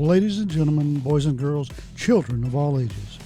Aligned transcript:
Ladies 0.00 0.38
and 0.38 0.50
gentlemen, 0.50 0.98
boys 1.00 1.26
and 1.26 1.38
girls, 1.38 1.68
children 1.94 2.42
of 2.44 2.56
all 2.56 2.80
ages, 2.80 3.18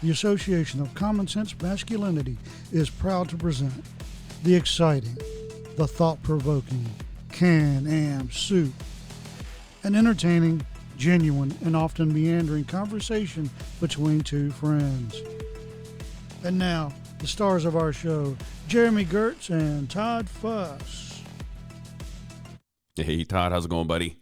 the 0.00 0.12
Association 0.12 0.80
of 0.80 0.94
Common 0.94 1.26
Sense 1.26 1.60
Masculinity 1.60 2.38
is 2.70 2.88
proud 2.88 3.28
to 3.30 3.36
present 3.36 3.72
the 4.44 4.54
exciting, 4.54 5.18
the 5.76 5.88
thought 5.88 6.22
provoking 6.22 6.86
Can 7.32 7.84
Am 7.88 8.30
Soup, 8.30 8.72
an 9.82 9.96
entertaining, 9.96 10.64
genuine, 10.96 11.52
and 11.64 11.74
often 11.74 12.14
meandering 12.14 12.62
conversation 12.62 13.50
between 13.80 14.20
two 14.20 14.52
friends. 14.52 15.20
And 16.44 16.56
now, 16.56 16.92
the 17.18 17.26
stars 17.26 17.64
of 17.64 17.74
our 17.74 17.92
show, 17.92 18.36
Jeremy 18.68 19.04
Gertz 19.04 19.50
and 19.50 19.90
Todd 19.90 20.28
Fuss. 20.28 21.22
Hey, 22.94 23.24
Todd, 23.24 23.50
how's 23.50 23.64
it 23.64 23.68
going, 23.68 23.88
buddy? 23.88 24.19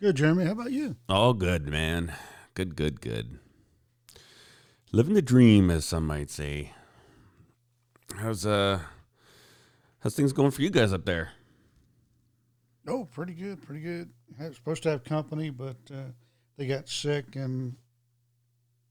Good, 0.00 0.16
Jeremy. 0.16 0.44
How 0.44 0.52
about 0.52 0.72
you? 0.72 0.96
All 1.08 1.32
good, 1.32 1.66
man. 1.66 2.12
Good, 2.54 2.76
good, 2.76 3.00
good. 3.00 3.38
Living 4.92 5.14
the 5.14 5.22
dream, 5.22 5.70
as 5.70 5.84
some 5.84 6.06
might 6.06 6.30
say. 6.30 6.72
How's 8.16 8.46
uh, 8.46 8.80
how's 10.00 10.14
things 10.14 10.32
going 10.32 10.50
for 10.50 10.62
you 10.62 10.70
guys 10.70 10.92
up 10.92 11.04
there? 11.04 11.30
Oh, 12.86 13.04
pretty 13.04 13.32
good, 13.34 13.62
pretty 13.62 13.80
good. 13.82 14.10
I 14.40 14.48
was 14.48 14.56
supposed 14.56 14.82
to 14.84 14.90
have 14.90 15.02
company, 15.02 15.50
but 15.50 15.76
uh, 15.92 16.10
they 16.56 16.66
got 16.66 16.88
sick 16.88 17.34
and 17.34 17.76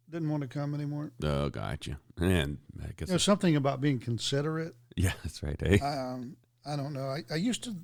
didn't 0.10 0.30
want 0.30 0.42
to 0.42 0.48
come 0.50 0.74
anymore. 0.76 1.12
Oh, 1.24 1.50
gotcha. 1.50 1.98
And 2.18 2.58
I 2.84 2.90
guess, 2.98 3.08
You 3.10 3.14
know, 3.14 3.18
something 3.20 3.56
about 3.56 3.80
being 3.80 4.00
considerate. 4.00 4.76
yeah, 4.98 5.14
that's 5.24 5.42
right. 5.42 5.60
Hey, 5.60 5.80
Um, 5.80 6.36
I 6.66 6.76
don't 6.76 6.94
know. 6.94 7.08
I, 7.08 7.24
I 7.32 7.36
used 7.36 7.64
to, 7.64 7.76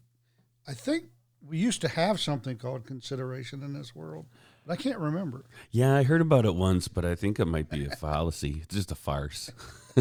I 0.67 0.73
think 0.73 1.05
we 1.47 1.57
used 1.57 1.81
to 1.81 1.87
have 1.87 2.19
something 2.19 2.57
called 2.57 2.85
consideration 2.85 3.63
in 3.63 3.73
this 3.73 3.95
world, 3.95 4.25
but 4.65 4.73
I 4.73 4.75
can't 4.81 4.99
remember. 4.99 5.45
yeah, 5.71 5.95
I 5.95 6.03
heard 6.03 6.21
about 6.21 6.45
it 6.45 6.55
once, 6.55 6.87
but 6.87 7.03
I 7.05 7.15
think 7.15 7.39
it 7.39 7.45
might 7.45 7.69
be 7.69 7.85
a 7.85 7.89
fallacy. 7.95 8.59
It's 8.63 8.75
just 8.75 8.91
a 8.91 8.95
farce. 8.95 9.51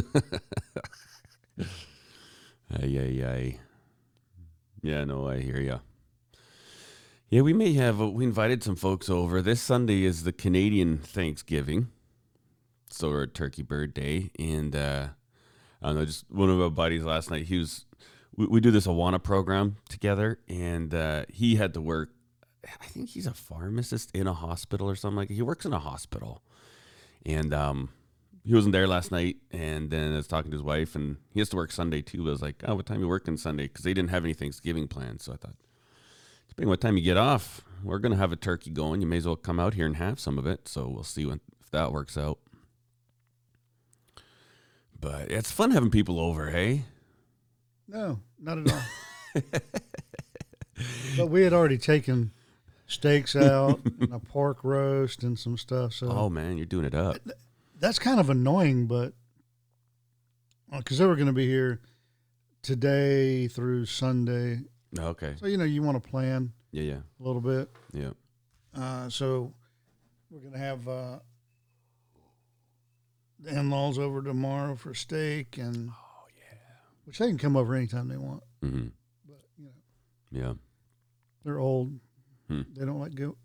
ay, 1.59 1.65
ay, 2.83 3.25
ay. 3.25 3.59
Yeah, 4.83 5.05
no, 5.05 5.29
I 5.29 5.41
hear 5.41 5.61
ya. 5.61 5.79
Yeah, 7.29 7.43
we 7.43 7.53
may 7.53 7.75
have. 7.75 8.01
We 8.01 8.25
invited 8.25 8.63
some 8.65 8.77
folks 8.77 9.09
over. 9.09 9.41
This 9.41 9.61
Sunday 9.61 10.05
is 10.05 10.25
the 10.25 10.33
Canadian 10.33 10.99
Thanksgiving, 10.99 11.89
so 12.91 13.11
or 13.11 13.27
Turkey 13.27 13.63
Bird 13.63 13.95
Day, 13.95 14.31
and 14.39 14.75
uh, 14.75 15.09
I 15.83 15.87
don't 15.87 15.97
know. 15.97 16.05
Just 16.05 16.31
one 16.31 16.51
of 16.51 16.61
our 16.61 16.71
buddies 16.71 17.05
last 17.05 17.31
night. 17.31 17.47
He 17.47 17.59
was. 17.59 17.85
We, 18.41 18.47
we 18.47 18.61
do 18.61 18.71
this 18.71 18.87
Awana 18.87 19.23
program 19.23 19.77
together, 19.91 20.39
and 20.49 20.95
uh, 20.95 21.27
he 21.29 21.57
had 21.57 21.75
to 21.75 21.81
work. 21.83 22.09
I 22.67 22.87
think 22.87 23.11
he's 23.11 23.27
a 23.27 23.35
pharmacist 23.35 24.11
in 24.15 24.27
a 24.27 24.33
hospital 24.33 24.89
or 24.89 24.97
something 24.97 25.17
like. 25.17 25.29
that. 25.29 25.35
He 25.35 25.43
works 25.43 25.67
in 25.67 25.75
a 25.75 25.79
hospital, 25.79 26.43
and 27.27 27.53
um, 27.53 27.91
he 28.43 28.55
wasn't 28.55 28.73
there 28.73 28.87
last 28.87 29.13
night. 29.13 29.37
And 29.51 29.91
then 29.91 30.15
I 30.15 30.17
was 30.17 30.27
talking 30.27 30.51
to 30.53 30.57
his 30.57 30.65
wife, 30.65 30.95
and 30.95 31.19
he 31.35 31.41
has 31.41 31.51
to 31.51 31.57
work 31.57 31.71
Sunday 31.71 32.01
too. 32.01 32.27
I 32.27 32.31
was 32.31 32.41
like, 32.41 32.63
"Oh, 32.67 32.77
what 32.77 32.87
time 32.87 33.01
you 33.01 33.09
working 33.09 33.37
Sunday?" 33.37 33.65
Because 33.65 33.85
they 33.85 33.93
didn't 33.93 34.09
have 34.09 34.25
any 34.25 34.33
Thanksgiving 34.33 34.89
plans. 34.89 35.25
So 35.25 35.35
I 35.35 35.37
thought, 35.37 35.57
depending 36.49 36.71
what 36.71 36.81
time 36.81 36.97
you 36.97 37.05
get 37.05 37.19
off, 37.19 37.61
we're 37.85 37.99
gonna 37.99 38.17
have 38.17 38.33
a 38.33 38.37
turkey 38.37 38.71
going. 38.71 39.03
You 39.03 39.07
may 39.07 39.19
as 39.19 39.27
well 39.27 39.37
come 39.37 39.61
out 39.61 39.75
here 39.75 39.85
and 39.85 39.97
have 39.97 40.19
some 40.19 40.39
of 40.39 40.47
it. 40.47 40.67
So 40.67 40.89
we'll 40.89 41.05
see 41.05 41.27
when 41.27 41.41
if 41.61 41.71
that 41.73 41.93
works 41.93 42.17
out. 42.17 42.39
But 44.99 45.31
it's 45.31 45.51
fun 45.51 45.73
having 45.73 45.91
people 45.91 46.19
over, 46.19 46.49
hey? 46.49 46.85
No, 47.87 48.21
not 48.41 48.59
at 48.59 48.73
all. 48.73 49.43
but 51.17 51.27
we 51.27 51.43
had 51.43 51.53
already 51.53 51.79
taken 51.79 52.33
steaks 52.87 53.37
out 53.37 53.81
and 54.01 54.13
a 54.13 54.19
pork 54.19 54.65
roast 54.65 55.23
and 55.23 55.39
some 55.39 55.57
stuff. 55.59 55.93
So 55.93 56.09
Oh 56.11 56.29
man, 56.31 56.57
you're 56.57 56.67
doing 56.67 56.85
it 56.87 56.95
up. 56.95 57.17
that's 57.79 57.99
kind 57.99 58.19
of 58.21 58.31
annoying, 58.31 58.87
but 58.87 59.13
because 60.77 60.99
they 60.99 61.07
were 61.07 61.17
going 61.17 61.27
to 61.27 61.33
be 61.33 61.47
here 61.47 61.81
today 62.63 63.47
through 63.49 63.87
Sunday, 63.87 64.61
Okay. 64.99 65.35
so 65.39 65.47
you 65.47 65.57
know 65.57 65.65
you 65.65 65.83
want 65.83 66.03
to 66.03 66.09
plan 66.11 66.53
Yeah, 66.73 66.83
yeah, 66.83 66.95
a 67.19 67.23
little 67.23 67.41
bit. 67.41 67.69
yeah. 67.93 68.11
Uh, 68.77 69.09
so 69.09 69.53
we're 70.31 70.41
going 70.41 70.53
to 70.53 70.59
have 70.59 70.87
uh, 70.89 71.19
the 73.41 73.59
in-laws 73.59 73.99
over 73.99 74.23
tomorrow 74.23 74.75
for 74.77 74.95
steak, 74.95 75.59
and 75.59 75.91
Oh. 75.91 75.95
Which 77.05 77.19
they 77.19 77.29
can 77.29 77.39
come 77.39 77.57
over 77.57 77.75
anytime 77.75 78.09
they 78.09 78.17
want. 78.17 78.43
Mm-hmm. 78.65 78.89
But 79.27 79.41
you 79.59 79.65
know 79.67 79.73
Yeah. 80.49 80.53
they're 81.45 81.59
old; 81.59 81.99
Hmm. 82.49 82.63
they 82.75 82.85
don't 82.85 83.01
like 83.01 83.15
go. 83.15 83.37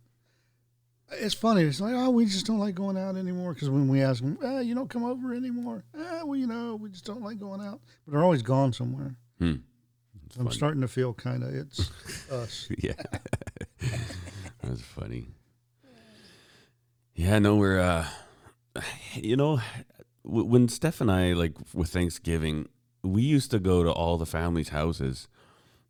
It's 1.11 1.35
funny. 1.35 1.61
It's 1.61 1.79
like, 1.79 1.93
oh, 1.93 2.09
we 2.09 2.25
just 2.25 2.47
don't 2.47 2.57
like 2.57 2.73
going 2.73 2.97
out 2.97 3.15
anymore. 3.15 3.53
Because 3.53 3.69
when 3.69 3.87
we 3.87 4.01
ask 4.01 4.23
them, 4.23 4.39
ah, 4.43 4.59
you 4.59 4.73
don't 4.73 4.89
come 4.89 5.03
over 5.05 5.35
anymore. 5.35 5.83
Ah, 5.95 6.21
well, 6.25 6.35
you 6.35 6.47
know, 6.47 6.75
we 6.75 6.89
just 6.89 7.05
don't 7.05 7.21
like 7.21 7.37
going 7.39 7.61
out. 7.61 7.79
But 8.05 8.13
they're 8.13 8.23
always 8.23 8.41
gone 8.41 8.73
somewhere. 8.73 9.15
Hmm. 9.37 9.53
So 10.31 10.41
I'm 10.41 10.51
starting 10.51 10.81
to 10.81 10.87
feel 10.87 11.13
kind 11.13 11.43
of 11.43 11.53
it's 11.53 11.91
us. 12.31 12.67
yeah. 12.79 12.93
That's 14.63 14.81
funny. 14.81 15.27
Yeah, 17.13 17.37
no, 17.39 17.55
we're, 17.55 17.79
uh, 17.79 18.07
you 19.13 19.37
know, 19.37 19.59
when 20.23 20.67
Steph 20.67 21.01
and 21.01 21.11
I, 21.11 21.33
like 21.33 21.53
with 21.73 21.89
Thanksgiving, 21.89 22.67
we 23.05 23.21
used 23.21 23.51
to 23.51 23.59
go 23.59 23.83
to 23.83 23.91
all 23.91 24.17
the 24.17 24.25
family's 24.25 24.69
houses 24.69 25.27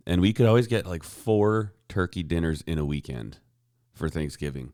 and 0.06 0.22
we 0.22 0.34
could 0.34 0.46
always 0.46 0.68
get 0.68 0.86
like 0.86 1.04
four 1.04 1.74
turkey 1.90 2.24
dinners 2.24 2.62
in 2.68 2.78
a 2.78 2.86
weekend 2.86 3.40
for 3.94 4.10
Thanksgiving. 4.10 4.74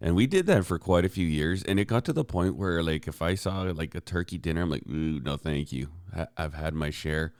And 0.00 0.14
we 0.14 0.26
did 0.26 0.46
that 0.46 0.64
for 0.64 0.78
quite 0.78 1.04
a 1.04 1.08
few 1.08 1.26
years. 1.26 1.64
And 1.64 1.80
it 1.80 1.86
got 1.86 2.04
to 2.04 2.12
the 2.12 2.24
point 2.24 2.56
where, 2.56 2.82
like, 2.84 3.08
if 3.08 3.20
I 3.20 3.34
saw 3.34 3.62
like 3.62 3.96
a 3.96 4.00
turkey 4.00 4.38
dinner, 4.38 4.62
I'm 4.62 4.70
like, 4.70 4.86
Ooh, 4.88 5.20
no, 5.20 5.36
thank 5.36 5.72
you. 5.72 5.88
I've 6.36 6.54
had 6.54 6.74
my 6.74 6.90
share. 6.90 7.32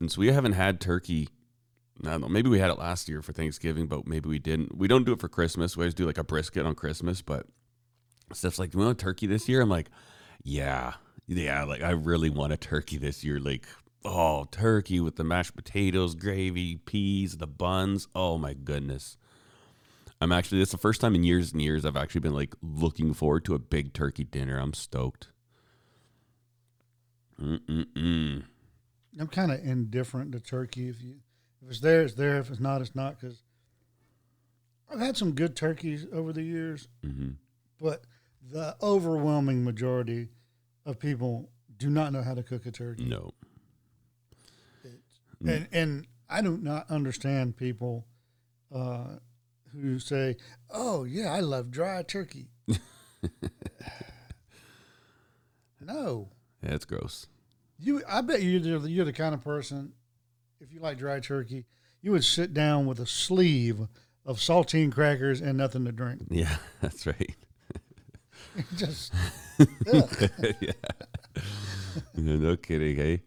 And 0.00 0.10
so 0.10 0.20
we 0.20 0.32
haven't 0.32 0.52
had 0.54 0.80
turkey 0.80 1.28
I 2.02 2.10
don't 2.10 2.22
know. 2.22 2.28
Maybe 2.28 2.50
we 2.50 2.58
had 2.58 2.70
it 2.70 2.78
last 2.78 3.08
year 3.08 3.22
for 3.22 3.32
Thanksgiving, 3.32 3.86
but 3.86 4.06
maybe 4.06 4.28
we 4.28 4.38
didn't. 4.38 4.76
We 4.76 4.88
don't 4.88 5.04
do 5.04 5.12
it 5.12 5.20
for 5.20 5.28
Christmas. 5.28 5.76
We 5.76 5.84
always 5.84 5.94
do 5.94 6.06
like 6.06 6.18
a 6.18 6.24
brisket 6.24 6.66
on 6.66 6.74
Christmas, 6.74 7.22
but 7.22 7.46
Steph's 8.32 8.58
like, 8.58 8.70
"Do 8.70 8.78
we 8.78 8.84
want 8.84 8.98
turkey 8.98 9.26
this 9.26 9.48
year?" 9.48 9.60
I'm 9.60 9.68
like, 9.68 9.90
"Yeah, 10.42 10.94
yeah." 11.26 11.64
Like, 11.64 11.82
I 11.82 11.90
really 11.90 12.30
want 12.30 12.52
a 12.52 12.56
turkey 12.56 12.98
this 12.98 13.24
year. 13.24 13.38
Like, 13.40 13.66
oh, 14.04 14.46
turkey 14.50 15.00
with 15.00 15.16
the 15.16 15.24
mashed 15.24 15.56
potatoes, 15.56 16.14
gravy, 16.14 16.76
peas, 16.76 17.38
the 17.38 17.46
buns. 17.46 18.08
Oh 18.14 18.38
my 18.38 18.54
goodness. 18.54 19.16
I'm 20.20 20.32
actually. 20.32 20.58
This 20.58 20.68
is 20.68 20.72
the 20.72 20.78
first 20.78 21.00
time 21.00 21.14
in 21.14 21.24
years 21.24 21.52
and 21.52 21.60
years 21.60 21.84
I've 21.84 21.96
actually 21.96 22.20
been 22.22 22.34
like 22.34 22.54
looking 22.62 23.12
forward 23.14 23.44
to 23.46 23.54
a 23.54 23.58
big 23.58 23.92
turkey 23.92 24.24
dinner. 24.24 24.58
I'm 24.58 24.72
stoked. 24.74 25.28
Mm-mm-mm. 27.40 28.44
I'm 29.18 29.26
kind 29.28 29.52
of 29.52 29.60
indifferent 29.64 30.32
to 30.32 30.40
turkey. 30.40 30.88
If 30.88 31.02
you 31.02 31.16
if 31.62 31.70
it's 31.70 31.80
there, 31.80 32.02
it's 32.02 32.14
there. 32.14 32.38
If 32.38 32.50
it's 32.50 32.60
not, 32.60 32.80
it's 32.80 32.94
not. 32.94 33.20
Because 33.20 33.42
I've 34.90 35.00
had 35.00 35.16
some 35.16 35.32
good 35.32 35.56
turkeys 35.56 36.06
over 36.12 36.32
the 36.32 36.42
years, 36.42 36.88
Mm-hmm. 37.04 37.30
but 37.80 38.02
the 38.52 38.76
overwhelming 38.82 39.64
majority 39.64 40.28
of 40.86 40.98
people 40.98 41.50
do 41.76 41.90
not 41.90 42.12
know 42.12 42.22
how 42.22 42.34
to 42.34 42.42
cook 42.42 42.66
a 42.66 42.70
turkey. 42.70 43.04
No. 43.04 43.32
and 45.46 45.66
and 45.72 46.06
I 46.28 46.40
do 46.42 46.56
not 46.56 46.90
understand 46.90 47.56
people 47.56 48.06
uh, 48.74 49.16
who 49.72 49.98
say, 49.98 50.36
"Oh 50.70 51.04
yeah, 51.04 51.32
I 51.32 51.40
love 51.40 51.70
dry 51.70 52.02
turkey." 52.02 52.48
no, 55.80 56.30
Yeah, 56.62 56.74
it's 56.74 56.84
gross. 56.84 57.26
you. 57.78 58.02
I 58.08 58.20
bet 58.20 58.42
you 58.42 58.50
you're 58.58 58.78
the, 58.78 58.90
you're 58.90 59.04
the 59.04 59.12
kind 59.12 59.34
of 59.34 59.42
person 59.44 59.92
if 60.60 60.72
you 60.72 60.80
like 60.80 60.96
dry 60.98 61.20
turkey, 61.20 61.66
you 62.00 62.12
would 62.12 62.24
sit 62.24 62.54
down 62.54 62.86
with 62.86 62.98
a 63.00 63.06
sleeve 63.06 63.80
of 64.24 64.38
saltine 64.38 64.90
crackers 64.90 65.40
and 65.42 65.58
nothing 65.58 65.84
to 65.84 65.92
drink. 65.92 66.22
Yeah, 66.30 66.56
that's 66.80 67.06
right. 67.06 67.36
Just 68.76 69.12
yeah. 70.60 70.72
No, 72.16 72.36
no 72.36 72.56
kidding, 72.56 72.96
hey. 72.96 73.22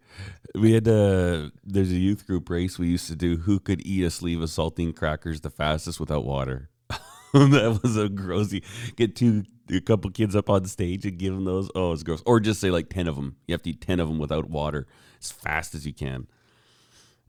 We 0.55 0.73
had 0.73 0.87
uh 0.87 1.49
there's 1.63 1.91
a 1.91 1.95
youth 1.95 2.25
group 2.25 2.49
race 2.49 2.79
we 2.79 2.87
used 2.87 3.07
to 3.07 3.15
do 3.15 3.37
who 3.37 3.59
could 3.59 3.85
eat 3.85 4.03
a 4.03 4.09
sleeve 4.09 4.41
of 4.41 4.49
saltine 4.49 4.95
crackers 4.95 5.41
the 5.41 5.49
fastest 5.49 5.99
without 5.99 6.25
water. 6.25 6.69
that 7.33 7.79
was 7.83 7.97
a 7.97 8.07
grossy. 8.09 8.63
Get 8.95 9.15
two 9.15 9.43
a 9.69 9.81
couple 9.81 10.09
kids 10.11 10.35
up 10.35 10.49
on 10.49 10.63
stage 10.65 11.05
and 11.05 11.17
give 11.17 11.33
them 11.33 11.43
those. 11.43 11.69
Oh, 11.75 11.91
it's 11.91 12.03
gross. 12.03 12.23
Or 12.25 12.39
just 12.39 12.61
say 12.61 12.71
like 12.71 12.89
10 12.89 13.07
of 13.07 13.15
them. 13.15 13.35
You 13.47 13.53
have 13.53 13.63
to 13.63 13.71
eat 13.71 13.81
10 13.81 13.99
of 13.99 14.07
them 14.07 14.17
without 14.17 14.49
water 14.49 14.87
as 15.21 15.31
fast 15.31 15.75
as 15.75 15.85
you 15.85 15.93
can. 15.93 16.27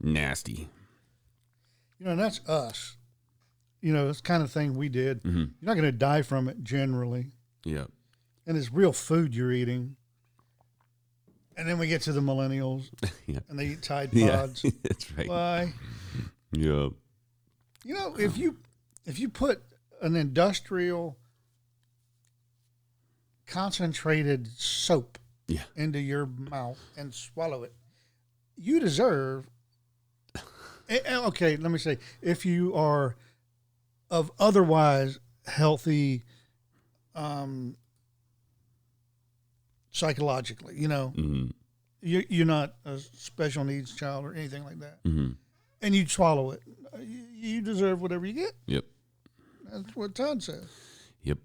Nasty. 0.01 0.69
you 1.99 2.05
know, 2.05 2.11
and 2.11 2.19
that's 2.19 2.39
us. 2.47 2.95
You 3.81 3.91
know, 3.93 4.07
it's 4.09 4.21
kind 4.21 4.41
of 4.41 4.49
thing 4.51 4.75
we 4.77 4.87
did. 4.89 5.21
Mhm. 5.23 5.35
You're 5.35 5.49
not 5.61 5.73
going 5.73 5.83
to 5.83 5.91
die 5.91 6.21
from 6.21 6.47
it 6.47 6.63
generally. 6.63 7.31
Yeah. 7.65 7.85
and 8.47 8.57
it's 8.57 8.71
real 8.71 8.93
food 8.93 9.35
you're 9.35 9.51
eating. 9.51 9.95
And 11.57 11.67
then 11.67 11.77
we 11.77 11.87
get 11.87 12.01
to 12.03 12.13
the 12.13 12.21
millennials, 12.21 12.89
Yeah. 13.27 13.39
and 13.49 13.59
they 13.59 13.67
eat 13.67 13.83
Tide 13.83 14.09
Yeah. 14.13 14.37
Pods. 14.37 14.61
that's 14.83 15.11
right. 15.17 15.27
Why? 15.27 15.73
Yeah. 16.53 16.89
You 17.83 17.93
know, 17.93 18.15
if 18.17 18.37
you 18.37 18.57
if 19.05 19.19
you 19.19 19.29
put 19.29 19.61
an 20.01 20.15
industrial 20.15 21.17
concentrated 23.45 24.47
soap 24.57 25.17
Yeah. 25.47 25.63
into 25.75 25.99
your 25.99 26.25
mouth 26.25 26.79
and 26.97 27.13
swallow 27.13 27.63
it, 27.63 27.73
you 28.57 28.79
deserve. 28.79 29.49
Eh, 30.89 30.97
eh, 31.05 31.17
okay, 31.17 31.55
let 31.55 31.69
me 31.69 31.77
say, 31.77 31.99
if 32.19 32.47
you 32.47 32.73
are 32.73 33.15
of 34.09 34.31
otherwise 34.39 35.19
healthy, 35.45 36.23
um, 37.19 37.75
psychologically, 39.91 40.75
you 40.75 40.87
know, 40.87 41.09
hmm 41.15 41.47
you're, 42.01 42.23
you're 42.29 42.45
not 42.45 42.75
a 42.85 42.97
special 42.97 43.65
needs 43.65 43.93
child 43.93 44.23
or 44.23 44.33
anything 44.33 44.63
like 44.63 44.79
that, 44.79 44.99
hmm 45.03 45.31
and 45.81 45.93
you 45.95 46.07
swallow 46.07 46.51
it, 46.51 46.61
you, 46.99 47.23
you 47.33 47.61
deserve 47.61 48.01
whatever 48.01 48.25
you 48.25 48.33
get. 48.33 48.53
Yep. 48.67 48.85
That's 49.71 49.95
what 49.95 50.15
Todd 50.15 50.41
says. 50.43 50.67
Yep. 51.23 51.37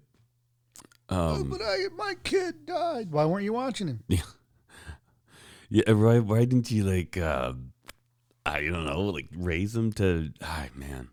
oh, 1.09 1.35
Um, 1.35 1.49
but 1.49 1.61
I, 1.61 1.87
my 1.97 2.15
kid 2.23 2.65
died. 2.65 3.11
Why 3.11 3.25
weren't 3.25 3.43
you 3.43 3.53
watching 3.53 3.87
him? 3.87 4.03
yeah. 5.69 5.91
Why? 5.91 6.19
Why 6.19 6.39
didn't 6.45 6.71
you 6.71 6.83
like? 6.85 7.17
Uh, 7.17 7.53
I 8.45 8.61
don't 8.61 8.85
know. 8.85 9.01
Like 9.01 9.27
raise 9.35 9.75
him 9.75 9.91
to. 9.93 10.31
Ah, 10.41 10.65
man. 10.75 11.09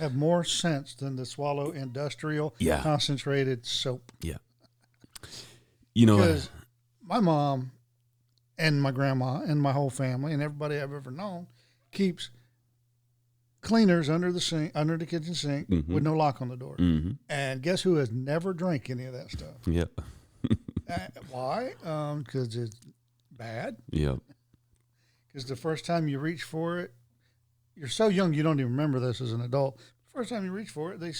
Have 0.00 0.14
more 0.14 0.44
sense 0.44 0.94
than 0.94 1.16
to 1.18 1.26
swallow 1.26 1.70
industrial 1.72 2.54
Yeah. 2.58 2.82
concentrated 2.82 3.66
soap. 3.66 4.12
Yeah. 4.22 4.38
You 5.94 6.06
know. 6.06 6.18
uh, 6.18 6.26
Because 6.26 6.50
my 7.02 7.20
mom 7.20 7.72
and 8.56 8.80
my 8.80 8.90
grandma 8.92 9.42
and 9.42 9.60
my 9.60 9.72
whole 9.72 9.90
family 9.90 10.32
and 10.32 10.42
everybody 10.42 10.76
I've 10.76 10.92
ever 10.92 11.10
known 11.10 11.48
keeps 11.92 12.30
cleaners 13.60 14.08
under 14.08 14.32
the 14.32 14.40
sink, 14.40 14.72
under 14.74 14.96
the 14.96 15.04
kitchen 15.04 15.34
sink, 15.34 15.68
Mhm. 15.68 15.88
with 15.88 16.02
no 16.02 16.14
lock 16.16 16.40
on 16.40 16.48
the 16.48 16.56
door. 16.56 16.76
hmm 16.76 17.12
And 17.28 17.62
guess 17.62 17.82
who 17.82 17.96
has 17.96 18.10
never 18.10 18.54
drank 18.54 18.88
any 18.88 19.04
of 19.04 19.12
that 19.12 19.30
stuff? 19.30 19.66
Yep. 19.66 20.00
Uh, 20.88 21.06
why? 21.30 21.74
Because 22.24 22.56
it's 22.56 22.76
bad. 23.30 23.76
Yep. 23.90 24.20
Because 25.26 25.44
the 25.44 25.56
first 25.56 25.84
time 25.84 26.08
you 26.08 26.18
reach 26.18 26.42
for 26.42 26.78
it, 26.78 26.94
you're 27.76 27.88
so 27.88 28.08
young 28.08 28.34
you 28.34 28.42
don't 28.42 28.60
even 28.60 28.72
remember 28.72 29.00
this 29.00 29.20
as 29.20 29.32
an 29.32 29.40
adult. 29.40 29.78
First 30.14 30.30
time 30.30 30.44
you 30.44 30.52
reach 30.52 30.70
for 30.70 30.92
it, 30.92 31.00
they 31.00 31.12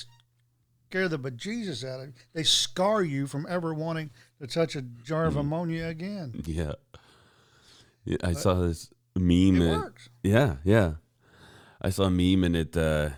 scare 0.90 1.08
the 1.08 1.18
bejesus 1.18 1.84
out 1.84 2.00
of 2.00 2.06
you. 2.08 2.12
They 2.32 2.42
scar 2.42 3.02
you 3.02 3.26
from 3.26 3.46
ever 3.48 3.72
wanting 3.72 4.10
to 4.40 4.46
touch 4.46 4.76
a 4.76 4.82
jar 4.82 5.26
of 5.26 5.36
ammonia 5.36 5.86
again. 5.86 6.42
Yeah. 6.44 6.72
yeah 8.04 8.18
I 8.22 8.32
saw 8.32 8.54
this 8.54 8.90
meme. 9.14 9.62
It 9.62 9.70
and- 9.70 9.82
works. 9.82 10.08
Yeah, 10.22 10.56
yeah. 10.64 10.94
I 11.80 11.90
saw 11.90 12.04
a 12.04 12.10
meme 12.10 12.44
and 12.44 12.56
it 12.56 12.76
uh 12.76 13.10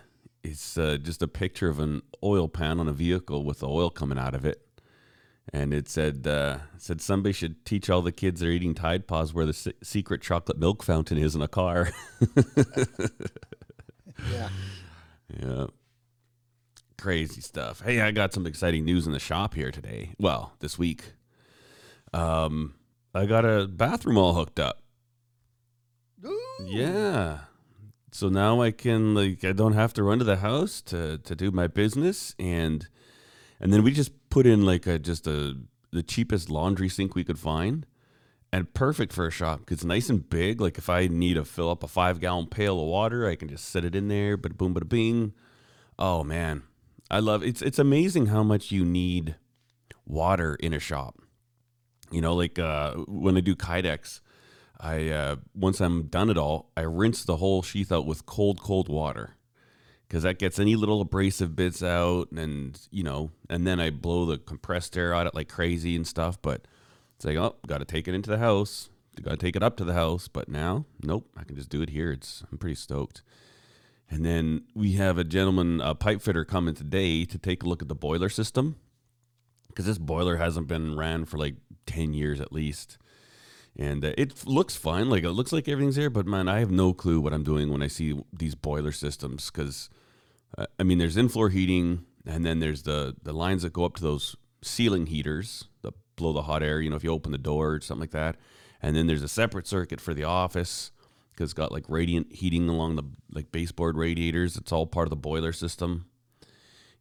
it's 0.43 0.77
uh, 0.77 0.97
just 1.01 1.21
a 1.21 1.27
picture 1.27 1.69
of 1.69 1.79
an 1.79 2.01
oil 2.21 2.49
pan 2.49 2.79
on 2.79 2.87
a 2.87 2.93
vehicle 2.93 3.43
with 3.43 3.59
the 3.59 3.67
oil 3.67 3.89
coming 3.89 4.17
out 4.17 4.35
of 4.35 4.45
it. 4.45 4.61
And 5.51 5.73
it 5.73 5.89
said 5.89 6.25
uh 6.25 6.59
said 6.77 7.01
somebody 7.01 7.33
should 7.33 7.65
teach 7.65 7.89
all 7.89 8.01
the 8.01 8.11
kids 8.13 8.39
that 8.39 8.47
are 8.47 8.51
eating 8.51 8.73
Tide 8.73 9.07
Pods 9.07 9.33
where 9.33 9.45
the 9.45 9.53
se- 9.53 9.73
secret 9.83 10.21
chocolate 10.21 10.57
milk 10.57 10.83
fountain 10.83 11.17
is 11.17 11.35
in 11.35 11.41
a 11.41 11.47
car. 11.47 11.89
Yeah. 14.31 14.49
yeah. 15.41 15.65
Crazy 16.97 17.41
stuff. 17.41 17.81
Hey, 17.81 17.99
I 17.99 18.11
got 18.11 18.31
some 18.31 18.45
exciting 18.45 18.85
news 18.85 19.05
in 19.05 19.11
the 19.11 19.19
shop 19.19 19.53
here 19.55 19.71
today. 19.71 20.13
Well, 20.19 20.53
this 20.59 20.77
week. 20.77 21.13
Um 22.13 22.75
I 23.13 23.25
got 23.25 23.43
a 23.43 23.67
bathroom 23.67 24.17
all 24.17 24.33
hooked 24.33 24.59
up. 24.59 24.81
Ooh. 26.25 26.39
Yeah. 26.61 27.39
So 28.11 28.29
now 28.29 28.61
I 28.61 28.71
can 28.71 29.13
like 29.15 29.43
I 29.43 29.51
don't 29.51 29.73
have 29.73 29.93
to 29.93 30.03
run 30.03 30.19
to 30.19 30.25
the 30.25 30.37
house 30.37 30.81
to 30.83 31.17
to 31.17 31.35
do 31.35 31.51
my 31.51 31.67
business 31.67 32.35
and 32.39 32.87
and 33.59 33.73
then 33.73 33.83
we 33.83 33.91
just 33.91 34.11
put 34.33 34.47
in 34.47 34.65
like 34.65 34.87
a 34.87 34.97
just 34.97 35.27
a 35.27 35.55
the 35.91 36.01
cheapest 36.01 36.49
laundry 36.49 36.89
sink 36.89 37.13
we 37.13 37.23
could 37.23 37.37
find 37.37 37.85
and 38.51 38.73
perfect 38.73 39.13
for 39.13 39.27
a 39.27 39.31
shop 39.31 39.59
because 39.59 39.77
it's 39.77 39.83
nice 39.85 40.09
and 40.09 40.27
big. 40.27 40.59
Like 40.59 40.79
if 40.79 40.89
I 40.89 41.05
need 41.05 41.35
to 41.35 41.45
fill 41.45 41.69
up 41.69 41.83
a 41.83 41.87
five 41.87 42.19
gallon 42.19 42.47
pail 42.47 42.81
of 42.81 42.87
water, 42.87 43.27
I 43.27 43.35
can 43.35 43.47
just 43.47 43.69
set 43.69 43.85
it 43.85 43.93
in 43.93 44.07
there. 44.07 44.35
But 44.35 44.57
boom, 44.57 44.73
bada 44.73 44.89
bing. 44.89 45.33
Oh 45.99 46.23
man, 46.23 46.63
I 47.11 47.19
love 47.19 47.43
it's. 47.43 47.61
It's 47.61 47.77
amazing 47.77 48.25
how 48.25 48.41
much 48.41 48.71
you 48.71 48.83
need 48.83 49.35
water 50.03 50.55
in 50.55 50.73
a 50.73 50.79
shop. 50.79 51.19
You 52.09 52.21
know, 52.21 52.33
like 52.33 52.57
uh, 52.57 52.93
when 53.07 53.37
I 53.37 53.41
do 53.41 53.55
kydex, 53.55 54.19
I 54.79 55.09
uh, 55.09 55.35
once 55.53 55.79
I'm 55.79 56.07
done 56.07 56.31
it 56.31 56.39
all, 56.39 56.71
I 56.75 56.81
rinse 56.81 57.23
the 57.23 57.37
whole 57.37 57.61
sheath 57.61 57.91
out 57.91 58.07
with 58.07 58.25
cold, 58.25 58.59
cold 58.59 58.89
water 58.89 59.35
because 60.13 60.21
that 60.21 60.37
gets 60.37 60.59
any 60.59 60.75
little 60.75 61.01
abrasive 61.01 61.55
bits 61.55 61.81
out, 61.81 62.31
and 62.33 62.79
you 62.91 63.01
know, 63.01 63.31
and 63.49 63.65
then 63.65 63.79
I 63.79 63.89
blow 63.89 64.27
the 64.27 64.37
compressed 64.37 64.95
air 64.95 65.11
out 65.11 65.25
it 65.25 65.33
like 65.33 65.49
crazy 65.49 65.95
and 65.95 66.05
stuff. 66.05 66.39
But 66.39 66.67
it's 67.15 67.25
like, 67.25 67.35
oh, 67.35 67.55
got 67.65 67.79
to 67.79 67.85
take 67.85 68.07
it 68.07 68.13
into 68.13 68.29
the 68.29 68.37
house, 68.37 68.91
got 69.23 69.31
to 69.31 69.37
take 69.37 69.55
it 69.55 69.63
up 69.63 69.75
to 69.77 69.83
the 69.83 69.95
house. 69.95 70.27
But 70.27 70.49
now, 70.49 70.85
nope, 71.01 71.27
I 71.35 71.43
can 71.43 71.55
just 71.55 71.69
do 71.69 71.81
it 71.81 71.89
here. 71.89 72.11
It's 72.11 72.43
I'm 72.51 72.59
pretty 72.59 72.75
stoked. 72.75 73.23
And 74.07 74.23
then 74.23 74.65
we 74.75 74.91
have 74.91 75.17
a 75.17 75.23
gentleman, 75.23 75.81
a 75.81 75.95
pipe 75.95 76.21
fitter, 76.21 76.45
coming 76.45 76.75
today 76.75 77.25
to 77.25 77.39
take 77.39 77.63
a 77.63 77.67
look 77.67 77.81
at 77.81 77.87
the 77.87 77.95
boiler 77.95 78.29
system 78.29 78.75
because 79.69 79.87
this 79.87 79.97
boiler 79.97 80.35
hasn't 80.35 80.67
been 80.67 80.95
ran 80.95 81.25
for 81.25 81.39
like 81.39 81.55
10 81.87 82.13
years 82.13 82.39
at 82.39 82.53
least. 82.53 82.99
And 83.75 84.05
uh, 84.05 84.13
it 84.15 84.45
looks 84.45 84.75
fine. 84.75 85.09
Like 85.09 85.23
it 85.23 85.31
looks 85.31 85.51
like 85.51 85.67
everything's 85.67 85.95
there, 85.95 86.11
but 86.11 86.27
man, 86.27 86.47
I 86.47 86.59
have 86.59 86.69
no 86.69 86.93
clue 86.93 87.19
what 87.19 87.33
I'm 87.33 87.43
doing 87.43 87.71
when 87.71 87.81
I 87.81 87.87
see 87.87 88.21
these 88.31 88.53
boiler 88.53 88.91
systems 88.91 89.49
because 89.49 89.89
uh, 90.57 90.65
I 90.79 90.83
mean, 90.83 90.97
there's 90.97 91.17
in-floor 91.17 91.49
heating 91.49 92.05
and 92.25 92.45
then 92.45 92.59
there's 92.59 92.83
the, 92.83 93.15
the 93.23 93.33
lines 93.33 93.63
that 93.63 93.73
go 93.73 93.85
up 93.85 93.95
to 93.95 94.03
those 94.03 94.35
ceiling 94.61 95.07
heaters 95.07 95.65
that 95.81 95.93
blow 96.15 96.33
the 96.33 96.43
hot 96.43 96.63
air, 96.63 96.79
you 96.79 96.89
know, 96.89 96.95
if 96.95 97.03
you 97.03 97.11
open 97.11 97.31
the 97.31 97.37
door 97.37 97.73
or 97.73 97.81
something 97.81 98.01
like 98.01 98.11
that. 98.11 98.37
And 98.81 98.95
then 98.95 99.07
there's 99.07 99.23
a 99.23 99.27
separate 99.27 99.67
circuit 99.67 99.99
for 100.01 100.13
the 100.13 100.23
office 100.23 100.91
because 101.31 101.45
it's 101.45 101.53
got 101.53 101.71
like 101.71 101.85
radiant 101.87 102.33
heating 102.33 102.69
along 102.69 102.95
the 102.95 103.03
like 103.31 103.51
baseboard 103.51 103.97
radiators. 103.97 104.55
It's 104.55 104.71
all 104.71 104.85
part 104.85 105.07
of 105.07 105.09
the 105.09 105.15
boiler 105.15 105.53
system. 105.53 106.05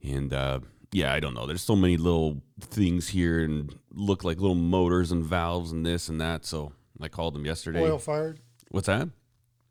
And 0.02 0.32
uh, 0.32 0.60
yeah, 0.92 1.12
I 1.12 1.20
don't 1.20 1.34
know. 1.34 1.46
There's 1.46 1.62
so 1.62 1.76
many 1.76 1.96
little 1.96 2.42
things 2.60 3.08
here 3.08 3.42
and 3.42 3.74
look 3.92 4.24
like 4.24 4.40
little 4.40 4.54
motors 4.54 5.12
and 5.12 5.24
valves 5.24 5.72
and 5.72 5.84
this 5.84 6.08
and 6.08 6.20
that. 6.20 6.44
So 6.44 6.72
I 7.00 7.08
called 7.08 7.34
them 7.34 7.44
yesterday. 7.44 7.82
Oil 7.82 7.98
fired? 7.98 8.40
What's 8.70 8.86
that? 8.86 9.08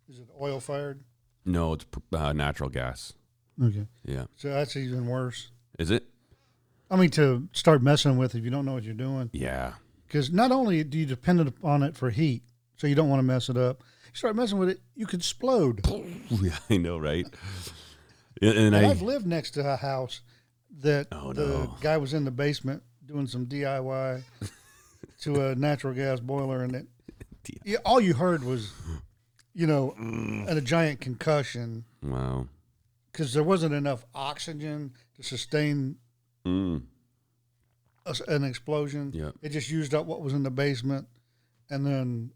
Is 0.09 0.19
it 0.19 0.29
oil 0.39 0.59
fired? 0.59 1.03
No, 1.45 1.73
it's 1.73 1.85
uh, 2.13 2.33
natural 2.33 2.69
gas. 2.69 3.13
Okay. 3.61 3.87
Yeah. 4.05 4.25
So 4.37 4.49
that's 4.49 4.75
even 4.75 5.07
worse. 5.07 5.49
Is 5.79 5.91
it? 5.91 6.03
I 6.89 6.95
mean, 6.97 7.09
to 7.11 7.47
start 7.53 7.81
messing 7.81 8.17
with 8.17 8.35
if 8.35 8.43
you 8.43 8.49
don't 8.51 8.65
know 8.65 8.73
what 8.73 8.83
you're 8.83 8.93
doing. 8.93 9.29
Yeah. 9.33 9.73
Because 10.07 10.31
not 10.31 10.51
only 10.51 10.83
do 10.83 10.97
you 10.97 11.05
depend 11.05 11.39
upon 11.39 11.83
it 11.83 11.95
for 11.95 12.09
heat, 12.09 12.43
so 12.75 12.85
you 12.87 12.95
don't 12.95 13.09
want 13.09 13.19
to 13.19 13.23
mess 13.23 13.47
it 13.49 13.55
up. 13.57 13.81
You 14.11 14.15
start 14.17 14.35
messing 14.35 14.57
with 14.57 14.67
it, 14.69 14.81
you 14.95 15.05
could 15.05 15.21
explode. 15.21 15.81
yeah, 16.29 16.57
I 16.69 16.77
know, 16.77 16.97
right? 16.97 17.25
And, 18.41 18.57
and 18.57 18.75
And 18.75 18.85
I, 18.85 18.89
I've 18.89 19.01
lived 19.01 19.25
next 19.25 19.51
to 19.51 19.61
a 19.73 19.77
house 19.77 20.19
that 20.81 21.07
Oh, 21.13 21.31
the 21.31 21.47
no. 21.47 21.75
guy 21.79 21.95
was 21.97 22.13
in 22.13 22.25
the 22.25 22.31
basement 22.31 22.83
doing 23.05 23.27
some 23.27 23.45
DIY 23.45 24.23
to 25.21 25.45
a 25.49 25.55
natural 25.55 25.93
gas 25.93 26.19
boiler, 26.19 26.63
and 26.63 26.75
it 26.75 26.87
yeah, 27.63 27.77
all 27.85 27.99
you 28.01 28.13
heard 28.13 28.43
was, 28.43 28.71
you 29.53 29.65
know, 29.67 29.95
Mm. 29.99 30.49
a 30.49 30.59
giant 30.61 30.99
concussion 30.99 31.85
wow. 32.03 32.47
Because 33.11 33.33
there 33.33 33.43
wasn't 33.43 33.73
enough 33.73 34.05
oxygen 34.15 34.93
to 35.15 35.23
sustain 35.23 35.97
Mm. 36.45 36.83
a 38.05 38.15
an 38.27 38.43
explosion. 38.43 39.11
Yeah. 39.13 39.31
It 39.41 39.49
just 39.49 39.69
used 39.69 39.93
up 39.93 40.05
what 40.07 40.21
was 40.21 40.33
in 40.33 40.43
the 40.43 40.49
basement, 40.51 41.07
and 41.69 41.85
then, 41.85 42.31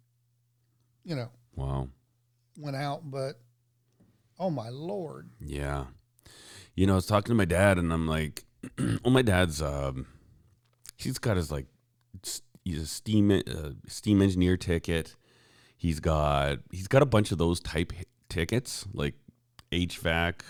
you 1.04 1.16
know, 1.16 1.30
Wow. 1.56 1.90
went 2.58 2.76
out. 2.76 3.10
But 3.10 3.40
oh 4.40 4.50
my 4.50 4.70
lord, 4.70 5.30
Yeah. 5.40 5.88
You 6.76 6.86
know, 6.88 6.94
I 6.94 6.96
was 6.98 7.06
talking 7.06 7.30
to 7.32 7.36
my 7.36 7.46
dad 7.46 7.78
and 7.78 7.94
I'm 7.94 8.06
like, 8.06 8.44
well, 8.78 9.12
my 9.14 9.22
dad's, 9.22 9.62
um, 9.62 10.08
he's 10.98 11.18
got 11.18 11.38
his 11.38 11.50
like, 11.50 11.68
he's 12.66 12.82
a 12.82 12.86
steam, 12.86 13.32
uh, 13.32 13.70
steam 13.88 14.22
engineer 14.22 14.58
ticket. 14.58 15.16
He's 15.78 16.02
got, 16.02 16.60
he's 16.72 16.90
got 16.90 17.02
a 17.02 17.06
bunch 17.06 17.32
of 17.32 17.38
those 17.38 17.62
type 17.62 17.94
tickets, 18.28 18.86
like 18.94 19.14
HVAC, 19.72 20.42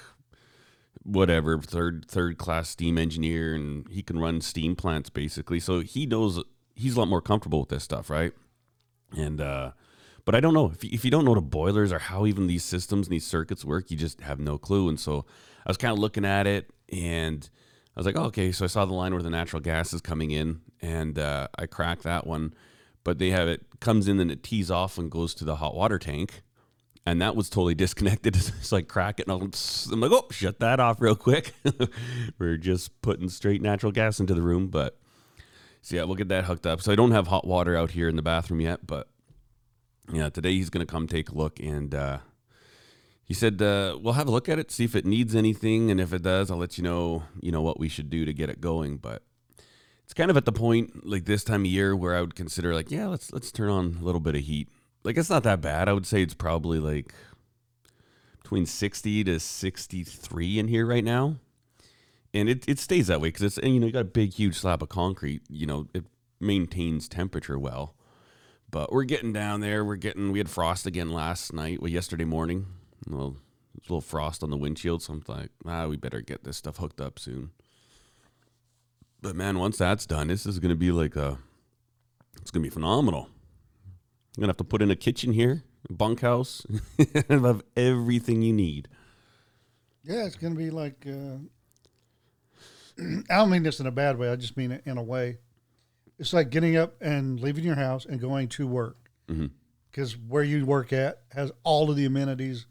whatever, 1.05 1.57
third, 1.59 2.05
third 2.09 2.37
class 2.37 2.69
steam 2.69 2.97
engineer. 2.97 3.55
And 3.55 3.87
he 3.89 4.03
can 4.03 4.19
run 4.19 4.41
steam 4.41 4.75
plants 4.75 5.09
basically. 5.09 5.59
So 5.59 5.79
he 5.79 6.05
knows, 6.05 6.43
he's 6.75 6.97
a 6.97 6.99
lot 6.99 7.07
more 7.07 7.21
comfortable 7.21 7.61
with 7.61 7.69
this 7.69 7.83
stuff. 7.83 8.09
Right. 8.09 8.33
And, 9.15 9.39
uh, 9.39 9.71
but 10.25 10.33
I 10.33 10.39
don't 10.39 10.55
know 10.55 10.71
if 10.73 10.83
if 10.83 11.05
you 11.05 11.11
don't 11.11 11.23
know 11.23 11.35
the 11.35 11.41
boilers 11.41 11.93
or 11.93 11.99
how 11.99 12.25
even 12.25 12.47
these 12.47 12.63
systems 12.63 13.07
and 13.07 13.13
these 13.13 13.27
circuits 13.27 13.63
work, 13.63 13.91
you 13.91 13.97
just 13.97 14.21
have 14.21 14.39
no 14.39 14.57
clue. 14.57 14.89
And 14.89 14.99
so 14.99 15.23
I 15.65 15.69
was 15.69 15.77
kind 15.77 15.93
of 15.93 15.99
looking 15.99 16.25
at 16.25 16.47
it 16.47 16.71
and 16.91 17.47
I 17.95 17.99
was 17.99 18.07
like, 18.07 18.17
oh, 18.17 18.25
okay. 18.25 18.51
So 18.51 18.65
I 18.65 18.67
saw 18.67 18.85
the 18.85 18.93
line 18.93 19.13
where 19.13 19.21
the 19.21 19.29
natural 19.29 19.61
gas 19.61 19.93
is 19.93 20.01
coming 20.01 20.31
in 20.31 20.61
and 20.81 21.17
uh, 21.19 21.47
I 21.57 21.67
cracked 21.67 22.03
that 22.03 22.25
one. 22.25 22.53
But 23.03 23.19
they 23.19 23.29
have 23.29 23.47
it 23.47 23.61
comes 23.79 24.07
in 24.07 24.19
and 24.19 24.31
it 24.31 24.41
tees 24.41 24.71
off 24.71 24.97
and 24.97 25.11
goes 25.11 25.35
to 25.35 25.45
the 25.45 25.57
hot 25.57 25.75
water 25.75 25.99
tank. 25.99 26.41
And 27.05 27.21
that 27.21 27.35
was 27.35 27.49
totally 27.49 27.75
disconnected. 27.75 28.35
it's 28.35 28.71
like 28.71 28.87
crack 28.87 29.19
it. 29.19 29.27
And 29.27 29.53
I'm, 29.91 29.99
like, 29.99 30.11
oh, 30.11 30.27
shut 30.31 30.59
that 30.59 30.79
off 30.79 30.99
real 30.99 31.15
quick. 31.15 31.53
We're 32.39 32.57
just 32.57 33.01
putting 33.01 33.29
straight 33.29 33.61
natural 33.61 33.91
gas 33.91 34.19
into 34.19 34.33
the 34.33 34.41
room. 34.41 34.67
But 34.67 34.97
So 35.81 35.95
yeah, 35.95 36.03
we'll 36.03 36.15
get 36.15 36.29
that 36.29 36.45
hooked 36.45 36.65
up. 36.65 36.81
So 36.81 36.91
I 36.91 36.95
don't 36.95 37.11
have 37.11 37.27
hot 37.27 37.45
water 37.45 37.75
out 37.75 37.91
here 37.91 38.09
in 38.09 38.15
the 38.15 38.21
bathroom 38.21 38.61
yet, 38.61 38.87
but 38.87 39.07
yeah, 40.11 40.29
today 40.29 40.53
he's 40.53 40.69
gonna 40.69 40.85
come 40.85 41.07
take 41.07 41.29
a 41.29 41.35
look 41.35 41.59
and 41.59 41.93
uh, 41.93 42.19
he 43.25 43.33
said 43.33 43.61
uh, 43.61 43.97
we'll 43.99 44.13
have 44.13 44.27
a 44.27 44.31
look 44.31 44.47
at 44.47 44.59
it, 44.59 44.71
see 44.71 44.83
if 44.85 44.95
it 44.95 45.05
needs 45.05 45.35
anything, 45.35 45.89
and 45.89 45.99
if 45.99 46.13
it 46.13 46.21
does, 46.21 46.51
I'll 46.51 46.57
let 46.57 46.77
you 46.77 46.83
know. 46.83 47.23
You 47.41 47.51
know 47.51 47.61
what 47.61 47.79
we 47.79 47.89
should 47.89 48.09
do 48.09 48.23
to 48.23 48.33
get 48.33 48.49
it 48.49 48.61
going. 48.61 48.97
But 48.97 49.23
it's 50.03 50.13
kind 50.13 50.29
of 50.29 50.37
at 50.37 50.45
the 50.45 50.51
point 50.51 51.07
like 51.07 51.25
this 51.25 51.43
time 51.43 51.61
of 51.61 51.67
year 51.67 51.95
where 51.95 52.15
I 52.15 52.21
would 52.21 52.35
consider 52.35 52.73
like, 52.75 52.91
yeah, 52.91 53.07
let's 53.07 53.33
let's 53.33 53.51
turn 53.51 53.69
on 53.69 53.97
a 53.99 54.03
little 54.03 54.21
bit 54.21 54.35
of 54.35 54.41
heat. 54.41 54.69
Like 55.05 55.17
it's 55.17 55.29
not 55.29 55.43
that 55.43 55.61
bad. 55.61 55.87
I 55.87 55.93
would 55.93 56.07
say 56.07 56.23
it's 56.23 56.33
probably 56.33 56.79
like 56.79 57.13
between 58.41 58.65
60 58.65 59.23
to 59.25 59.39
63 59.39 60.59
in 60.59 60.67
here 60.67 60.85
right 60.85 61.03
now. 61.03 61.37
And 62.33 62.49
it, 62.49 62.67
it 62.67 62.79
stays 62.79 63.07
that 63.07 63.21
way 63.21 63.29
because 63.29 63.43
it's, 63.43 63.57
and, 63.59 63.73
you 63.73 63.79
know, 63.79 63.85
you 63.85 63.93
got 63.93 63.99
a 63.99 64.03
big, 64.03 64.33
huge 64.33 64.57
slab 64.57 64.83
of 64.83 64.89
concrete, 64.89 65.43
you 65.47 65.65
know, 65.65 65.87
it 65.93 66.03
maintains 66.41 67.07
temperature 67.07 67.57
well. 67.57 67.95
But 68.69 68.91
we're 68.91 69.05
getting 69.05 69.31
down 69.31 69.61
there. 69.61 69.85
We're 69.85 69.95
getting, 69.95 70.31
we 70.31 70.39
had 70.39 70.49
frost 70.49 70.85
again 70.85 71.11
last 71.11 71.53
night, 71.53 71.81
well, 71.81 71.91
yesterday 71.91 72.25
morning. 72.25 72.65
Well, 73.07 73.37
a 73.77 73.81
little 73.83 74.01
frost 74.01 74.43
on 74.43 74.49
the 74.49 74.57
windshield. 74.57 75.03
So 75.03 75.13
I'm 75.13 75.23
like, 75.27 75.51
ah, 75.65 75.87
we 75.87 75.97
better 75.97 76.19
get 76.19 76.43
this 76.43 76.57
stuff 76.57 76.77
hooked 76.77 76.99
up 76.99 77.19
soon. 77.19 77.51
But 79.21 79.35
man, 79.35 79.59
once 79.59 79.77
that's 79.77 80.05
done, 80.05 80.27
this 80.27 80.45
is 80.45 80.59
going 80.59 80.69
to 80.69 80.75
be 80.75 80.91
like 80.91 81.15
a, 81.15 81.37
it's 82.41 82.51
going 82.51 82.63
to 82.63 82.69
be 82.69 82.73
phenomenal. 82.73 83.29
I'm 84.35 84.41
going 84.41 84.47
to 84.47 84.51
have 84.51 84.57
to 84.57 84.63
put 84.63 84.81
in 84.81 84.91
a 84.91 84.95
kitchen 84.95 85.33
here, 85.33 85.63
bunkhouse, 85.89 86.65
and 87.29 87.45
have 87.45 87.63
everything 87.77 88.41
you 88.41 88.51
need. 88.53 88.87
Yeah, 90.03 90.25
it's 90.25 90.35
going 90.35 90.53
to 90.53 90.59
be 90.59 90.69
like. 90.69 91.05
Uh, 91.07 91.37
I 93.29 93.35
don't 93.35 93.49
mean 93.49 93.63
this 93.63 93.79
in 93.79 93.87
a 93.87 93.91
bad 93.91 94.17
way. 94.17 94.29
I 94.29 94.35
just 94.35 94.57
mean 94.57 94.71
it 94.71 94.81
in 94.85 94.97
a 94.97 95.03
way. 95.03 95.37
It's 96.19 96.33
like 96.33 96.49
getting 96.49 96.77
up 96.77 96.95
and 97.01 97.39
leaving 97.39 97.63
your 97.63 97.75
house 97.75 98.05
and 98.05 98.19
going 98.21 98.47
to 98.49 98.67
work, 98.67 99.09
because 99.91 100.17
where 100.17 100.43
you 100.43 100.65
work 100.65 100.93
at 100.93 101.23
has 101.31 101.51
all 101.63 101.89
of 101.89 101.97
the 101.97 102.05
amenities 102.05 102.67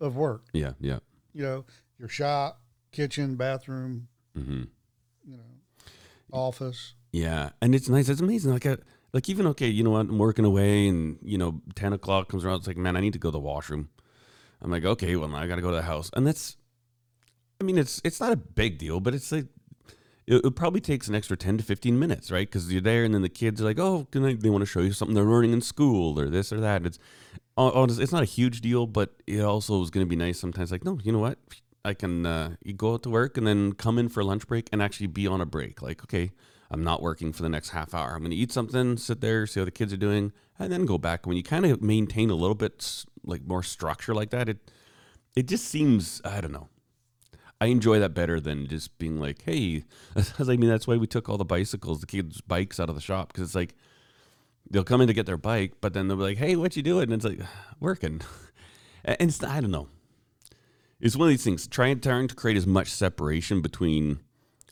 of 0.00 0.16
work. 0.16 0.46
Yeah, 0.52 0.72
yeah. 0.80 1.00
You 1.34 1.42
know, 1.42 1.64
your 1.98 2.08
shop, 2.08 2.60
kitchen, 2.92 3.36
bathroom, 3.36 4.08
hmm 4.34 4.64
you 5.28 5.36
know, 5.36 5.42
office. 6.32 6.94
Yeah, 7.12 7.50
and 7.60 7.74
it's 7.74 7.88
nice. 7.88 8.08
It's 8.08 8.20
amazing. 8.20 8.52
Like, 8.52 8.66
I, 8.66 8.76
like 9.16 9.30
even 9.30 9.46
okay, 9.46 9.68
you 9.68 9.82
know 9.82 9.92
what? 9.92 10.10
I'm 10.10 10.18
working 10.18 10.44
away, 10.44 10.88
and 10.88 11.18
you 11.22 11.38
know, 11.38 11.62
ten 11.74 11.94
o'clock 11.94 12.28
comes 12.28 12.44
around. 12.44 12.58
It's 12.58 12.66
like, 12.66 12.76
man, 12.76 12.96
I 12.96 13.00
need 13.00 13.14
to 13.14 13.18
go 13.18 13.28
to 13.28 13.32
the 13.32 13.38
washroom. 13.38 13.88
I'm 14.60 14.70
like, 14.70 14.84
okay, 14.84 15.16
well, 15.16 15.34
I 15.34 15.46
got 15.46 15.56
to 15.56 15.62
go 15.62 15.70
to 15.70 15.76
the 15.76 15.82
house, 15.82 16.10
and 16.12 16.26
that's. 16.26 16.58
I 17.58 17.64
mean, 17.64 17.78
it's 17.78 18.02
it's 18.04 18.20
not 18.20 18.32
a 18.32 18.36
big 18.36 18.76
deal, 18.76 19.00
but 19.00 19.14
it's 19.14 19.32
like 19.32 19.46
it, 20.26 20.44
it 20.44 20.54
probably 20.54 20.82
takes 20.82 21.08
an 21.08 21.14
extra 21.14 21.34
ten 21.34 21.56
to 21.56 21.64
fifteen 21.64 21.98
minutes, 21.98 22.30
right? 22.30 22.46
Because 22.46 22.70
you're 22.70 22.82
there, 22.82 23.04
and 23.04 23.14
then 23.14 23.22
the 23.22 23.30
kids 23.30 23.58
are 23.62 23.64
like, 23.64 23.78
oh, 23.78 24.06
they 24.10 24.50
want 24.50 24.60
to 24.60 24.66
show 24.66 24.80
you 24.80 24.92
something 24.92 25.14
they're 25.14 25.24
learning 25.24 25.54
in 25.54 25.62
school 25.62 26.20
or 26.20 26.28
this 26.28 26.52
or 26.52 26.60
that. 26.60 26.84
It's 26.84 26.98
it's 27.56 28.12
not 28.12 28.22
a 28.22 28.26
huge 28.26 28.60
deal, 28.60 28.86
but 28.86 29.14
it 29.26 29.40
also 29.40 29.82
is 29.82 29.88
going 29.88 30.04
to 30.04 30.10
be 30.10 30.16
nice 30.16 30.38
sometimes. 30.38 30.70
Like, 30.70 30.84
no, 30.84 30.98
you 31.02 31.10
know 31.10 31.20
what? 31.20 31.38
I 31.86 31.94
can 31.94 32.26
uh, 32.26 32.56
go 32.76 32.92
out 32.92 33.02
to 33.04 33.10
work 33.10 33.38
and 33.38 33.46
then 33.46 33.72
come 33.72 33.98
in 33.98 34.10
for 34.10 34.22
lunch 34.22 34.46
break 34.46 34.68
and 34.72 34.82
actually 34.82 35.06
be 35.06 35.26
on 35.26 35.40
a 35.40 35.46
break. 35.46 35.80
Like, 35.80 36.02
okay, 36.02 36.32
I'm 36.70 36.82
not 36.82 37.02
working 37.02 37.32
for 37.32 37.42
the 37.42 37.48
next 37.48 37.70
half 37.70 37.94
hour. 37.94 38.14
I'm 38.14 38.20
going 38.20 38.30
to 38.30 38.36
eat 38.36 38.52
something, 38.52 38.96
sit 38.96 39.20
there, 39.20 39.46
see 39.46 39.60
how 39.60 39.64
the 39.64 39.70
kids 39.70 39.92
are 39.92 39.98
doing, 39.98 40.32
and 40.58 40.72
then 40.72 40.84
go 40.86 40.98
back. 40.98 41.26
When 41.26 41.36
you 41.36 41.42
kind 41.42 41.64
of 41.66 41.82
maintain 41.82 42.30
a 42.30 42.34
little 42.34 42.54
bit 42.54 43.04
like 43.24 43.46
more 43.46 43.62
structure 43.62 44.14
like 44.14 44.30
that, 44.30 44.48
it 44.48 44.70
it 45.34 45.46
just 45.46 45.66
seems 45.66 46.20
I 46.24 46.40
don't 46.40 46.52
know. 46.52 46.68
I 47.60 47.66
enjoy 47.66 48.00
that 48.00 48.12
better 48.14 48.38
than 48.38 48.66
just 48.66 48.98
being 48.98 49.18
like, 49.18 49.42
hey, 49.42 49.84
I 50.38 50.44
mean 50.44 50.68
that's 50.68 50.86
why 50.86 50.96
we 50.96 51.06
took 51.06 51.28
all 51.28 51.38
the 51.38 51.44
bicycles, 51.44 52.00
the 52.00 52.06
kids' 52.06 52.40
bikes 52.40 52.80
out 52.80 52.88
of 52.88 52.94
the 52.94 53.00
shop 53.00 53.32
because 53.32 53.48
it's 53.48 53.54
like 53.54 53.74
they'll 54.70 54.84
come 54.84 55.00
in 55.00 55.06
to 55.06 55.14
get 55.14 55.26
their 55.26 55.36
bike, 55.36 55.74
but 55.80 55.92
then 55.92 56.08
they'll 56.08 56.16
be 56.16 56.22
like, 56.22 56.38
hey, 56.38 56.56
what 56.56 56.76
you 56.76 56.82
doing? 56.82 57.04
And 57.04 57.14
it's 57.14 57.24
like 57.24 57.40
working, 57.80 58.20
and 59.04 59.16
it's 59.20 59.42
I 59.42 59.60
don't 59.60 59.70
know. 59.70 59.88
It's 60.98 61.16
one 61.16 61.28
of 61.28 61.30
these 61.30 61.44
things. 61.44 61.66
Trying 61.66 62.00
trying 62.00 62.28
to 62.28 62.34
create 62.34 62.56
as 62.56 62.66
much 62.66 62.88
separation 62.88 63.60
between 63.60 64.20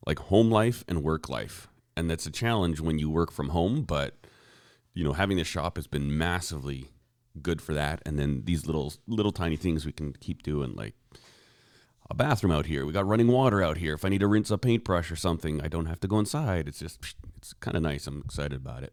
like 0.06 0.18
home 0.18 0.50
life 0.50 0.84
and 0.88 1.02
work 1.02 1.28
life, 1.28 1.68
and 1.96 2.10
that's 2.10 2.26
a 2.26 2.30
challenge 2.30 2.80
when 2.80 2.98
you 2.98 3.10
work 3.10 3.30
from 3.30 3.50
home. 3.50 3.82
But 3.82 4.16
you 4.92 5.04
know, 5.04 5.12
having 5.12 5.36
the 5.36 5.44
shop 5.44 5.76
has 5.76 5.86
been 5.86 6.16
massively 6.16 6.90
good 7.42 7.60
for 7.60 7.74
that. 7.74 8.00
And 8.06 8.18
then 8.18 8.42
these 8.44 8.66
little 8.66 8.92
little 9.06 9.32
tiny 9.32 9.56
things 9.56 9.84
we 9.84 9.92
can 9.92 10.12
keep 10.14 10.42
doing, 10.42 10.74
like 10.74 10.94
a 12.10 12.14
bathroom 12.14 12.52
out 12.52 12.66
here. 12.66 12.84
We 12.84 12.92
got 12.92 13.06
running 13.06 13.28
water 13.28 13.62
out 13.62 13.78
here. 13.78 13.94
If 13.94 14.04
I 14.04 14.08
need 14.08 14.20
to 14.20 14.26
rinse 14.26 14.50
a 14.50 14.58
paintbrush 14.58 15.10
or 15.10 15.16
something, 15.16 15.60
I 15.60 15.68
don't 15.68 15.86
have 15.86 16.00
to 16.00 16.08
go 16.08 16.18
inside. 16.18 16.68
It's 16.68 16.78
just 16.78 17.00
it's 17.36 17.52
kind 17.54 17.76
of 17.76 17.82
nice. 17.82 18.06
I'm 18.06 18.22
excited 18.24 18.56
about 18.56 18.82
it. 18.82 18.92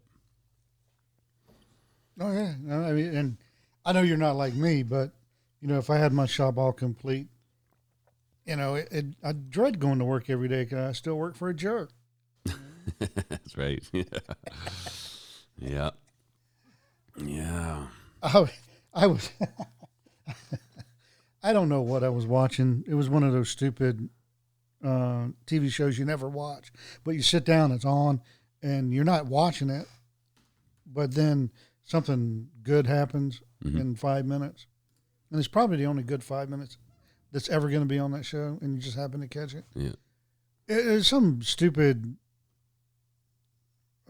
Oh 2.19 2.31
yeah, 2.31 2.53
No, 2.61 2.83
I 2.83 2.91
mean, 2.91 3.15
and 3.15 3.37
I 3.85 3.93
know 3.93 4.01
you're 4.01 4.17
not 4.17 4.35
like 4.35 4.53
me, 4.53 4.83
but 4.83 5.11
you 5.59 5.67
know, 5.67 5.77
if 5.77 5.89
I 5.89 5.97
had 5.97 6.13
my 6.13 6.25
shop 6.25 6.57
all 6.57 6.73
complete, 6.73 7.27
you 8.45 8.55
know, 8.55 8.75
it, 8.75 8.89
it, 8.91 9.05
I 9.23 9.31
dread 9.31 9.79
going 9.79 9.99
to 9.99 10.05
work 10.05 10.29
every 10.29 10.47
day 10.47 10.63
because 10.63 10.89
I 10.89 10.91
still 10.91 11.15
work 11.15 11.35
for 11.35 11.49
a 11.49 11.53
jerk. 11.53 11.91
That's 12.99 13.57
right. 13.57 13.83
Yeah. 13.91 14.03
yeah. 15.57 15.89
Yeah. 17.23 17.87
I, 18.23 18.45
I 18.93 19.07
was, 19.07 19.29
I 21.43 21.53
don't 21.53 21.69
know 21.69 21.81
what 21.81 22.03
I 22.03 22.09
was 22.09 22.25
watching. 22.27 22.83
It 22.87 22.93
was 22.93 23.09
one 23.09 23.23
of 23.23 23.33
those 23.33 23.49
stupid 23.49 24.09
uh, 24.83 25.27
TV 25.47 25.71
shows 25.71 25.97
you 25.97 26.05
never 26.05 26.29
watch, 26.29 26.71
but 27.03 27.11
you 27.11 27.21
sit 27.21 27.45
down, 27.45 27.71
it's 27.71 27.85
on, 27.85 28.21
and 28.61 28.93
you're 28.93 29.03
not 29.03 29.25
watching 29.25 29.69
it, 29.69 29.87
but 30.85 31.13
then 31.15 31.51
something 31.83 32.47
good 32.63 32.87
happens 32.87 33.41
Mhm. 33.63 33.79
in 33.79 33.95
five 33.95 34.25
minutes, 34.25 34.65
and 35.29 35.37
it's 35.37 35.47
probably 35.47 35.77
the 35.77 35.85
only 35.85 36.01
good 36.03 36.23
five 36.23 36.49
minutes 36.49 36.77
that's 37.31 37.47
ever 37.49 37.69
going 37.69 37.81
to 37.81 37.87
be 37.87 37.99
on 37.99 38.11
that 38.11 38.25
show, 38.25 38.57
and 38.61 38.73
you 38.73 38.79
just 38.81 38.97
happen 38.97 39.19
to 39.21 39.27
catch 39.27 39.53
it. 39.53 39.65
Yeah. 39.75 39.89
It- 40.67 40.87
It's 40.87 41.07
some 41.07 41.41
stupid 41.43 42.17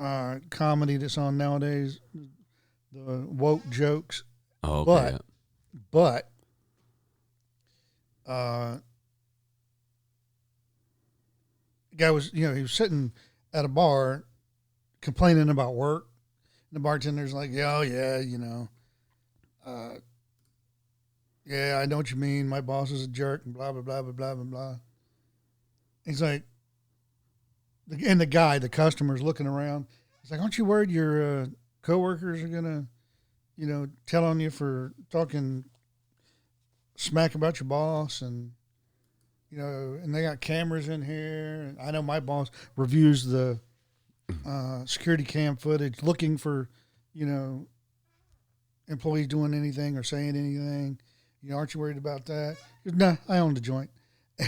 uh, 0.02 0.40
comedy 0.50 0.98
that's 0.98 1.18
on 1.18 1.38
nowadays, 1.38 2.00
the 2.92 3.26
woke 3.30 3.68
jokes. 3.70 4.24
Oh, 4.64 4.82
okay. 4.82 5.12
But- 5.14 5.22
but 5.90 6.30
uh 8.28 8.78
guy 11.96 12.12
was 12.12 12.30
you 12.34 12.46
know 12.48 12.54
he 12.54 12.62
was 12.62 12.74
sitting 12.74 13.12
at 13.54 13.64
a 13.64 13.70
bar 13.70 14.26
complaining 15.02 15.50
about 15.50 15.76
work. 15.76 16.08
And 16.70 16.76
the 16.76 16.82
bartender's 16.82 17.34
like 17.34 17.52
yeah 17.54 17.78
oh, 17.78 17.82
yeah 17.82 18.20
you 18.20 18.38
know 18.38 18.68
uh 19.66 19.96
yeah 21.46 21.80
i 21.82 21.86
know 21.86 21.96
what 21.98 22.12
you 22.12 22.18
mean. 22.18 22.48
My 22.50 22.60
boss 22.62 22.92
is 22.92 23.04
a 23.06 23.08
jerk 23.08 23.44
and 23.46 23.54
blah 23.54 23.72
blah 23.72 23.82
blah 23.82 24.02
blah 24.02 24.12
blah 24.12 24.36
blah 24.36 24.44
blah. 24.44 24.76
He's 26.06 26.22
like 26.22 26.44
and 28.06 28.22
the 28.22 28.26
guy 28.26 28.58
the 28.60 28.70
customer's 28.70 29.22
looking 29.22 29.48
around 29.48 29.86
he's 30.22 30.32
like 30.32 30.40
aren't 30.40 30.58
you 30.58 30.66
worried 30.66 30.90
your 30.90 31.42
uh, 31.42 31.46
coworkers 31.82 32.42
are 32.42 32.48
gonna 32.48 32.86
you 33.62 33.68
know, 33.68 33.88
tell 34.08 34.26
on 34.26 34.40
you 34.40 34.50
for 34.50 34.92
talking 35.12 35.64
smack 36.96 37.36
about 37.36 37.60
your 37.60 37.68
boss 37.68 38.22
and 38.22 38.54
you 39.52 39.58
know, 39.60 40.00
and 40.02 40.16
they 40.16 40.24
got 40.24 40.42
cameras 40.42 40.88
in 40.90 41.04
here. 41.04 41.62
And 41.62 41.80
I 41.80 41.92
know 41.92 42.02
my 42.02 42.20
boss 42.20 42.50
reviews 42.76 43.26
the 43.26 43.60
uh, 44.48 44.86
security 44.86 45.26
cam 45.26 45.58
footage, 45.58 46.02
looking 46.02 46.38
for, 46.38 46.70
you 47.14 47.26
know, 47.26 47.68
employees 48.88 49.28
doing 49.28 49.54
anything 49.54 49.96
or 49.96 50.04
saying 50.04 50.30
anything. 50.30 51.00
You 51.44 51.52
know, 51.52 51.58
aren't 51.58 51.74
you 51.76 51.82
worried 51.82 51.98
about 51.98 52.26
that? 52.26 52.58
Nah, 52.86 53.18
I 53.30 53.40
own 53.40 53.54
the 53.54 53.62
joint. 53.62 53.92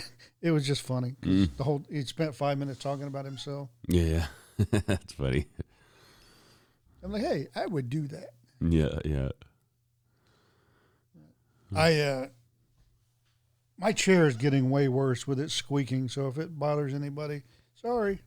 it 0.41 0.51
was 0.51 0.65
just 0.65 0.81
funny. 0.81 1.15
Mm. 1.21 1.55
The 1.57 1.63
whole 1.63 1.83
he 1.89 2.01
spent 2.03 2.35
five 2.35 2.57
minutes 2.57 2.79
talking 2.79 3.07
about 3.07 3.25
himself. 3.25 3.69
Yeah. 3.88 4.25
yeah. 4.57 4.65
That's 4.85 5.13
funny. 5.13 5.45
I'm 7.03 7.12
like, 7.12 7.23
hey, 7.23 7.47
I 7.55 7.65
would 7.65 7.89
do 7.89 8.07
that. 8.07 8.29
Yeah. 8.62 9.00
Yeah. 9.03 9.29
I 11.75 12.00
uh 12.00 12.27
my 13.77 13.91
chair 13.91 14.27
is 14.27 14.38
getting 14.38 14.69
way 14.69 14.88
worse 14.88 15.27
with 15.27 15.39
it 15.39 15.50
squeaking, 15.50 16.07
so 16.07 16.27
if 16.27 16.38
it 16.38 16.57
bothers 16.57 16.93
anybody, 16.93 17.41
sorry. 17.81 18.21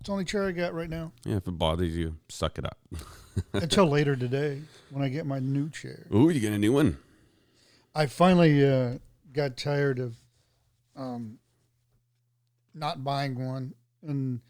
It's 0.00 0.06
the 0.06 0.12
only 0.12 0.24
chair 0.24 0.48
I 0.48 0.52
got 0.52 0.72
right 0.72 0.88
now. 0.88 1.12
Yeah. 1.24 1.36
If 1.36 1.46
it 1.46 1.58
bothers 1.58 1.94
you, 1.94 2.16
suck 2.28 2.58
it 2.58 2.64
up. 2.64 2.78
Until 3.52 3.86
later 3.86 4.16
today 4.16 4.62
when 4.90 5.04
I 5.04 5.08
get 5.08 5.26
my 5.26 5.38
new 5.38 5.68
chair. 5.68 6.06
Ooh, 6.14 6.30
you 6.30 6.40
get 6.40 6.54
a 6.54 6.58
new 6.58 6.72
one. 6.72 6.96
I 7.94 8.06
finally 8.06 8.66
uh, 8.66 8.98
got 9.32 9.56
tired 9.56 9.98
of 9.98 10.14
um, 10.96 11.38
not 12.74 13.02
buying 13.04 13.34
one, 13.44 13.74
and 14.02 14.40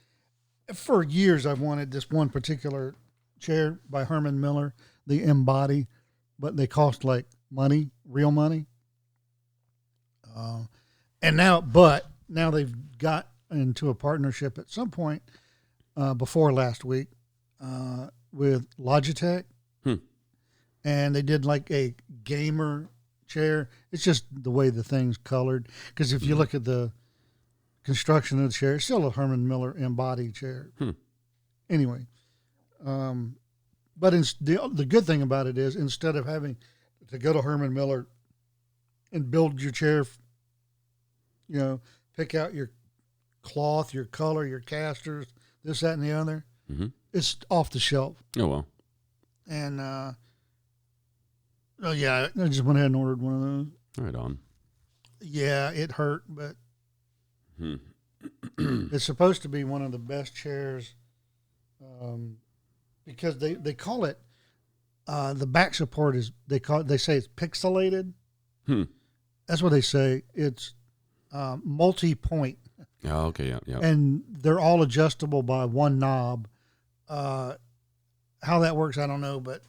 for 0.74 1.02
years 1.02 1.46
I've 1.46 1.60
wanted 1.60 1.90
this 1.90 2.10
one 2.10 2.28
particular 2.28 2.94
chair 3.38 3.78
by 3.88 4.04
Herman 4.04 4.40
Miller, 4.40 4.74
the 5.06 5.22
Embody, 5.22 5.86
but 6.38 6.56
they 6.56 6.66
cost 6.66 7.04
like 7.04 7.26
money, 7.50 7.90
real 8.08 8.30
money. 8.30 8.66
Uh, 10.36 10.62
and 11.22 11.36
now, 11.36 11.60
but 11.60 12.06
now 12.28 12.50
they've 12.50 12.72
got 12.98 13.28
into 13.50 13.88
a 13.90 13.94
partnership 13.94 14.58
at 14.58 14.70
some 14.70 14.90
point. 14.90 15.22
uh, 15.96 16.14
before 16.14 16.52
last 16.52 16.84
week 16.84 17.08
uh, 17.60 18.06
with 18.32 18.64
Logitech, 18.78 19.42
Hmm. 19.82 19.96
and 20.84 21.14
they 21.14 21.20
did 21.20 21.44
like 21.44 21.68
a 21.72 21.94
gamer 22.22 22.88
chair. 23.30 23.70
It's 23.92 24.02
just 24.04 24.24
the 24.30 24.50
way 24.50 24.68
the 24.68 24.84
thing's 24.84 25.16
colored. 25.16 25.68
Because 25.88 26.12
if 26.12 26.22
you 26.22 26.34
look 26.34 26.54
at 26.54 26.64
the 26.64 26.92
construction 27.84 28.38
of 28.42 28.50
the 28.50 28.52
chair, 28.52 28.74
it's 28.74 28.84
still 28.84 29.06
a 29.06 29.10
Herman 29.10 29.48
Miller 29.48 29.74
Embody 29.78 30.30
chair. 30.30 30.70
Hmm. 30.78 30.90
Anyway, 31.70 32.06
um, 32.84 33.36
but 33.96 34.12
in, 34.12 34.22
the 34.40 34.68
the 34.74 34.84
good 34.84 35.06
thing 35.06 35.22
about 35.22 35.46
it 35.46 35.56
is 35.56 35.76
instead 35.76 36.16
of 36.16 36.26
having 36.26 36.56
to 37.08 37.18
go 37.18 37.32
to 37.32 37.40
Herman 37.40 37.72
Miller 37.72 38.06
and 39.12 39.30
build 39.30 39.60
your 39.62 39.72
chair, 39.72 40.04
you 41.48 41.58
know, 41.58 41.80
pick 42.16 42.34
out 42.34 42.52
your 42.54 42.70
cloth, 43.42 43.94
your 43.94 44.04
color, 44.04 44.44
your 44.46 44.60
casters, 44.60 45.26
this, 45.64 45.80
that, 45.80 45.94
and 45.94 46.02
the 46.02 46.12
other. 46.12 46.44
hmm 46.68 46.86
It's 47.12 47.36
off 47.48 47.70
the 47.70 47.78
shelf, 47.80 48.22
Oh 48.38 48.46
well. 48.48 48.66
and 49.48 49.80
uh, 49.80 50.12
oh 51.82 51.92
yeah, 51.92 52.28
I 52.40 52.48
just 52.48 52.62
went 52.62 52.78
ahead 52.78 52.86
and 52.86 52.96
ordered 52.96 53.20
one 53.22 53.34
of 53.34 53.40
those. 53.42 53.66
Right 54.04 54.14
on. 54.14 54.38
Yeah, 55.20 55.70
it 55.70 55.92
hurt, 55.92 56.22
but 56.28 56.56
Hmm. 57.58 57.74
it's 58.58 59.04
supposed 59.04 59.42
to 59.42 59.48
be 59.48 59.64
one 59.64 59.82
of 59.82 59.92
the 59.92 59.98
best 59.98 60.34
chairs 60.34 60.94
um, 62.00 62.38
because 63.04 63.38
they, 63.38 63.54
they 63.54 63.74
call 63.74 64.04
it 64.06 64.18
uh, 65.06 65.34
the 65.34 65.46
back 65.46 65.74
support 65.74 66.16
is 66.16 66.32
they 66.46 66.58
call 66.60 66.80
it, 66.80 66.86
they 66.86 66.96
say 66.96 67.16
it's 67.16 67.28
pixelated. 67.28 68.12
Hmm. 68.66 68.84
That's 69.46 69.62
what 69.62 69.70
they 69.72 69.80
say. 69.80 70.22
It's 70.34 70.74
um, 71.32 71.62
multi 71.64 72.14
point, 72.14 72.58
Oh, 73.04 73.26
okay. 73.26 73.48
Yeah. 73.48 73.58
Yeah. 73.66 73.80
and 73.80 74.22
they're 74.28 74.60
all 74.60 74.82
adjustable 74.82 75.42
by 75.42 75.64
one 75.64 75.98
knob. 75.98 76.46
Uh, 77.08 77.54
how 78.42 78.60
that 78.60 78.76
works, 78.76 78.96
I 78.98 79.06
don't 79.06 79.20
know, 79.20 79.40
but 79.40 79.62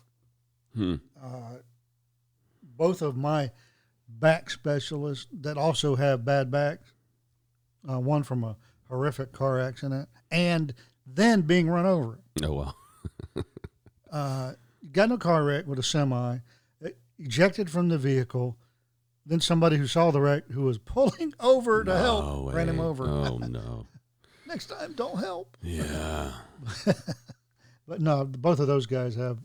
Hmm. 0.76 0.96
uh, 1.22 1.56
both 2.82 3.04
of 3.04 3.16
my 3.16 3.52
back 4.10 4.50
specialists 4.50 5.28
that 5.32 5.56
also 5.56 5.96
have 5.96 6.26
bad 6.26 6.50
backs, 6.50 6.94
uh, 7.88 8.00
one 8.00 8.24
from 8.24 8.44
a 8.44 8.58
horrific 8.90 9.32
car 9.32 9.60
accident 9.60 10.10
and 10.32 10.74
then 11.06 11.42
being 11.42 11.70
run 11.70 11.86
over. 11.86 12.20
Oh 12.44 12.54
well. 12.54 12.76
Uh, 14.12 14.52
got 14.92 15.06
in 15.06 15.14
a 15.14 15.18
car 15.18 15.46
wreck 15.46 15.66
with 15.66 15.80
a 15.80 15.84
semi, 15.84 16.40
ejected 17.18 17.70
from 17.70 17.88
the 17.88 17.98
vehicle. 17.98 18.58
Then 19.26 19.40
somebody 19.40 19.78
who 19.78 19.88
saw 19.88 20.12
the 20.12 20.20
wreck, 20.20 20.50
who 20.50 20.64
was 20.64 20.78
pulling 20.86 21.34
over 21.40 21.86
to 21.86 21.94
No 21.94 21.98
help, 21.98 22.54
ran 22.54 22.68
him 22.68 22.82
over. 22.82 23.06
Oh 23.08 23.38
no. 23.50 23.88
Next 24.46 24.66
time, 24.66 24.92
don't 24.96 25.18
help. 25.18 25.56
Yeah. 25.64 26.34
But 27.88 28.02
no, 28.02 28.26
both 28.26 28.60
of 28.60 28.68
those 28.68 28.86
guys 28.86 29.16
have 29.16 29.38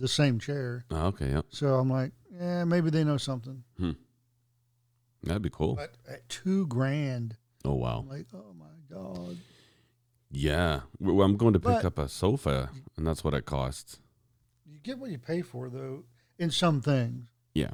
the 0.00 0.08
same 0.08 0.40
chair. 0.40 0.84
Oh, 0.90 1.06
okay. 1.08 1.30
Yeah. 1.30 1.42
So 1.50 1.74
I'm 1.74 1.88
like, 1.88 2.10
yeah, 2.38 2.64
maybe 2.64 2.90
they 2.90 3.04
know 3.04 3.16
something. 3.16 3.64
That'd 5.24 5.42
be 5.42 5.50
cool. 5.50 5.74
But 5.74 5.94
at 6.08 6.28
two 6.28 6.66
grand, 6.66 7.36
Oh 7.64 7.74
wow. 7.74 8.00
I'm 8.00 8.08
like, 8.08 8.26
oh 8.34 8.54
my 8.58 8.66
god. 8.94 9.36
Yeah. 10.30 10.80
Well, 11.00 11.22
I'm 11.26 11.36
going 11.36 11.54
to 11.54 11.58
pick 11.60 11.66
But- 11.68 11.84
up 11.84 11.98
a 11.98 12.08
sofa, 12.08 12.70
and 12.96 13.06
that's 13.06 13.24
what 13.24 13.34
it 13.34 13.44
costs. 13.44 13.98
You 14.64 14.78
get 14.78 14.98
what 14.98 15.10
you 15.10 15.18
pay 15.18 15.42
for, 15.42 15.68
though, 15.68 16.04
in 16.38 16.50
some 16.50 16.80
things. 16.80 17.26
Yeah. 17.54 17.70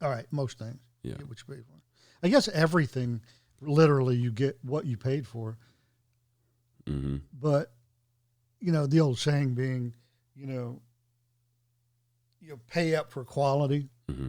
All 0.00 0.08
right, 0.08 0.24
most 0.30 0.58
things. 0.58 0.78
Yeah. 1.02 1.12
You 1.12 1.16
get 1.18 1.28
what 1.28 1.38
you 1.46 1.54
pay 1.54 1.60
for. 1.60 1.80
I 2.22 2.28
guess 2.28 2.48
everything, 2.48 3.20
literally, 3.60 4.16
you 4.16 4.30
get 4.32 4.58
what 4.62 4.86
you 4.86 4.96
paid 4.96 5.26
for. 5.26 5.58
Mm-hmm. 6.86 7.16
But, 7.38 7.72
you 8.60 8.72
know, 8.72 8.86
the 8.86 9.00
old 9.00 9.18
saying 9.18 9.54
being, 9.54 9.92
you 10.34 10.46
know, 10.46 10.80
you 12.50 12.58
pay 12.68 12.96
up 12.96 13.12
for 13.12 13.24
quality. 13.24 13.88
Mm-hmm. 14.10 14.28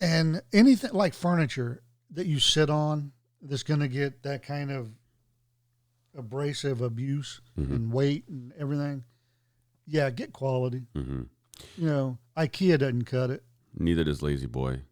And 0.00 0.42
anything 0.52 0.92
like 0.92 1.14
furniture 1.14 1.82
that 2.12 2.26
you 2.26 2.38
sit 2.38 2.70
on 2.70 3.12
that's 3.42 3.62
going 3.64 3.80
to 3.80 3.88
get 3.88 4.22
that 4.22 4.44
kind 4.44 4.70
of 4.70 4.90
abrasive 6.16 6.80
abuse 6.80 7.40
Mhm. 7.58 7.70
and 7.74 7.92
weight 7.92 8.24
and 8.28 8.52
everything, 8.58 9.04
yeah, 9.86 10.10
get 10.10 10.32
quality. 10.32 10.86
Mm-hmm. 10.94 11.22
You 11.76 11.86
know, 11.86 12.18
IKEA 12.36 12.78
doesn't 12.78 13.04
cut 13.04 13.30
it. 13.30 13.42
Neither 13.76 14.04
does 14.04 14.22
La-Z-Boy. 14.22 14.82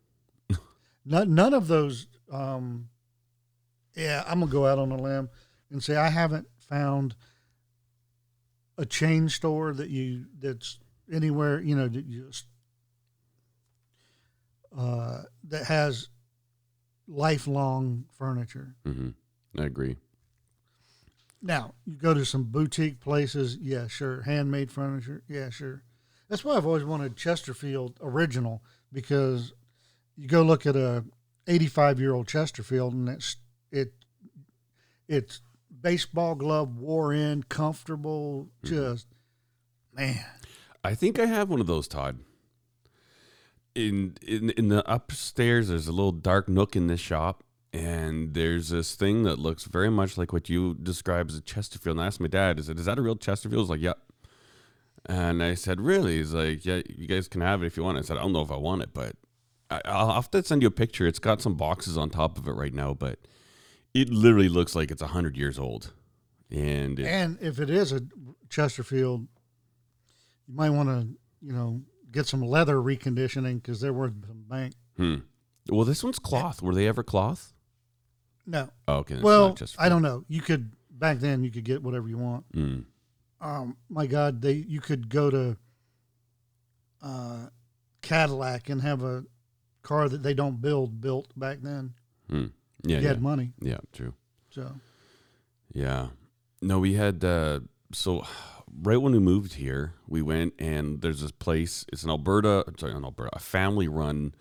None, 1.05 1.35
none 1.35 1.55
of 1.55 1.69
those. 1.69 2.07
Um, 2.33 2.89
yeah, 3.95 4.25
I'm 4.27 4.41
gonna 4.41 4.51
go 4.51 4.67
out 4.67 4.79
on 4.79 4.91
a 4.91 4.97
limb 4.97 5.29
and 5.71 5.83
say 5.83 5.97
I 5.97 6.09
haven't 6.09 6.49
found 6.59 7.15
a 8.79 8.85
chain 8.87 9.29
store 9.29 9.73
that 9.75 9.91
you 9.91 10.25
that's 10.41 10.79
anywhere 11.13 11.61
you 11.61 11.77
know 11.77 11.89
that 11.89 12.09
just 12.09 12.47
uh, 14.77 15.23
that 15.49 15.65
has 15.67 16.09
lifelong 17.07 18.05
furniture. 18.17 18.75
Mm-hmm. 18.87 19.11
I 19.61 19.65
agree. 19.65 19.97
Now 21.43 21.75
you 21.85 21.95
go 21.95 22.15
to 22.15 22.25
some 22.25 22.45
boutique 22.45 23.01
places, 23.01 23.59
yeah, 23.61 23.87
sure, 23.87 24.23
handmade 24.23 24.71
furniture, 24.73 25.23
yeah, 25.29 25.51
sure. 25.51 25.83
That's 26.29 26.45
why 26.45 26.57
I've 26.57 26.67
always 26.67 26.85
wanted 26.85 27.17
Chesterfield 27.17 27.99
original 28.01 28.63
because 28.93 29.53
you 30.17 30.27
go 30.27 30.43
look 30.43 30.65
at 30.65 30.75
a 30.75 31.05
85 31.47 32.01
year 32.01 32.15
old 32.15 32.27
Chesterfield 32.27 32.95
and 32.95 33.09
it's 33.09 33.37
it 33.71 33.93
it's 35.07 35.43
baseball 35.83 36.35
glove 36.35 36.79
wore 36.79 37.13
in, 37.13 37.43
comfortable, 37.43 38.49
just 38.65 39.07
man. 39.93 40.25
I 40.85 40.95
think 40.95 41.19
I 41.19 41.25
have 41.25 41.49
one 41.49 41.61
of 41.61 41.67
those, 41.67 41.89
Todd. 41.89 42.21
In 43.75 44.17
in 44.23 44.51
in 44.51 44.69
the 44.69 44.89
upstairs, 44.91 45.69
there's 45.69 45.89
a 45.89 45.93
little 45.93 46.13
dark 46.13 46.49
nook 46.49 46.77
in 46.77 46.87
this 46.87 47.01
shop, 47.01 47.43
and 47.73 48.35
there's 48.35 48.69
this 48.69 48.95
thing 48.95 49.25
that 49.25 49.39
looks 49.39 49.65
very 49.65 49.91
much 49.91 50.17
like 50.17 50.33
what 50.33 50.49
you 50.49 50.75
describe 50.75 51.29
as 51.31 51.37
a 51.37 51.41
Chesterfield. 51.41 51.97
And 51.97 52.05
I 52.05 52.07
asked 52.07 52.21
my 52.21 52.29
dad, 52.29 52.61
"Is 52.61 52.69
it 52.69 52.79
is 52.79 52.85
that 52.85 52.99
a 52.99 53.03
real 53.03 53.17
Chesterfield?" 53.17 53.63
He's 53.63 53.71
like, 53.71 53.81
"Yep." 53.81 53.99
And 55.07 55.43
I 55.43 55.55
said, 55.55 55.81
"Really?" 55.81 56.19
He's 56.19 56.35
like, 56.35 56.65
"Yeah, 56.65 56.83
you 56.89 57.09
guys 57.09 57.27
can 57.27 57.41
have 57.41 57.63
it 57.63 57.67
if 57.67 57.77
you 57.77 57.83
want." 57.83 57.99
I 57.99 58.03
said, 58.03 58.17
"I 58.17 58.21
don't 58.21 58.33
know 58.33 58.43
if 58.43 58.53
I 58.53 58.57
want 58.57 58.83
it, 58.83 58.91
but 58.95 59.17
I, 59.71 59.81
I'll 59.87 60.13
have 60.13 60.31
to 60.33 60.43
send 60.45 60.63
you 60.63 60.69
a 60.69 60.71
picture. 60.71 61.07
It's 61.07 61.19
got 61.19 61.43
some 61.43 61.57
boxes 61.57 61.97
on 61.99 62.11
top 62.11 62.39
of 62.39 62.47
it 62.47 62.53
right 62.53 62.75
now, 62.75 62.95
but 62.95 63.19
it 63.93 64.11
literally 64.11 64.49
looks 64.49 64.77
like 64.77 64.91
it's 64.91 65.03
hundred 65.03 65.37
years 65.37 65.59
old." 65.59 65.93
And 66.51 67.01
it, 67.01 67.07
And 67.07 67.39
if 67.41 67.59
it 67.59 67.71
is 67.71 67.91
a 67.91 68.03
Chesterfield, 68.51 69.27
you 70.49 70.55
might 70.55 70.71
want 70.71 70.89
to 70.89 71.09
you 71.41 71.53
know 71.53 71.81
get 72.11 72.27
some 72.27 72.43
leather 72.43 72.77
reconditioning 72.77 73.55
because 73.63 73.81
they're 73.81 73.93
worth 73.93 74.13
some 74.27 74.45
bank. 74.49 74.75
hmm. 74.97 75.17
Well, 75.71 75.85
this 75.87 76.05
one's 76.05 76.19
cloth. 76.19 76.61
Were 76.63 76.75
they 76.75 76.87
ever 76.87 77.03
cloth? 77.03 77.55
No, 78.47 78.69
Oh, 78.87 78.97
okay. 78.97 79.19
well, 79.23 79.55
just 79.55 79.81
I 79.81 79.89
don't 79.89 80.03
know. 80.03 80.25
You 80.29 80.43
could 80.43 80.73
back 80.91 81.19
then 81.19 81.43
you 81.43 81.51
could 81.51 81.65
get 81.65 81.83
whatever 81.83 82.07
you 82.09 82.19
want. 82.19 82.45
Mm. 82.53 82.85
um, 83.41 83.77
my 83.89 84.07
God, 84.07 84.43
they 84.43 84.53
you 84.53 84.81
could 84.83 85.09
go 85.09 85.31
to 85.31 85.57
uh, 87.03 87.47
Cadillac 88.03 88.69
and 88.69 88.83
have 88.83 89.03
a 89.03 89.25
car 89.83 90.09
that 90.09 90.23
they 90.23 90.35
don't 90.35 90.61
build 90.61 91.01
built 91.01 91.29
back 91.39 91.59
then. 91.63 91.95
Mm. 92.31 92.53
Yeah, 92.87 92.97
you 92.99 93.03
yeah, 93.03 93.09
had 93.09 93.23
money, 93.23 93.53
yeah, 93.63 93.79
true. 93.95 94.13
so 94.51 94.71
Yeah, 95.73 96.09
no, 96.61 96.79
we 96.81 96.95
had 96.95 97.25
uh, 97.25 97.61
so 97.93 98.27
right 98.83 98.97
when 99.01 99.13
we 99.13 99.19
moved 99.19 99.55
here, 99.55 99.95
we 100.07 100.23
went 100.23 100.55
and 100.59 101.01
there's 101.01 101.21
this 101.21 101.33
place. 101.33 101.85
It's 101.93 102.03
an 102.03 102.11
Alberta, 102.11 102.65
sorry, 102.79 102.95
not 102.95 103.05
Alberta, 103.05 103.31
a 103.33 103.39
family-run 103.39 104.35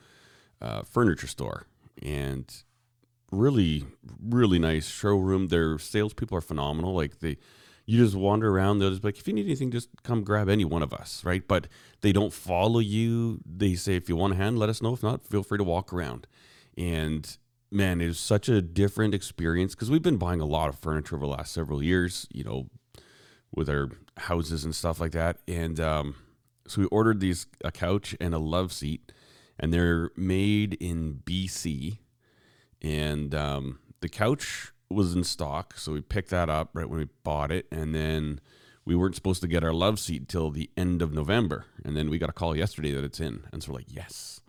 uh, 0.62 0.84
furniture 0.84 1.28
store, 1.28 1.68
and 2.02 2.52
really, 3.32 3.86
really 4.22 4.60
nice 4.60 4.88
showroom. 4.88 5.48
Their 5.48 5.78
salespeople 5.78 6.38
are 6.38 6.42
phenomenal. 6.42 6.94
Like 6.94 7.20
they, 7.20 7.38
you 7.86 8.04
just 8.04 8.16
wander 8.16 8.50
around. 8.50 8.80
They'll 8.80 8.92
just 8.92 9.02
be 9.02 9.10
like, 9.10 9.20
if 9.20 9.28
you 9.28 9.34
need 9.34 9.46
anything, 9.46 9.72
just 9.72 9.90
come 10.04 10.24
grab 10.24 10.50
any 10.50 10.66
one 10.66 10.84
of 10.84 10.94
us, 10.94 11.24
right? 11.26 11.46
But 11.48 11.68
they 12.02 12.12
don't 12.12 12.34
follow 12.34 12.80
you. 12.80 13.40
They 13.46 13.76
say 13.76 13.96
if 13.96 14.08
you 14.08 14.16
want 14.16 14.34
a 14.34 14.38
hand, 14.38 14.58
let 14.58 14.70
us 14.70 14.82
know. 14.82 14.94
If 14.94 15.04
not, 15.04 15.26
feel 15.26 15.44
free 15.44 15.58
to 15.58 15.64
walk 15.64 15.92
around. 15.92 16.28
And 16.78 17.38
man, 17.72 18.02
it 18.02 18.08
was 18.08 18.20
such 18.20 18.48
a 18.48 18.62
different 18.62 19.14
experience 19.14 19.76
because 19.76 19.92
we've 19.92 20.02
been 20.02 20.18
buying 20.18 20.40
a 20.42 20.46
lot 20.46 20.70
of 20.70 20.80
furniture 20.80 21.16
over 21.16 21.26
the 21.26 21.32
last 21.32 21.54
several 21.54 21.84
years, 21.84 22.28
you 22.32 22.44
know, 22.44 22.68
with 23.54 23.70
our 23.70 23.90
houses 24.18 24.64
and 24.64 24.76
stuff 24.76 25.00
like 25.00 25.12
that. 25.12 25.38
And 25.48 25.80
um, 25.80 26.16
so 26.68 26.82
we 26.82 26.88
ordered 26.88 27.20
these 27.20 27.48
a 27.64 27.72
couch 27.72 28.16
and 28.20 28.34
a 28.34 28.40
love 28.40 28.72
seat, 28.72 29.12
and 29.60 29.74
they're 29.74 30.12
made 30.16 30.74
in 30.76 31.22
BC. 31.26 31.98
And 32.82 33.34
um, 33.34 33.80
the 34.02 34.10
couch 34.10 34.72
was 34.90 35.16
in 35.16 35.24
stock, 35.24 35.78
so 35.78 35.94
we 35.94 36.02
picked 36.02 36.30
that 36.30 36.50
up 36.50 36.70
right 36.74 36.90
when 36.90 37.00
we 37.00 37.08
bought 37.24 37.52
it, 37.52 37.68
and 37.72 37.96
then 37.96 38.40
we 38.86 38.96
weren't 38.96 39.16
supposed 39.16 39.42
to 39.42 39.48
get 39.48 39.64
our 39.64 39.74
love 39.74 40.00
seat 40.00 40.28
till 40.28 40.52
the 40.52 40.70
end 40.76 41.02
of 41.02 41.14
November, 41.14 41.66
and 41.84 41.96
then 41.96 42.10
we 42.10 42.18
got 42.18 42.30
a 42.30 42.34
call 42.34 42.56
yesterday 42.56 42.92
that 42.92 43.04
it's 43.04 43.20
in, 43.20 43.44
and 43.52 43.64
so 43.64 43.72
we're 43.72 43.80
like, 43.80 43.88
yes. 43.94 44.42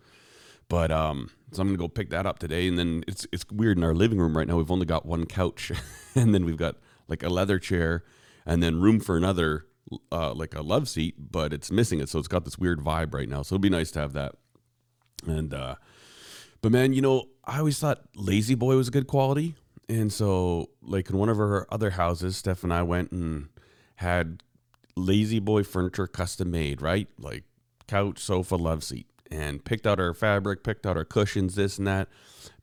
But 0.67 0.91
um, 0.91 1.29
so 1.51 1.61
I'm 1.61 1.67
gonna 1.69 1.77
go 1.77 1.87
pick 1.87 2.09
that 2.09 2.25
up 2.25 2.39
today, 2.39 2.67
and 2.67 2.77
then 2.77 3.03
it's 3.07 3.27
it's 3.31 3.45
weird 3.51 3.77
in 3.77 3.83
our 3.83 3.93
living 3.93 4.17
room 4.17 4.37
right 4.37 4.47
now. 4.47 4.57
We've 4.57 4.71
only 4.71 4.85
got 4.85 5.05
one 5.05 5.25
couch, 5.25 5.71
and 6.15 6.33
then 6.33 6.43
we've 6.45 6.57
got 6.57 6.75
like 7.07 7.23
a 7.23 7.29
leather 7.29 7.59
chair, 7.59 8.03
and 8.45 8.61
then 8.61 8.79
room 8.81 8.99
for 8.99 9.17
another, 9.17 9.65
uh, 10.11 10.33
like 10.33 10.55
a 10.55 10.61
love 10.61 10.87
seat, 10.87 11.15
but 11.31 11.53
it's 11.53 11.71
missing 11.71 11.99
it. 11.99 12.09
So 12.09 12.19
it's 12.19 12.27
got 12.27 12.45
this 12.45 12.57
weird 12.57 12.79
vibe 12.79 13.13
right 13.13 13.29
now. 13.29 13.41
So 13.41 13.55
it'd 13.55 13.61
be 13.61 13.69
nice 13.69 13.91
to 13.91 13.99
have 13.99 14.13
that. 14.13 14.35
And, 15.25 15.53
uh, 15.53 15.75
but 16.61 16.71
man, 16.71 16.93
you 16.93 17.01
know, 17.01 17.25
I 17.43 17.59
always 17.59 17.79
thought 17.79 18.01
La-Z-Boy 18.15 18.75
was 18.75 18.87
a 18.87 18.91
good 18.91 19.07
quality. 19.07 19.55
And 19.87 20.11
so, 20.11 20.69
like 20.81 21.09
in 21.09 21.17
one 21.17 21.29
of 21.29 21.39
our 21.39 21.67
other 21.71 21.91
houses, 21.91 22.37
Steph 22.37 22.63
and 22.63 22.73
I 22.73 22.81
went 22.81 23.11
and 23.11 23.49
had 23.97 24.41
La-Z-Boy 24.95 25.63
furniture 25.63 26.07
custom 26.07 26.51
made, 26.51 26.81
right? 26.81 27.07
Like 27.19 27.43
couch, 27.87 28.19
sofa, 28.19 28.55
love 28.55 28.83
seat, 28.83 29.07
and 29.29 29.63
picked 29.63 29.85
out 29.85 29.99
our 29.99 30.13
fabric, 30.13 30.63
picked 30.63 30.85
out 30.85 30.97
our 30.97 31.05
cushions, 31.05 31.55
this 31.55 31.77
and 31.77 31.85
that, 31.85 32.07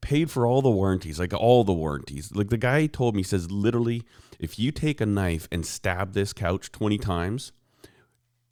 paid 0.00 0.30
for 0.30 0.46
all 0.46 0.62
the 0.62 0.70
warranties, 0.70 1.20
like 1.20 1.32
all 1.32 1.62
the 1.62 1.72
warranties. 1.72 2.34
Like 2.34 2.50
the 2.50 2.58
guy 2.58 2.86
told 2.86 3.14
me, 3.14 3.22
says 3.22 3.50
literally, 3.50 4.02
if 4.42 4.58
you 4.58 4.72
take 4.72 5.00
a 5.00 5.06
knife 5.06 5.46
and 5.52 5.64
stab 5.64 6.12
this 6.12 6.32
couch 6.32 6.72
20 6.72 6.98
times, 6.98 7.52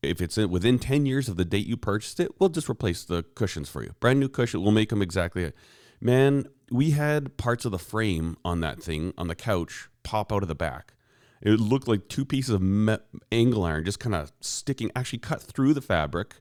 if 0.03 0.21
it's 0.23 0.37
within 0.37 0.79
10 0.79 1.05
years 1.05 1.29
of 1.29 1.37
the 1.37 1.45
date 1.45 1.67
you 1.67 1.77
purchased 1.77 2.21
it, 2.21 2.31
we'll 2.39 2.49
just 2.49 2.71
replace 2.71 3.05
the 3.05 3.25
cushions 3.35 3.69
for 3.69 3.83
you. 3.83 3.91
Brand 3.99 4.21
new 4.21 4.29
cushion, 4.29 4.63
we'll 4.63 4.71
make 4.71 4.91
them 4.91 5.03
exactly. 5.03 5.53
Man, 6.01 6.47
we 6.71 6.93
had 6.93 7.37
parts 7.37 7.65
of 7.65 7.73
the 7.73 7.79
frame 7.79 8.37
on 8.45 8.61
that 8.61 8.81
thing 8.81 9.13
on 9.19 9.27
the 9.27 9.35
couch 9.35 9.89
pop 10.05 10.33
out 10.33 10.43
of 10.43 10.49
the 10.49 10.55
back. 10.55 10.95
It 11.43 11.59
looked 11.59 11.89
like 11.89 12.09
two 12.09 12.25
pieces 12.25 12.55
of 12.55 12.63
me- 12.63 12.99
angle 13.33 13.65
iron 13.65 13.85
just 13.85 13.99
kind 13.99 14.15
of 14.15 14.33
sticking, 14.41 14.93
actually 14.95 15.19
cut 15.19 15.43
through 15.43 15.75
the 15.75 15.81
fabric. 15.81 16.37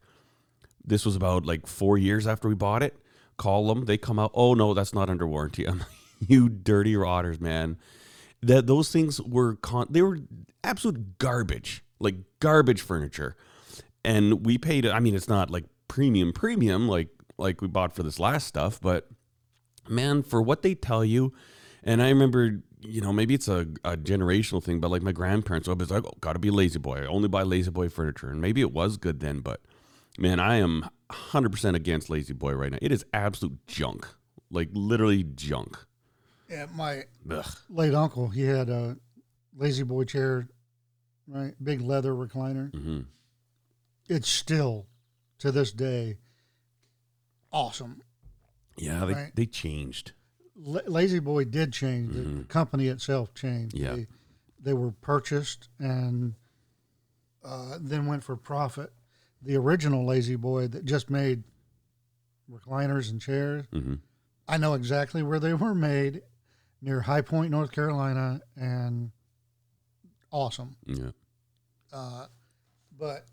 This 0.86 1.06
was 1.06 1.16
about 1.16 1.46
like 1.46 1.66
four 1.66 1.98
years 1.98 2.28
after 2.28 2.48
we 2.48 2.56
bought 2.56 2.84
it. 2.84 2.98
Call 3.38 3.68
them, 3.68 3.86
they 3.86 3.98
come 3.98 4.20
out. 4.20 4.32
Oh 4.36 4.54
no, 4.54 4.76
that's 4.76 4.94
not 4.94 5.10
under 5.10 5.26
warranty. 5.26 5.66
I'm 5.68 5.80
like, 5.80 5.88
you 6.20 6.50
dirty 6.50 6.96
rotters, 6.96 7.40
man. 7.40 7.78
That 8.42 8.68
those 8.68 8.92
things 8.92 9.22
were 9.22 9.56
con- 9.56 9.88
they 9.90 10.02
were 10.02 10.20
absolute 10.64 11.18
garbage, 11.18 11.84
like 12.00 12.16
garbage 12.40 12.82
furniture. 12.82 13.36
And 14.06 14.46
we 14.46 14.58
paid. 14.58 14.86
I 14.86 15.00
mean, 15.00 15.14
it's 15.16 15.28
not 15.28 15.50
like 15.50 15.66
premium 15.88 16.32
premium 16.32 16.88
like 16.88 17.10
like 17.38 17.62
we 17.62 17.68
bought 17.68 17.94
for 17.94 18.04
this 18.04 18.20
last 18.20 18.48
stuff, 18.48 18.80
but 18.80 19.10
man, 19.90 20.24
for 20.24 20.42
what 20.42 20.62
they 20.62 20.76
tell 20.76 21.04
you, 21.04 21.34
and 21.84 22.02
I 22.02 22.10
remember, 22.10 22.62
you 22.82 23.02
know, 23.02 23.12
maybe 23.12 23.34
it's 23.34 23.48
a, 23.48 23.62
a 23.84 23.98
generational 23.98 24.64
thing, 24.64 24.80
but 24.80 24.92
like 24.92 25.02
my 25.02 25.12
grandparents 25.12 25.68
always 25.68 25.90
like, 25.90 26.06
oh, 26.06 26.14
gotta 26.22 26.40
be 26.40 26.52
La-Z-Boy. 26.52 27.04
I 27.04 27.06
only 27.06 27.28
buy 27.28 27.44
La-Z-Boy 27.44 27.90
furniture. 27.90 28.30
And 28.30 28.42
maybe 28.42 28.62
it 28.62 28.72
was 28.72 28.98
good 28.98 29.20
then, 29.20 29.40
but 29.40 29.62
man, 30.18 30.40
I 30.40 30.58
am 30.58 30.90
100% 31.12 31.76
against 31.76 32.10
La-Z-Boy 32.10 32.54
right 32.54 32.72
now. 32.72 32.80
It 32.82 32.92
is 32.92 33.06
absolute 33.14 33.66
junk. 33.68 34.08
Like 34.52 34.70
literally 34.74 35.24
junk. 35.24 35.78
Yeah, 36.50 36.66
my 36.74 37.04
Ugh. 37.30 37.46
late 37.70 37.94
uncle, 37.94 38.28
he 38.30 38.42
had 38.44 38.70
a 38.70 38.98
lazy 39.56 39.84
boy 39.84 40.04
chair, 40.06 40.48
right? 41.28 41.54
Big 41.64 41.82
leather 41.82 42.14
recliner. 42.14 42.74
hmm 42.74 43.02
It's 44.08 44.28
still, 44.30 44.88
to 45.38 45.52
this 45.52 45.72
day, 45.72 46.18
awesome. 47.52 48.02
Yeah, 48.78 49.06
they, 49.06 49.14
Right. 49.14 49.36
they 49.36 49.46
changed. 49.46 50.14
La- 50.56 50.82
La-Z-Boy 50.88 51.46
did 51.46 51.72
change. 51.74 52.14
The 52.14 52.22
Mhm. 52.24 52.48
company 52.48 52.88
itself 52.88 53.34
changed. 53.34 53.78
Yeah. 53.78 53.96
They, 53.96 54.08
they 54.60 54.74
were 54.74 54.92
purchased 54.92 55.70
and 55.80 56.34
uh, 57.44 57.78
then 57.80 58.06
went 58.06 58.24
for 58.24 58.36
profit. 58.36 58.92
The 59.42 59.56
original 59.56 60.06
La-Z-Boy 60.06 60.68
that 60.70 60.84
just 60.86 61.10
made 61.10 61.44
recliners 62.52 63.10
and 63.12 63.22
chairs, 63.22 63.66
hmm 63.72 63.96
I 64.48 64.58
know 64.58 64.74
exactly 64.74 65.22
where 65.22 65.40
they 65.40 65.54
were 65.54 65.76
made 65.76 66.24
near 66.82 67.02
High 67.02 67.22
Point, 67.22 67.52
North 67.52 67.72
Carolina, 67.72 68.40
and 68.56 69.12
awesome. 70.32 70.76
Yeah. 70.86 71.12
Uh, 71.92 72.26
but, 72.98 73.26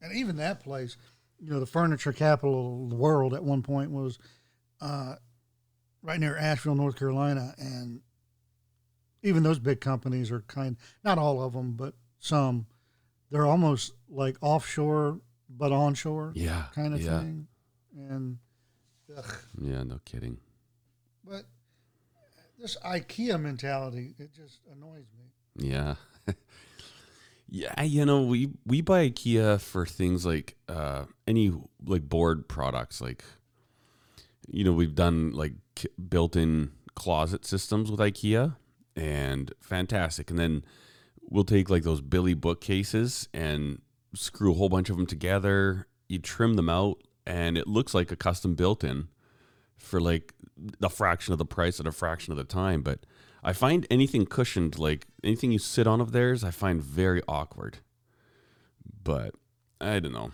and 0.00 0.16
even 0.16 0.36
that 0.36 0.60
place, 0.60 0.96
you 1.38 1.50
know, 1.50 1.60
the 1.60 1.66
furniture 1.66 2.12
capital 2.12 2.84
of 2.84 2.90
the 2.90 2.96
world 2.96 3.34
at 3.34 3.44
one 3.44 3.62
point 3.62 3.90
was 3.90 4.18
uh, 4.80 5.14
right 6.02 6.18
near 6.20 6.36
Asheville, 6.36 6.74
North 6.74 6.96
Carolina. 6.98 7.54
And 7.58 8.00
even 9.22 9.42
those 9.42 9.58
big 9.58 9.80
companies 9.80 10.30
are 10.30 10.40
kind, 10.42 10.76
not 11.04 11.18
all 11.18 11.42
of 11.42 11.52
them, 11.52 11.72
but 11.72 11.94
some, 12.18 12.66
they're 13.30 13.46
almost 13.46 13.92
like 14.08 14.36
offshore 14.40 15.20
but 15.48 15.72
onshore 15.72 16.32
Yeah. 16.34 16.64
kind 16.74 16.94
of 16.94 17.02
yeah. 17.02 17.18
thing. 17.20 17.46
And, 17.96 18.38
ugh, 19.16 19.34
Yeah, 19.60 19.82
no 19.82 20.00
kidding. 20.04 20.38
This 22.60 22.76
IKEA 22.84 23.40
mentality, 23.40 24.14
it 24.18 24.34
just 24.34 24.60
annoys 24.70 25.06
me. 25.18 25.70
Yeah. 25.70 25.94
yeah, 27.48 27.82
you 27.82 28.04
know, 28.04 28.22
we 28.22 28.50
we 28.66 28.80
buy 28.80 29.08
IKEA 29.10 29.60
for 29.60 29.86
things 29.86 30.26
like 30.26 30.56
uh 30.68 31.04
any 31.26 31.52
like 31.84 32.08
board 32.08 32.48
products 32.48 33.00
like 33.00 33.24
you 34.52 34.64
know, 34.64 34.72
we've 34.72 34.94
done 34.94 35.30
like 35.32 35.52
built-in 36.08 36.72
closet 36.94 37.44
systems 37.44 37.90
with 37.90 38.00
IKEA 38.00 38.56
and 38.96 39.52
fantastic. 39.60 40.28
And 40.30 40.38
then 40.38 40.64
we'll 41.22 41.44
take 41.44 41.70
like 41.70 41.84
those 41.84 42.00
Billy 42.00 42.34
bookcases 42.34 43.28
and 43.32 43.80
screw 44.14 44.52
a 44.52 44.54
whole 44.54 44.68
bunch 44.68 44.90
of 44.90 44.96
them 44.96 45.06
together. 45.06 45.86
You 46.08 46.18
trim 46.18 46.54
them 46.54 46.68
out 46.68 47.02
and 47.24 47.56
it 47.56 47.68
looks 47.68 47.94
like 47.94 48.10
a 48.10 48.16
custom 48.16 48.54
built-in 48.56 49.08
for 49.80 50.00
like 50.00 50.34
a 50.82 50.88
fraction 50.90 51.32
of 51.32 51.38
the 51.38 51.44
price 51.44 51.80
at 51.80 51.86
a 51.86 51.92
fraction 51.92 52.32
of 52.32 52.36
the 52.36 52.44
time, 52.44 52.82
but 52.82 53.00
I 53.42 53.52
find 53.52 53.86
anything 53.90 54.26
cushioned, 54.26 54.78
like 54.78 55.06
anything 55.24 55.50
you 55.52 55.58
sit 55.58 55.86
on 55.86 56.00
of 56.00 56.12
theirs, 56.12 56.44
I 56.44 56.50
find 56.50 56.82
very 56.82 57.22
awkward. 57.26 57.78
But 59.02 59.34
I 59.80 59.98
don't 59.98 60.12
know. 60.12 60.32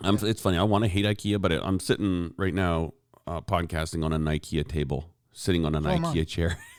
I'm, 0.00 0.16
It's 0.22 0.40
funny. 0.40 0.56
I 0.58 0.62
want 0.62 0.84
to 0.84 0.88
hate 0.88 1.04
IKEA, 1.04 1.40
but 1.40 1.52
I'm 1.52 1.78
sitting 1.78 2.32
right 2.36 2.54
now 2.54 2.94
uh, 3.26 3.40
podcasting 3.42 4.04
on 4.04 4.12
an 4.12 4.24
IKEA 4.24 4.66
table, 4.66 5.10
sitting 5.32 5.64
on 5.64 5.74
an 5.74 5.86
I. 5.86 5.98
IKEA 5.98 6.26
chair. 6.26 6.58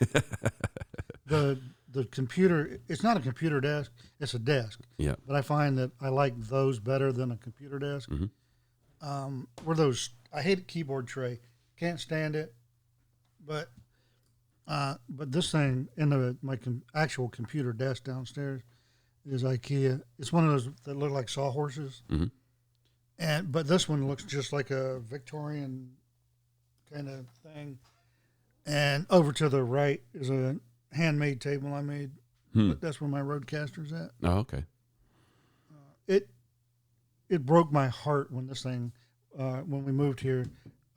the 1.26 1.60
the 1.90 2.04
computer 2.04 2.78
it's 2.88 3.02
not 3.02 3.16
a 3.16 3.20
computer 3.20 3.58
desk 3.60 3.90
it's 4.20 4.34
a 4.34 4.38
desk 4.38 4.80
yeah. 4.98 5.14
but 5.26 5.34
i 5.34 5.40
find 5.40 5.78
that 5.78 5.90
i 6.00 6.08
like 6.08 6.34
those 6.38 6.78
better 6.78 7.10
than 7.10 7.30
a 7.32 7.36
computer 7.38 7.78
desk 7.78 8.10
Mhm. 8.10 8.28
um, 9.00 9.48
were 9.64 9.74
those 9.74 10.10
i 10.32 10.42
hate 10.42 10.68
keyboard 10.68 11.06
tray 11.06 11.40
can't 11.78 12.00
stand 12.00 12.34
it 12.36 12.54
but 13.44 13.68
uh, 14.68 14.94
but 15.08 15.30
this 15.30 15.52
thing 15.52 15.88
in 15.96 16.08
the 16.10 16.36
my 16.42 16.56
com- 16.56 16.82
actual 16.94 17.28
computer 17.28 17.72
desk 17.72 18.04
downstairs 18.04 18.62
is 19.24 19.42
ikea 19.44 20.00
it's 20.18 20.32
one 20.32 20.44
of 20.44 20.50
those 20.50 20.68
that 20.84 20.96
look 20.96 21.10
like 21.12 21.28
sawhorses 21.28 22.02
Mhm. 22.08 22.30
and 23.18 23.52
but 23.52 23.66
this 23.66 23.88
one 23.88 24.06
looks 24.08 24.24
just 24.24 24.52
like 24.52 24.70
a 24.70 25.00
victorian 25.00 25.90
kind 26.92 27.08
of 27.08 27.26
thing 27.42 27.78
and 28.64 29.06
over 29.10 29.32
to 29.32 29.48
the 29.48 29.62
right 29.62 30.02
is 30.14 30.30
a 30.30 30.56
handmade 30.92 31.40
table 31.40 31.72
I 31.74 31.82
made. 31.82 32.10
Hmm. 32.52 32.70
But 32.70 32.80
that's 32.80 33.00
where 33.00 33.08
my 33.10 33.20
RODECaster's 33.20 33.92
at. 33.92 34.10
Oh, 34.24 34.38
okay. 34.38 34.64
It 36.08 36.28
it 37.28 37.44
broke 37.46 37.70
my 37.72 37.86
heart 37.88 38.32
when 38.32 38.46
this 38.46 38.62
thing 38.62 38.92
uh, 39.38 39.58
when 39.58 39.84
we 39.84 39.92
moved 39.92 40.18
here. 40.20 40.46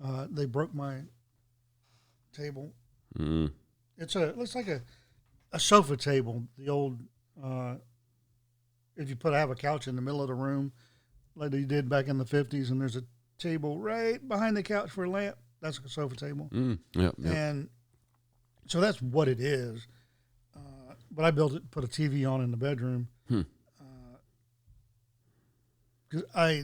Uh, 0.04 0.28
they 0.30 0.46
broke 0.46 0.74
my 0.74 1.00
table. 2.34 2.74
Mm. 3.18 3.52
It's 3.98 4.16
a 4.16 4.30
it 4.30 4.38
looks 4.38 4.56
like 4.56 4.68
a 4.68 4.82
a 5.52 5.60
sofa 5.60 5.98
table. 5.98 6.44
The 6.58 6.70
old 6.70 7.00
uh, 7.44 7.76
if 8.96 9.10
you 9.10 9.16
put 9.16 9.34
have 9.34 9.50
a 9.50 9.56
couch 9.56 9.88
in 9.88 9.96
the 9.96 10.02
middle 10.02 10.22
of 10.22 10.28
the 10.28 10.36
room 10.36 10.72
like 11.36 11.52
they 11.52 11.64
did 11.64 11.90
back 11.90 12.08
in 12.08 12.18
the 12.18 12.26
fifties, 12.26 12.70
and 12.70 12.80
there's 12.80 12.96
a 12.96 13.04
table 13.38 13.80
right 13.80 14.26
behind 14.28 14.56
the 14.56 14.64
couch 14.64 14.90
for 14.90 15.06
a 15.06 15.10
lamp. 15.10 15.38
That's 15.62 15.80
a 15.80 15.90
sofa 15.90 16.16
table. 16.16 16.50
Mm. 16.54 16.80
Yep. 16.94 17.16
Yep. 17.18 17.34
and 17.34 17.70
so 18.68 18.80
that's 18.80 19.02
what 19.02 19.28
it 19.28 19.40
is. 19.40 19.88
Uh, 20.56 20.94
but 21.12 21.26
I 21.26 21.32
built 21.32 21.54
it, 21.54 21.72
put 21.72 21.84
a 21.84 21.88
TV 21.88 22.30
on 22.30 22.42
in 22.42 22.52
the 22.52 22.58
bedroom. 22.58 23.08
Hmm. 23.28 23.42
Because 26.08 26.26
I, 26.34 26.64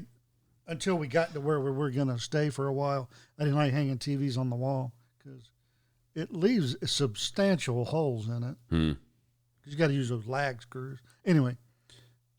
until 0.67 0.95
we 0.95 1.07
got 1.07 1.33
to 1.33 1.41
where 1.41 1.59
we 1.59 1.71
were 1.71 1.91
going 1.91 2.07
to 2.07 2.19
stay 2.19 2.49
for 2.49 2.67
a 2.67 2.73
while, 2.73 3.09
I 3.39 3.43
didn't 3.43 3.57
like 3.57 3.71
hanging 3.73 3.97
TVs 3.97 4.37
on 4.37 4.49
the 4.49 4.55
wall 4.55 4.93
because 5.17 5.49
it 6.13 6.33
leaves 6.33 6.75
substantial 6.89 7.85
holes 7.85 8.27
in 8.27 8.43
it. 8.43 8.55
Hmm. 8.69 8.91
'Cause 9.63 9.73
you 9.73 9.77
got 9.77 9.87
to 9.87 9.93
use 9.93 10.09
those 10.09 10.27
lag 10.27 10.61
screws. 10.61 10.99
Anyway, 11.25 11.57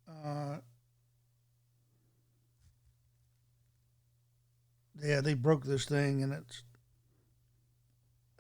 uh, 0.08 0.58
yeah, 5.02 5.20
they 5.20 5.34
broke 5.34 5.64
this 5.64 5.84
thing, 5.84 6.22
and 6.22 6.32
it's 6.32 6.62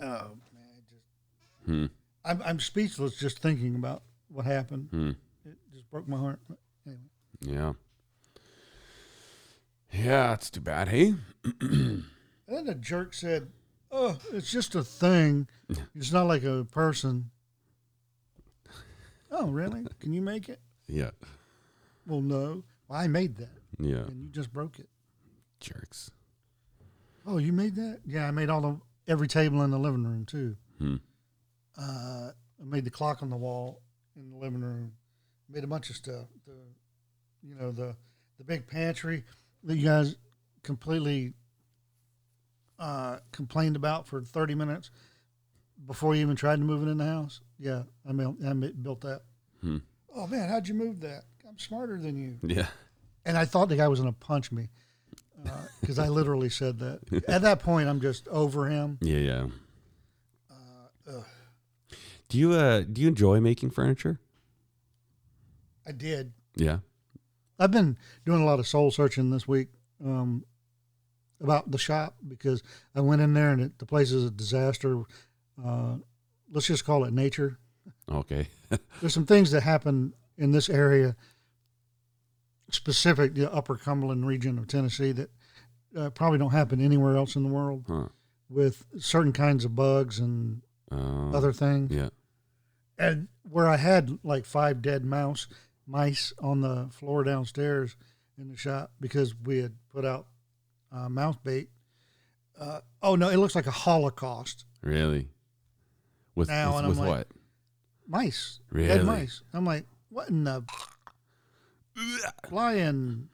oh 0.00 0.36
man, 0.54 0.84
just 0.90 1.66
Hmm. 1.66 1.86
I'm 2.24 2.42
I'm 2.42 2.60
speechless 2.60 3.16
just 3.18 3.40
thinking 3.40 3.74
about 3.74 4.02
what 4.28 4.46
happened. 4.46 4.88
Hmm. 4.90 5.10
It 5.44 5.58
just 5.72 5.90
broke 5.90 6.06
my 6.08 6.18
heart. 6.18 6.40
Anyway, 6.86 7.00
Yeah. 7.40 7.72
Yeah, 9.92 10.32
it's 10.34 10.50
too 10.50 10.60
bad. 10.60 10.88
Hey. 10.88 11.14
and 11.60 12.04
then 12.48 12.64
the 12.66 12.74
jerk 12.74 13.14
said, 13.14 13.48
"Oh, 13.90 14.18
it's 14.32 14.50
just 14.50 14.74
a 14.74 14.82
thing. 14.84 15.48
It's 15.94 16.12
not 16.12 16.26
like 16.26 16.44
a 16.44 16.64
person." 16.64 17.30
Oh, 19.30 19.48
really? 19.48 19.86
Can 20.00 20.12
you 20.12 20.22
make 20.22 20.48
it? 20.48 20.60
Yeah. 20.88 21.10
Well, 22.06 22.20
no. 22.20 22.62
Well, 22.86 23.00
I 23.00 23.08
made 23.08 23.38
that, 23.38 23.58
Yeah. 23.80 24.04
and 24.06 24.22
you 24.22 24.28
just 24.30 24.52
broke 24.52 24.78
it. 24.78 24.88
Jerks. 25.58 26.12
Oh, 27.26 27.38
you 27.38 27.52
made 27.52 27.74
that? 27.74 28.02
Yeah, 28.06 28.28
I 28.28 28.30
made 28.30 28.50
all 28.50 28.60
the 28.60 28.80
every 29.12 29.26
table 29.26 29.62
in 29.62 29.72
the 29.72 29.80
living 29.80 30.04
room 30.04 30.24
too. 30.26 30.56
Hmm. 30.78 30.96
Uh, 31.76 32.30
I 32.60 32.64
made 32.64 32.84
the 32.84 32.90
clock 32.90 33.20
on 33.20 33.30
the 33.30 33.36
wall 33.36 33.80
in 34.16 34.30
the 34.30 34.36
living 34.36 34.60
room. 34.60 34.92
Made 35.48 35.64
a 35.64 35.66
bunch 35.66 35.90
of 35.90 35.96
stuff. 35.96 36.26
The, 36.46 36.52
you 37.42 37.56
know, 37.56 37.72
the 37.72 37.96
the 38.38 38.44
big 38.44 38.68
pantry 38.68 39.24
that 39.66 39.76
you 39.76 39.84
guys 39.84 40.16
completely 40.62 41.34
uh, 42.78 43.18
complained 43.32 43.76
about 43.76 44.06
for 44.06 44.22
thirty 44.22 44.54
minutes 44.54 44.90
before 45.86 46.14
you 46.14 46.22
even 46.22 46.36
tried 46.36 46.56
to 46.56 46.64
move 46.64 46.86
it 46.86 46.90
in 46.90 46.98
the 46.98 47.04
house. 47.04 47.40
Yeah, 47.58 47.82
I 48.08 48.12
mean, 48.12 48.36
I 48.46 48.52
built 48.82 49.02
that. 49.02 49.22
Hmm. 49.60 49.78
Oh 50.14 50.26
man, 50.26 50.48
how'd 50.48 50.66
you 50.66 50.74
move 50.74 51.00
that? 51.00 51.24
I'm 51.46 51.58
smarter 51.58 51.98
than 51.98 52.16
you. 52.16 52.38
Yeah. 52.42 52.66
And 53.24 53.36
I 53.36 53.44
thought 53.44 53.68
the 53.68 53.76
guy 53.76 53.88
was 53.88 54.00
going 54.00 54.12
to 54.12 54.18
punch 54.18 54.52
me 54.52 54.68
because 55.80 55.98
I 55.98 56.08
literally 56.08 56.48
said 56.48 56.78
that. 56.78 57.24
At 57.28 57.42
that 57.42 57.60
point, 57.60 57.88
I'm 57.88 58.00
just 58.00 58.28
over 58.28 58.68
him. 58.68 58.98
Yeah. 59.00 59.18
Yeah. 59.18 59.46
Uh. 60.50 61.22
Do 62.28 62.38
you 62.38 62.52
uh 62.52 62.80
do 62.80 63.02
you 63.02 63.08
enjoy 63.08 63.40
making 63.40 63.70
furniture? 63.70 64.18
I 65.86 65.92
did. 65.92 66.32
Yeah. 66.56 66.78
I've 67.58 67.70
been 67.70 67.96
doing 68.24 68.42
a 68.42 68.44
lot 68.44 68.58
of 68.58 68.66
soul 68.66 68.90
searching 68.90 69.30
this 69.30 69.48
week 69.48 69.68
um, 70.04 70.44
about 71.40 71.70
the 71.70 71.78
shop 71.78 72.16
because 72.26 72.62
I 72.94 73.00
went 73.00 73.22
in 73.22 73.34
there 73.34 73.50
and 73.50 73.60
it, 73.62 73.78
the 73.78 73.86
place 73.86 74.12
is 74.12 74.24
a 74.24 74.30
disaster. 74.30 75.02
Uh, 75.64 75.96
let's 76.52 76.66
just 76.66 76.84
call 76.84 77.04
it 77.04 77.12
nature. 77.12 77.58
Okay. 78.10 78.48
There's 79.00 79.14
some 79.14 79.26
things 79.26 79.50
that 79.52 79.62
happen 79.62 80.12
in 80.36 80.50
this 80.52 80.68
area, 80.68 81.16
specific 82.70 83.34
the 83.34 83.52
Upper 83.52 83.76
Cumberland 83.76 84.26
region 84.26 84.58
of 84.58 84.66
Tennessee, 84.66 85.12
that 85.12 85.30
uh, 85.96 86.10
probably 86.10 86.38
don't 86.38 86.50
happen 86.50 86.80
anywhere 86.80 87.16
else 87.16 87.36
in 87.36 87.42
the 87.42 87.48
world 87.48 87.84
Huh. 87.88 88.08
with 88.50 88.84
certain 88.98 89.32
kinds 89.32 89.64
of 89.64 89.74
bugs 89.74 90.18
and 90.18 90.62
Uh, 90.90 91.30
other 91.32 91.52
things. 91.52 91.90
Yeah. 91.92 92.10
and 92.98 93.28
where 93.42 93.66
I 93.68 93.76
had 93.76 94.18
like 94.22 94.44
five 94.44 94.80
dead 94.82 95.04
mouse 95.04 95.48
mice 95.86 96.32
on 96.40 96.60
the 96.60 96.88
floor 96.92 97.24
downstairs 97.24 97.96
in 98.38 98.48
the 98.50 98.56
shop 98.56 98.90
because 99.00 99.34
we 99.44 99.58
had 99.58 99.72
put 99.92 100.04
out 100.04 100.26
uh, 100.92 101.08
mouse 101.08 101.36
bait. 101.44 101.68
Uh, 102.60 102.80
oh 103.02 103.14
no, 103.16 103.28
it 103.28 103.36
looks 103.36 103.54
like 103.54 103.66
a 103.66 103.70
holocaust. 103.72 104.64
Really. 104.82 105.28
With 106.34 106.48
Now, 106.48 106.68
with, 106.70 106.76
and 106.78 106.84
I'm 106.86 106.90
with 106.90 106.98
like- 106.98 107.08
what? 107.08 107.28
Mice, 108.08 108.60
Really? 108.70 108.86
dead 108.88 109.04
mice. 109.04 109.42
I'm 109.52 109.64
like, 109.66 109.84
what 110.10 110.28
in 110.28 110.44
the 110.44 110.62
flying 112.48 113.28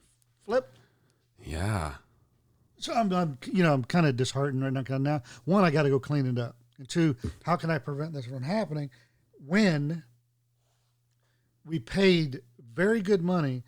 flip? 0.47 0.73
Yeah. 1.45 1.95
So 2.79 2.93
I'm, 2.95 3.12
I'm 3.12 3.38
you 3.53 3.62
know, 3.62 3.73
I'm 3.75 3.85
kind 3.85 4.07
of 4.07 4.17
disheartened 4.17 4.62
right 4.62 4.73
now. 4.73 4.99
now, 4.99 5.23
one, 5.45 5.65
I 5.65 5.71
got 5.71 5.83
to 5.83 5.91
go 5.91 5.99
clean 6.01 6.27
it 6.27 6.38
up, 6.38 6.57
and 6.79 6.88
two, 6.88 7.17
how 7.45 7.57
can 7.57 7.71
I 7.71 7.79
prevent 7.79 8.12
this 8.12 8.25
from 8.27 8.43
happening 8.43 8.91
when 9.47 10.03
we 11.64 11.79
paid 11.79 12.42
very 12.75 13.01
good 13.01 13.22
money 13.22 13.62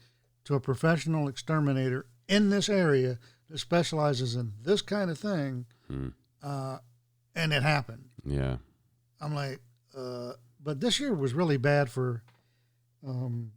to 0.45 0.55
a 0.55 0.61
professional 0.61 1.29
exterminator 1.29 2.07
in 2.29 2.51
this 2.51 2.69
area 2.69 3.19
that 3.49 3.59
specializes 3.59 4.35
in 4.35 4.53
this 4.63 4.83
kind 4.83 5.11
of 5.11 5.19
thing, 5.19 5.67
Hmm. 5.89 6.09
uh, 6.43 6.79
and 7.35 7.53
it 7.53 7.63
happened. 7.63 8.09
Yeah. 8.25 8.57
I'm 9.21 9.35
like, 9.35 9.61
uh, 9.97 10.33
but 10.63 10.81
this 10.81 10.99
year 11.01 11.15
was 11.15 11.35
really 11.35 11.57
bad 11.59 11.91
for 11.91 12.23
um, 13.07 13.53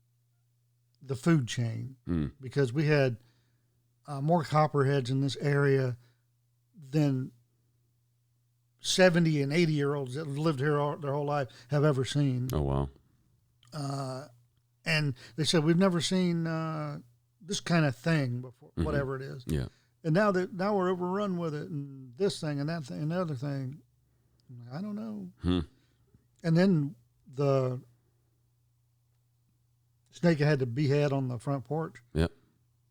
the 1.02 1.15
food 1.15 1.47
chain 1.47 1.95
Hmm. 2.06 2.28
because 2.41 2.73
we 2.73 2.86
had 2.86 3.17
uh, 4.08 4.21
more 4.21 4.43
copperheads 4.43 5.10
in 5.10 5.21
this 5.21 5.36
area 5.38 5.97
than 6.91 7.32
70 8.80 9.41
and 9.41 9.52
80 9.52 9.73
year 9.73 9.95
olds 9.95 10.15
that 10.15 10.28
have 10.28 10.38
lived 10.38 10.60
here 10.60 10.80
all, 10.80 10.95
their 10.97 11.13
whole 11.13 11.26
life 11.26 11.47
have 11.69 11.84
ever 11.84 12.06
seen. 12.06 12.50
Oh 12.54 12.62
wow. 12.62 12.89
Uh, 13.78 14.26
and 14.86 15.13
they 15.36 15.44
said, 15.44 15.63
We've 15.63 15.78
never 15.78 16.02
seen 16.02 16.48
uh, 16.48 16.98
this 17.46 17.60
kind 17.60 17.86
of 17.86 17.96
thing 17.96 18.42
before, 18.42 18.72
Mhm. 18.78 18.86
whatever 18.86 19.16
it 19.16 19.22
is. 19.22 19.44
Yeah. 19.46 19.68
And 20.04 20.13
now 20.13 20.32
that 20.32 20.54
now 20.54 20.76
we're 20.76 20.90
overrun 20.90 21.38
with 21.38 21.54
it 21.54 21.70
and 21.70 22.13
this 22.18 22.40
thing 22.40 22.60
and 22.60 22.70
that 22.70 22.86
thing 22.86 23.02
and 23.02 23.12
the 23.12 23.20
other 23.22 23.36
thing. 23.36 23.82
I 24.74 24.82
don't 24.82 24.96
know. 24.96 25.30
Hmm. 25.42 25.60
And 26.44 26.56
then 26.58 26.96
the 27.36 27.82
snake 30.12 30.40
had 30.40 30.60
to 30.60 30.66
behead 30.66 31.12
on 31.12 31.28
the 31.28 31.38
front 31.38 31.66
porch. 31.66 31.96
Yep. 32.13 32.32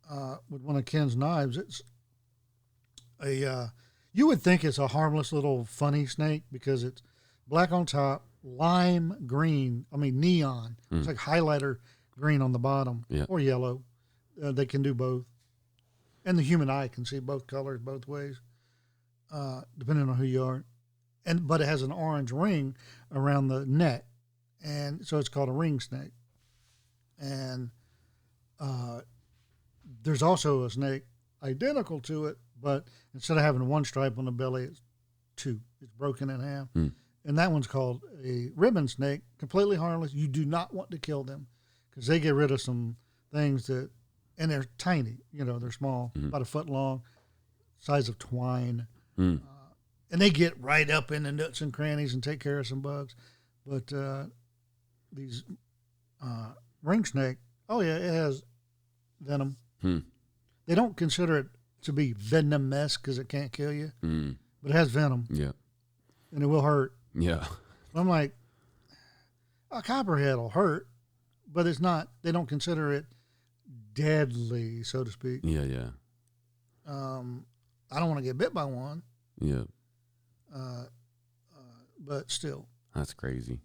Uh, 0.09 0.37
with 0.49 0.62
one 0.62 0.77
of 0.77 0.85
Ken's 0.85 1.16
knives. 1.16 1.57
It's 1.57 1.83
a 3.22 3.44
uh, 3.44 3.66
you 4.12 4.27
would 4.27 4.42
think 4.42 4.64
it's 4.64 4.79
a 4.79 4.88
harmless 4.88 5.33
little 5.33 5.64
funny 5.64 6.07
snake 6.07 6.44
because 6.53 6.85
it's 6.85 7.03
black 7.49 7.72
on 7.72 7.87
top, 7.87 8.27
lime 8.46 9.24
green. 9.26 9.85
I 9.92 9.96
mean 9.96 10.20
neon. 10.20 10.76
It's 10.90 11.02
Hmm. 11.04 11.09
like 11.09 11.16
highlighter 11.16 11.78
green 12.12 12.40
on 12.40 12.52
the 12.52 12.59
bottom 12.59 13.04
Yeah. 13.09 13.26
or 13.28 13.40
yellow. 13.40 13.82
Uh, 14.42 14.52
they 14.52 14.66
can 14.66 14.82
do 14.82 14.94
both, 14.94 15.24
and 16.24 16.38
the 16.38 16.42
human 16.42 16.70
eye 16.70 16.88
can 16.88 17.04
see 17.04 17.18
both 17.18 17.46
colors 17.46 17.80
both 17.80 18.06
ways, 18.06 18.40
uh, 19.30 19.62
depending 19.76 20.09
on 20.09 20.16
who 20.16 20.24
you 20.24 20.42
are. 20.44 20.64
And 21.24 21.46
but 21.48 21.61
it 21.61 21.66
has 21.66 21.82
an 21.82 21.90
orange 21.92 22.30
ring 22.32 22.76
around 23.11 23.48
the 23.48 23.66
neck, 23.66 24.06
and 24.62 25.04
so 25.06 25.18
it's 25.18 25.28
called 25.28 25.48
a 25.48 25.52
ring 25.52 25.80
snake. 25.80 26.12
And 27.18 27.70
uh, 28.61 29.00
there's 30.02 30.22
also 30.22 30.64
a 30.64 30.70
snake 30.70 31.04
identical 31.42 32.00
to 32.02 32.26
it, 32.26 32.38
but 32.61 32.87
instead 33.14 33.37
of 33.38 33.42
having 33.42 33.66
one 33.68 33.85
stripe 33.85 34.18
on 34.18 34.24
the 34.26 34.32
belly, 34.32 34.64
it's 34.64 34.82
two. 35.37 35.61
It's 35.80 35.90
broken 35.92 36.30
in 36.30 36.40
half. 36.40 36.68
Hmm. 36.74 36.88
And 37.27 37.37
that 37.39 37.51
one's 37.51 37.67
called 37.67 38.03
a 38.25 38.51
ribbon 38.55 38.87
snake, 38.89 39.23
completely 39.39 39.77
harmless. 39.77 40.15
You 40.15 40.29
do 40.29 40.45
not 40.45 40.73
want 40.73 40.91
to 40.93 40.99
kill 40.99 41.25
them 41.25 41.49
because 41.91 42.07
they 42.07 42.21
get 42.21 42.35
rid 42.35 42.53
of 42.53 42.61
some 42.61 42.97
things 43.33 43.67
that, 43.67 43.91
and 44.39 44.49
they're 44.51 44.67
tiny. 44.79 45.19
You 45.33 45.45
know, 45.45 45.59
they're 45.59 45.73
small, 45.73 46.12
Mhm. 46.15 46.29
about 46.29 46.43
a 46.43 46.47
foot 46.47 46.69
long, 46.69 47.03
size 47.79 48.09
of 48.09 48.19
twine 48.19 48.87
Hmm. 49.17 49.37
and 50.11 50.21
they 50.21 50.31
get 50.31 50.59
right 50.62 50.89
up 50.89 51.11
in 51.11 51.25
the 51.25 51.33
nooks 51.33 51.61
and 51.61 51.73
crannies 51.73 52.15
and 52.15 52.23
take 52.23 52.39
care 52.41 52.59
of 52.61 52.67
some 52.69 52.81
bugs. 52.81 53.15
But 53.67 53.93
uh, 53.93 54.27
these 55.12 55.43
uh, 56.23 56.55
ring 56.83 57.05
snake, 57.05 57.39
oh 57.69 57.81
yeah, 57.81 57.97
it 57.97 58.12
has 58.12 58.43
venom. 59.21 59.57
Hmm. 59.83 59.99
They 60.67 60.75
don't 60.75 60.97
consider 60.97 61.39
it 61.39 61.47
to 61.83 61.93
be 61.93 62.12
venomous 62.12 62.97
because 62.97 63.19
it 63.19 63.29
can't 63.29 63.53
kill 63.53 63.73
you, 63.73 63.93
Hmm. 64.01 64.33
but 64.62 64.71
it 64.71 64.75
has 64.75 64.91
venom 64.91 65.27
Yeah. 65.31 65.53
and 66.33 66.43
it 66.43 66.47
will 66.47 66.62
hurt. 66.62 66.93
Yeah. 67.16 67.44
I'm 67.94 68.09
like, 68.09 68.35
a 69.70 69.83
copperhead 69.83 70.37
will 70.37 70.50
hurt, 70.50 70.87
but 71.50 71.66
it's 71.66 71.81
not. 71.81 72.09
They 72.22 72.31
don't 72.33 72.46
consider 72.48 72.92
it 72.92 73.07
deadly, 73.94 74.83
so 74.83 75.02
to 75.02 75.11
speak. 75.11 75.40
Yeah. 75.42 75.62
Yeah. 75.64 75.88
Um, 76.87 77.46
I 77.90 77.98
don't 77.98 78.09
want 78.09 78.18
to 78.18 78.24
get 78.24 78.38
bit 78.38 78.55
by 78.55 78.64
one, 78.64 79.02
Yeah. 79.40 79.62
uh, 80.55 80.85
uh, 81.55 81.81
but 81.98 82.31
still. 82.31 82.66
That's 82.94 83.12
crazy. 83.12 83.61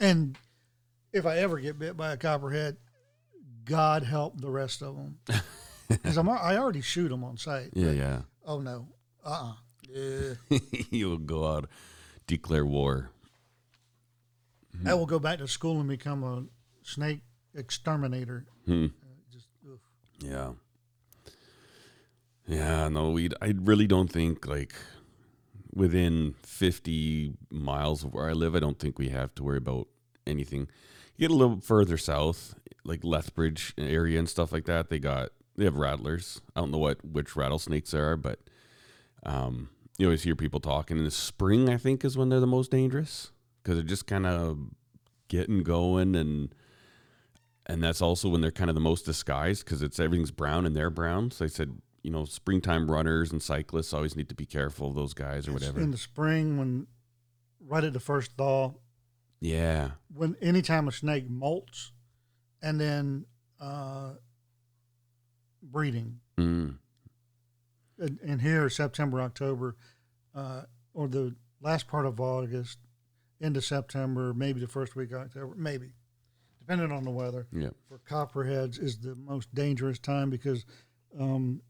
And 0.00 0.36
if 1.12 1.24
I 1.24 1.38
ever 1.38 1.58
get 1.60 1.78
bit 1.78 1.96
by 1.96 2.12
a 2.12 2.16
copperhead, 2.16 2.76
God 3.64 4.02
help 4.02 4.38
the 4.40 4.50
rest 4.50 4.82
of 4.82 4.96
them. 4.96 5.18
Because 5.88 6.16
I'm 6.18 6.28
I 6.28 6.58
already 6.58 6.82
shoot 6.82 7.08
them 7.08 7.24
on 7.24 7.38
sight. 7.38 7.70
Yeah. 7.72 7.92
Yeah. 7.92 8.22
Oh 8.44 8.60
no. 8.60 8.88
Uh. 9.24 9.52
uh 9.52 9.52
Yeah. 9.88 10.58
You'll 10.90 11.18
go 11.18 11.46
out, 11.46 11.68
declare 12.26 12.66
war. 12.66 13.10
I 14.86 14.94
will 14.94 15.06
go 15.06 15.18
back 15.18 15.38
to 15.38 15.48
school 15.48 15.80
and 15.80 15.88
become 15.88 16.24
a 16.24 16.44
snake 16.82 17.20
exterminator. 17.54 18.44
Hmm. 18.66 18.86
Uh, 18.86 18.88
just. 19.32 19.46
Yeah. 20.20 20.52
Yeah, 22.46 22.88
no, 22.88 23.10
we 23.10 23.30
I 23.40 23.54
really 23.56 23.86
don't 23.86 24.10
think 24.10 24.46
like 24.46 24.74
within 25.72 26.34
50 26.42 27.32
miles 27.50 28.04
of 28.04 28.14
where 28.14 28.28
I 28.28 28.32
live, 28.32 28.54
I 28.54 28.60
don't 28.60 28.78
think 28.78 28.98
we 28.98 29.08
have 29.08 29.34
to 29.36 29.42
worry 29.42 29.56
about 29.58 29.88
anything. 30.26 30.68
You 31.16 31.28
get 31.28 31.30
a 31.30 31.36
little 31.38 31.60
further 31.60 31.96
south, 31.96 32.54
like 32.84 33.02
Lethbridge 33.02 33.72
area 33.78 34.18
and 34.18 34.28
stuff 34.28 34.52
like 34.52 34.66
that, 34.66 34.90
they 34.90 34.98
got 34.98 35.30
they 35.56 35.64
have 35.64 35.76
rattlers. 35.76 36.42
I 36.54 36.60
don't 36.60 36.70
know 36.70 36.78
what 36.78 37.04
which 37.04 37.36
rattlesnakes 37.36 37.92
there 37.92 38.10
are, 38.10 38.16
but 38.16 38.40
um 39.24 39.70
you 39.98 40.06
always 40.06 40.22
hear 40.22 40.34
people 40.36 40.60
talking 40.60 40.98
in 40.98 41.04
the 41.04 41.10
spring, 41.10 41.68
I 41.68 41.76
think 41.76 42.04
is 42.04 42.16
when 42.16 42.28
they're 42.28 42.40
the 42.40 42.46
most 42.46 42.70
dangerous 42.70 43.30
because 43.62 43.76
they're 43.76 43.84
just 43.84 44.06
kind 44.06 44.26
of 44.26 44.58
getting 45.28 45.62
going 45.62 46.14
and 46.14 46.54
and 47.66 47.82
that's 47.82 48.02
also 48.02 48.28
when 48.28 48.40
they're 48.42 48.50
kind 48.50 48.68
of 48.68 48.74
the 48.74 48.80
most 48.80 49.06
disguised 49.06 49.64
because 49.64 49.82
it's 49.82 49.98
everything's 49.98 50.30
brown 50.30 50.66
and 50.66 50.76
they're 50.76 50.90
brown. 50.90 51.30
So 51.30 51.44
they 51.44 51.48
said, 51.48 51.78
you 52.02 52.10
know, 52.10 52.26
springtime 52.26 52.90
runners 52.90 53.32
and 53.32 53.42
cyclists 53.42 53.94
always 53.94 54.14
need 54.16 54.28
to 54.28 54.34
be 54.34 54.44
careful 54.44 54.88
of 54.88 54.94
those 54.94 55.14
guys 55.14 55.48
or 55.48 55.52
It's 55.52 55.62
whatever. 55.62 55.80
In 55.80 55.90
the 55.90 55.96
spring, 55.96 56.58
when 56.58 56.86
right 57.66 57.82
at 57.82 57.94
the 57.94 58.00
first 58.00 58.32
thaw, 58.36 58.74
Yeah. 59.40 59.92
when 60.12 60.36
anytime 60.42 60.88
a 60.88 60.92
snake 60.92 61.30
molts, 61.30 61.92
and 62.60 62.78
then 62.78 63.24
uh, 63.58 64.10
breeding. 65.62 66.20
Mm. 66.38 66.76
And, 67.98 68.18
and 68.26 68.40
here, 68.42 68.68
September, 68.68 69.20
October, 69.20 69.76
uh, 70.34 70.62
or 70.94 71.08
the 71.08 71.34
last 71.60 71.86
part 71.86 72.06
of 72.06 72.20
August 72.20 72.78
into 73.40 73.60
September, 73.60 74.32
maybe 74.34 74.60
the 74.60 74.66
first 74.68 74.96
week 74.96 75.12
of 75.12 75.20
October, 75.22 75.54
maybe, 75.56 75.92
depending 76.58 76.90
on 76.92 77.04
the 77.04 77.10
weather. 77.10 77.46
Yeah. 77.52 77.70
For 77.88 77.98
copperheads 77.98 78.78
is 78.78 78.98
the 78.98 79.14
most 79.14 79.54
dangerous 79.54 79.98
time 79.98 80.30
because 80.30 80.64
um, 81.18 81.60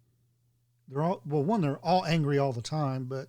they're 0.89 1.03
all 1.03 1.21
well. 1.27 1.43
One, 1.45 1.61
they're 1.61 1.79
all 1.79 2.05
angry 2.07 2.39
all 2.39 2.53
the 2.53 2.63
time, 2.63 3.05
but 3.05 3.29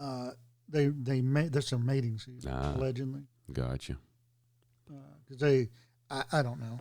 uh, 0.00 0.30
they 0.68 0.88
they 0.88 1.20
mate. 1.20 1.52
That's 1.52 1.70
their 1.70 1.78
mating 1.78 2.18
season, 2.18 2.50
Ah. 2.54 2.74
allegedly, 2.74 3.22
Gotcha. 3.52 3.96
because 5.24 5.40
they. 5.40 5.68
I, 6.10 6.22
I 6.32 6.42
don't 6.42 6.60
know. 6.60 6.80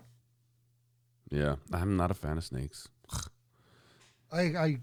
Yeah. 1.31 1.55
I'm 1.71 1.95
not 1.97 2.11
a 2.11 2.13
fan 2.13 2.37
of 2.37 2.43
snakes. 2.43 2.87
I, 4.31 4.41
I, 4.41 4.77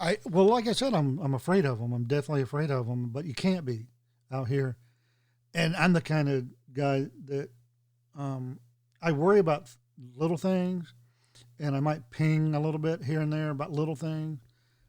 I, 0.00 0.16
well, 0.24 0.46
like 0.46 0.66
I 0.66 0.72
said, 0.72 0.94
I'm, 0.94 1.18
I'm 1.18 1.34
afraid 1.34 1.66
of 1.66 1.78
them. 1.78 1.92
I'm 1.92 2.04
definitely 2.04 2.42
afraid 2.42 2.70
of 2.70 2.86
them, 2.86 3.10
but 3.10 3.26
you 3.26 3.34
can't 3.34 3.64
be 3.64 3.86
out 4.32 4.48
here. 4.48 4.76
And 5.52 5.76
I'm 5.76 5.92
the 5.92 6.00
kind 6.00 6.28
of 6.28 6.46
guy 6.72 7.06
that, 7.26 7.50
um, 8.16 8.60
I 9.02 9.12
worry 9.12 9.38
about 9.38 9.68
little 10.16 10.36
things 10.36 10.94
and 11.58 11.76
I 11.76 11.80
might 11.80 12.08
ping 12.10 12.54
a 12.54 12.60
little 12.60 12.80
bit 12.80 13.04
here 13.04 13.20
and 13.20 13.32
there 13.32 13.50
about 13.50 13.72
little 13.72 13.96
things. 13.96 14.38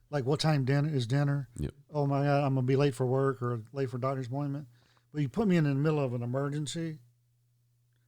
Like 0.09 0.25
what 0.25 0.39
time 0.39 0.65
dinner 0.65 0.89
is 0.93 1.07
dinner? 1.07 1.49
Yep. 1.57 1.71
Oh 1.93 2.05
my 2.05 2.23
God, 2.23 2.43
I'm 2.43 2.55
gonna 2.55 2.67
be 2.67 2.75
late 2.75 2.95
for 2.95 3.05
work 3.05 3.41
or 3.41 3.61
late 3.73 3.89
for 3.89 3.97
doctor's 3.97 4.27
appointment. 4.27 4.67
But 5.13 5.21
you 5.21 5.29
put 5.29 5.47
me 5.47 5.57
in 5.57 5.63
the 5.65 5.75
middle 5.75 5.99
of 5.99 6.13
an 6.13 6.23
emergency, 6.23 6.99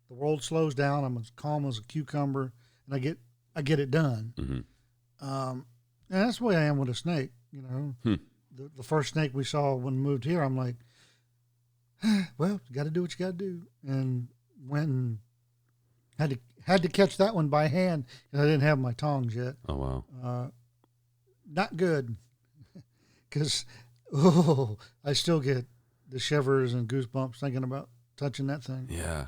the 0.10 0.13
world 0.13 0.44
slows 0.44 0.76
down. 0.76 1.04
I'm 1.04 1.18
as 1.18 1.32
calm 1.36 1.66
as 1.66 1.78
a 1.80 1.84
cucumber, 1.84 2.54
and 2.86 2.96
I 2.96 3.00
get 3.00 3.18
I 3.56 3.62
get 3.62 3.80
it 3.80 3.92
done. 3.92 4.34
hmm 4.38 5.26
Um, 5.26 5.66
and 6.13 6.28
that's 6.28 6.38
the 6.38 6.43
way 6.43 6.56
I 6.56 6.63
am 6.63 6.78
with 6.78 6.89
a 6.89 6.93
snake. 6.95 7.32
You 7.52 7.62
know, 7.63 7.95
Hmm. 8.04 8.15
the, 8.56 8.69
the 8.78 8.84
first 8.84 9.13
snake 9.13 9.32
we 9.34 9.43
saw 9.43 9.73
when 9.76 9.95
we 9.95 9.99
moved 10.02 10.26
here, 10.26 10.41
I'm 10.41 10.56
like, 10.58 10.76
well, 12.38 12.60
you 12.67 12.76
got 12.76 12.84
to 12.84 12.89
do 12.89 13.02
what 13.02 13.12
you 13.17 13.26
got 13.26 13.38
to 13.38 13.45
do, 13.45 13.62
and 13.88 14.28
went 14.67 14.89
and 14.89 15.19
had 16.19 16.32
to 16.32 16.39
had 16.65 16.82
to 16.82 16.88
catch 16.89 17.17
that 17.17 17.36
one 17.36 17.47
by 17.49 17.67
hand 17.67 18.06
because 18.32 18.45
I 18.45 18.49
didn't 18.49 18.63
have 18.63 18.80
my 18.80 18.93
tongs 18.93 19.36
yet. 19.36 19.56
Oh 19.67 19.76
wow. 19.76 20.06
Uh, 20.23 20.47
not 21.49 21.76
good, 21.78 22.15
because 23.30 23.65
oh, 24.13 24.78
I 25.04 25.13
still 25.13 25.39
get 25.39 25.65
the 26.10 26.19
shivers 26.19 26.73
and 26.73 26.88
goosebumps 26.88 27.38
thinking 27.39 27.63
about 27.63 27.89
touching 28.17 28.47
that 28.47 28.63
thing. 28.63 28.88
Yeah. 28.89 29.28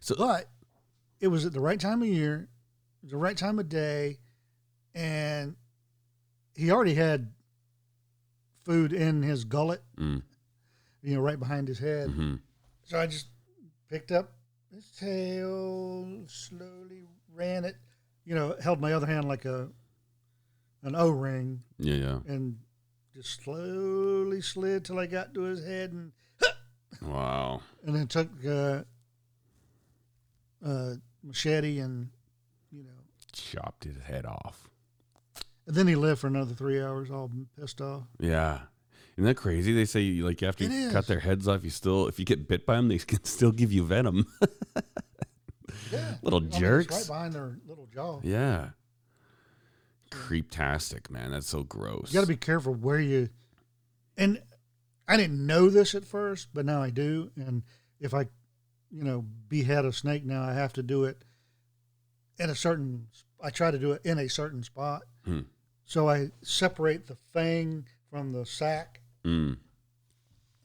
So 0.00 0.14
But 0.16 0.48
it 1.20 1.28
was 1.28 1.44
at 1.44 1.52
the 1.52 1.60
right 1.60 1.80
time 1.80 2.02
of 2.02 2.08
year, 2.08 2.48
the 3.02 3.16
right 3.16 3.36
time 3.36 3.58
of 3.58 3.68
day, 3.68 4.18
and 4.96 5.54
he 6.54 6.70
already 6.70 6.94
had 6.94 7.30
food 8.64 8.92
in 8.92 9.22
his 9.22 9.44
gullet, 9.44 9.82
mm, 9.98 10.22
you 11.02 11.14
know, 11.14 11.20
right 11.20 11.38
behind 11.38 11.68
his 11.68 11.78
head. 11.78 12.10
hmm 12.10 12.36
So 12.84 12.98
I 12.98 13.06
just 13.06 13.26
picked 13.90 14.10
up 14.10 14.32
his 14.74 14.90
tail, 14.98 16.24
slowly 16.26 17.02
ran 17.34 17.64
it, 17.66 17.76
you 18.24 18.34
know, 18.34 18.56
held 18.60 18.80
my 18.80 18.92
other 18.94 19.06
hand 19.06 19.28
like 19.28 19.44
a 19.44 19.68
an 20.82 20.94
O 20.94 21.10
ring, 21.10 21.62
yeah, 21.78 21.94
yeah. 21.94 22.18
and 22.26 22.56
just 23.14 23.42
slowly 23.42 24.40
slid 24.40 24.84
till 24.84 24.98
I 24.98 25.06
got 25.06 25.34
to 25.34 25.42
his 25.42 25.64
head, 25.64 25.92
and 25.92 26.12
Wow. 27.02 27.60
and 27.84 27.94
then 27.94 28.06
took 28.06 28.28
uh, 28.46 28.82
uh, 30.64 30.94
machete 31.22 31.78
and 31.80 32.08
you 32.72 32.82
know 32.84 32.90
Chopped 33.32 33.84
his 33.84 33.98
head 33.98 34.24
off. 34.24 34.68
And 35.66 35.74
then 35.74 35.86
he 35.88 35.96
lived 35.96 36.20
for 36.20 36.26
another 36.28 36.54
three 36.54 36.80
hours, 36.80 37.10
all 37.10 37.30
pissed 37.58 37.80
off. 37.80 38.04
Yeah. 38.20 38.60
Isn't 39.16 39.24
that 39.24 39.36
crazy? 39.36 39.72
They 39.72 39.84
say 39.86 40.02
like 40.20 40.42
after 40.42 40.64
It 40.64 40.70
you 40.70 40.86
is. 40.88 40.92
cut 40.92 41.06
their 41.06 41.20
heads 41.20 41.48
off, 41.48 41.64
you 41.64 41.70
still 41.70 42.06
if 42.06 42.18
you 42.18 42.24
get 42.24 42.46
bit 42.46 42.66
by 42.66 42.76
them, 42.76 42.88
they 42.88 42.98
can 42.98 43.24
still 43.24 43.50
give 43.52 43.72
you 43.72 43.84
venom. 43.84 44.26
Yeah, 45.92 46.14
Little 46.22 46.38
I 46.40 46.42
mean, 46.42 46.48
it's 46.48 46.58
jerks. 46.58 46.94
right 46.96 47.06
behind 47.06 47.32
their 47.34 47.58
little 47.68 47.86
jaw. 47.94 48.18
yeah. 48.24 48.70
Creeptastic, 50.10 51.10
man. 51.10 51.30
That's 51.32 51.48
so 51.48 51.62
gross. 51.62 52.08
You 52.12 52.14
got 52.14 52.22
to 52.22 52.26
be 52.26 52.36
careful 52.36 52.74
where 52.74 53.00
you. 53.00 53.28
And 54.16 54.42
I 55.06 55.16
didn't 55.16 55.44
know 55.46 55.68
this 55.68 55.94
at 55.94 56.04
first, 56.04 56.48
but 56.54 56.64
now 56.64 56.82
I 56.82 56.90
do. 56.90 57.30
And 57.36 57.62
if 58.00 58.14
I, 58.14 58.22
you 58.90 59.04
know, 59.04 59.24
behead 59.48 59.84
a 59.84 59.92
snake 59.92 60.24
now, 60.24 60.42
I 60.42 60.54
have 60.54 60.72
to 60.74 60.82
do 60.82 61.04
it 61.04 61.22
in 62.38 62.50
a 62.50 62.54
certain. 62.54 63.06
I 63.42 63.50
try 63.50 63.70
to 63.70 63.78
do 63.78 63.92
it 63.92 64.02
in 64.04 64.18
a 64.18 64.28
certain 64.28 64.62
spot. 64.62 65.02
Hmm. 65.24 65.40
So 65.86 66.08
I 66.08 66.30
separate 66.42 67.06
the 67.06 67.16
fang 67.32 67.86
from 68.10 68.32
the 68.32 68.44
sack, 68.44 69.00
Mm. 69.24 69.56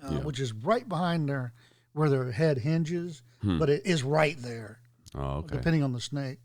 uh, 0.03 0.09
Yeah. 0.11 0.19
which 0.19 0.39
is 0.39 0.51
right 0.51 0.87
behind 0.87 1.29
their 1.29 1.53
where 1.93 2.09
their 2.09 2.31
head 2.31 2.57
hinges, 2.59 3.21
Hmm. 3.41 3.59
but 3.59 3.69
it 3.69 3.85
is 3.85 4.01
right 4.03 4.37
there. 4.41 4.79
Oh, 5.13 5.39
okay. 5.39 5.57
depending 5.57 5.83
on 5.83 5.91
the 5.91 5.99
snake. 5.99 6.39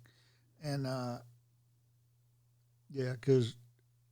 And 0.63 0.87
uh, 0.87 1.19
yeah, 2.91 3.13
because 3.13 3.55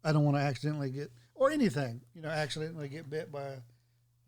I 0.05 0.13
don't 0.13 0.25
want 0.25 0.37
to 0.37 0.41
accidentally 0.43 0.91
get 0.91 1.11
or 1.35 1.51
anything, 1.51 2.03
you 2.15 2.23
know, 2.23 2.29
accidentally 2.29 2.89
get 2.89 3.11
bit 3.11 3.33
by 3.33 3.43
a 3.43 3.57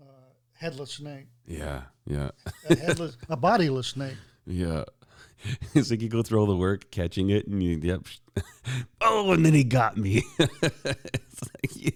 uh, 0.02 0.04
headless 0.52 0.92
snake, 0.92 1.28
Yeah, 1.46 1.84
yeah, 2.06 2.30
a 2.68 2.74
headless, 2.76 3.16
a 3.28 3.36
bodiless 3.36 3.86
snake. 3.88 4.16
yeah. 4.46 4.84
It's 5.74 5.90
like 5.90 6.00
you 6.02 6.08
go 6.08 6.22
through 6.22 6.40
all 6.40 6.46
the 6.46 6.56
work 6.56 6.90
catching 6.90 7.30
it, 7.30 7.46
and 7.46 7.62
you, 7.62 7.78
yep. 7.82 8.02
oh, 9.00 9.32
and 9.32 9.44
then 9.46 9.54
he 9.54 9.62
got 9.64 9.96
me. 9.96 10.22
it's 10.38 11.42
like, 11.42 11.76
yeah. 11.76 11.90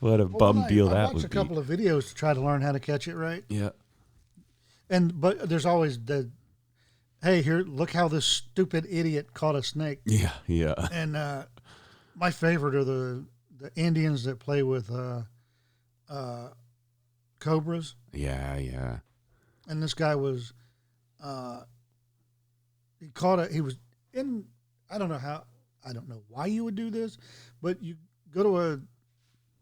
what 0.00 0.20
a 0.20 0.26
Well, 0.26 0.38
bum 0.38 0.58
I, 0.64 0.68
deal 0.68 0.88
I 0.88 0.94
that 0.94 1.02
watched 1.04 1.14
would 1.16 1.24
a 1.26 1.28
couple 1.28 1.58
of 1.58 1.66
videos 1.66 2.08
to 2.08 2.14
try 2.14 2.34
to 2.34 2.40
learn 2.40 2.62
how 2.62 2.72
to 2.72 2.80
catch 2.80 3.06
it 3.06 3.14
right. 3.16 3.44
Yeah, 3.48 3.70
and 4.90 5.20
but 5.20 5.48
there's 5.48 5.66
always 5.66 5.98
the, 6.00 6.30
hey, 7.22 7.42
here, 7.42 7.60
look 7.60 7.92
how 7.92 8.08
this 8.08 8.24
stupid 8.26 8.86
idiot 8.90 9.34
caught 9.34 9.54
a 9.54 9.62
snake. 9.62 10.00
yeah, 10.04 10.32
yeah. 10.46 10.88
and 10.90 11.16
uh, 11.16 11.44
my 12.16 12.30
favorite 12.30 12.74
are 12.74 12.84
the 12.84 13.24
the 13.60 13.70
Indians 13.76 14.24
that 14.24 14.40
play 14.40 14.62
with 14.64 14.90
uh, 14.90 15.22
uh, 16.10 16.48
cobras. 17.38 17.94
Yeah, 18.12 18.56
yeah. 18.56 18.96
and 19.68 19.80
this 19.82 19.94
guy 19.94 20.14
was 20.16 20.52
uh 21.22 21.60
he 23.02 23.08
caught 23.10 23.38
it 23.40 23.50
he 23.52 23.60
was 23.60 23.76
in 24.14 24.44
i 24.90 24.96
don't 24.96 25.08
know 25.08 25.18
how 25.18 25.42
i 25.84 25.92
don't 25.92 26.08
know 26.08 26.22
why 26.28 26.46
you 26.46 26.62
would 26.64 26.74
do 26.76 26.88
this 26.90 27.18
but 27.60 27.82
you 27.82 27.96
go 28.32 28.42
to 28.42 28.60
a 28.60 28.80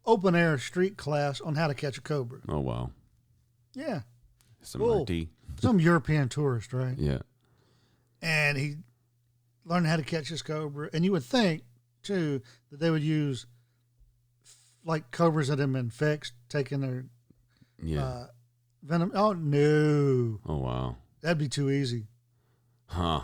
open 0.05 0.35
air 0.35 0.57
street 0.57 0.95
class 0.97 1.41
on 1.41 1.55
how 1.55 1.67
to 1.67 1.73
catch 1.73 1.97
a 1.97 2.01
cobra 2.01 2.39
Oh 2.47 2.59
wow. 2.59 2.91
yeah 3.73 4.01
Some 4.61 4.81
Cool. 4.81 5.03
RT. 5.03 5.27
some 5.59 5.79
european 5.79 6.29
tourist 6.29 6.71
right 6.73 6.95
Yeah. 6.97 7.19
and 8.21 8.57
he 8.57 8.75
learned 9.65 9.87
how 9.87 9.95
to 9.97 10.03
catch 10.03 10.29
this 10.29 10.41
cobra 10.41 10.89
and 10.93 11.03
you 11.03 11.11
would 11.13 11.23
think 11.23 11.63
too 12.03 12.41
that 12.69 12.79
they 12.79 12.89
would 12.91 13.03
use 13.03 13.45
like 14.83 15.11
cobras 15.11 15.47
that 15.49 15.59
have 15.59 15.71
been 15.73 15.89
fixed 15.89 16.33
taking 16.49 16.81
their 16.81 17.05
Yeah. 17.81 18.03
uh 18.03 18.27
venom 18.83 19.11
oh 19.15 19.33
no 19.33 20.39
oh 20.47 20.57
wow. 20.57 20.95
that'd 21.21 21.37
be 21.37 21.47
too 21.49 21.69
easy 21.69 22.07
Huh. 22.91 23.21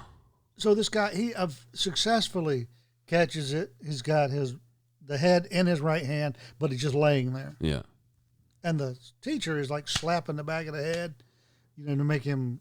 so 0.55 0.73
this 0.73 0.87
guy 0.87 1.13
he 1.13 1.33
uh, 1.33 1.49
successfully 1.73 2.67
catches 3.05 3.53
it. 3.53 3.73
He's 3.83 4.01
got 4.01 4.29
his 4.29 4.55
the 5.05 5.17
head 5.17 5.47
in 5.51 5.67
his 5.67 5.81
right 5.81 6.05
hand, 6.05 6.37
but 6.59 6.71
he's 6.71 6.81
just 6.81 6.95
laying 6.95 7.33
there. 7.33 7.55
Yeah. 7.59 7.81
And 8.63 8.79
the 8.79 8.97
teacher 9.21 9.59
is 9.59 9.69
like 9.69 9.87
slapping 9.87 10.35
the 10.35 10.43
back 10.43 10.67
of 10.67 10.73
the 10.73 10.83
head, 10.83 11.15
you 11.77 11.85
know, 11.85 11.95
to 11.95 12.03
make 12.03 12.23
him 12.23 12.59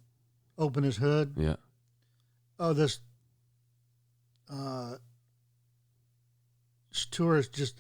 open 0.58 0.84
his 0.84 0.96
hood. 0.96 1.34
Yeah. 1.36 1.56
Oh, 2.58 2.72
this 2.72 3.00
uh, 4.50 4.96
this 6.90 7.06
tourist 7.06 7.52
just 7.52 7.74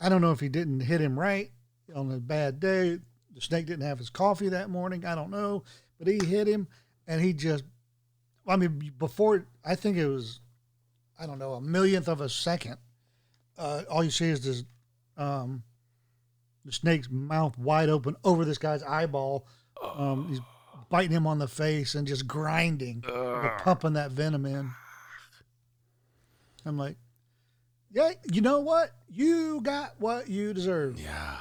I 0.00 0.08
don't 0.08 0.20
know 0.20 0.32
if 0.32 0.40
he 0.40 0.48
didn't 0.48 0.80
hit 0.80 1.00
him 1.00 1.18
right 1.18 1.50
on 1.94 2.10
a 2.10 2.18
bad 2.18 2.60
day. 2.60 2.98
The 3.34 3.40
snake 3.40 3.66
didn't 3.66 3.86
have 3.86 3.98
his 3.98 4.10
coffee 4.10 4.48
that 4.48 4.70
morning. 4.70 5.04
I 5.04 5.14
don't 5.14 5.30
know, 5.30 5.64
but 5.98 6.08
he 6.08 6.24
hit 6.24 6.46
him, 6.46 6.68
and 7.06 7.20
he 7.20 7.32
just. 7.32 7.64
I 8.50 8.56
mean, 8.56 8.92
before 8.98 9.46
I 9.64 9.74
think 9.74 9.96
it 9.96 10.06
was, 10.06 10.40
I 11.18 11.26
don't 11.26 11.38
know, 11.38 11.54
a 11.54 11.60
millionth 11.60 12.08
of 12.08 12.20
a 12.20 12.28
second. 12.28 12.76
Uh, 13.56 13.82
all 13.90 14.02
you 14.02 14.10
see 14.10 14.28
is 14.28 14.44
this, 14.44 14.64
um, 15.16 15.62
the 16.64 16.72
snake's 16.72 17.08
mouth 17.10 17.56
wide 17.58 17.88
open 17.88 18.16
over 18.24 18.44
this 18.44 18.58
guy's 18.58 18.82
eyeball. 18.82 19.46
Um, 19.82 20.28
he's 20.28 20.40
biting 20.88 21.12
him 21.12 21.26
on 21.26 21.38
the 21.38 21.48
face 21.48 21.94
and 21.94 22.06
just 22.06 22.26
grinding, 22.26 23.02
pumping 23.02 23.94
that 23.94 24.10
venom 24.10 24.44
in. 24.46 24.70
I'm 26.66 26.76
like, 26.76 26.96
yeah, 27.92 28.12
you 28.30 28.40
know 28.40 28.60
what? 28.60 28.90
You 29.08 29.60
got 29.62 29.94
what 29.98 30.28
you 30.28 30.52
deserve. 30.52 31.00
Yeah. 31.00 31.38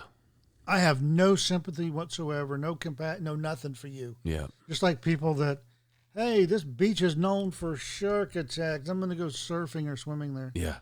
I 0.68 0.80
have 0.80 1.02
no 1.02 1.36
sympathy 1.36 1.90
whatsoever, 1.90 2.58
no 2.58 2.76
compa- 2.76 3.20
no 3.20 3.36
nothing 3.36 3.74
for 3.74 3.88
you. 3.88 4.16
Yeah. 4.24 4.48
Just 4.68 4.84
like 4.84 5.02
people 5.02 5.34
that, 5.36 5.64
hey, 6.16 6.46
this 6.46 6.64
beach 6.64 7.02
is 7.02 7.16
known 7.16 7.52
for 7.52 7.76
shark 7.76 8.36
attacks. 8.36 8.90
I'm 8.90 9.00
going 9.00 9.10
to 9.10 9.16
go 9.16 9.26
surfing 9.26 9.88
or 9.88 9.98
swimming 9.98 10.34
there. 10.34 10.52
Yeah. 10.56 10.78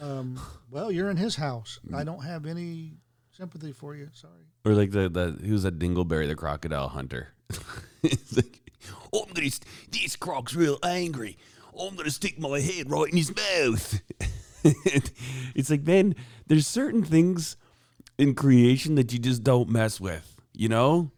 Um, 0.00 0.40
well, 0.70 0.90
you're 0.90 1.10
in 1.10 1.16
his 1.16 1.36
house. 1.36 1.78
I 1.94 2.04
don't 2.04 2.24
have 2.24 2.46
any 2.46 2.92
sympathy 3.30 3.72
for 3.72 3.94
you. 3.94 4.08
Sorry. 4.12 4.32
Or 4.64 4.72
like 4.72 4.90
the 4.90 5.08
the 5.08 5.38
who's 5.44 5.62
that 5.62 5.78
Dingleberry, 5.78 6.26
the 6.26 6.34
crocodile 6.34 6.88
hunter. 6.88 7.28
it's 8.02 8.36
like, 8.36 8.60
oh, 9.12 9.24
I'm 9.26 9.34
gonna. 9.34 9.50
This 9.90 10.16
croc's 10.16 10.54
real 10.54 10.78
angry. 10.82 11.36
I'm 11.78 11.96
gonna 11.96 12.10
stick 12.10 12.38
my 12.38 12.60
head 12.60 12.90
right 12.90 13.10
in 13.10 13.16
his 13.16 13.34
mouth. 13.34 14.00
it's 14.64 15.70
like, 15.70 15.82
man, 15.82 16.14
there's 16.46 16.66
certain 16.66 17.04
things 17.04 17.56
in 18.18 18.34
creation 18.34 18.94
that 18.96 19.12
you 19.12 19.18
just 19.18 19.42
don't 19.42 19.70
mess 19.70 20.00
with, 20.00 20.40
you 20.52 20.68
know. 20.68 21.10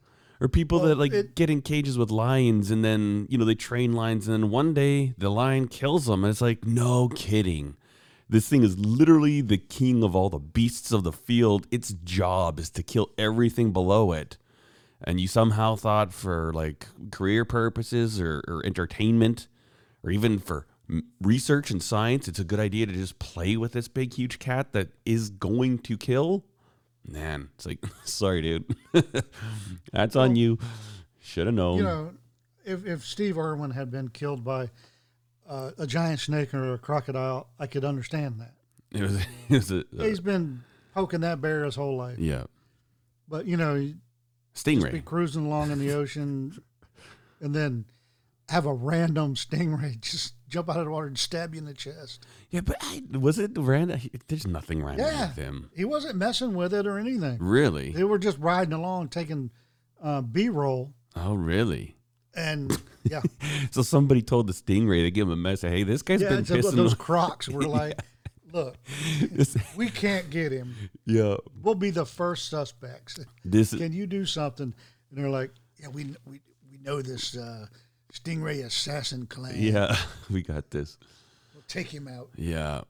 Or 0.42 0.48
people 0.48 0.80
Well, 0.80 0.88
that 0.88 0.98
like 0.98 1.12
it- 1.12 1.36
get 1.36 1.50
in 1.50 1.62
cages 1.62 1.96
with 1.96 2.10
lions 2.10 2.72
and 2.72 2.84
then 2.84 3.28
you 3.30 3.38
know 3.38 3.44
they 3.44 3.54
train 3.54 3.92
lions 3.92 4.26
and 4.26 4.42
then 4.42 4.50
one 4.50 4.74
day 4.74 5.14
the 5.16 5.30
lion 5.30 5.68
kills 5.68 6.06
them. 6.06 6.24
And 6.24 6.32
it's 6.32 6.40
like, 6.40 6.66
no 6.66 7.08
kidding. 7.08 7.76
This 8.28 8.48
thing 8.48 8.64
is 8.64 8.76
literally 8.76 9.40
the 9.40 9.58
king 9.58 10.02
of 10.02 10.16
all 10.16 10.30
the 10.30 10.40
beasts 10.40 10.90
of 10.90 11.04
the 11.04 11.12
field. 11.12 11.68
Its 11.70 11.92
job 12.02 12.58
is 12.58 12.70
to 12.70 12.82
kill 12.82 13.10
everything 13.16 13.72
below 13.72 14.10
it. 14.10 14.36
And 15.04 15.20
you 15.20 15.28
somehow 15.28 15.76
thought 15.76 16.12
for 16.12 16.52
like 16.52 16.88
career 17.12 17.44
purposes 17.44 18.20
or, 18.20 18.42
or 18.48 18.66
entertainment 18.66 19.46
or 20.02 20.10
even 20.10 20.40
for 20.40 20.66
research 21.20 21.70
and 21.70 21.80
science, 21.80 22.26
it's 22.26 22.40
a 22.40 22.44
good 22.44 22.58
idea 22.58 22.86
to 22.86 22.92
just 22.92 23.20
play 23.20 23.56
with 23.56 23.72
this 23.74 23.86
big, 23.86 24.14
huge 24.14 24.40
cat 24.40 24.72
that 24.72 24.88
is 25.04 25.30
going 25.30 25.78
to 25.78 25.96
kill. 25.96 26.44
Man, 27.06 27.48
it's 27.54 27.66
like, 27.66 27.84
sorry, 28.04 28.42
dude. 28.42 28.76
That's 29.92 30.16
on 30.16 30.36
you. 30.36 30.58
Should 31.20 31.46
have 31.46 31.54
known. 31.54 31.78
You 31.78 31.84
know, 31.84 32.12
if, 32.64 32.86
if 32.86 33.04
Steve 33.04 33.38
Irwin 33.38 33.70
had 33.70 33.90
been 33.90 34.08
killed 34.08 34.44
by 34.44 34.70
uh, 35.48 35.72
a 35.78 35.86
giant 35.86 36.20
snake 36.20 36.54
or 36.54 36.74
a 36.74 36.78
crocodile, 36.78 37.48
I 37.58 37.66
could 37.66 37.84
understand 37.84 38.40
that. 38.40 38.54
it 38.98 39.02
was, 39.02 39.16
it 39.16 39.26
was 39.50 39.70
a, 39.70 39.80
uh, 39.80 40.04
He's 40.04 40.20
been 40.20 40.62
poking 40.94 41.20
that 41.20 41.40
bear 41.40 41.64
his 41.64 41.74
whole 41.74 41.96
life. 41.96 42.18
yeah. 42.18 42.44
But, 43.28 43.46
you 43.46 43.56
know, 43.56 43.76
you 43.76 43.94
just 44.54 44.92
be 44.92 45.00
cruising 45.00 45.46
along 45.46 45.70
in 45.70 45.78
the 45.78 45.92
ocean 45.92 46.60
and 47.40 47.54
then 47.54 47.86
have 48.48 48.66
a 48.66 48.72
random 48.74 49.34
stingray 49.34 50.00
just 50.00 50.34
jump 50.48 50.68
out 50.68 50.76
of 50.78 50.84
the 50.84 50.90
water 50.90 51.06
and 51.06 51.18
stab 51.18 51.54
you 51.54 51.58
in 51.60 51.64
the 51.66 51.72
chest. 51.74 52.26
Yeah, 52.50 52.60
but 52.60 52.76
I, 52.80 53.02
was 53.18 53.38
it 53.38 53.52
random? 53.56 54.00
There's 54.28 54.46
nothing 54.46 54.84
random 54.84 55.06
Yeah. 55.06 55.28
with 55.28 55.36
him. 55.36 55.70
He 55.74 55.84
wasn't 55.84 56.16
messing 56.16 56.54
with 56.54 56.74
it 56.74 56.86
or 56.86 56.98
anything. 56.98 57.38
Really? 57.40 57.92
They 57.92 58.04
were 58.04 58.18
just 58.18 58.38
riding 58.38 58.74
along, 58.74 59.08
taking 59.08 59.50
uh, 60.02 60.20
B 60.20 60.48
roll. 60.50 60.92
Oh, 61.16 61.34
really? 61.34 61.96
And 62.34 62.76
yeah, 63.04 63.22
So 63.70 63.82
somebody 63.82 64.20
told 64.22 64.46
the 64.46 64.52
stingray 64.52 65.02
to 65.04 65.10
give 65.10 65.28
him 65.28 65.32
a 65.32 65.36
message. 65.36 65.70
Hey, 65.70 65.82
this 65.84 66.02
guy's 66.02 66.20
yeah, 66.22 66.30
been 66.30 66.44
pissing. 66.44 66.72
those 66.76 66.94
crocs 66.94 67.48
were 67.48 67.62
like, 67.66 67.98
look, 68.52 68.76
we 69.76 69.88
can't 69.88 70.28
get 70.30 70.52
him. 70.52 70.74
yeah, 71.06 71.36
We'll 71.62 71.74
be 71.74 71.90
the 71.90 72.04
first 72.06 72.50
suspects. 72.50 73.18
this 73.44 73.74
Can 73.74 73.92
you 73.92 74.06
do 74.06 74.26
something? 74.26 74.74
And 75.10 75.18
they're 75.18 75.30
like, 75.30 75.50
yeah, 75.80 75.88
we 75.88 76.04
we, 76.26 76.40
we 76.70 76.78
know 76.82 77.00
this 77.02 77.36
uh, 77.36 77.66
stingray 78.12 78.64
assassin 78.64 79.26
clan. 79.26 79.54
yeah. 79.56 79.96
We 80.30 80.42
got 80.42 80.70
this. 80.70 80.98
We'll 81.54 81.64
take 81.68 81.88
him 81.88 82.08
out. 82.08 82.28
Yeah, 82.36 82.82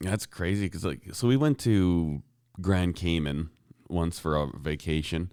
that's 0.00 0.26
crazy. 0.26 0.68
Cause 0.68 0.84
like, 0.84 1.00
so 1.12 1.28
we 1.28 1.36
went 1.36 1.58
to 1.60 2.22
Grand 2.60 2.96
Cayman 2.96 3.50
once 3.88 4.18
for 4.18 4.36
a 4.36 4.46
vacation, 4.58 5.32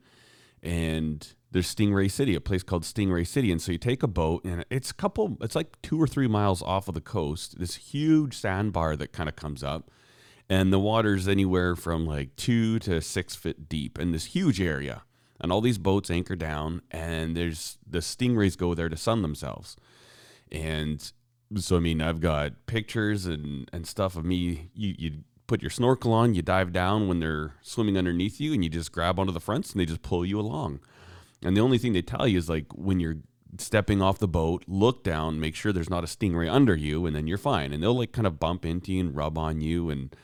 and 0.62 1.34
there's 1.52 1.74
Stingray 1.74 2.12
City, 2.12 2.36
a 2.36 2.42
place 2.42 2.62
called 2.64 2.84
Stingray 2.84 3.26
City, 3.26 3.52
and 3.52 3.62
so 3.62 3.72
you 3.72 3.78
take 3.78 4.04
a 4.04 4.08
boat, 4.08 4.44
and 4.44 4.66
it's 4.70 4.92
a 4.92 4.94
couple, 4.94 5.38
it's 5.42 5.56
like 5.56 5.82
two 5.82 6.00
or 6.02 6.08
three 6.08 6.28
miles 6.28 6.62
off 6.62 6.88
of 6.88 6.94
the 6.94 7.02
coast. 7.02 7.58
This 7.60 7.76
huge 7.76 8.36
sandbar 8.36 8.96
that 8.98 9.14
kind 9.14 9.28
of 9.30 9.36
comes 9.36 9.64
up, 9.64 9.90
and 10.50 10.72
the 10.74 10.80
water's 10.80 11.28
anywhere 11.28 11.76
from 11.76 12.06
like 12.06 12.36
two 12.36 12.80
to 12.80 13.02
six 13.02 13.36
feet 13.36 13.70
deep 13.70 13.98
in 13.98 14.12
this 14.12 14.26
huge 14.26 14.60
area. 14.62 15.04
And 15.42 15.52
all 15.52 15.62
these 15.62 15.78
boats 15.78 16.12
anchor 16.12 16.36
down, 16.36 16.82
and 16.92 17.36
there's 17.36 17.78
the 17.88 18.00
stingrays 18.00 18.58
go 18.58 18.74
there 18.74 18.90
to 18.90 18.98
sun 18.98 19.22
themselves. 19.22 19.78
And 20.52 21.12
so, 21.58 21.78
I 21.78 21.80
mean, 21.80 22.02
I've 22.02 22.20
got 22.20 22.66
pictures 22.66 23.26
and, 23.26 23.70
and 23.72 23.88
stuff 23.88 24.16
of 24.16 24.26
me. 24.26 24.70
You, 24.74 24.96
you 24.98 25.12
put 25.48 25.62
your 25.62 25.72
snorkel 25.72 26.14
on, 26.14 26.36
you 26.36 26.42
dive 26.42 26.72
down 26.72 27.08
when 27.08 27.20
they're 27.20 27.56
swimming 27.62 27.98
underneath 27.98 28.40
you, 28.40 28.54
and 28.54 28.64
you 28.64 28.70
just 28.70 28.92
grab 28.92 29.20
onto 29.20 29.32
the 29.32 29.40
fronts 29.40 29.72
and 29.72 29.80
they 29.80 29.86
just 29.86 30.02
pull 30.02 30.26
you 30.26 30.40
along. 30.40 30.80
And 31.42 31.56
the 31.56 31.62
only 31.62 31.78
thing 31.78 31.94
they 31.94 32.02
tell 32.02 32.28
you 32.28 32.38
is 32.38 32.50
like 32.50 32.66
when 32.76 33.00
you're 33.00 33.18
stepping 33.58 34.02
off 34.02 34.20
the 34.20 34.28
boat, 34.28 34.64
look 34.68 35.04
down, 35.04 35.40
make 35.40 35.56
sure 35.56 35.72
there's 35.72 35.90
not 35.90 36.04
a 36.04 36.08
stingray 36.08 36.52
under 36.52 36.76
you, 36.76 37.06
and 37.06 37.16
then 37.16 37.28
you're 37.28 37.38
fine. 37.38 37.74
And 37.74 37.82
they'll 37.82 37.98
like 37.98 38.12
kind 38.12 38.28
of 38.28 38.40
bump 38.40 38.66
into 38.66 38.94
you 38.94 39.00
and 39.00 39.16
rub 39.16 39.38
on 39.38 39.62
you 39.62 39.90
and 39.90 40.16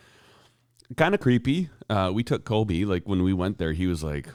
kind 0.98 1.16
of 1.16 1.22
creepy. 1.22 1.70
Uh, 1.90 2.12
we 2.14 2.24
took 2.24 2.46
Kobe, 2.46 2.84
like 2.84 3.08
when 3.08 3.24
we 3.24 3.34
went 3.34 3.58
there, 3.58 3.74
he 3.74 3.88
was 3.88 4.04
like 4.04 4.28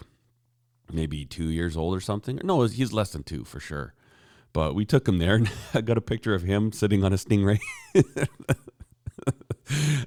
maybe 0.93 1.24
two 1.24 1.49
years 1.51 1.76
old 1.76 1.97
or 1.97 2.01
something. 2.01 2.41
No, 2.43 2.62
he's 2.62 2.93
less 2.93 3.11
than 3.11 3.22
two 3.22 3.45
for 3.45 3.61
sure. 3.61 3.95
But 4.53 4.74
we 4.74 4.84
took 4.84 5.07
him 5.07 5.18
there, 5.18 5.36
and 5.36 5.51
I 5.74 5.80
got 5.80 5.99
a 5.99 6.03
picture 6.03 6.34
of 6.34 6.43
him 6.43 6.72
sitting 6.72 7.05
on 7.05 7.12
a 7.12 7.16
stingray. 7.16 7.61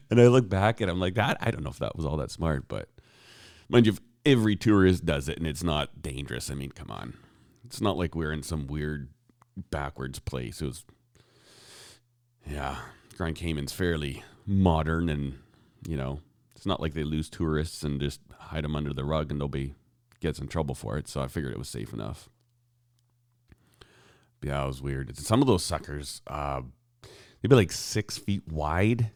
and 0.10 0.20
I 0.20 0.28
look 0.28 0.50
back 0.50 0.82
and 0.82 0.90
I'm 0.90 1.00
like, 1.00 1.16
that 1.16 1.38
I 1.42 1.52
don't 1.52 1.64
know 1.64 1.70
if 1.70 1.80
that 1.80 1.96
was 1.96 2.06
all 2.06 2.18
that 2.18 2.32
smart, 2.32 2.68
but 2.68 2.90
mind 3.70 3.86
you, 3.86 3.94
if 3.94 4.00
every 4.26 4.56
tourist 4.56 5.06
does 5.06 5.30
it 5.30 5.38
and 5.38 5.48
it's 5.48 5.64
not 5.64 6.02
dangerous. 6.02 6.50
I 6.50 6.56
mean, 6.56 6.72
come 6.72 6.92
on, 6.92 7.16
it's 7.66 7.82
not 7.82 7.98
like 7.98 8.16
we're 8.16 8.32
in 8.32 8.44
some 8.44 8.68
weird 8.68 9.10
backwards 9.72 10.20
place. 10.20 10.62
It 10.62 10.68
was, 10.68 10.86
yeah, 12.46 12.78
Grand 13.18 13.36
Cayman's 13.36 13.74
fairly 13.74 14.24
modern, 14.46 15.10
and 15.10 15.40
you 15.88 15.98
know, 15.98 16.20
it's 16.56 16.66
not 16.66 16.82
like 16.82 16.94
they 16.94 17.04
lose 17.04 17.30
tourists 17.30 17.84
and 17.84 18.02
just 18.02 18.20
hide 18.38 18.64
them 18.64 18.76
under 18.76 18.94
the 18.94 19.06
rug 19.06 19.30
and 19.32 19.40
nobody 19.40 19.74
gets 20.24 20.40
in 20.40 20.48
trouble 20.48 20.74
for 20.74 20.98
it. 20.98 21.08
So 21.08 21.22
I 21.22 21.28
figured 21.28 21.52
it 21.52 21.60
was 21.60 21.70
safe 21.70 21.94
enough. 21.94 22.30
But 24.40 24.50
yeah, 24.50 24.64
it 24.64 24.68
was 24.68 24.82
weird. 24.82 25.16
Some 25.18 25.42
of 25.42 25.48
those 25.48 25.64
suckers, 25.64 26.22
uh, 26.26 26.62
they'd 27.42 27.50
be 27.50 27.56
like 27.56 27.72
six 27.72 28.18
feet 28.18 28.52
wide. 28.52 29.12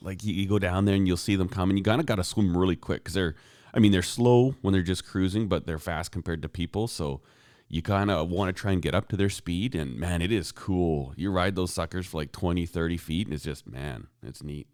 Like 0.00 0.24
you, 0.24 0.32
you 0.32 0.48
go 0.48 0.58
down 0.58 0.86
there 0.86 0.94
and 0.94 1.06
you'll 1.06 1.16
see 1.18 1.36
them 1.36 1.48
coming. 1.48 1.76
You 1.76 1.82
kind 1.82 2.00
of 2.00 2.06
got 2.06 2.16
to 2.16 2.24
swim 2.24 2.56
really 2.56 2.76
quick 2.76 3.04
because 3.04 3.14
they're, 3.14 3.34
I 3.74 3.78
mean, 3.78 3.92
they're 3.92 4.02
slow 4.02 4.54
when 4.62 4.72
they're 4.72 4.82
just 4.82 5.06
cruising, 5.06 5.48
but 5.48 5.66
they're 5.66 5.78
fast 5.78 6.10
compared 6.10 6.42
to 6.42 6.48
people. 6.48 6.88
So 6.88 7.20
you 7.68 7.82
kind 7.82 8.10
of 8.10 8.28
want 8.30 8.54
to 8.54 8.60
try 8.60 8.72
and 8.72 8.82
get 8.82 8.94
up 8.94 9.08
to 9.08 9.16
their 9.16 9.30
speed. 9.30 9.74
And 9.74 9.96
man, 9.98 10.22
it 10.22 10.32
is 10.32 10.52
cool. 10.52 11.12
You 11.16 11.30
ride 11.30 11.54
those 11.54 11.72
suckers 11.72 12.06
for 12.06 12.18
like 12.18 12.32
20, 12.32 12.66
30 12.66 12.96
feet, 12.96 13.26
and 13.26 13.34
it's 13.34 13.44
just, 13.44 13.66
man, 13.66 14.08
it's 14.22 14.42
neat. 14.42 14.66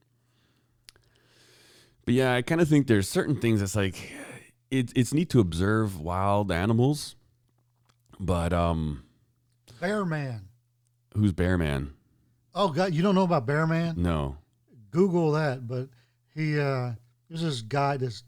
But 2.05 2.15
yeah, 2.15 2.35
I 2.35 2.43
kind 2.43 2.61
of 2.61 2.69
think 2.69 2.87
there's 2.87 3.09
certain 3.09 3.37
things 3.37 3.61
that's 3.61 3.77
like, 3.77 4.13
it, 4.71 4.93
it's 4.95 5.13
neat 5.15 5.29
to 5.31 5.41
observe 5.41 6.01
wild 6.01 6.51
animals, 6.53 7.17
but 8.21 8.53
um, 8.53 9.03
Bear 9.81 10.05
Man. 10.05 10.49
who's 11.15 11.33
Bear 11.33 11.57
Man? 11.59 11.93
Oh 12.55 12.69
God, 12.71 12.93
you 12.95 13.03
don't 13.03 13.15
know 13.15 13.23
about 13.25 13.47
Bear 13.47 13.67
Man? 13.67 13.95
No. 13.97 14.37
Google 14.91 15.33
that. 15.33 15.67
But 15.69 15.89
he, 16.35 16.59
uh, 16.59 16.93
there's 17.29 17.43
this 17.43 17.61
guy, 17.63 17.97
this 17.97 18.23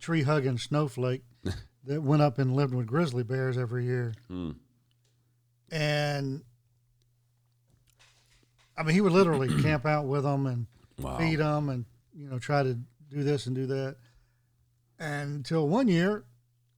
tree 0.00 0.22
hugging 0.22 0.58
snowflake 0.58 1.22
that 1.84 2.02
went 2.02 2.22
up 2.22 2.38
and 2.38 2.54
lived 2.56 2.74
with 2.74 2.86
grizzly 2.86 3.22
bears 3.24 3.58
every 3.58 3.84
year. 3.84 4.14
Hmm. 4.28 4.52
And 5.70 6.42
I 8.78 8.82
mean, 8.82 8.94
he 8.94 9.00
would 9.00 9.12
literally 9.12 9.48
camp 9.62 9.86
out 9.86 10.06
with 10.06 10.22
them 10.24 10.46
and 10.46 10.66
Wow. 10.98 11.18
feed 11.18 11.36
them 11.40 11.68
and 11.68 11.84
you 12.14 12.26
know 12.30 12.38
try 12.38 12.62
to 12.62 12.72
do 13.10 13.22
this 13.22 13.46
and 13.46 13.54
do 13.54 13.66
that. 13.66 13.96
And 14.98 15.36
until 15.36 15.68
one 15.68 15.88
year, 15.88 16.24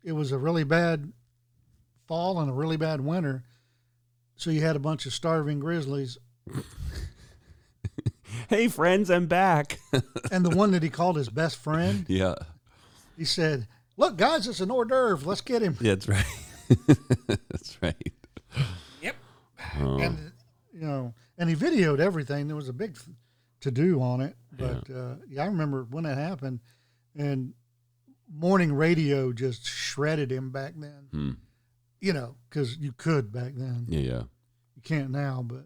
it 0.05 0.13
was 0.13 0.33
a 0.33 0.39
really 0.39 0.65
bad 0.65 1.13
fall 2.07 2.41
and 2.41 2.51
a 2.51 2.55
really 2.55 2.77
bad 2.77 3.01
winter, 3.01 3.45
so 4.37 4.51
you 4.51 4.61
had 4.61 4.77
a 4.77 4.81
bunch 4.81 5.07
of 5.07 5.13
starving 5.13 5.61
grizzlies. 5.61 6.19
Hey, 8.49 8.69
friends, 8.69 9.11
I'm 9.11 9.27
back. 9.27 9.79
And 10.31 10.45
the 10.45 10.55
one 10.55 10.73
that 10.73 10.83
he 10.83 10.91
called 10.91 11.17
his 11.17 11.31
best 11.31 11.57
friend, 11.57 12.05
yeah. 12.07 12.35
he 13.17 13.25
said, 13.25 13.67
"Look, 13.97 14.19
guys, 14.19 14.47
it's 14.47 14.61
an 14.61 14.71
hors 14.71 14.85
d'oeuvre. 14.85 15.27
Let's 15.27 15.41
get 15.41 15.63
him." 15.63 15.77
Yeah, 15.81 15.95
that's 15.95 16.07
right. 16.07 16.27
that's 17.49 17.79
right. 17.81 18.13
Yep. 19.01 19.17
Oh, 19.81 19.99
And 19.99 20.33
you 20.71 20.81
know, 20.81 21.15
and 21.39 21.49
he 21.49 21.57
videoed 21.57 21.99
everything. 21.99 22.47
There 22.47 22.57
was 22.57 22.69
a 22.69 22.75
big 22.75 22.99
to 23.61 23.71
do 23.71 24.03
on 24.03 24.21
it, 24.21 24.37
but 24.53 24.91
uh, 24.91 25.15
yeah, 25.31 25.45
I 25.45 25.47
remember 25.47 25.87
when 25.89 26.05
it 26.05 26.19
happened, 26.19 26.61
and 27.17 27.55
morning 28.33 28.73
radio 28.73 29.33
just 29.33 29.67
shredded 29.67 30.31
him 30.31 30.51
back 30.51 30.75
then. 30.77 31.09
Hmm. 31.13 31.31
You 32.01 32.13
know, 32.13 32.37
because 32.49 32.77
you 32.79 32.93
could 32.93 33.33
back 33.33 33.53
then. 33.57 33.87
Yeah, 33.89 34.01
yeah. 34.01 34.23
You 34.77 34.83
can't 34.83 35.11
now, 35.11 35.43
but 35.45 35.65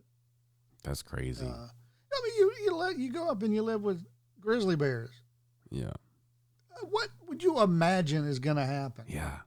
That's 0.83 1.03
crazy. 1.03 1.45
uh, 1.47 1.51
I 1.51 2.21
mean, 2.25 2.33
you 2.39 2.53
you 2.65 2.75
let 2.77 2.99
you 2.99 3.13
go 3.13 3.29
up 3.29 3.43
and 3.43 3.55
you 3.55 3.63
live 3.63 3.83
with 3.83 4.05
grizzly 4.41 4.77
bears. 4.77 5.11
yeah. 5.71 5.93
what 6.91 7.09
would 7.29 7.43
you 7.43 7.61
imagine 7.63 8.27
is 8.27 8.39
going 8.39 8.57
to 8.57 8.65
happen? 8.67 9.05
Yeah. 9.09 9.39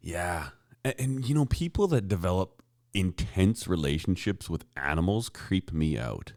Yeah. 0.00 0.48
And, 0.84 0.94
and, 0.98 1.28
you 1.28 1.34
know, 1.34 1.44
people 1.44 1.86
that 1.88 2.08
develop 2.08 2.62
intense 2.94 3.66
relationships 3.68 4.50
with 4.50 4.64
animals 4.76 5.28
creep 5.28 5.72
me 5.72 5.96
out. 5.98 6.32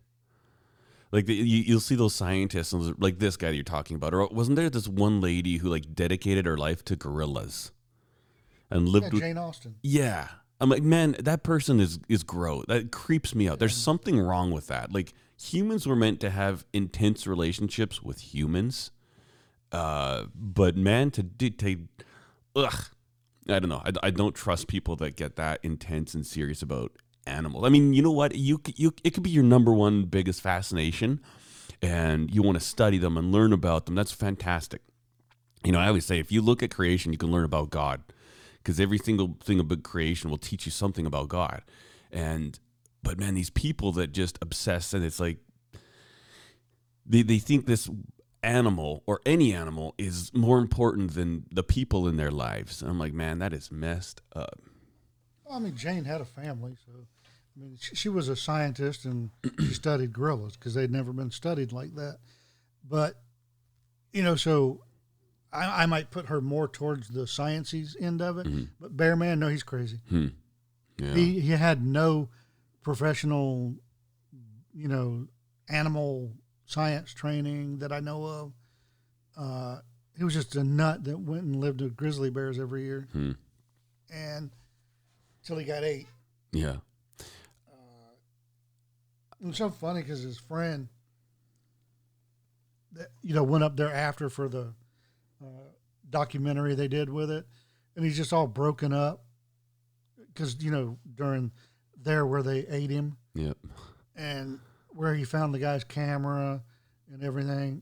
Like 1.15 1.25
the, 1.27 1.33
you, 1.33 1.63
you'll 1.63 1.79
see 1.79 1.95
those 1.95 2.13
scientists, 2.13 2.73
and 2.73 2.81
those- 2.83 2.95
like 2.99 3.19
this 3.19 3.37
guy 3.37 3.47
that 3.49 3.55
you're 3.55 3.63
talking 3.63 3.95
about. 3.95 4.13
Or 4.13 4.27
wasn't 4.27 4.57
there 4.57 4.69
this 4.69 4.87
one 4.87 5.21
lady 5.21 5.57
who 5.57 5.69
like 5.69 5.95
dedicated 5.95 6.45
her 6.45 6.57
life 6.57 6.83
to 6.85 6.95
gorillas 6.95 7.71
and 8.69 8.89
lived 8.89 9.05
Yeah, 9.07 9.13
with? 9.13 9.21
Jane 9.21 9.37
Austen. 9.37 9.75
Yeah. 9.81 10.27
I'm 10.59 10.69
like, 10.69 10.83
man, 10.83 11.15
that 11.19 11.43
person 11.43 11.79
is 11.79 11.99
is 12.09 12.23
gross. 12.23 12.65
That 12.67 12.91
creeps 12.91 13.33
me 13.33 13.47
out. 13.49 13.59
There's 13.59 13.75
something 13.75 14.19
wrong 14.19 14.51
with 14.51 14.67
that. 14.67 14.91
Like 14.93 15.13
humans 15.41 15.85
were 15.87 15.95
meant 15.95 16.19
to 16.21 16.29
have 16.29 16.65
intense 16.73 17.25
relationships 17.27 18.01
with 18.03 18.33
humans. 18.33 18.91
Uh, 19.71 20.25
but 20.33 20.77
man, 20.77 21.11
to 21.11 21.23
dictate, 21.23 21.79
ugh, 22.55 22.85
I 23.49 23.59
don't 23.59 23.69
know. 23.69 23.81
I, 23.85 23.91
I 24.07 24.09
don't 24.11 24.33
trust 24.35 24.67
people 24.67 24.95
that 24.97 25.15
get 25.17 25.35
that 25.35 25.59
intense 25.63 26.13
and 26.13 26.25
serious 26.25 26.61
about 26.61 26.91
animals. 27.25 27.65
I 27.65 27.69
mean, 27.69 27.93
you 27.93 28.01
know 28.01 28.11
what? 28.11 28.35
You 28.35 28.61
you 28.75 28.93
it 29.03 29.11
could 29.11 29.23
be 29.23 29.29
your 29.29 29.43
number 29.43 29.73
one 29.73 30.03
biggest 30.03 30.41
fascination, 30.41 31.21
and 31.81 32.33
you 32.33 32.41
want 32.41 32.59
to 32.59 32.63
study 32.63 32.97
them 32.97 33.17
and 33.17 33.31
learn 33.31 33.53
about 33.53 33.85
them. 33.85 33.95
That's 33.95 34.11
fantastic. 34.11 34.81
You 35.63 35.71
know, 35.71 35.79
I 35.79 35.87
always 35.87 36.05
say 36.05 36.19
if 36.19 36.31
you 36.31 36.41
look 36.41 36.61
at 36.61 36.71
creation, 36.71 37.11
you 37.11 37.17
can 37.17 37.31
learn 37.31 37.45
about 37.45 37.69
God 37.69 38.01
because 38.57 38.79
every 38.79 38.97
single 38.97 39.37
thing 39.43 39.59
about 39.59 39.83
creation 39.83 40.29
will 40.29 40.37
teach 40.37 40.65
you 40.65 40.71
something 40.71 41.05
about 41.05 41.29
God. 41.29 41.63
And 42.11 42.59
but 43.03 43.19
man, 43.19 43.33
these 43.33 43.49
people 43.49 43.91
that 43.93 44.11
just 44.11 44.37
obsess 44.41 44.93
and 44.93 45.03
it's 45.03 45.19
like 45.19 45.37
they 47.05 47.21
they 47.21 47.39
think 47.39 47.65
this 47.65 47.89
animal 48.43 49.03
or 49.07 49.21
any 49.25 49.53
animal 49.53 49.95
is 49.97 50.31
more 50.33 50.59
important 50.59 51.15
than 51.15 51.45
the 51.51 51.63
people 51.63 52.07
in 52.07 52.17
their 52.17 52.31
lives. 52.31 52.81
And 52.81 52.89
I'm 52.89 52.99
like, 52.99 53.13
man, 53.13 53.39
that 53.39 53.53
is 53.53 53.71
messed 53.71 54.21
up. 54.35 54.61
Well, 55.43 55.57
I 55.57 55.59
mean, 55.59 55.75
Jane 55.75 56.05
had 56.05 56.21
a 56.21 56.25
family, 56.25 56.75
so 56.85 56.91
I 57.55 57.61
mean, 57.61 57.77
she, 57.79 57.95
she 57.95 58.09
was 58.09 58.27
a 58.29 58.35
scientist 58.35 59.05
and 59.05 59.29
she 59.59 59.73
studied 59.73 60.13
gorillas 60.13 60.57
because 60.57 60.73
they'd 60.73 60.91
never 60.91 61.13
been 61.13 61.31
studied 61.31 61.71
like 61.71 61.95
that. 61.95 62.17
But 62.87 63.15
you 64.13 64.23
know, 64.23 64.35
so 64.35 64.83
I, 65.53 65.83
I 65.83 65.85
might 65.85 66.11
put 66.11 66.27
her 66.27 66.41
more 66.41 66.67
towards 66.67 67.07
the 67.09 67.27
sciences 67.27 67.95
end 67.99 68.21
of 68.21 68.37
it. 68.37 68.47
But 68.79 68.95
Bear 68.97 69.15
Man, 69.15 69.39
no, 69.39 69.47
he's 69.47 69.63
crazy. 69.63 69.99
Hmm. 70.09 70.27
Yeah. 70.97 71.13
He 71.13 71.39
he 71.39 71.51
had 71.51 71.85
no 71.85 72.29
professional, 72.83 73.73
you 74.73 74.87
know, 74.87 75.27
animal 75.69 76.31
science 76.65 77.13
training 77.13 77.79
that 77.79 77.91
I 77.91 77.99
know 77.99 78.23
of. 78.25 78.53
Uh, 79.37 79.79
he 80.17 80.23
was 80.23 80.33
just 80.33 80.55
a 80.55 80.63
nut 80.63 81.03
that 81.05 81.19
went 81.19 81.43
and 81.43 81.55
lived 81.57 81.81
with 81.81 81.95
grizzly 81.97 82.29
bears 82.29 82.57
every 82.59 82.83
year, 82.83 83.07
Hmm. 83.11 83.31
and 84.13 84.51
till 85.43 85.57
he 85.57 85.65
got 85.65 85.83
eight. 85.83 86.07
yeah. 86.51 86.77
It 89.41 89.47
was 89.47 89.57
so 89.57 89.69
funny 89.69 90.01
because 90.01 90.21
his 90.23 90.37
friend, 90.37 90.87
you 93.21 93.33
know, 93.35 93.43
went 93.43 93.63
up 93.63 93.75
there 93.75 93.93
after 93.93 94.29
for 94.29 94.47
the 94.47 94.73
uh, 95.43 95.47
documentary 96.09 96.75
they 96.75 96.87
did 96.87 97.09
with 97.09 97.29
it, 97.29 97.45
and 97.95 98.05
he's 98.05 98.15
just 98.17 98.31
all 98.33 98.47
broken 98.47 98.93
up 98.93 99.23
because 100.33 100.63
you 100.63 100.71
know 100.71 100.97
during 101.15 101.51
there 102.01 102.25
where 102.25 102.43
they 102.43 102.59
ate 102.67 102.89
him 102.89 103.17
Yep. 103.33 103.57
and 104.15 104.59
where 104.89 105.13
he 105.15 105.23
found 105.25 105.53
the 105.53 105.59
guy's 105.59 105.83
camera 105.83 106.63
and 107.11 107.23
everything, 107.23 107.81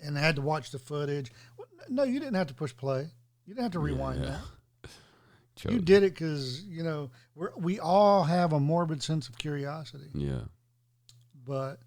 and 0.00 0.16
they 0.16 0.20
had 0.20 0.36
to 0.36 0.42
watch 0.42 0.70
the 0.72 0.78
footage. 0.78 1.30
No, 1.88 2.02
you 2.02 2.18
didn't 2.18 2.34
have 2.34 2.48
to 2.48 2.54
push 2.54 2.76
play. 2.76 3.02
You 3.46 3.54
didn't 3.54 3.62
have 3.64 3.72
to 3.72 3.78
rewind 3.80 4.22
Yeah. 4.24 4.30
that. 4.30 4.40
You 5.70 5.78
did 5.80 6.02
it 6.02 6.14
because 6.14 6.64
you 6.64 6.82
know 6.82 7.10
we're, 7.36 7.52
we 7.56 7.78
all 7.78 8.24
have 8.24 8.52
a 8.52 8.58
morbid 8.58 9.00
sense 9.00 9.28
of 9.28 9.38
curiosity. 9.38 10.08
Yeah. 10.12 10.40
But 11.44 11.80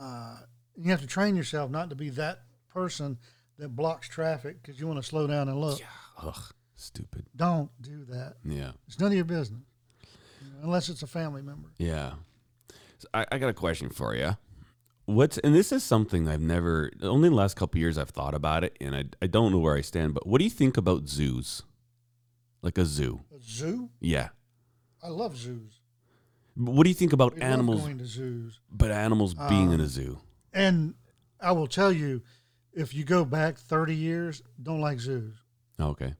uh, 0.00 0.36
you 0.76 0.90
have 0.90 1.00
to 1.00 1.06
train 1.06 1.36
yourself 1.36 1.70
not 1.70 1.90
to 1.90 1.96
be 1.96 2.10
that 2.10 2.42
person 2.68 3.18
that 3.58 3.76
blocks 3.76 4.08
traffic 4.08 4.62
because 4.62 4.80
you 4.80 4.86
want 4.86 4.98
to 4.98 5.02
slow 5.08 5.26
down 5.26 5.48
and 5.48 5.60
look. 5.60 5.80
Ugh. 6.22 6.52
Stupid. 6.74 7.26
Don't 7.36 7.70
do 7.80 8.04
that. 8.06 8.34
Yeah. 8.44 8.72
It's 8.88 8.98
none 8.98 9.12
of 9.12 9.14
your 9.14 9.24
business, 9.24 9.62
you 10.40 10.48
know, 10.48 10.64
unless 10.64 10.88
it's 10.88 11.02
a 11.04 11.06
family 11.06 11.40
member. 11.40 11.68
Yeah. 11.78 12.14
So 12.98 13.06
I, 13.14 13.24
I 13.30 13.38
got 13.38 13.50
a 13.50 13.54
question 13.54 13.88
for 13.88 14.16
you. 14.16 14.36
What's 15.04 15.38
and 15.38 15.54
this 15.54 15.70
is 15.70 15.84
something 15.84 16.28
I've 16.28 16.40
never 16.40 16.90
only 17.02 17.28
the 17.28 17.34
last 17.36 17.54
couple 17.54 17.78
years 17.78 17.98
I've 17.98 18.10
thought 18.10 18.34
about 18.34 18.64
it 18.64 18.76
and 18.80 18.96
I 18.96 19.04
I 19.20 19.28
don't 19.28 19.52
know 19.52 19.58
where 19.58 19.76
I 19.76 19.80
stand, 19.80 20.14
but 20.14 20.26
what 20.26 20.38
do 20.38 20.44
you 20.44 20.50
think 20.50 20.76
about 20.76 21.08
zoos? 21.08 21.62
Like 22.62 22.78
a 22.78 22.84
zoo. 22.84 23.20
A 23.32 23.40
zoo? 23.40 23.90
Yeah. 24.00 24.30
I 25.02 25.08
love 25.08 25.36
zoos. 25.36 25.81
What 26.54 26.84
do 26.84 26.90
you 26.90 26.94
think 26.94 27.12
about 27.12 27.34
We 27.34 27.40
animals 27.42 27.80
going 27.82 27.98
to 27.98 28.06
zoos, 28.06 28.60
but 28.70 28.90
animals 28.90 29.34
being 29.34 29.72
in 29.72 29.80
Um, 29.80 29.86
a 29.86 29.86
zoo? 29.86 30.18
and 30.52 30.94
I 31.40 31.52
will 31.52 31.66
tell 31.66 31.90
you, 31.92 32.22
if 32.72 32.94
you 32.94 33.04
go 33.04 33.24
back 33.24 33.56
thirty 33.58 33.96
years, 33.96 34.42
don't 34.62 34.80
like 34.80 35.00
zoos. 35.00 35.34
Oh, 35.78 35.88
okay. 35.88 36.14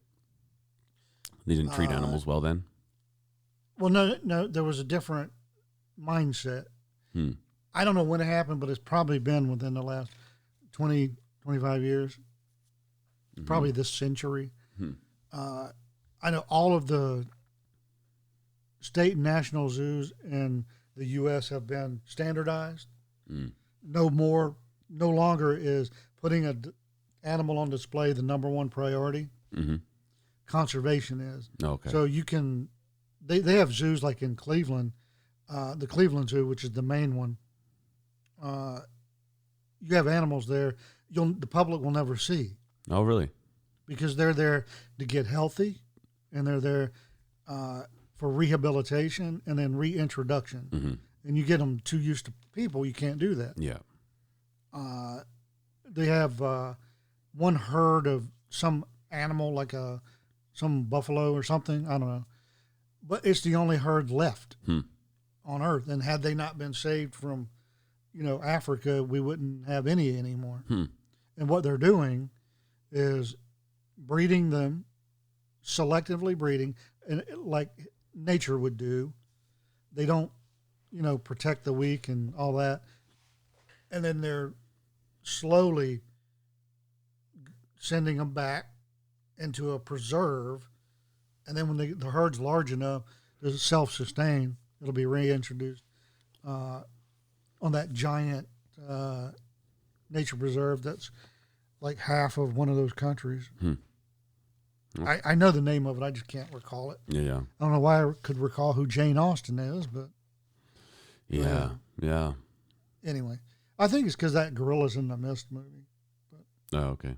They 1.47 1.55
didn't 1.55 1.73
treat 1.73 1.91
uh, 1.91 1.95
animals 1.95 2.25
well 2.27 2.41
then? 2.41 2.65
Well, 3.79 3.91
no, 3.91 4.17
no, 4.23 4.47
there 4.47 4.63
was 4.65 4.79
a 4.79 4.85
different 4.85 5.33
mindset. 6.01 6.65
Hmm. 7.13 7.33
I 7.75 7.85
don't 7.85 7.95
know 7.95 8.03
when 8.05 8.21
it 8.21 8.27
happened, 8.27 8.61
but 8.61 8.69
it's 8.69 8.79
probably 8.79 9.19
been 9.19 9.51
within 9.51 9.75
the 9.75 9.83
last 9.83 10.11
20, 10.73 11.11
25 11.43 11.83
years, 11.83 12.19
probably 13.45 13.71
this 13.73 13.91
century. 13.91 14.53
Hmm. 14.79 14.93
Uh, 15.33 15.69
I 16.23 16.31
know 16.31 16.45
all 16.49 16.75
of 16.77 16.87
the 16.87 17.27
state 18.83 19.15
and 19.15 19.23
national 19.23 19.69
zoos 19.69 20.13
in 20.25 20.65
the 20.97 21.07
U.S. 21.07 21.49
have 21.49 21.67
been 21.67 22.01
standardized. 22.05 22.87
Mm. 23.31 23.53
No 23.83 24.11
more, 24.11 24.55
no 24.91 25.09
longer 25.09 25.57
is 25.57 25.91
putting 26.21 26.47
a 26.47 26.53
d- 26.53 26.71
animal 27.25 27.59
on 27.59 27.71
display 27.71 28.13
the 28.13 28.23
number 28.23 28.49
one 28.49 28.69
priority. 28.69 29.29
Mm-hmm. 29.55 29.77
Conservation 30.47 31.21
is. 31.21 31.49
Okay. 31.63 31.91
So 31.91 32.05
you 32.05 32.25
can, 32.25 32.69
they, 33.25 33.39
they 33.39 33.55
have 33.55 33.73
zoos 33.73 34.03
like 34.03 34.23
in 34.23 34.37
Cleveland, 34.37 34.93
uh, 35.51 35.75
the 35.75 35.87
Cleveland 35.87 36.29
Zoo, 36.29 36.47
which 36.47 36.65
is 36.65 36.73
the 36.73 36.83
main 36.83 37.17
one. 37.17 37.39
Uh, 38.43 38.81
you 39.81 39.97
have 39.97 40.07
animals 40.07 40.47
there 40.47 40.75
you'll 41.13 41.33
the 41.35 41.47
public 41.47 41.81
will 41.81 41.91
never 41.91 42.17
see 42.17 42.53
oh 42.91 43.03
really? 43.03 43.29
because 43.87 44.17
they're 44.17 44.33
there 44.33 44.65
to 44.99 45.05
get 45.05 45.27
healthy, 45.27 45.83
and 46.33 46.47
they're 46.47 46.61
there 46.61 46.93
uh, 47.49 47.83
for 48.23 48.29
rehabilitation 48.31 49.43
and 49.47 49.59
then 49.59 49.75
reintroduction. 49.75 50.69
Mm-hmm. 50.71 50.93
And 51.25 51.37
you 51.37 51.43
get 51.43 51.59
them 51.59 51.81
too 51.83 51.99
used 51.99 52.27
to 52.27 52.33
people, 52.55 52.87
you 52.87 52.93
can't 52.93 53.19
do 53.19 53.35
that. 53.35 53.55
Yeah. 53.57 53.79
Uh, 54.73 55.23
they 55.85 56.07
have 56.07 56.41
uh, 56.41 56.75
one 57.35 57.57
herd 57.57 58.07
of 58.07 58.29
some 58.49 58.85
animal 59.11 59.53
like 59.53 59.73
a 59.73 60.01
some 60.53 60.85
buffalo 60.85 61.33
or 61.33 61.43
something. 61.43 61.85
I 61.89 61.99
don't 61.99 62.07
know, 62.07 62.25
but 63.03 63.27
it's 63.27 63.41
the 63.41 63.57
only 63.57 63.77
herd 63.77 64.09
left 64.13 64.55
Hmm. 64.67 64.81
on 65.45 65.61
Earth. 65.61 65.89
And 65.89 66.01
had 66.05 66.23
they 66.23 66.35
not 66.35 66.57
been 66.57 66.75
saved 66.75 67.17
from, 67.17 67.49
you 68.15 68.23
know, 68.23 68.41
Africa, 68.41 69.03
we 69.03 69.19
wouldn't 69.19 69.67
have 69.67 69.89
any 69.89 70.17
anymore. 70.17 70.63
Hmm. 70.69 70.85
And 71.37 71.49
what 71.49 71.65
they're 71.65 71.77
doing 71.77 72.31
is 72.93 73.35
breeding 73.99 74.51
them, 74.51 74.85
selectively 75.65 76.39
breeding, 76.39 76.77
and 77.09 77.25
like 77.37 77.71
nature 78.15 78.59
would 78.59 78.77
do. 78.77 79.13
They 79.93 80.07
don't, 80.07 80.31
you 80.91 81.03
know, 81.03 81.19
protect 81.19 81.65
the 81.65 81.73
weak 81.73 82.09
and 82.09 82.35
all 82.37 82.55
that. 82.55 82.83
And 83.91 84.05
then 84.05 84.21
they're 84.21 84.55
slowly 85.23 86.01
sending 87.79 88.17
them 88.17 88.33
back 88.33 88.67
into 89.39 89.73
a 89.73 89.79
preserve. 89.79 90.69
And 91.47 91.57
then 91.57 91.69
when 91.69 91.77
the, 91.77 91.93
the 91.95 92.11
herd's 92.11 92.41
large 92.41 92.73
enough 92.73 93.03
to 93.43 93.53
self 93.59 93.93
sustain, 93.93 94.57
it'll 94.81 94.93
be 94.93 95.07
reintroduced 95.07 95.83
uh, 96.47 96.83
on 97.61 97.73
that 97.73 97.93
giant 97.93 98.49
uh, 98.89 99.31
nature 100.11 100.37
preserve 100.37 100.83
that's 100.83 101.11
like 101.81 101.99
half 101.99 102.39
of 102.39 102.57
one 102.57 102.69
of 102.69 102.77
those 102.77 102.93
countries. 102.93 103.51
Hmm. 103.61 103.75
I, 105.01 105.21
I 105.25 105.35
know 105.35 105.51
the 105.51 105.63
name 105.63 105.87
of 105.87 105.97
it, 105.97 106.03
I 106.03 106.11
just 106.11 106.29
can't 106.29 106.53
recall 106.53 106.91
it. 106.91 106.99
Yeah. 107.09 107.21
Yeah. 107.23 107.41
I 107.61 107.65
don't 107.65 107.73
know 107.73 107.81
why 107.81 108.05
I 108.05 108.13
could 108.23 108.39
recall 108.39 108.75
who 108.75 108.87
Jane 108.87 109.17
Austen 109.17 109.59
is, 109.59 109.87
but 109.87 110.11
Yeah. 111.29 111.71
Yeah. 112.01 112.33
anyway, 113.05 113.39
I 113.79 113.89
think 113.89 114.07
it's 114.07 114.17
because 114.17 114.35
that 114.35 114.55
Gorillas 114.55 114.97
in 114.97 115.09
the 115.09 115.17
Mist 115.17 115.47
movie. 115.51 115.87
But. 116.31 116.79
Oh, 116.79 116.85
okay. 116.91 117.15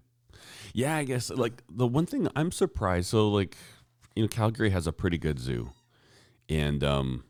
Yeah, 0.73 0.97
I 0.97 1.05
guess 1.05 1.31
like 1.31 1.63
the 1.69 1.87
one 1.87 2.07
thing 2.07 2.29
I'm 2.37 2.53
surprised. 2.53 3.09
So 3.09 3.29
like, 3.29 3.57
you 4.15 4.23
know, 4.23 4.29
Calgary 4.29 4.71
has 4.71 4.87
a 4.87 4.93
pretty 4.93 5.19
good 5.19 5.39
zoo, 5.39 5.71
and 6.49 6.83
um, 6.85 7.25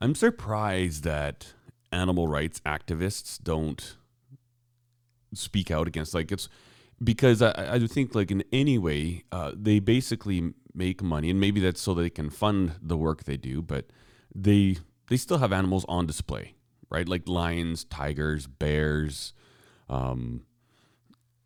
I'm 0.00 0.14
surprised 0.14 1.04
that 1.04 1.52
animal 1.92 2.28
rights 2.28 2.60
activists 2.66 3.42
don't 3.42 3.96
speak 5.32 5.70
out 5.70 5.86
against. 5.88 6.14
Like 6.14 6.30
it's 6.32 6.48
because 7.04 7.42
I, 7.42 7.74
I 7.74 7.78
think 7.86 8.14
like 8.14 8.30
in 8.30 8.42
any 8.52 8.78
way 8.78 9.24
uh, 9.30 9.52
they 9.54 9.78
basically 9.78 10.54
make 10.74 11.02
money, 11.02 11.30
and 11.30 11.38
maybe 11.38 11.60
that's 11.60 11.80
so 11.80 11.94
they 11.94 12.10
can 12.10 12.30
fund 12.30 12.72
the 12.82 12.96
work 12.96 13.24
they 13.24 13.36
do, 13.36 13.62
but 13.62 13.86
they 14.34 14.78
they 15.08 15.16
still 15.16 15.38
have 15.38 15.52
animals 15.52 15.84
on 15.88 16.06
display, 16.06 16.54
right? 16.90 17.08
Like 17.08 17.28
lions, 17.28 17.84
tigers, 17.84 18.46
bears. 18.46 19.32
Um, 19.88 20.42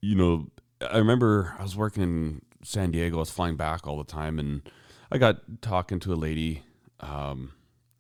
you 0.01 0.15
know, 0.15 0.49
I 0.81 0.99
remember 0.99 1.55
I 1.59 1.63
was 1.63 1.77
working 1.77 2.03
in 2.03 2.43
San 2.63 2.91
Diego. 2.93 3.17
I 3.17 3.21
was 3.21 3.31
flying 3.31 3.57
back 3.57 3.87
all 3.87 3.99
the 3.99 4.05
time, 4.05 4.39
and 4.39 4.63
I 5.11 5.19
got 5.19 5.61
talking 5.61 5.99
to 6.01 6.13
a 6.13 6.17
lady 6.17 6.63
um, 7.01 7.53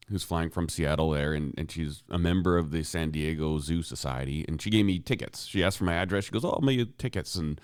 who's 0.09 0.23
flying 0.23 0.51
from 0.51 0.69
Seattle 0.69 1.11
there, 1.11 1.35
and, 1.35 1.55
and 1.59 1.71
she's 1.71 2.03
a 2.11 2.19
member 2.19 2.57
of 2.57 2.71
the 2.71 2.83
San 2.83 3.11
Diego 3.11 3.59
Zoo 3.59 3.83
Society, 3.83 4.45
and 4.49 4.61
she 4.61 4.71
gave 4.71 4.87
me 4.87 4.99
tickets. 4.99 5.45
She 5.47 5.63
asked 5.63 5.79
for 5.79 5.85
my 5.85 5.95
address. 5.95 6.25
She 6.25 6.31
goes, 6.31 6.45
"Oh, 6.45 6.51
I'll 6.51 6.61
mail 6.61 6.77
you 6.77 6.85
tickets," 6.87 7.35
and 7.35 7.61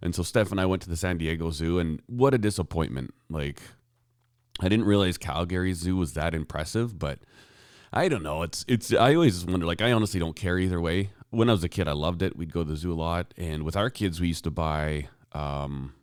and 0.00 0.14
so 0.14 0.22
Steph 0.22 0.50
and 0.50 0.60
I 0.60 0.66
went 0.66 0.82
to 0.82 0.88
the 0.88 0.96
San 0.96 1.18
Diego 1.18 1.50
Zoo, 1.50 1.78
and 1.78 2.00
what 2.06 2.34
a 2.34 2.38
disappointment! 2.38 3.14
Like, 3.28 3.60
I 4.60 4.68
didn't 4.68 4.86
realize 4.86 5.18
Calgary 5.18 5.72
Zoo 5.74 5.96
was 5.96 6.14
that 6.14 6.34
impressive, 6.34 6.98
but 6.98 7.18
I 7.92 8.08
don't 8.08 8.22
know. 8.22 8.42
It's 8.42 8.64
it's. 8.68 8.92
I 8.92 9.14
always 9.14 9.34
just 9.34 9.50
wonder. 9.50 9.66
Like, 9.66 9.82
I 9.82 9.92
honestly 9.92 10.20
don't 10.20 10.36
care 10.36 10.58
either 10.58 10.80
way. 10.80 11.10
When 11.30 11.48
I 11.48 11.52
was 11.52 11.64
a 11.64 11.68
kid, 11.68 11.88
I 11.88 11.92
loved 11.92 12.22
it. 12.22 12.36
We'd 12.36 12.52
go 12.52 12.64
to 12.64 12.70
the 12.70 12.76
zoo 12.76 12.92
a 12.92 12.94
lot, 12.94 13.32
and 13.36 13.62
with 13.62 13.76
our 13.76 13.90
kids, 13.90 14.20
we 14.20 14.28
used 14.28 14.44
to 14.44 14.50
buy. 14.50 15.08
Um, 15.32 15.94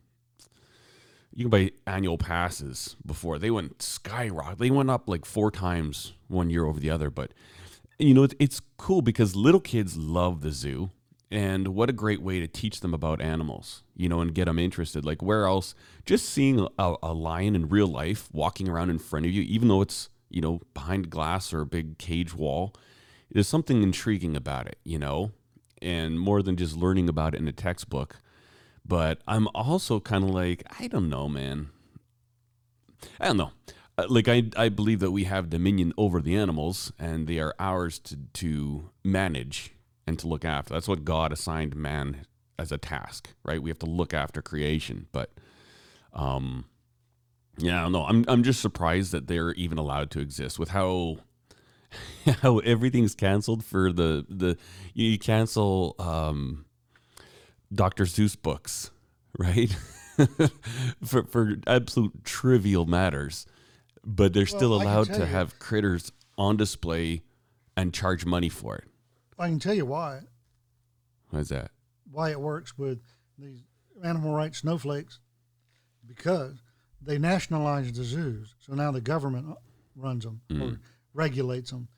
you 1.32 1.44
can 1.44 1.50
buy 1.50 1.70
annual 1.86 2.18
passes 2.18 2.96
before 3.06 3.38
they 3.38 3.50
went 3.50 3.82
skyrocket. 3.82 4.58
They 4.58 4.70
went 4.70 4.90
up 4.90 5.08
like 5.08 5.24
four 5.24 5.50
times 5.50 6.14
one 6.28 6.50
year 6.50 6.64
over 6.64 6.80
the 6.80 6.90
other. 6.90 7.10
But 7.10 7.32
you 7.98 8.14
know, 8.14 8.26
it's 8.38 8.60
cool 8.78 9.02
because 9.02 9.36
little 9.36 9.60
kids 9.60 9.96
love 9.96 10.40
the 10.40 10.50
zoo, 10.50 10.90
and 11.30 11.68
what 11.68 11.88
a 11.88 11.92
great 11.92 12.20
way 12.20 12.40
to 12.40 12.48
teach 12.48 12.80
them 12.80 12.94
about 12.94 13.20
animals. 13.20 13.82
You 13.94 14.08
know, 14.08 14.20
and 14.20 14.34
get 14.34 14.46
them 14.46 14.58
interested. 14.58 15.04
Like 15.04 15.22
where 15.22 15.44
else? 15.44 15.74
Just 16.04 16.28
seeing 16.28 16.66
a, 16.78 16.94
a 17.02 17.12
lion 17.12 17.54
in 17.54 17.68
real 17.68 17.86
life 17.86 18.28
walking 18.32 18.68
around 18.68 18.90
in 18.90 18.98
front 18.98 19.26
of 19.26 19.32
you, 19.32 19.42
even 19.42 19.68
though 19.68 19.82
it's 19.82 20.08
you 20.30 20.40
know 20.40 20.60
behind 20.74 21.10
glass 21.10 21.52
or 21.52 21.60
a 21.60 21.66
big 21.66 21.98
cage 21.98 22.34
wall, 22.34 22.74
there's 23.30 23.48
something 23.48 23.82
intriguing 23.82 24.36
about 24.36 24.66
it. 24.66 24.78
You 24.82 24.98
know, 24.98 25.30
and 25.80 26.18
more 26.18 26.42
than 26.42 26.56
just 26.56 26.76
learning 26.76 27.08
about 27.08 27.34
it 27.34 27.40
in 27.40 27.46
a 27.46 27.52
textbook 27.52 28.20
but 28.84 29.20
I'm 29.26 29.48
also 29.54 30.00
kind 30.00 30.24
of 30.24 30.30
like, 30.30 30.62
I 30.78 30.88
don't 30.88 31.08
know, 31.08 31.28
man. 31.28 31.70
I 33.18 33.28
don't 33.28 33.36
know. 33.36 33.52
Uh, 33.98 34.06
like 34.08 34.28
I, 34.28 34.44
I 34.56 34.68
believe 34.68 35.00
that 35.00 35.10
we 35.10 35.24
have 35.24 35.50
dominion 35.50 35.92
over 35.96 36.20
the 36.20 36.36
animals, 36.36 36.92
and 36.98 37.26
they 37.26 37.38
are 37.38 37.54
ours 37.58 37.98
to 38.00 38.16
to 38.34 38.90
manage 39.04 39.72
and 40.06 40.18
to 40.18 40.26
look 40.26 40.44
after. 40.44 40.74
That's 40.74 40.88
what 40.88 41.04
God 41.04 41.32
assigned 41.32 41.76
man 41.76 42.24
as 42.58 42.72
a 42.72 42.78
task, 42.78 43.34
right? 43.44 43.62
We 43.62 43.70
have 43.70 43.78
to 43.80 43.86
look 43.86 44.12
after 44.12 44.42
creation, 44.42 45.06
but 45.12 45.32
um, 46.12 46.66
yeah, 47.58 47.80
I 47.80 47.82
don't 47.82 47.92
know. 47.92 48.04
I'm 48.04 48.24
I'm 48.28 48.42
just 48.42 48.60
surprised 48.60 49.12
that 49.12 49.26
they're 49.26 49.52
even 49.52 49.78
allowed 49.78 50.10
to 50.12 50.20
exist 50.20 50.58
with 50.58 50.70
how 50.70 51.18
how 52.42 52.58
everything's 52.60 53.14
canceled 53.14 53.64
for 53.64 53.92
the 53.92 54.24
the 54.28 54.56
you 54.94 55.18
cancel 55.18 55.94
um 55.98 56.64
Dr. 57.72 58.04
Seuss 58.04 58.40
books, 58.40 58.90
right? 59.38 59.74
for 61.04 61.24
for 61.24 61.56
absolute 61.66 62.24
trivial 62.24 62.84
matters, 62.84 63.46
but 64.04 64.32
they're 64.32 64.46
still 64.46 64.70
Well, 64.70 64.80
can 64.80 64.88
allowed 64.88 65.06
to 65.14 65.18
you- 65.20 65.24
have 65.24 65.58
critters 65.58 66.12
on 66.36 66.56
display 66.56 67.22
and 67.76 67.94
charge 67.94 68.24
money 68.26 68.48
for 68.48 68.76
it. 68.76 68.84
I 69.38 69.48
can 69.48 69.58
tell 69.58 69.74
you 69.74 69.86
why 69.86 70.20
Why 71.30 71.40
is 71.40 71.48
that? 71.48 71.70
why 72.10 72.30
it 72.30 72.40
works 72.40 72.76
with 72.76 72.98
these 73.38 73.60
animal 74.04 74.34
rights 74.34 74.58
snowflakes 74.58 75.20
because 76.06 76.60
they 77.00 77.18
nationalized 77.18 77.94
the 77.94 78.04
zoos. 78.04 78.54
So 78.58 78.74
now 78.74 78.90
the 78.90 79.00
government 79.00 79.46
uh, 79.50 79.54
runs 79.96 80.24
them 80.24 80.40
or 80.50 80.54
mm. 80.56 80.78
regulates 81.14 81.70
them. 81.70 81.88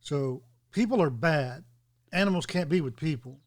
So 0.00 0.42
people 0.70 1.02
are 1.02 1.10
bad. 1.10 1.64
Animals 2.12 2.46
can't 2.46 2.68
be 2.68 2.80
with 2.80 2.96
people. 2.96 3.40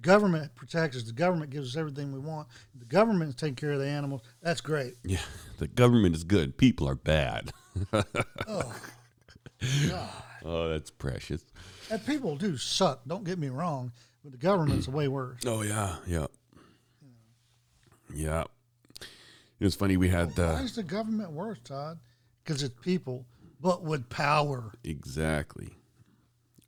The 0.00 0.06
government 0.06 0.54
protects 0.54 0.96
us. 0.96 1.02
The 1.02 1.12
government 1.12 1.50
gives 1.50 1.70
us 1.70 1.76
everything 1.78 2.10
we 2.10 2.20
want. 2.20 2.48
The 2.78 2.86
government 2.86 3.28
is 3.28 3.34
taking 3.34 3.54
care 3.54 3.72
of 3.72 3.80
the 3.80 3.86
animals. 3.86 4.22
That's 4.40 4.62
great. 4.62 4.94
Yeah, 5.04 5.20
the 5.58 5.68
government 5.68 6.14
is 6.14 6.24
good. 6.24 6.56
People 6.56 6.88
are 6.88 6.94
bad. 6.94 7.52
Oh, 7.92 8.02
God. 9.88 10.10
Oh, 10.42 10.68
that's 10.70 10.90
precious. 10.90 11.44
And 11.90 12.04
people 12.06 12.36
do 12.36 12.56
suck. 12.56 13.02
Don't 13.06 13.24
get 13.24 13.38
me 13.38 13.48
wrong, 13.48 13.92
but 14.22 14.32
the 14.32 14.38
government's 14.38 14.88
way 14.88 15.06
worse. 15.06 15.42
Oh 15.44 15.60
yeah, 15.62 15.96
yeah, 16.06 16.26
yeah. 18.14 18.44
It 19.58 19.64
was 19.64 19.74
funny. 19.74 19.98
We 19.98 20.08
had 20.08 20.36
Why 20.38 20.44
uh, 20.44 20.62
is 20.62 20.76
the 20.76 20.82
government 20.82 21.32
worse, 21.32 21.58
Todd? 21.62 21.98
Because 22.42 22.62
it's 22.62 22.74
people, 22.80 23.26
but 23.60 23.82
with 23.82 24.08
power. 24.08 24.72
exactly 24.82 25.74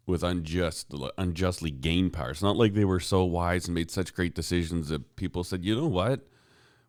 with 0.07 0.23
unjust, 0.23 0.93
unjustly 1.17 1.71
gained 1.71 2.13
power. 2.13 2.31
It's 2.31 2.43
not 2.43 2.57
like 2.57 2.75
they 2.75 2.85
were 2.85 3.01
so 3.01 3.25
wise 3.25 3.67
and 3.67 3.75
made 3.75 3.91
such 3.91 4.15
great 4.15 4.35
decisions 4.35 4.89
that 4.89 5.17
people 5.17 5.45
said, 5.45 5.65
you 5.65 5.77
know 5.77 5.87
what? 5.87 6.27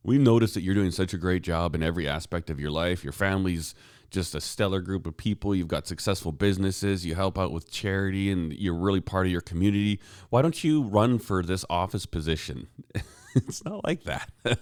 We 0.03 0.17
noticed 0.17 0.55
that 0.55 0.63
you're 0.63 0.73
doing 0.73 0.91
such 0.91 1.13
a 1.13 1.17
great 1.17 1.43
job 1.43 1.75
in 1.75 1.83
every 1.83 2.07
aspect 2.07 2.49
of 2.49 2.59
your 2.59 2.71
life. 2.71 3.03
Your 3.03 3.13
family's 3.13 3.73
just 4.09 4.35
a 4.35 4.41
stellar 4.41 4.81
group 4.81 5.07
of 5.07 5.15
people. 5.15 5.55
You've 5.55 5.67
got 5.67 5.87
successful 5.87 6.31
businesses. 6.31 7.05
You 7.05 7.15
help 7.15 7.37
out 7.37 7.51
with 7.51 7.71
charity, 7.71 8.31
and 8.31 8.53
you're 8.53 8.75
really 8.75 9.01
part 9.01 9.25
of 9.25 9.31
your 9.31 9.41
community. 9.41 9.99
Why 10.29 10.41
don't 10.41 10.63
you 10.63 10.83
run 10.83 11.19
for 11.19 11.41
this 11.41 11.65
office 11.69 12.05
position? 12.05 12.67
it's 13.35 13.63
not 13.63 13.83
like 13.83 14.03
that. 14.03 14.29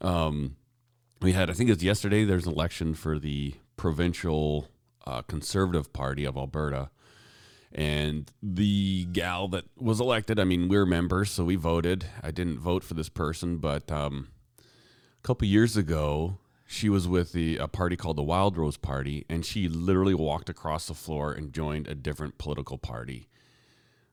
um, 0.00 0.56
we 1.22 1.32
had, 1.32 1.50
I 1.50 1.52
think 1.54 1.70
it 1.70 1.74
was 1.74 1.82
yesterday. 1.82 2.24
There's 2.24 2.46
an 2.46 2.52
election 2.52 2.94
for 2.94 3.18
the 3.18 3.54
provincial 3.76 4.68
uh, 5.08 5.22
Conservative 5.22 5.92
Party 5.92 6.24
of 6.24 6.36
Alberta, 6.36 6.90
and 7.72 8.30
the 8.42 9.06
gal 9.06 9.48
that 9.48 9.64
was 9.76 10.00
elected. 10.00 10.38
I 10.38 10.44
mean, 10.44 10.68
we're 10.68 10.86
members, 10.86 11.30
so 11.30 11.44
we 11.44 11.56
voted. 11.56 12.04
I 12.22 12.30
didn't 12.30 12.58
vote 12.58 12.84
for 12.84 12.94
this 12.94 13.08
person, 13.08 13.56
but 13.56 13.90
um, 13.90 14.28
a 14.58 15.26
couple 15.26 15.48
years 15.48 15.76
ago, 15.76 16.38
she 16.66 16.90
was 16.90 17.08
with 17.08 17.32
the 17.32 17.56
a 17.56 17.68
party 17.68 17.96
called 17.96 18.16
the 18.18 18.22
Wildrose 18.22 18.76
Party, 18.76 19.24
and 19.30 19.46
she 19.46 19.68
literally 19.68 20.14
walked 20.14 20.50
across 20.50 20.86
the 20.86 20.94
floor 20.94 21.32
and 21.32 21.54
joined 21.54 21.88
a 21.88 21.94
different 21.94 22.36
political 22.36 22.76
party. 22.76 23.28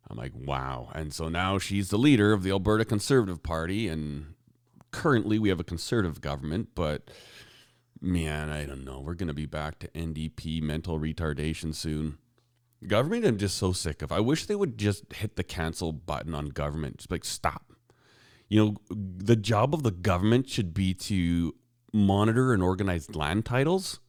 I'm 0.10 0.18
like, 0.18 0.34
wow. 0.36 0.90
And 0.94 1.14
so 1.14 1.28
now 1.28 1.58
she's 1.58 1.90
the 1.90 1.98
leader 1.98 2.32
of 2.32 2.44
the 2.44 2.52
Alberta 2.52 2.86
Conservative 2.86 3.44
Party, 3.44 3.90
and 3.90 4.36
currently 4.92 5.40
we 5.40 5.50
have 5.50 5.60
a 5.60 5.66
conservative 5.66 6.22
government, 6.22 6.70
but 6.76 7.12
man, 8.06 8.50
I 8.50 8.66
don't 8.66 8.86
know. 8.86 9.00
We're 9.00 9.16
going 9.16 9.28
to 9.28 9.34
be 9.34 9.46
back 9.46 9.80
to 9.80 9.88
NDP 9.90 10.62
mental 10.62 11.00
retardation 11.00 11.74
soon. 11.74 12.18
Government, 12.88 13.26
I'm 13.26 13.38
just 13.38 13.58
so 13.58 13.74
sick 13.74 14.02
of. 14.02 14.12
I 14.12 14.20
wish 14.20 14.46
they 14.46 14.56
would 14.56 14.78
just 14.78 15.12
hit 15.14 15.36
the 15.36 15.44
cancel 15.44 15.92
button 15.92 16.36
on 16.36 16.48
government. 16.50 16.98
Just 16.98 17.12
like, 17.12 17.26
stop. 17.26 17.74
You 18.48 18.64
know, 18.64 18.76
the 18.90 19.36
job 19.36 19.74
of 19.74 19.84
the 19.84 19.92
government 19.92 20.48
should 20.48 20.74
be 20.74 20.94
to 20.94 21.56
monitor 21.92 22.54
and 22.54 22.62
organize 22.62 23.16
land 23.16 23.46
titles 23.46 24.00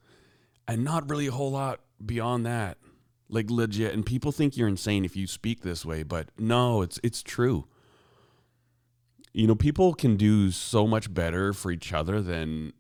and 0.69 0.85
not 0.85 1.09
really 1.09 1.29
a 1.29 1.33
whole 1.33 1.53
lot 1.53 1.81
beyond 2.05 2.45
that. 2.45 2.79
Like 3.29 3.51
legit. 3.51 3.95
And 3.95 4.05
people 4.05 4.31
think 4.31 4.57
you're 4.57 4.69
insane 4.69 5.05
if 5.05 5.17
you 5.17 5.27
speak 5.27 5.63
this 5.63 5.85
way, 5.85 6.03
but 6.03 6.29
no, 6.39 6.83
it's 6.83 7.01
it's 7.03 7.23
true. 7.23 7.67
You 9.33 9.47
know, 9.47 9.55
people 9.55 9.95
can 9.95 10.17
do 10.17 10.51
so 10.51 10.87
much 10.87 11.13
better 11.13 11.53
for 11.53 11.71
each 11.71 11.93
other 11.93 12.21
than 12.23 12.73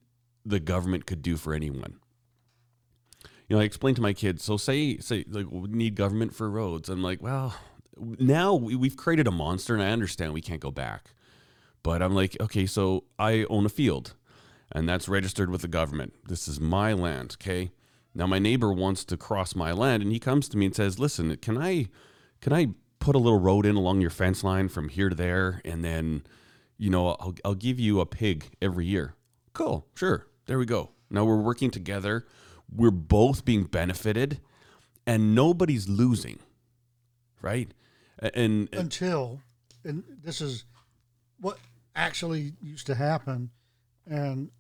the 0.47 0.61
government 0.61 1.07
could 1.07 1.23
do 1.23 1.37
for 1.37 1.53
anyone. 1.53 1.99
You 3.49 3.57
know, 3.57 3.61
I 3.61 3.65
explained 3.65 3.97
to 3.97 4.03
my 4.03 4.13
kids, 4.13 4.43
so 4.43 4.57
say 4.57 4.99
say 4.99 5.25
like 5.29 5.47
we 5.51 5.69
need 5.69 5.95
government 5.95 6.35
for 6.35 6.49
roads. 6.49 6.89
I'm 6.89 7.03
like, 7.03 7.23
well, 7.23 7.55
now 7.99 8.55
we, 8.55 8.75
we've 8.75 8.97
created 8.97 9.27
a 9.27 9.33
monster 9.33 9.75
and 9.75 9.83
I 9.83 9.91
understand 9.91 10.33
we 10.33 10.41
can't 10.41 10.61
go 10.61 10.71
back. 10.71 11.15
But 11.83 12.03
I'm 12.03 12.15
like, 12.15 12.37
okay, 12.41 12.67
so 12.67 13.05
I 13.19 13.45
own 13.49 13.67
a 13.67 13.69
field 13.69 14.15
and 14.73 14.89
that's 14.89 15.09
registered 15.09 15.51
with 15.51 15.63
the 15.63 15.69
government. 15.69 16.15
This 16.27 16.49
is 16.49 16.61
my 16.61 16.93
land, 16.93 17.37
okay? 17.41 17.71
Now 18.15 18.27
my 18.27 18.41
neighbor 18.41 18.73
wants 18.73 19.05
to 19.05 19.17
cross 19.17 19.55
my 19.55 19.73
land 19.73 20.03
and 20.03 20.11
he 20.11 20.19
comes 20.19 20.49
to 20.49 20.57
me 20.57 20.67
and 20.67 20.75
says, 20.75 20.99
"Listen, 20.99 21.37
can 21.37 21.59
I 21.59 21.87
can 22.41 22.53
I 22.53 22.69
put 22.99 23.15
a 23.15 23.21
little 23.21 23.39
road 23.39 23.67
in 23.67 23.77
along 23.77 24.01
your 24.01 24.11
fence 24.11 24.43
line 24.43 24.69
from 24.69 24.89
here 24.89 25.09
to 25.09 25.15
there 25.15 25.61
and 25.65 25.85
then 25.85 26.25
you 26.79 26.91
know, 26.91 27.09
I'll 27.09 27.35
I'll 27.45 27.55
give 27.55 27.79
you 27.79 28.01
a 28.01 28.07
pig 28.07 28.51
every 28.61 28.87
year." 28.87 29.15
Cool. 29.53 29.87
Sure. 29.95 30.27
There 30.47 30.59
we 30.59 30.67
go. 30.67 30.91
Now 31.11 31.25
we're 31.25 31.37
working 31.37 31.71
together. 31.71 32.27
We're 32.75 32.91
both 32.91 33.45
being 33.45 33.65
benefited 33.65 34.41
and 35.07 35.35
nobody's 35.35 35.89
losing. 35.89 36.39
Right? 37.43 37.71
And, 38.19 38.33
and 38.35 38.69
until, 38.73 39.41
and 39.85 40.03
this 40.23 40.41
is 40.41 40.65
what 41.41 41.59
actually 41.95 42.55
used 42.63 42.87
to 42.87 42.95
happen, 42.95 43.51
and 44.07 44.51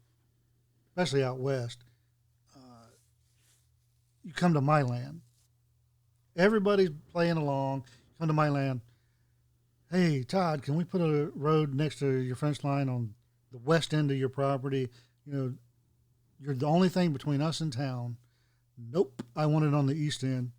especially 0.90 1.24
out 1.24 1.38
west, 1.38 1.82
uh, 2.54 2.88
you 4.22 4.32
come 4.32 4.54
to 4.54 4.60
my 4.60 4.82
land, 4.82 5.22
Everybody's 6.36 6.90
playing 7.12 7.38
along. 7.38 7.84
Come 8.18 8.28
to 8.28 8.34
my 8.34 8.48
land. 8.48 8.80
Hey, 9.90 10.22
Todd, 10.22 10.62
can 10.62 10.74
we 10.74 10.84
put 10.84 11.00
a 11.00 11.30
road 11.34 11.74
next 11.74 11.98
to 12.00 12.10
your 12.10 12.36
fence 12.36 12.62
line 12.64 12.88
on 12.88 13.14
the 13.52 13.58
west 13.58 13.94
end 13.94 14.10
of 14.10 14.16
your 14.16 14.28
property? 14.28 14.88
You 15.26 15.32
know, 15.32 15.54
you're 16.40 16.54
the 16.54 16.66
only 16.66 16.88
thing 16.88 17.12
between 17.12 17.40
us 17.40 17.60
and 17.60 17.72
town. 17.72 18.16
Nope, 18.78 19.22
I 19.34 19.46
want 19.46 19.64
it 19.64 19.74
on 19.74 19.86
the 19.86 19.94
east 19.94 20.22
end, 20.22 20.52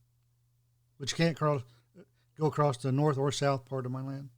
but 0.99 1.11
you 1.11 1.17
can't 1.17 1.37
cross, 1.37 1.61
go 2.39 2.47
across 2.47 2.77
the 2.77 2.91
north 2.91 3.17
or 3.17 3.31
south 3.31 3.65
part 3.65 3.85
of 3.85 3.91
my 3.91 4.01
land. 4.01 4.29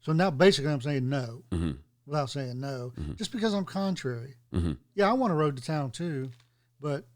So 0.00 0.12
now, 0.12 0.30
basically, 0.32 0.72
I'm 0.72 0.80
saying 0.80 1.08
no 1.08 1.44
hmm 1.52 1.72
without 2.04 2.30
saying 2.30 2.58
no, 2.58 2.92
Mhm. 2.98 3.16
just 3.16 3.30
because 3.30 3.54
I'm 3.54 3.64
contrary. 3.64 4.34
hmm 4.52 4.72
Yeah, 4.96 5.08
I 5.08 5.12
want 5.12 5.32
a 5.32 5.36
road 5.36 5.56
to 5.56 5.62
town 5.62 5.92
too, 5.92 6.32
but 6.80 7.06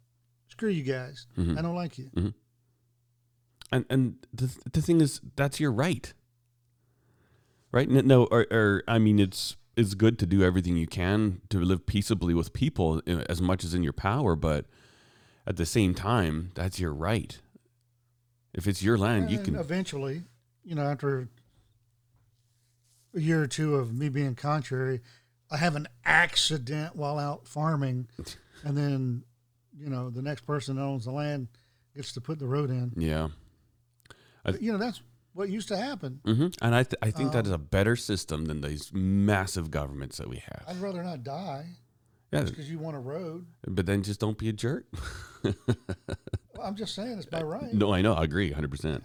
screw 0.46 0.68
you 0.70 0.84
guys. 0.84 1.26
Mhm. 1.36 1.58
I 1.58 1.62
don't 1.62 1.74
like 1.74 1.98
you. 1.98 2.10
And 3.72 3.84
and 3.90 4.24
the 4.32 4.56
the 4.72 4.80
thing 4.80 5.00
is, 5.00 5.20
that's 5.34 5.58
your 5.58 5.72
right. 5.72 6.14
Right? 7.72 7.90
No, 7.90 8.24
or, 8.26 8.46
or 8.52 8.84
I 8.86 8.98
mean, 9.00 9.18
it's 9.18 9.56
it's 9.76 9.94
good 9.94 10.18
to 10.20 10.26
do 10.26 10.42
everything 10.42 10.76
you 10.76 10.86
can 10.86 11.40
to 11.50 11.58
live 11.60 11.86
peaceably 11.86 12.34
with 12.34 12.52
people 12.52 13.02
as 13.28 13.40
much 13.42 13.62
as 13.64 13.74
in 13.74 13.82
your 13.82 13.92
power, 13.92 14.34
but 14.36 14.66
at 15.46 15.56
the 15.56 15.66
same 15.66 15.94
time, 15.94 16.50
that's 16.54 16.80
your 16.80 16.92
right. 16.94 17.38
If 18.54 18.66
it's 18.66 18.82
your 18.82 18.96
land, 18.96 19.30
you 19.30 19.38
can. 19.38 19.54
eventually, 19.56 20.22
you 20.64 20.74
know, 20.74 20.82
after 20.84 21.28
a 23.14 23.20
year 23.20 23.42
or 23.42 23.46
two 23.46 23.76
of 23.76 23.94
me 23.94 24.08
being 24.08 24.34
contrary, 24.34 25.00
I 25.50 25.58
have 25.58 25.76
an 25.76 25.88
accident 26.04 26.96
while 26.96 27.18
out 27.18 27.46
farming, 27.46 28.08
and 28.64 28.76
then, 28.76 29.22
you 29.78 29.90
know, 29.90 30.10
the 30.10 30.22
next 30.22 30.46
person 30.46 30.76
that 30.76 30.82
owns 30.82 31.04
the 31.04 31.10
land 31.12 31.48
gets 31.94 32.12
to 32.14 32.20
put 32.20 32.38
the 32.38 32.46
road 32.46 32.70
in. 32.70 32.92
Yeah. 32.96 33.28
I- 34.44 34.52
But, 34.52 34.62
you 34.62 34.72
know, 34.72 34.78
that's 34.78 35.00
what 35.37 35.49
used 35.51 35.68
to 35.68 35.76
happen. 35.76 36.20
hmm 36.24 36.49
And 36.62 36.74
I 36.74 36.82
th- 36.82 36.99
I 37.03 37.11
think 37.11 37.32
that 37.32 37.41
Um, 37.41 37.47
is 37.47 37.53
a 37.53 37.59
better 37.59 37.95
system 37.97 38.47
than 38.47 38.61
these 38.62 38.91
massive 38.93 39.70
governments 39.70 40.16
that 40.18 40.28
we 40.28 40.39
have. 40.39 40.64
I'd 40.66 40.80
rather 40.80 41.03
not 41.03 41.22
die 41.22 41.76
Yeah, 42.32 42.43
because 42.43 42.70
you 42.70 42.78
want 42.78 42.97
a 42.97 43.01
road. 43.01 43.47
but 43.66 43.87
then 43.87 44.03
just 44.03 44.18
don't 44.20 44.39
be 44.39 44.49
a 44.49 44.53
jerk. 44.53 44.87
Well, 46.55 46.66
I'm 46.66 46.74
just 46.76 46.95
saying 46.95 47.18
it's 47.18 47.30
my 47.30 47.43
right. 47.43 47.72
No, 47.74 47.93
I 47.93 48.01
know, 48.01 48.14
I 48.14 48.24
agree, 48.24 48.51
hundred 48.51 48.70
percent. 48.70 49.05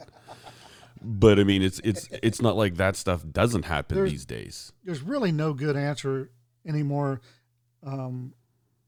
But 1.02 1.38
I 1.38 1.44
mean, 1.44 1.62
it's 1.62 1.80
it's 1.84 2.08
it's 2.24 2.42
not 2.42 2.56
like 2.56 2.76
that 2.78 2.96
stuff 2.96 3.26
doesn't 3.30 3.66
happen 3.66 3.96
There's- 3.98 4.12
these 4.12 4.26
days. 4.26 4.72
There's 4.86 5.02
really 5.02 5.32
no 5.34 5.54
good 5.54 5.76
answer 5.76 6.32
anymore 6.66 7.20
um, 7.84 8.34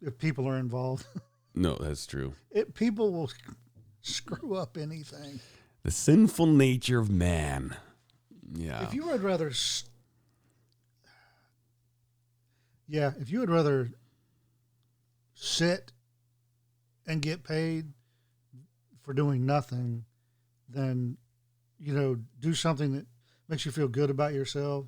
if 0.01 0.17
people 0.17 0.47
are 0.47 0.57
involved. 0.57 1.05
No, 1.55 1.75
that's 1.75 2.07
true. 2.07 2.33
it, 2.49 2.73
people 2.73 3.11
will 3.13 3.29
screw 4.01 4.55
up 4.55 4.75
anything. 4.75 5.39
The 5.83 5.91
sinful 5.91 6.45
nature 6.47 6.99
of 6.99 7.09
man. 7.09 7.75
Yeah. 8.53 8.83
If 8.83 8.93
you 8.93 9.05
would 9.07 9.21
rather, 9.21 9.49
s- 9.49 9.83
yeah, 12.87 13.11
if 13.19 13.29
you 13.29 13.39
would 13.39 13.49
rather 13.49 13.89
sit 15.35 15.91
and 17.05 17.21
get 17.21 17.43
paid 17.43 17.91
for 19.01 19.13
doing 19.13 19.45
nothing 19.45 20.05
than, 20.69 21.17
you 21.79 21.93
know, 21.93 22.17
do 22.39 22.53
something 22.53 22.93
that 22.93 23.05
makes 23.49 23.65
you 23.65 23.71
feel 23.71 23.87
good 23.89 24.09
about 24.09 24.33
yourself 24.33 24.85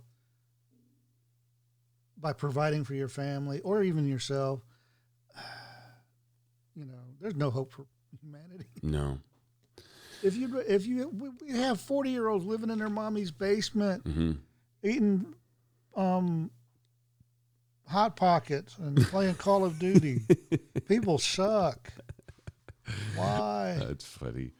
by 2.17 2.31
providing 2.31 2.85
for 2.85 2.93
your 2.93 3.09
family 3.09 3.59
or 3.61 3.83
even 3.83 4.07
yourself, 4.07 4.61
you 6.75 6.85
know, 6.85 6.93
there's 7.19 7.35
no 7.35 7.49
hope 7.49 7.73
for 7.73 7.85
humanity. 8.21 8.65
no. 8.81 9.19
If 10.25 10.35
you 10.35 10.57
if 10.67 10.87
you 10.87 11.09
we- 11.09 11.51
have 11.57 11.79
forty 11.79 12.09
year 12.09 12.27
olds 12.27 12.45
living 12.45 12.69
in 12.71 12.79
their 12.79 12.89
mommy's 12.89 13.31
basement 13.31 14.01
hmm 14.05 14.31
eating 14.83 15.35
um 15.95 16.49
hot 17.87 18.15
pockets 18.15 18.75
and 18.79 18.97
playing 19.07 19.35
Call 19.35 19.63
of 19.63 19.77
Duty, 19.77 20.21
people 20.87 21.17
suck. 21.19 21.91
Why? 23.15 23.77
That's 23.79 24.05
funny. 24.05 24.51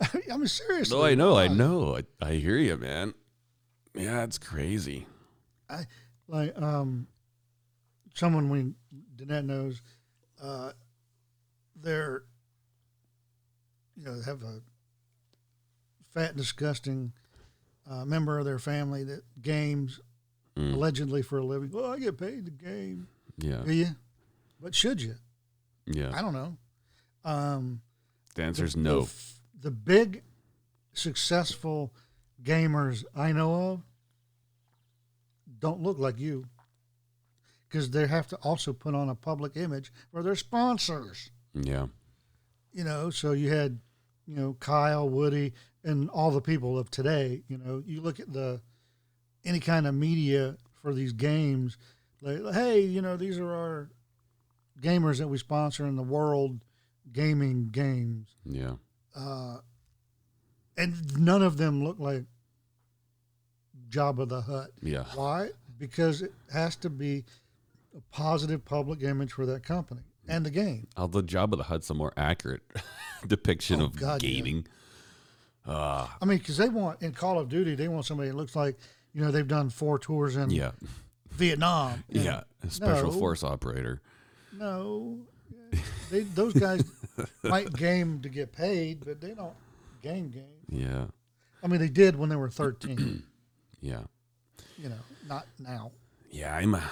I 0.00 0.36
mean 0.36 0.46
seriously. 0.48 0.96
No, 0.96 1.04
I 1.04 1.14
know, 1.14 1.36
I 1.36 1.48
know. 1.48 1.96
I, 1.96 2.26
I 2.26 2.32
hear 2.34 2.56
you, 2.56 2.76
man. 2.78 3.14
Yeah, 3.94 4.22
it's 4.24 4.38
crazy. 4.38 5.06
I 5.68 5.84
Like 6.28 6.58
um, 6.60 7.06
someone 8.14 8.48
we 8.50 8.72
Danette 9.16 9.44
knows, 9.46 9.80
uh, 10.42 10.72
they're 11.74 12.24
you 13.96 14.04
know 14.04 14.20
have 14.24 14.42
a 14.42 14.60
fat 16.12 16.36
disgusting 16.36 17.12
uh, 17.90 18.04
member 18.04 18.38
of 18.38 18.44
their 18.44 18.58
family 18.58 19.04
that 19.04 19.22
games 19.42 20.00
Mm, 20.56 20.72
allegedly 20.72 21.20
for 21.20 21.36
a 21.36 21.44
living. 21.44 21.70
Well, 21.70 21.92
I 21.92 21.98
get 21.98 22.16
paid 22.16 22.46
to 22.46 22.50
game. 22.50 23.08
yeah, 23.36 23.60
Do 23.66 23.74
you? 23.74 23.88
But 24.58 24.74
should 24.74 25.02
you? 25.02 25.16
yeah. 25.84 26.10
I 26.14 26.22
don't 26.22 26.32
know. 26.32 26.56
Um, 27.26 27.82
The 28.36 28.42
answer 28.44 28.64
is 28.64 28.74
no. 28.74 29.00
The, 29.00 29.02
f- 29.02 29.40
the 29.60 29.70
big 29.70 30.22
successful 30.94 31.92
gamers 32.42 33.04
I 33.14 33.32
know 33.32 33.72
of 33.72 33.82
don't 35.58 35.82
look 35.82 35.98
like 35.98 36.18
you 36.18 36.46
because 37.68 37.90
they 37.90 38.06
have 38.06 38.26
to 38.28 38.36
also 38.36 38.72
put 38.72 38.94
on 38.94 39.10
a 39.10 39.14
public 39.14 39.58
image 39.58 39.92
for 40.10 40.22
their 40.22 40.36
sponsors. 40.36 41.30
Yeah, 41.52 41.88
You 42.72 42.84
know, 42.84 43.10
so 43.10 43.32
you 43.32 43.50
had, 43.52 43.78
you 44.26 44.34
know, 44.34 44.56
Kyle, 44.60 45.08
Woody, 45.08 45.52
and 45.84 46.10
all 46.10 46.30
the 46.30 46.40
people 46.40 46.78
of 46.78 46.90
today. 46.90 47.42
You 47.48 47.58
know, 47.58 47.82
you 47.86 48.00
look 48.00 48.20
at 48.20 48.32
the 48.32 48.60
any 49.44 49.60
kind 49.60 49.86
of 49.86 49.94
media 49.94 50.56
for 50.82 50.92
these 50.92 51.12
games, 51.12 51.78
like, 52.20 52.54
hey, 52.54 52.80
you 52.80 53.00
know, 53.00 53.16
these 53.16 53.38
are 53.38 53.52
our 53.52 53.90
gamers 54.80 55.18
that 55.18 55.28
we 55.28 55.38
sponsor 55.38 55.86
in 55.86 55.96
the 55.96 56.02
world 56.02 56.60
gaming 57.12 57.68
games 57.70 58.28
yeah, 58.44 58.74
uh, 59.16 59.58
and 60.76 61.18
none 61.18 61.42
of 61.42 61.56
them 61.56 61.82
look 61.82 61.98
like 61.98 62.24
Jabba 63.88 64.28
the 64.28 64.40
Hutt. 64.40 64.70
yeah. 64.82 65.04
Why? 65.14 65.50
Because 65.78 66.22
it 66.22 66.32
has 66.52 66.76
to 66.76 66.90
be 66.90 67.24
a 67.96 68.00
positive 68.10 68.64
public 68.64 69.02
image 69.02 69.32
for 69.32 69.46
that 69.46 69.62
company 69.62 70.02
and 70.28 70.44
the 70.46 70.50
game. 70.50 70.88
Although 70.96 71.22
Jabba 71.22 71.56
the 71.56 71.64
Hutt's 71.64 71.90
a 71.90 71.94
more 71.94 72.12
accurate 72.16 72.62
depiction 73.26 73.80
Oh, 73.80 73.86
of 73.86 73.96
God, 73.96 74.22
yeah. 74.22 74.28
gaming. 74.30 74.66
Uh, 75.66 76.06
I 76.20 76.24
mean, 76.24 76.38
because 76.38 76.56
they 76.56 76.68
want 76.68 77.02
in 77.02 77.12
Call 77.12 77.38
of 77.40 77.48
Duty, 77.48 77.74
they 77.74 77.88
want 77.88 78.04
somebody 78.06 78.30
that 78.30 78.36
looks 78.36 78.54
like 78.54 78.76
you 79.12 79.20
know 79.22 79.30
they've 79.30 79.48
done 79.48 79.68
four 79.70 79.98
tours 79.98 80.36
in 80.36 80.50
yeah, 80.50 80.72
Vietnam. 81.30 82.04
Yeah. 82.08 82.42
Special 82.68 83.12
no. 83.12 83.18
force 83.18 83.44
operator. 83.44 84.00
No, 84.52 85.18
they, 86.10 86.20
those 86.20 86.52
guys 86.54 86.82
might 87.42 87.72
game 87.74 88.20
to 88.22 88.28
get 88.28 88.52
paid, 88.52 89.04
but 89.04 89.20
they 89.20 89.32
don't 89.32 89.54
game 90.02 90.30
game. 90.30 90.44
Yeah, 90.68 91.06
I 91.62 91.66
mean, 91.68 91.80
they 91.80 91.88
did 91.88 92.16
when 92.16 92.28
they 92.28 92.36
were 92.36 92.48
thirteen. 92.50 93.22
yeah. 93.80 94.00
you 94.78 94.88
know, 94.88 94.98
not 95.28 95.46
now. 95.58 95.92
Yeah, 96.30 96.56
I'm. 96.56 96.74
a- 96.74 96.90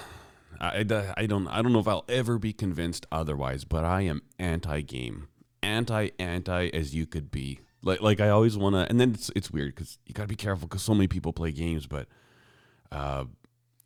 I, 0.59 0.79
I, 1.17 1.25
don't. 1.25 1.47
I 1.47 1.61
don't 1.61 1.73
know 1.73 1.79
if 1.79 1.87
I'll 1.87 2.05
ever 2.09 2.37
be 2.37 2.53
convinced 2.53 3.05
otherwise. 3.11 3.63
But 3.63 3.83
I 3.83 4.01
am 4.01 4.21
anti-game, 4.39 5.27
anti 5.61 6.09
anti 6.19 6.69
as 6.73 6.95
you 6.95 7.05
could 7.05 7.31
be. 7.31 7.59
Like 7.81 8.01
like 8.01 8.19
I 8.19 8.29
always 8.29 8.57
want 8.57 8.75
to. 8.75 8.89
And 8.89 8.99
then 8.99 9.11
it's 9.13 9.31
it's 9.35 9.51
weird 9.51 9.75
because 9.75 9.97
you 10.05 10.13
gotta 10.13 10.27
be 10.27 10.35
careful 10.35 10.67
because 10.67 10.83
so 10.83 10.93
many 10.93 11.07
people 11.07 11.33
play 11.33 11.51
games. 11.51 11.87
But 11.87 12.07
uh, 12.91 13.25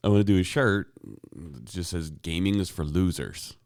I 0.04 0.08
want 0.08 0.20
to 0.20 0.24
do 0.24 0.40
a 0.40 0.44
shirt 0.44 0.92
that 1.36 1.66
just 1.66 1.92
says 1.92 2.10
"Gaming 2.10 2.60
is 2.60 2.70
for 2.70 2.84
losers." 2.84 3.58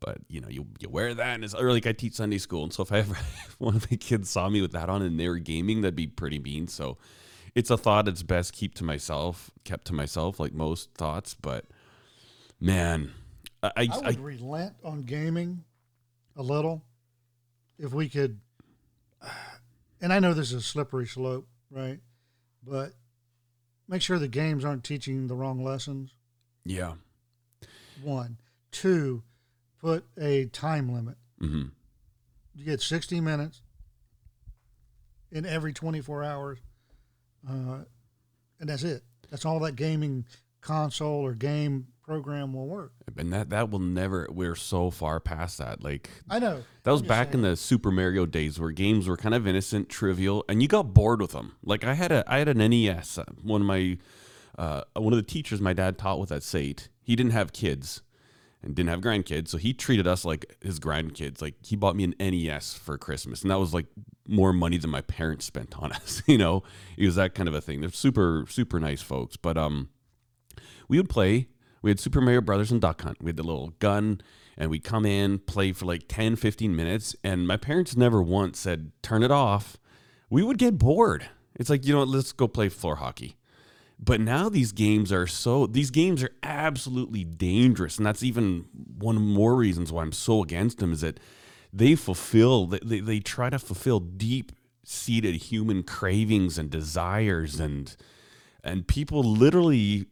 But 0.00 0.18
you 0.28 0.40
know, 0.40 0.48
you 0.48 0.66
you 0.80 0.88
wear 0.88 1.14
that, 1.14 1.34
and 1.34 1.44
it's 1.44 1.54
or 1.54 1.72
like 1.72 1.86
I 1.86 1.92
teach 1.92 2.14
Sunday 2.14 2.38
school, 2.38 2.64
and 2.64 2.72
so 2.72 2.82
if 2.82 2.92
I 2.92 2.98
ever 2.98 3.14
if 3.14 3.56
one 3.58 3.76
of 3.76 3.88
the 3.88 3.96
kids 3.96 4.30
saw 4.30 4.48
me 4.48 4.60
with 4.60 4.72
that 4.72 4.88
on 4.88 5.02
and 5.02 5.18
they 5.18 5.28
were 5.28 5.38
gaming, 5.38 5.80
that'd 5.80 5.96
be 5.96 6.06
pretty 6.06 6.38
mean. 6.38 6.68
So 6.68 6.98
it's 7.54 7.70
a 7.70 7.78
thought 7.78 8.08
it's 8.08 8.22
best 8.22 8.52
keep 8.52 8.74
to 8.76 8.84
myself, 8.84 9.50
kept 9.64 9.86
to 9.86 9.94
myself, 9.94 10.38
like 10.38 10.52
most 10.52 10.92
thoughts. 10.94 11.34
But 11.34 11.64
man, 12.60 13.12
I, 13.62 13.70
I, 13.76 13.88
I 13.92 14.06
would 14.10 14.20
relent 14.20 14.74
on 14.84 15.02
gaming 15.02 15.64
a 16.36 16.42
little 16.42 16.82
if 17.78 17.92
we 17.92 18.08
could. 18.08 18.40
And 19.98 20.12
I 20.12 20.18
know 20.18 20.34
this 20.34 20.48
is 20.52 20.56
a 20.56 20.60
slippery 20.60 21.06
slope, 21.06 21.48
right? 21.70 22.00
But 22.62 22.92
make 23.88 24.02
sure 24.02 24.18
the 24.18 24.28
games 24.28 24.62
aren't 24.62 24.84
teaching 24.84 25.26
the 25.26 25.34
wrong 25.34 25.64
lessons. 25.64 26.10
yeah, 26.66 26.92
One, 28.02 28.36
two, 28.70 29.22
put 29.80 30.04
a 30.20 30.44
time 30.46 30.92
limit. 30.92 31.16
hmm 31.40 31.68
You 32.54 32.64
get 32.66 32.82
sixty 32.82 33.22
minutes 33.22 33.62
in 35.32 35.46
every 35.46 35.72
twenty-four 35.72 36.22
hours, 36.22 36.58
uh, 37.48 37.78
and 38.60 38.68
that's 38.68 38.82
it. 38.84 39.02
That's 39.30 39.46
all 39.46 39.60
that 39.60 39.76
gaming 39.76 40.26
console 40.60 41.24
or 41.24 41.32
game 41.32 41.86
program 42.06 42.52
will 42.52 42.66
work. 42.66 42.92
And 43.16 43.32
that 43.32 43.50
that 43.50 43.70
will 43.70 43.78
never. 43.80 44.28
We're 44.30 44.54
so 44.54 44.90
far 44.90 45.20
past 45.20 45.58
that. 45.58 45.82
Like 45.82 46.10
I 46.30 46.38
know. 46.38 46.62
that 46.84 46.90
was 46.90 47.00
I'm 47.00 47.04
just 47.04 47.08
back 47.08 47.34
in 47.34 47.42
the 47.42 47.56
Super 47.56 47.90
Mario 47.90 48.24
days 48.26 48.58
where 48.60 48.70
games 48.70 49.08
were 49.08 49.16
kind 49.16 49.34
of 49.34 49.46
innocent, 49.46 49.88
trivial, 49.88 50.44
and 50.48 50.62
you 50.62 50.68
got 50.68 50.94
bored 50.94 51.20
with 51.20 51.32
them. 51.32 51.56
Like 51.64 51.84
I 51.84 51.94
had 51.94 52.12
a 52.12 52.24
I 52.26 52.38
had 52.38 52.48
an 52.48 52.58
NES. 52.58 53.18
uh, 53.18 53.24
One 53.42 53.62
of 53.62 53.66
my 53.66 53.98
uh, 54.58 54.82
one 54.94 55.12
of 55.12 55.18
the 55.18 55.22
teachers 55.22 55.60
my 55.60 55.72
dad 55.72 55.98
taught 55.98 56.18
with 56.20 56.32
at 56.32 56.42
Sate. 56.42 56.88
He 57.02 57.16
didn't 57.16 57.32
have 57.32 57.52
kids 57.52 58.02
and 58.62 58.74
didn't 58.74 58.88
have 58.88 59.00
grandkids, 59.00 59.48
so 59.48 59.58
he 59.58 59.72
treated 59.74 60.06
us 60.06 60.24
like 60.24 60.56
his 60.62 60.80
grandkids. 60.80 61.42
Like 61.42 61.54
he 61.62 61.76
bought 61.76 61.94
me 61.96 62.04
an 62.04 62.14
NES 62.18 62.74
for 62.74 62.96
Christmas, 62.98 63.42
and 63.42 63.50
that 63.50 63.58
was 63.58 63.74
like 63.74 63.86
more 64.28 64.52
money 64.52 64.76
than 64.78 64.90
my 64.90 65.02
parents 65.02 65.44
spent 65.44 65.78
on 65.78 65.92
us. 66.00 66.22
You 66.26 66.38
know, 66.38 66.62
it 66.96 67.04
was 67.06 67.16
that 67.16 67.34
kind 67.34 67.48
of 67.48 67.54
a 67.54 67.60
thing. 67.60 67.80
They're 67.80 67.90
super 67.90 68.44
super 68.48 68.78
nice 68.80 69.02
folks, 69.02 69.36
but 69.36 69.56
um, 69.58 69.88
we 70.88 70.98
would 70.98 71.08
play. 71.08 71.48
We 71.86 71.90
had 71.90 72.00
Super 72.00 72.20
Mario 72.20 72.40
Brothers 72.40 72.72
and 72.72 72.80
Duck 72.80 73.02
Hunt. 73.02 73.22
We 73.22 73.28
had 73.28 73.36
the 73.36 73.44
little 73.44 73.68
gun, 73.78 74.20
and 74.58 74.72
we'd 74.72 74.82
come 74.82 75.06
in, 75.06 75.38
play 75.38 75.70
for 75.70 75.84
like 75.84 76.08
10, 76.08 76.34
15 76.34 76.74
minutes. 76.74 77.14
And 77.22 77.46
my 77.46 77.56
parents 77.56 77.96
never 77.96 78.20
once 78.20 78.58
said, 78.58 78.90
turn 79.02 79.22
it 79.22 79.30
off. 79.30 79.76
We 80.28 80.42
would 80.42 80.58
get 80.58 80.78
bored. 80.78 81.28
It's 81.54 81.70
like, 81.70 81.86
you 81.86 81.94
know 81.94 82.02
let's 82.02 82.32
go 82.32 82.48
play 82.48 82.70
floor 82.70 82.96
hockey. 82.96 83.36
But 84.00 84.20
now 84.20 84.48
these 84.48 84.72
games 84.72 85.12
are 85.12 85.28
so, 85.28 85.68
these 85.68 85.92
games 85.92 86.24
are 86.24 86.32
absolutely 86.42 87.22
dangerous. 87.22 87.98
And 87.98 88.04
that's 88.04 88.24
even 88.24 88.64
one 88.98 89.14
more 89.14 89.54
reasons 89.54 89.92
why 89.92 90.02
I'm 90.02 90.10
so 90.10 90.42
against 90.42 90.78
them 90.78 90.92
is 90.92 91.02
that 91.02 91.20
they 91.72 91.94
fulfill, 91.94 92.66
they, 92.66 92.98
they 92.98 93.20
try 93.20 93.48
to 93.48 93.60
fulfill 93.60 94.00
deep 94.00 94.50
seated 94.82 95.36
human 95.36 95.84
cravings 95.84 96.58
and 96.58 96.68
desires 96.68 97.60
and, 97.60 97.94
and 98.64 98.88
people 98.88 99.22
literally 99.22 100.06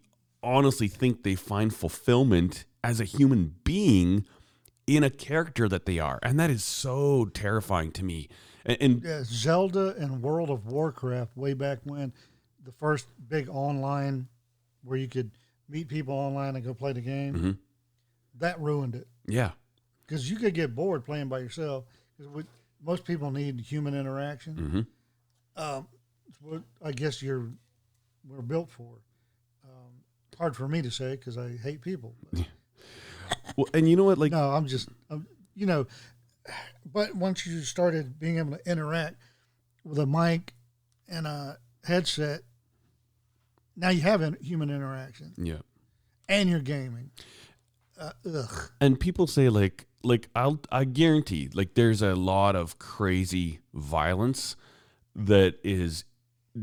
honestly 0.44 0.88
think 0.88 1.22
they 1.22 1.34
find 1.34 1.74
fulfillment 1.74 2.64
as 2.82 3.00
a 3.00 3.04
human 3.04 3.54
being 3.64 4.24
in 4.86 5.02
a 5.02 5.10
character 5.10 5.68
that 5.68 5.86
they 5.86 5.98
are 5.98 6.18
and 6.22 6.38
that 6.38 6.50
is 6.50 6.62
so 6.62 7.24
terrifying 7.26 7.90
to 7.90 8.04
me 8.04 8.28
and, 8.66 8.76
and 8.80 9.02
Yeah, 9.02 9.22
Zelda 9.24 9.94
and 9.98 10.22
World 10.22 10.50
of 10.50 10.66
Warcraft 10.66 11.36
way 11.36 11.54
back 11.54 11.78
when 11.84 12.12
the 12.62 12.72
first 12.72 13.06
big 13.28 13.48
online 13.48 14.28
where 14.82 14.98
you 14.98 15.08
could 15.08 15.30
meet 15.68 15.88
people 15.88 16.14
online 16.14 16.56
and 16.56 16.64
go 16.64 16.74
play 16.74 16.92
the 16.92 17.00
game. 17.00 17.34
Mhm. 17.34 17.58
That 18.38 18.60
ruined 18.60 18.94
it 18.94 19.08
yeah 19.26 19.52
because 20.06 20.30
you 20.30 20.36
could 20.36 20.52
get 20.54 20.74
bored 20.74 21.04
playing 21.04 21.28
by 21.28 21.38
yourself. 21.38 21.84
'Cause 22.18 22.28
we- 22.28 22.44
most 22.82 23.04
people 23.06 23.30
need 23.30 23.58
human 23.60 23.94
interaction. 23.94 24.56
hmm 24.56 25.60
Um, 25.60 25.88
it's 26.28 26.40
what 26.42 26.62
I 26.82 26.92
guess 26.92 27.22
you're 27.22 27.50
we're 28.28 28.42
built 28.42 28.70
for. 28.70 28.98
Hard 30.38 30.56
for 30.56 30.68
me 30.68 30.82
to 30.82 30.90
say 30.90 31.16
because 31.16 31.38
I 31.38 31.56
hate 31.62 31.80
people. 31.80 32.14
well 33.56 33.66
and 33.74 33.88
you 33.88 33.96
know 33.96 34.04
what 34.04 34.18
like 34.18 34.32
no, 34.32 34.50
I'm 34.50 34.66
just, 34.66 34.88
I'm, 35.10 35.26
you 35.54 35.66
know, 35.66 35.86
but 36.92 37.14
once 37.14 37.46
you 37.46 37.60
started 37.62 38.18
being 38.18 38.38
able 38.38 38.56
to 38.56 38.70
interact 38.70 39.16
with 39.84 39.98
a 39.98 40.06
mic 40.06 40.52
and 41.08 41.26
a 41.26 41.58
headset, 41.84 42.40
now 43.76 43.90
you 43.90 44.00
have 44.00 44.22
in- 44.22 44.36
human 44.40 44.70
interaction 44.70 45.32
yeah 45.36 45.58
and 46.28 46.48
you're 46.48 46.60
gaming. 46.60 47.10
Uh, 47.98 48.10
ugh. 48.34 48.70
and 48.80 48.98
people 48.98 49.26
say 49.26 49.48
like 49.48 49.86
like 50.02 50.28
I'll 50.34 50.60
I 50.70 50.84
guarantee 50.84 51.48
like 51.54 51.74
there's 51.74 52.02
a 52.02 52.14
lot 52.14 52.56
of 52.56 52.78
crazy 52.78 53.60
violence 53.72 54.56
that 55.14 55.58
is 55.62 56.04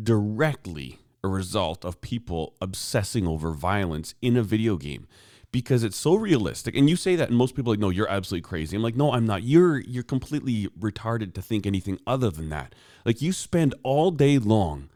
directly 0.03 0.99
a 1.23 1.27
result 1.27 1.85
of 1.85 2.01
people 2.01 2.55
obsessing 2.61 3.27
over 3.27 3.51
violence 3.51 4.15
in 4.21 4.35
a 4.35 4.43
video 4.43 4.77
game 4.77 5.07
because 5.51 5.83
it's 5.83 5.97
so 5.97 6.15
realistic 6.15 6.75
and 6.75 6.89
you 6.89 6.95
say 6.95 7.15
that 7.15 7.29
and 7.29 7.37
most 7.37 7.55
people 7.55 7.71
are 7.71 7.75
like 7.75 7.79
no 7.79 7.89
you're 7.89 8.09
absolutely 8.09 8.41
crazy 8.41 8.75
i'm 8.75 8.81
like 8.81 8.95
no 8.95 9.11
i'm 9.11 9.25
not 9.25 9.43
you're 9.43 9.79
you're 9.79 10.01
completely 10.03 10.67
retarded 10.79 11.33
to 11.33 11.41
think 11.41 11.67
anything 11.67 11.99
other 12.07 12.31
than 12.31 12.49
that 12.49 12.73
like 13.05 13.21
you 13.21 13.31
spend 13.31 13.75
all 13.83 14.09
day 14.11 14.39
long 14.39 14.89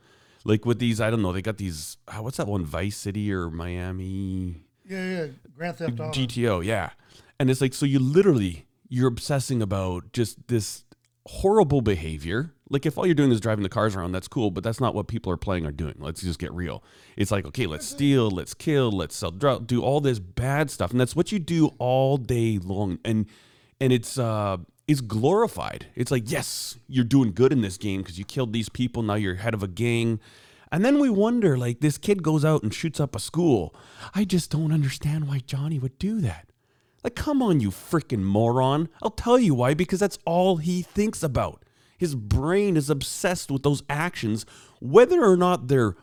like 0.45 0.65
with 0.65 0.79
these 0.79 0.99
i 0.99 1.11
don't 1.11 1.21
know 1.21 1.31
they 1.31 1.41
got 1.41 1.57
these 1.57 1.97
uh, 2.07 2.21
what's 2.21 2.37
that 2.37 2.47
one 2.47 2.65
vice 2.65 2.97
city 2.97 3.31
or 3.31 3.49
miami 3.51 4.63
Yeah, 4.87 5.09
yeah. 5.09 5.27
Grand 5.55 5.77
Theft 5.77 5.99
Auto. 5.99 6.11
GTO, 6.11 6.63
yeah. 6.63 6.91
And 7.39 7.49
it's 7.49 7.61
like 7.61 7.73
so 7.73 7.85
you 7.85 7.99
literally 7.99 8.65
you're 8.87 9.07
obsessing 9.07 9.61
about 9.61 10.11
just 10.13 10.47
this 10.47 10.85
horrible 11.27 11.81
behavior. 11.81 12.53
Like 12.69 12.85
if 12.85 12.97
all 12.97 13.05
you're 13.05 13.15
doing 13.15 13.31
is 13.31 13.39
driving 13.39 13.63
the 13.63 13.69
cars 13.69 13.95
around, 13.95 14.11
that's 14.11 14.27
cool, 14.27 14.49
but 14.49 14.63
that's 14.63 14.79
not 14.79 14.95
what 14.95 15.07
people 15.07 15.31
are 15.31 15.37
playing 15.37 15.65
or 15.65 15.71
doing. 15.71 15.95
Let's 15.99 16.21
just 16.21 16.39
get 16.39 16.51
real. 16.51 16.83
It's 17.15 17.31
like, 17.31 17.45
okay, 17.45 17.67
let's 17.67 17.85
steal, 17.85 18.31
let's 18.31 18.53
kill, 18.53 18.91
let's 18.91 19.15
sell 19.15 19.31
drug, 19.31 19.67
do 19.67 19.83
all 19.83 20.01
this 20.01 20.19
bad 20.19 20.71
stuff. 20.71 20.91
And 20.91 20.99
that's 20.99 21.15
what 21.15 21.31
you 21.31 21.37
do 21.39 21.71
all 21.77 22.17
day 22.17 22.57
long. 22.57 22.99
And 23.05 23.27
and 23.79 23.93
it's 23.93 24.17
uh 24.17 24.57
it's 24.87 25.01
glorified. 25.01 25.87
It's 25.95 26.11
like, 26.11 26.29
yes, 26.29 26.77
you're 26.87 27.03
doing 27.03 27.33
good 27.33 27.51
in 27.51 27.61
this 27.61 27.77
game 27.77 28.01
because 28.01 28.19
you 28.19 28.25
killed 28.25 28.53
these 28.53 28.69
people, 28.69 29.03
now 29.03 29.15
you're 29.15 29.35
head 29.35 29.53
of 29.53 29.63
a 29.63 29.67
gang. 29.67 30.19
And 30.71 30.83
then 30.83 30.99
we 30.99 31.09
wonder, 31.09 31.57
like, 31.57 31.79
this 31.79 31.97
kid 31.97 32.21
goes 32.21 32.43
out 32.43 32.63
and 32.63 32.73
shoots 32.73 32.99
up 32.99 33.15
a 33.15 33.19
school. 33.19 33.75
I 34.13 34.25
just 34.25 34.51
don't 34.51 34.71
understand 34.71 35.27
why 35.27 35.39
Johnny 35.39 35.79
would 35.79 35.97
do 35.97 36.21
that. 36.21 36.49
Like, 37.03 37.15
come 37.15 37.41
on, 37.41 37.59
you 37.59 37.69
freaking 37.69 38.23
moron. 38.23 38.89
I'll 39.01 39.11
tell 39.11 39.39
you 39.39 39.53
why, 39.53 39.73
because 39.73 39.99
that's 39.99 40.19
all 40.25 40.57
he 40.57 40.81
thinks 40.81 41.23
about. 41.23 41.63
His 41.97 42.15
brain 42.15 42.75
is 42.77 42.89
obsessed 42.89 43.49
with 43.51 43.63
those 43.63 43.83
actions, 43.89 44.45
whether 44.79 45.23
or 45.23 45.37
not 45.37 45.67
they're 45.67 45.95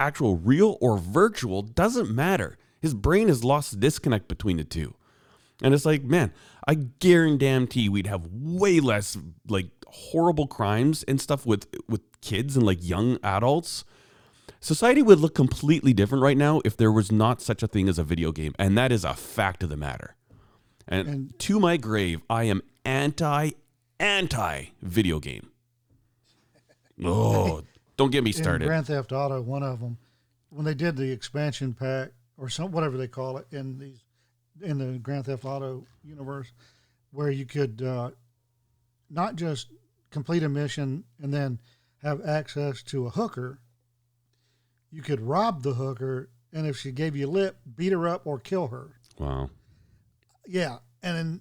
actual 0.00 0.36
real 0.36 0.76
or 0.80 0.98
virtual, 0.98 1.62
doesn't 1.62 2.10
matter. 2.10 2.58
His 2.80 2.94
brain 2.94 3.28
has 3.28 3.44
lost 3.44 3.70
the 3.70 3.76
disconnect 3.78 4.28
between 4.28 4.58
the 4.58 4.64
two. 4.64 4.94
And 5.62 5.72
it's 5.72 5.86
like, 5.86 6.02
man, 6.04 6.32
I 6.68 6.74
guarantee 6.74 7.88
we'd 7.88 8.06
have 8.06 8.26
way 8.30 8.80
less 8.80 9.16
like 9.48 9.68
horrible 9.86 10.46
crimes 10.46 11.02
and 11.04 11.20
stuff 11.20 11.46
with 11.46 11.66
with 11.88 12.02
kids 12.20 12.56
and 12.56 12.66
like 12.66 12.78
young 12.86 13.18
adults. 13.22 13.84
Society 14.60 15.00
would 15.00 15.20
look 15.20 15.34
completely 15.34 15.92
different 15.94 16.22
right 16.22 16.36
now 16.36 16.60
if 16.64 16.76
there 16.76 16.92
was 16.92 17.10
not 17.12 17.40
such 17.40 17.62
a 17.62 17.66
thing 17.68 17.88
as 17.88 17.98
a 17.98 18.04
video 18.04 18.32
game, 18.32 18.54
and 18.58 18.76
that 18.76 18.92
is 18.92 19.04
a 19.04 19.14
fact 19.14 19.62
of 19.62 19.68
the 19.70 19.76
matter. 19.76 20.16
And, 20.88 21.08
And- 21.08 21.38
to 21.40 21.58
my 21.60 21.76
grave, 21.78 22.20
I 22.28 22.44
am 22.44 22.60
anti 22.84 23.50
anti 23.98 24.66
video 24.82 25.18
game. 25.18 25.50
Oh, 27.04 27.62
don't 27.96 28.10
get 28.10 28.24
me 28.24 28.30
in 28.30 28.36
started. 28.36 28.66
Grand 28.66 28.86
Theft 28.86 29.12
Auto, 29.12 29.40
one 29.40 29.62
of 29.62 29.80
them, 29.80 29.98
when 30.50 30.64
they 30.64 30.74
did 30.74 30.96
the 30.96 31.10
expansion 31.10 31.74
pack 31.74 32.10
or 32.38 32.48
some 32.48 32.72
whatever 32.72 32.96
they 32.96 33.08
call 33.08 33.36
it 33.36 33.46
in 33.50 33.78
these 33.78 34.00
in 34.62 34.78
the 34.78 34.98
Grand 34.98 35.26
Theft 35.26 35.44
Auto 35.44 35.84
universe, 36.02 36.50
where 37.10 37.30
you 37.30 37.44
could 37.44 37.82
uh, 37.82 38.10
not 39.10 39.36
just 39.36 39.68
complete 40.10 40.42
a 40.42 40.48
mission 40.48 41.04
and 41.22 41.32
then 41.32 41.58
have 42.02 42.26
access 42.26 42.82
to 42.84 43.06
a 43.06 43.10
hooker, 43.10 43.60
you 44.90 45.02
could 45.02 45.20
rob 45.20 45.62
the 45.62 45.74
hooker, 45.74 46.30
and 46.52 46.66
if 46.66 46.78
she 46.78 46.90
gave 46.90 47.14
you 47.14 47.26
lip, 47.26 47.58
beat 47.76 47.92
her 47.92 48.08
up 48.08 48.26
or 48.26 48.38
kill 48.38 48.68
her. 48.68 48.92
Wow. 49.18 49.50
Yeah, 50.46 50.78
and 51.02 51.16
then 51.16 51.40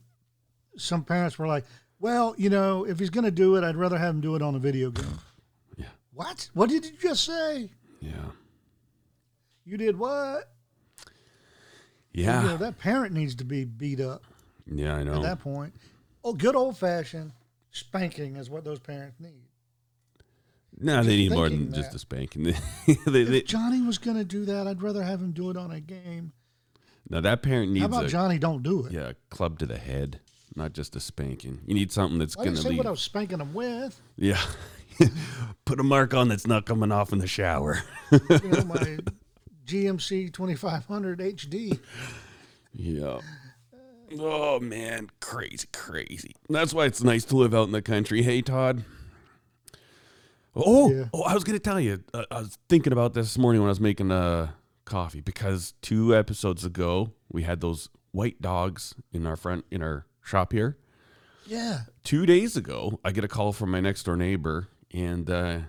some 0.78 1.04
parents 1.04 1.40
were 1.40 1.48
like, 1.48 1.64
"Well, 2.06 2.36
you 2.38 2.52
know, 2.52 2.86
if 2.86 3.00
he's 3.00 3.10
going 3.10 3.24
to 3.24 3.32
do 3.32 3.56
it, 3.56 3.64
I'd 3.64 3.76
rather 3.76 3.98
have 3.98 4.14
him 4.14 4.22
do 4.22 4.36
it 4.36 4.42
on 4.44 4.54
a 4.56 4.60
video 4.60 4.92
game." 4.92 5.06
Yeah. 5.78 5.86
What? 6.14 6.50
What 6.54 6.70
did 6.70 6.86
you 6.86 6.92
just 7.02 7.24
say? 7.26 7.70
Yeah. 8.00 8.12
You 9.66 9.76
did 9.78 9.98
what? 9.98 10.50
Yeah. 12.14 12.42
You 12.44 12.48
know, 12.50 12.58
that 12.58 12.78
parent 12.78 13.14
needs 13.14 13.34
to 13.36 13.44
be 13.44 13.66
beat 13.66 14.00
up 14.00 14.24
Yeah, 14.68 14.96
I 14.96 15.04
know. 15.04 15.16
at 15.16 15.24
that 15.24 15.40
point. 15.40 15.74
Oh, 16.24 16.34
good 16.34 16.56
old 16.56 16.78
fashioned 16.78 17.32
spanking 17.72 18.36
is 18.38 18.50
what 18.50 18.64
those 18.64 18.80
parents 18.80 19.20
need. 19.20 19.44
No, 20.80 21.04
they 21.04 21.18
need 21.18 21.32
more 21.32 21.50
than 21.50 21.58
thinking 21.72 21.76
just 21.76 21.96
a 21.96 22.00
spanking. 22.00 22.44
they, 22.86 23.24
they, 23.24 23.38
If 23.40 23.46
Johnny 23.48 23.82
was 23.82 23.98
going 23.98 24.18
to 24.18 24.24
do 24.26 24.46
that, 24.46 24.68
I'd 24.68 24.82
rather 24.82 25.04
have 25.04 25.20
him 25.22 25.32
do 25.32 25.50
it 25.50 25.58
on 25.58 25.72
a 25.72 25.80
game. 25.82 26.32
now 27.10 27.22
that 27.22 27.42
parent 27.42 27.72
needs 27.72 27.82
How 27.82 27.88
about 27.88 28.06
a 28.06 28.10
Johnny 28.10 28.38
don't 28.38 28.64
do 28.64 28.86
it? 28.86 28.92
yeah 28.94 29.12
club 29.30 29.58
to 29.60 29.66
the 29.66 29.78
head, 29.78 30.20
not 30.56 30.74
just 30.74 30.96
a 30.96 31.00
spanking. 31.00 31.62
You 31.66 31.74
need 31.74 31.92
something 31.92 32.18
that's 32.20 32.36
didn't 32.36 32.58
say 32.58 32.70
be 32.72 32.78
what 32.78 32.86
I 32.88 32.92
was 32.92 33.02
spanking 33.02 33.40
him 33.40 33.54
with. 33.54 34.00
yeah. 34.16 34.42
Put 35.66 35.80
a 35.80 35.84
mark 35.84 36.14
on 36.14 36.30
that's 36.30 36.48
not 36.48 36.66
coming 36.66 36.92
off 36.92 37.12
in 37.12 37.20
the 37.20 37.28
shower. 37.28 37.80
You 38.12 38.20
know, 38.30 38.64
my 38.64 38.98
GMC 39.68 40.32
2500 40.32 41.20
HD. 41.20 41.78
Yeah. 42.74 43.20
Oh 44.18 44.60
man, 44.62 45.10
crazy, 45.20 45.68
crazy. 45.74 46.34
That's 46.50 46.74
why 46.74 46.86
it's 46.86 47.04
nice 47.04 47.26
to 47.26 47.36
live 47.36 47.54
out 47.54 47.64
in 47.66 47.72
the 47.72 47.82
country. 47.82 48.22
Hey, 48.22 48.42
Todd. 48.42 48.86
Oh, 50.56 50.92
Yeah. 50.92 51.06
oh, 51.14 51.24
I 51.24 51.34
was 51.34 51.44
gonna 51.44 51.60
tell 51.60 51.80
you. 51.80 52.02
Uh, 52.14 52.24
I 52.32 52.40
was 52.40 52.58
thinking 52.70 52.94
about 52.94 53.14
this 53.14 53.26
this 53.28 53.38
morning 53.38 53.62
when 53.62 53.68
I 53.68 53.72
was 53.72 53.82
making 53.82 54.12
uh, 54.12 54.52
coffee 54.86 55.20
because 55.22 55.74
two 55.82 56.16
episodes 56.16 56.64
ago 56.64 57.12
we 57.30 57.44
had 57.44 57.60
those 57.60 57.90
white 58.12 58.42
dogs 58.42 58.96
in 59.12 59.26
our 59.28 59.36
front 59.36 59.66
in 59.70 59.82
our 59.82 60.06
shop 60.26 60.52
here. 60.52 60.78
Yeah. 61.46 61.82
Two 62.04 62.26
days 62.26 62.58
ago, 62.58 63.00
I 63.06 63.12
get 63.12 63.24
a 63.24 63.28
call 63.28 63.54
from 63.54 63.72
my 63.72 63.80
next 63.80 64.04
door 64.04 64.18
neighbor, 64.18 64.68
and 64.92 65.30
uh, 65.30 65.60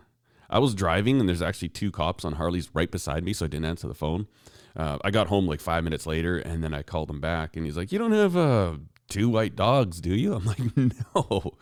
I 0.48 0.59
was 0.59 0.74
driving 0.74 1.20
and 1.20 1.28
there's 1.28 1.42
actually 1.42 1.68
two 1.68 1.90
cops 1.90 2.24
on 2.24 2.32
Harleys 2.34 2.70
right 2.72 2.90
beside 2.90 3.24
me, 3.24 3.32
so 3.32 3.44
I 3.44 3.48
didn't 3.48 3.66
answer 3.66 3.86
the 3.86 3.94
phone. 3.94 4.26
Uh, 4.74 4.98
I 5.04 5.11
got 5.11 5.28
home 5.28 5.46
like 5.46 5.61
five 5.61 5.84
minutes 5.84 6.07
later, 6.07 6.38
and 6.38 6.62
then 6.64 6.74
I 6.74 6.82
called 6.82 7.11
him 7.11 7.20
back, 7.20 7.57
and 7.57 7.64
he's 7.64 7.76
like, 7.76 7.92
"You 7.92 7.98
don't 7.98 8.12
have 8.12 8.36
uh, 8.36 8.74
two 9.09 9.28
white 9.28 9.57
dogs, 9.57 10.00
do 10.00 10.14
you?" 10.14 10.34
I'm 10.36 10.44
like, 10.44 10.61
"No." 10.76 11.54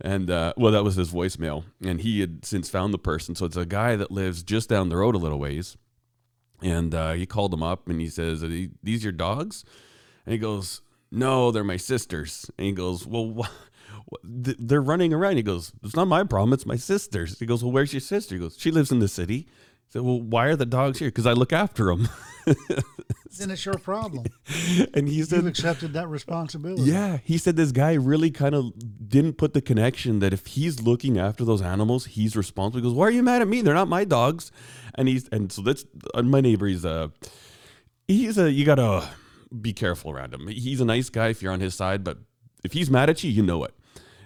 And 0.00 0.30
uh, 0.30 0.54
well, 0.56 0.72
that 0.72 0.82
was 0.82 0.96
his 0.96 1.12
voicemail, 1.12 1.64
and 1.84 2.00
he 2.00 2.20
had 2.20 2.44
since 2.44 2.68
found 2.68 2.92
the 2.92 2.98
person. 2.98 3.34
So 3.34 3.46
it's 3.46 3.56
a 3.56 3.66
guy 3.66 3.94
that 3.96 4.10
lives 4.10 4.42
just 4.42 4.68
down 4.68 4.88
the 4.88 4.96
road 4.96 5.14
a 5.14 5.18
little 5.18 5.38
ways, 5.38 5.76
and 6.60 6.92
uh, 6.92 7.12
he 7.12 7.24
called 7.24 7.54
him 7.54 7.62
up, 7.62 7.88
and 7.88 8.00
he 8.00 8.08
says, 8.08 8.42
"Are 8.42 8.48
these 8.82 9.04
your 9.04 9.12
dogs?" 9.12 9.64
And 10.26 10.32
he 10.32 10.38
goes, 10.38 10.82
"No, 11.10 11.50
they're 11.50 11.64
my 11.64 11.76
sisters." 11.76 12.50
And 12.58 12.66
he 12.66 12.72
goes, 12.72 13.06
"Well, 13.06 13.42
wh- 13.42 13.50
they're 14.22 14.82
running 14.82 15.12
around. 15.12 15.36
He 15.36 15.42
goes, 15.42 15.72
It's 15.82 15.96
not 15.96 16.08
my 16.08 16.24
problem. 16.24 16.52
It's 16.52 16.66
my 16.66 16.76
sister's. 16.76 17.38
He 17.38 17.46
goes, 17.46 17.62
Well, 17.62 17.72
where's 17.72 17.92
your 17.92 18.00
sister? 18.00 18.34
He 18.34 18.40
goes, 18.40 18.56
She 18.58 18.70
lives 18.70 18.90
in 18.90 18.98
the 18.98 19.08
city. 19.08 19.36
He 19.38 19.46
said, 19.90 20.02
Well, 20.02 20.20
why 20.20 20.46
are 20.46 20.56
the 20.56 20.66
dogs 20.66 20.98
here? 20.98 21.08
Because 21.08 21.26
I 21.26 21.32
look 21.32 21.52
after 21.52 21.86
them. 21.86 22.08
then 22.46 23.50
it's 23.50 23.64
your 23.64 23.78
problem. 23.78 24.26
and 24.94 25.08
he 25.08 25.22
said, 25.22 25.36
You've 25.36 25.46
accepted 25.46 25.92
that 25.92 26.08
responsibility. 26.08 26.82
Yeah. 26.90 27.18
He 27.24 27.38
said 27.38 27.56
this 27.56 27.72
guy 27.72 27.94
really 27.94 28.30
kind 28.30 28.54
of 28.54 28.72
didn't 29.08 29.34
put 29.34 29.54
the 29.54 29.62
connection 29.62 30.18
that 30.20 30.32
if 30.32 30.46
he's 30.46 30.82
looking 30.82 31.18
after 31.18 31.44
those 31.44 31.62
animals, 31.62 32.06
he's 32.06 32.36
responsible. 32.36 32.80
He 32.80 32.88
goes, 32.88 32.94
Why 32.94 33.06
are 33.06 33.12
you 33.12 33.22
mad 33.22 33.42
at 33.42 33.48
me? 33.48 33.62
They're 33.62 33.74
not 33.74 33.88
my 33.88 34.04
dogs. 34.04 34.50
And 34.96 35.08
he's, 35.08 35.28
and 35.28 35.52
so 35.52 35.62
that's, 35.62 35.84
uh, 36.14 36.22
my 36.22 36.40
neighbor, 36.40 36.66
he's 36.66 36.84
a, 36.84 37.12
he's 38.08 38.38
a, 38.38 38.50
you 38.50 38.64
gotta 38.64 39.08
be 39.58 39.72
careful 39.72 40.10
around 40.10 40.34
him. 40.34 40.46
He's 40.48 40.80
a 40.80 40.84
nice 40.84 41.08
guy 41.08 41.28
if 41.28 41.42
you're 41.42 41.52
on 41.52 41.60
his 41.60 41.74
side, 41.74 42.04
but 42.04 42.18
if 42.62 42.72
he's 42.72 42.90
mad 42.90 43.10
at 43.10 43.24
you, 43.24 43.30
you 43.30 43.42
know 43.42 43.64
it. 43.64 43.74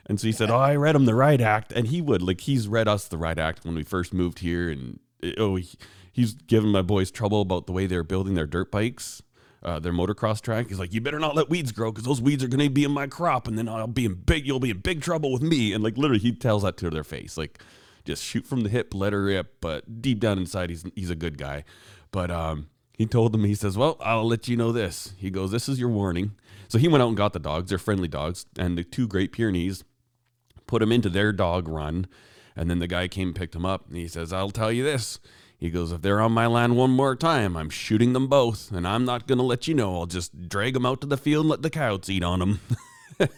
And 0.07 0.21
so 0.21 0.27
he 0.27 0.33
said, 0.33 0.51
"Oh, 0.51 0.57
I 0.57 0.77
read 0.77 0.95
him 0.95 1.07
the 1.07 1.15
right 1.15 1.41
act," 1.41 1.73
and 1.73 1.87
he 1.89 2.03
would 2.03 2.21
like 2.21 2.43
he's 2.43 2.69
read 2.69 2.89
us 2.89 3.09
the 3.09 3.17
right 3.17 3.39
act 3.39 3.65
when 3.65 3.75
we 3.75 3.83
first 3.83 4.13
moved 4.13 4.41
here, 4.41 4.71
and 4.71 4.99
oh, 5.39 5.57
he, 5.57 5.69
he's 6.13 6.35
given 6.35 6.71
my 6.71 6.83
boys 6.83 7.11
trouble 7.11 7.41
about 7.41 7.67
the 7.67 7.73
way 7.73 7.87
they're 7.87 8.05
building 8.05 8.35
their 8.35 8.47
dirt 8.47 8.71
bikes, 8.71 9.23
uh, 9.63 9.79
their 9.79 9.95
motocross 9.95 10.43
track. 10.43 10.69
He's 10.69 10.79
like, 10.79 10.93
"You 10.93 11.01
better 11.01 11.19
not 11.19 11.35
let 11.35 11.49
weeds 11.49 11.73
grow 11.73 11.91
because 11.91 12.05
those 12.05 12.21
weeds 12.21 12.45
are 12.45 12.49
going 12.49 12.61
to 12.61 12.69
be 12.69 12.85
in 12.85 12.91
my 12.91 13.07
crop, 13.07 13.49
and 13.49 13.57
then 13.57 13.67
I'll 13.67 13.87
be 13.87 14.05
in 14.05 14.15
big. 14.15 14.47
You'll 14.47 14.61
be 14.61 14.71
in 14.71 14.79
big 14.79 15.01
trouble 15.01 15.33
with 15.33 15.43
me." 15.43 15.73
And 15.73 15.83
like 15.83 15.97
literally, 15.97 16.21
he 16.21 16.33
tells 16.33 16.65
that 16.65 16.77
to 16.79 16.91
their 16.91 17.05
face, 17.05 17.39
like 17.39 17.63
just 18.05 18.23
shoot 18.23 18.47
from 18.47 18.61
the 18.61 18.69
hip, 18.69 18.93
let 18.93 19.15
her 19.15 19.25
rip. 19.25 19.55
But 19.63 20.03
deep 20.03 20.21
down 20.21 20.39
inside, 20.39 20.69
he's 20.69 20.85
he's 20.95 21.11
a 21.11 21.17
good 21.17 21.39
guy. 21.39 21.65
But 22.11 22.31
um, 22.31 22.69
he 22.97 23.07
told 23.07 23.33
them, 23.33 23.45
he 23.45 23.55
says, 23.55 23.77
"Well, 23.77 23.97
I'll 24.01 24.27
let 24.27 24.49
you 24.49 24.57
know 24.57 24.73
this." 24.73 25.13
He 25.19 25.31
goes, 25.31 25.51
"This 25.51 25.69
is 25.69 25.79
your 25.79 25.89
warning." 25.89 26.33
So 26.69 26.79
he 26.79 26.89
went 26.89 27.03
out 27.03 27.09
and 27.09 27.17
got 27.17 27.33
the 27.33 27.39
dogs. 27.39 27.69
They're 27.69 27.79
friendly 27.79 28.09
dogs, 28.09 28.47
and 28.59 28.79
the 28.79 28.85
two 28.85 29.07
Great 29.07 29.33
Pyrenees 29.33 29.85
put 30.67 30.83
him 30.83 30.93
into 30.93 31.09
their 31.09 31.33
dog 31.33 31.69
run. 31.69 32.07
And 32.57 32.71
then 32.71 32.79
the 32.79 32.87
guy 32.87 33.09
came 33.09 33.29
and 33.29 33.37
picked 33.37 33.55
him 33.55 33.67
up 33.67 33.89
and 33.89 33.97
he 33.97 34.09
says, 34.09 34.33
I'll 34.33 34.51
tell 34.51 34.73
you 34.73 34.85
this. 34.85 35.19
He 35.59 35.71
goes, 35.71 35.93
If 35.93 36.03
they're 36.03 36.21
on 36.21 36.33
my 36.33 36.47
land 36.47 36.77
one 36.77 36.91
more 36.91 37.17
time, 37.17 37.57
I'm 37.57 37.71
shooting 37.71 38.13
them 38.13 38.29
both. 38.29 38.71
And 38.71 38.87
I'm 38.87 39.05
not 39.05 39.27
going 39.27 39.39
to 39.39 39.45
let 39.45 39.67
you 39.67 39.75
know. 39.75 39.97
I'll 39.97 40.07
just 40.07 40.49
drag 40.49 40.75
them 40.75 40.87
out 40.87 41.01
to 41.01 41.07
the 41.07 41.17
field 41.17 41.45
and 41.45 41.51
let 41.51 41.63
the 41.63 41.71
coyotes 41.71 42.11
eat 42.11 42.23
on 42.23 42.39
them. 42.39 42.61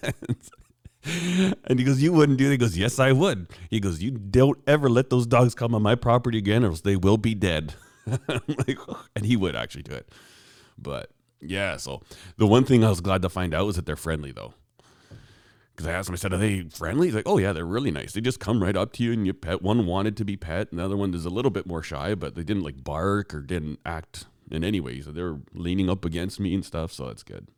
and 1.65 1.79
he 1.79 1.85
goes, 1.85 2.03
You 2.03 2.13
wouldn't 2.13 2.39
do 2.39 2.45
that? 2.45 2.53
He 2.53 2.59
goes, 2.59 2.77
Yes, 2.77 2.99
I 2.99 3.13
would. 3.13 3.47
He 3.71 3.81
goes, 3.81 4.03
You 4.03 4.11
don't 4.11 4.59
ever 4.67 4.89
let 4.89 5.11
those 5.11 5.27
dogs 5.27 5.55
come 5.55 5.75
on 5.75 5.83
my 5.83 5.95
property 5.95 6.39
again, 6.39 6.65
or 6.65 6.69
else 6.69 6.81
they 6.81 6.97
will 6.97 7.19
be 7.19 7.35
dead. 7.35 7.75
like, 8.29 8.79
and 9.15 9.27
he 9.27 9.37
would 9.37 9.57
actually 9.57 9.83
do 9.83 9.93
it. 9.93 10.09
But 10.79 11.11
yeah, 11.41 11.77
so 11.77 12.03
the 12.37 12.47
one 12.47 12.65
thing 12.65 12.85
I 12.85 12.89
was 12.89 13.01
glad 13.01 13.23
to 13.23 13.29
find 13.29 13.55
out 13.55 13.67
was 13.67 13.77
that 13.77 13.87
they're 13.87 13.97
friendly, 13.97 14.33
though 14.33 14.55
because 15.77 15.87
I 15.87 15.93
asked 15.93 16.09
him, 16.09 16.15
I 16.15 16.17
said, 16.17 16.33
"Are 16.33 16.39
they 16.39 16.63
friendly?" 16.63 17.09
He's 17.09 17.15
like, 17.15 17.29
"Oh 17.29 17.37
yeah, 17.39 17.53
they're 17.53 17.67
really 17.67 17.91
nice. 17.91 18.13
They 18.13 18.23
just 18.23 18.41
come 18.41 18.63
right 18.63 18.77
up 18.77 18.93
to 18.95 19.03
you 19.03 19.13
and 19.13 19.27
you 19.27 19.35
pet. 19.35 19.61
One 19.61 19.85
wanted 19.85 20.17
to 20.17 20.25
be 20.25 20.37
pet, 20.37 20.69
and 20.71 20.81
the 20.81 20.85
other 20.85 20.97
one 20.97 21.13
is 21.13 21.27
a 21.27 21.31
little 21.31 21.51
bit 21.51 21.67
more 21.67 21.83
shy, 21.83 22.15
but 22.15 22.35
they 22.35 22.43
didn't 22.43 22.63
like 22.63 22.83
bark 22.83 23.35
or 23.35 23.41
didn't 23.41 23.79
act 23.85 24.25
in 24.51 24.65
any 24.65 24.81
way. 24.81 25.01
So 25.03 25.13
they're 25.13 25.39
leaning 25.53 25.91
up 25.91 26.05
against 26.05 26.41
me 26.41 26.55
and 26.55 26.65
stuff, 26.65 26.93
so 26.93 27.07
that's 27.07 27.23
good. 27.23 27.49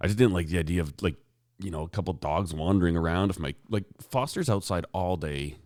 I 0.00 0.06
just 0.06 0.18
didn't 0.18 0.32
like 0.32 0.48
the 0.48 0.58
idea 0.58 0.80
of 0.80 0.94
like 1.02 1.16
you 1.60 1.70
know 1.70 1.82
a 1.82 1.88
couple 1.88 2.12
dogs 2.14 2.52
wandering 2.52 2.96
around. 2.96 3.30
If 3.30 3.38
my 3.38 3.54
like 3.68 3.84
Foster's 4.00 4.50
outside 4.50 4.84
all 4.92 5.16
day, 5.16 5.56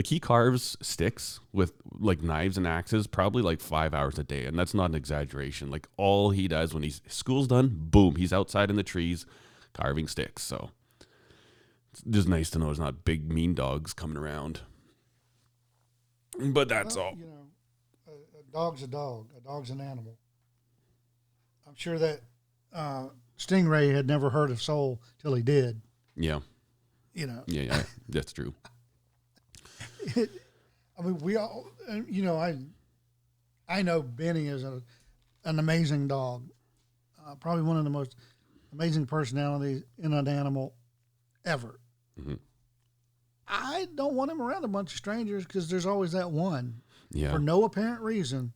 like 0.00 0.06
he 0.06 0.18
carves 0.18 0.78
sticks 0.80 1.40
with 1.52 1.74
like 1.98 2.22
knives 2.22 2.56
and 2.56 2.66
axes 2.66 3.06
probably 3.06 3.42
like 3.42 3.60
five 3.60 3.92
hours 3.92 4.18
a 4.18 4.24
day, 4.24 4.46
and 4.46 4.58
that's 4.58 4.72
not 4.72 4.88
an 4.88 4.94
exaggeration. 4.94 5.70
Like 5.70 5.86
all 5.98 6.30
he 6.30 6.48
does 6.48 6.72
when 6.72 6.82
he's 6.82 7.02
school's 7.06 7.46
done, 7.48 7.68
boom, 7.74 8.16
he's 8.16 8.32
outside 8.32 8.70
in 8.70 8.76
the 8.76 8.82
trees 8.82 9.26
carving 9.74 10.08
sticks. 10.08 10.42
So 10.42 10.70
it's 11.92 12.00
just 12.08 12.28
nice 12.28 12.48
to 12.50 12.58
know 12.58 12.64
there's 12.64 12.78
not 12.78 13.04
big 13.04 13.30
mean 13.30 13.52
dogs 13.54 13.92
coming 13.92 14.16
around. 14.16 14.62
But 16.42 16.70
that's 16.70 16.96
Well, 16.96 17.04
all. 17.04 17.16
You 17.18 17.26
know, 17.26 17.46
a, 18.08 18.38
a 18.38 18.42
dog's 18.54 18.82
a 18.82 18.86
dog. 18.86 19.28
A 19.36 19.40
dog's 19.42 19.68
an 19.68 19.82
animal. 19.82 20.16
I'm 21.68 21.74
sure 21.76 21.98
that 21.98 22.20
uh, 22.72 23.08
Stingray 23.38 23.94
had 23.94 24.06
never 24.06 24.30
heard 24.30 24.50
of 24.50 24.62
soul 24.62 25.02
till 25.20 25.34
he 25.34 25.42
did. 25.42 25.82
Yeah, 26.16 26.40
You 27.12 27.26
know, 27.26 27.44
yeah, 27.46 27.62
yeah. 27.64 27.82
that's 28.08 28.32
true. 28.32 28.54
I 30.16 31.02
mean, 31.02 31.18
we 31.18 31.36
all, 31.36 31.66
you 32.08 32.22
know, 32.22 32.36
I, 32.36 32.58
I 33.68 33.82
know 33.82 34.02
Benny 34.02 34.46
is 34.48 34.64
a, 34.64 34.82
an 35.44 35.58
amazing 35.58 36.08
dog, 36.08 36.48
uh, 37.26 37.34
probably 37.36 37.62
one 37.62 37.76
of 37.78 37.84
the 37.84 37.90
most 37.90 38.16
amazing 38.72 39.06
personalities 39.06 39.82
in 39.98 40.12
an 40.12 40.28
animal 40.28 40.74
ever. 41.44 41.80
Mhm. 42.20 42.38
I 43.52 43.88
don't 43.96 44.14
want 44.14 44.30
him 44.30 44.40
around 44.40 44.64
a 44.64 44.68
bunch 44.68 44.92
of 44.92 44.98
strangers 44.98 45.44
because 45.44 45.68
there's 45.68 45.86
always 45.86 46.12
that 46.12 46.30
one 46.30 46.82
Yeah, 47.10 47.32
for 47.32 47.38
no 47.38 47.64
apparent 47.64 48.00
reason. 48.02 48.52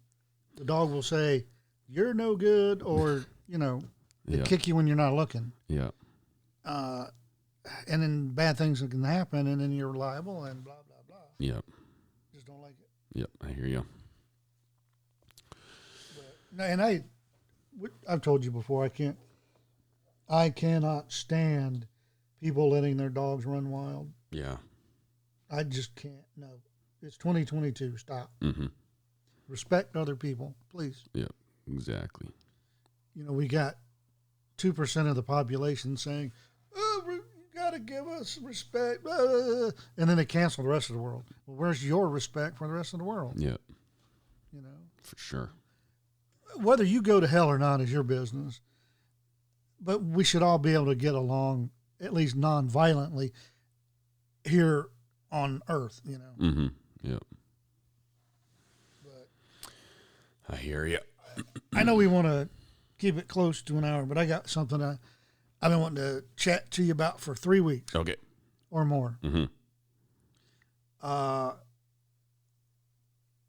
The 0.57 0.65
dog 0.65 0.91
will 0.93 1.03
say, 1.03 1.47
"You're 1.89 2.15
no 2.15 2.37
good," 2.37 2.81
or 2.83 3.25
you 3.49 3.59
know, 3.59 3.83
they 4.25 4.39
yeah, 4.39 4.45
kick 4.45 4.69
you 4.69 4.77
when 4.77 4.87
you're 4.87 4.97
not 4.97 5.15
looking. 5.15 5.53
yeah, 5.69 5.91
Uh, 6.65 7.07
and 7.89 8.03
then 8.03 8.29
bad 8.29 8.57
things 8.57 8.81
can 8.83 9.03
happen, 9.03 9.47
and 9.49 9.61
then 9.61 9.73
you're 9.73 9.95
liable, 9.95 10.45
and 10.45 10.63
blah 10.63 10.75
yeah, 11.45 11.61
Just 12.35 12.47
don't 12.47 12.61
like 12.63 12.75
it. 12.81 12.89
yeah. 13.19 13.27
I 13.47 13.53
hear 13.53 13.67
you. 13.67 13.85
No, 16.53 16.65
and 16.65 16.81
I, 16.81 17.03
I've 18.09 18.23
told 18.23 18.45
you 18.45 18.51
before, 18.51 18.85
I 18.85 18.89
can't, 18.89 19.17
I 20.29 20.51
cannot 20.51 21.11
stand 21.13 21.87
people 22.41 22.71
letting 22.71 22.97
their 22.97 23.09
dogs 23.09 23.45
run 23.45 23.71
wild. 23.71 24.11
Yeah. 24.31 24.57
I 25.51 25.65
just 25.65 25.95
can't. 25.97 26.25
No, 26.37 26.49
it's 27.03 27.17
2022. 27.17 27.97
Stop. 27.99 28.31
Mm-hmm. 28.41 28.67
Respect 29.49 29.97
other 29.97 30.17
people, 30.17 30.55
please. 30.71 31.05
Yeah. 31.13 31.27
Exactly. 31.73 32.29
You 33.15 33.25
know, 33.25 33.33
we 33.33 33.49
got 33.49 33.77
two 34.57 34.73
percent 34.73 35.09
of 35.09 35.17
the 35.17 35.23
population 35.23 35.97
saying, 35.97 36.33
"Oh, 36.77 37.03
re- 37.55 37.61
you 37.61 37.71
got 37.71 37.71
to 37.73 37.79
give 37.81 38.07
us 38.09 38.39
respect," 38.43 39.03
blah, 39.05 39.17
blah, 39.17 39.27
blah," 39.27 39.71
and 39.97 40.09
then 40.11 40.17
they 40.17 40.25
cancel 40.25 40.65
the 40.65 40.71
rest 40.71 40.91
of 40.91 40.97
the 40.97 41.03
world. 41.03 41.25
Well, 41.47 41.57
where's 41.57 41.85
your 41.87 42.09
respect 42.09 42.59
for 42.59 42.67
the 42.67 42.73
rest 42.75 42.93
of 42.95 42.99
the 42.99 43.05
world? 43.05 43.35
Yeah, 43.37 43.57
You 44.53 44.61
know, 44.63 44.69
for 45.03 45.17
sure. 45.19 45.51
whether 46.57 46.85
you 46.85 47.03
go 47.03 47.21
to 47.21 47.27
hell 47.27 47.49
or 47.49 47.59
not 47.59 47.81
is 47.81 47.93
your 47.93 48.03
business. 48.03 48.61
But 49.81 50.03
we 50.03 50.25
should 50.25 50.43
all 50.43 50.57
be 50.59 50.73
able 50.73 50.87
to 50.87 50.95
get 50.95 51.15
along, 51.15 51.71
at 52.01 52.15
least 52.15 52.37
non-violently, 52.37 53.33
here 54.45 54.87
on 55.31 55.61
Earth. 55.69 56.01
You 56.07 56.19
know. 56.19 56.33
Mm-hmm. 56.41 56.67
Yeah. 57.03 57.19
But 59.05 59.29
I 60.49 60.57
hear 60.57 60.87
you. 60.87 61.01
I 61.75 61.83
know 61.83 61.97
we 61.97 62.07
want 62.07 62.27
to 62.29 62.49
keep 62.99 63.19
it 63.19 63.29
close 63.29 63.61
to 63.63 63.77
an 63.77 63.85
hour, 63.85 64.07
but 64.07 64.17
I 64.17 64.25
got 64.25 64.49
something 64.49 64.81
I, 64.81 64.97
I've 65.65 65.71
been 65.71 65.81
wanting 65.81 66.05
to 66.05 66.25
chat 66.37 66.71
to 66.73 66.83
you 66.83 66.93
about 66.93 67.21
for 67.23 67.35
three 67.35 67.61
weeks 67.61 67.95
Okay. 67.97 68.17
or 68.71 68.85
more. 68.85 69.19
Mm-hmm. 69.23 69.45
Uh, 71.01 71.53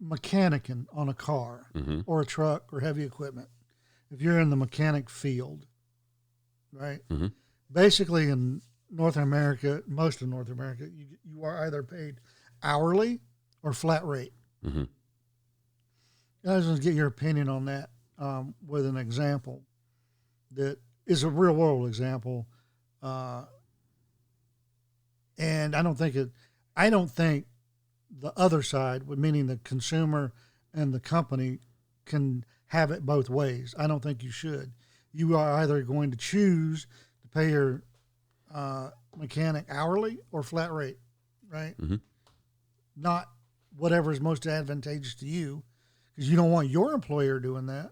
mechanicing 0.02 0.86
on 0.94 1.10
a 1.10 1.14
car 1.14 1.68
Mm-hmm. 1.76 2.02
or 2.06 2.22
a 2.22 2.26
truck 2.26 2.72
or 2.72 2.80
heavy 2.80 3.04
equipment. 3.04 3.50
If 4.12 4.22
you're 4.22 4.40
in 4.40 4.50
the 4.50 4.56
mechanic 4.56 5.10
field, 5.10 5.66
right? 6.72 7.00
Mhm. 7.10 7.34
Basically, 7.70 8.30
in 8.30 8.62
North 8.90 9.18
America, 9.18 9.84
most 9.86 10.22
of 10.22 10.30
North 10.30 10.50
America, 10.50 10.88
you, 10.90 11.18
you 11.26 11.44
are 11.44 11.66
either 11.66 11.84
paid 11.84 12.22
hourly 12.64 13.20
or 13.62 13.74
flat 13.74 14.06
rate. 14.06 14.32
Mm-hmm. 14.66 14.84
I 16.48 16.56
just 16.58 16.68
want 16.70 16.78
to 16.82 16.84
get 16.84 16.94
your 16.96 17.08
opinion 17.08 17.50
on 17.50 17.66
that 17.66 17.90
um, 18.18 18.56
with 18.66 18.86
an 18.86 18.96
example 18.96 19.64
that 20.52 20.78
is 21.06 21.24
a 21.24 21.30
real 21.30 21.54
world 21.54 21.88
example. 21.88 22.48
Uh, 23.02 23.46
and 25.38 25.76
I 25.76 25.82
don't 25.84 25.96
think 25.96 26.16
it, 26.16 26.30
I 26.76 26.90
don't 26.90 27.10
think 27.12 27.46
the 28.10 28.34
other 28.38 28.62
side, 28.62 29.08
meaning 29.08 29.48
the 29.48 29.58
consumer 29.58 30.34
and 30.74 30.94
the 30.94 31.00
company, 31.00 31.60
can 32.06 32.46
have 32.68 32.92
it 32.92 33.06
both 33.06 33.30
ways. 33.30 33.74
I 33.78 33.88
don't 33.88 34.02
think 34.02 34.24
you 34.24 34.32
should. 34.32 34.72
You 35.12 35.36
are 35.38 35.54
either 35.54 35.82
going 35.84 36.12
to 36.12 36.18
choose 36.18 36.88
to 37.22 37.28
pay 37.28 37.50
your 37.52 37.84
uh, 38.54 38.90
mechanic 39.16 39.66
hourly 39.70 40.20
or 40.32 40.44
flat 40.44 40.72
rate, 40.72 40.98
right? 41.50 41.78
Mhm. 41.78 42.02
Not 42.96 43.28
whatever 43.76 44.12
is 44.12 44.22
most 44.22 44.46
advantageous 44.48 45.16
to 45.16 45.26
you 45.26 45.64
because 46.14 46.30
you 46.30 46.36
don't 46.36 46.52
want 46.52 46.70
your 46.70 46.94
employer 46.94 47.40
doing 47.40 47.66
that. 47.66 47.92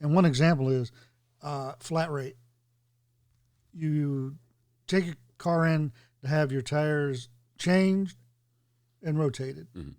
And 0.00 0.14
one 0.14 0.24
example 0.24 0.68
is 0.68 0.92
uh, 1.42 1.72
flat 1.80 2.10
rate. 2.10 2.36
You 3.72 4.36
take 4.86 5.06
a 5.06 5.16
car 5.36 5.66
in 5.66 5.92
to 6.22 6.28
have 6.28 6.50
your 6.50 6.62
tires 6.62 7.28
changed 7.58 8.16
and 9.02 9.18
rotated, 9.18 9.72
Mhm. 9.74 9.94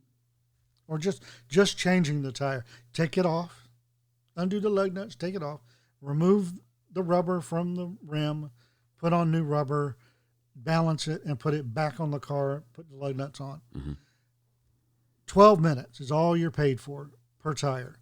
or 0.87 0.97
just 0.97 1.23
just 1.47 1.77
changing 1.77 2.21
the 2.21 2.31
tire. 2.31 2.65
Take 2.91 3.17
it 3.17 3.25
off, 3.25 3.69
undo 4.35 4.59
the 4.59 4.69
lug 4.69 4.93
nuts, 4.93 5.15
take 5.15 5.35
it 5.35 5.43
off, 5.43 5.61
remove 6.01 6.59
the 6.91 7.03
rubber 7.03 7.39
from 7.39 7.75
the 7.75 7.95
rim, 8.03 8.51
put 8.97 9.13
on 9.13 9.31
new 9.31 9.43
rubber, 9.43 9.95
balance 10.55 11.07
it, 11.07 11.23
and 11.23 11.39
put 11.39 11.53
it 11.53 11.73
back 11.73 11.99
on 12.01 12.11
the 12.11 12.19
car. 12.19 12.63
Put 12.73 12.89
the 12.89 12.95
lug 12.95 13.15
nuts 13.15 13.39
on. 13.39 13.61
Mhm. 13.73 13.97
Twelve 15.27 15.61
minutes 15.61 16.01
is 16.01 16.11
all 16.11 16.35
you're 16.35 16.51
paid 16.51 16.81
for 16.81 17.11
per 17.37 17.53
tire. 17.53 17.98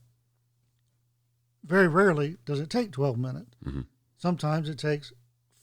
Very 1.64 1.88
rarely 1.88 2.38
does 2.46 2.60
it 2.60 2.70
take 2.70 2.92
twelve 2.92 3.18
minutes. 3.18 3.56
Mhm. 3.66 3.86
Sometimes 4.18 4.70
it 4.70 4.80
takes 4.80 5.12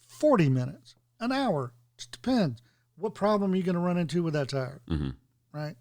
forty 0.07 0.49
minutes, 0.49 0.95
an 1.21 1.33
hour. 1.33 1.73
Just 1.97 2.13
depends. 2.13 2.61
What 2.97 3.15
problem 3.15 3.53
are 3.53 3.57
you 3.57 3.63
going 3.63 3.75
to 3.75 3.81
run 3.81 3.97
into 3.99 4.23
with 4.23 4.35
that 4.35 4.49
tire? 4.49 4.81
hmm 4.89 5.11
right? 5.53 5.77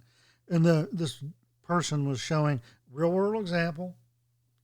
And 0.50 0.64
the 0.64 0.90
this 0.92 1.24
person 1.64 2.08
was 2.08 2.20
showing 2.20 2.62
real 2.92 3.12
world 3.12 3.42
example, 3.42 3.96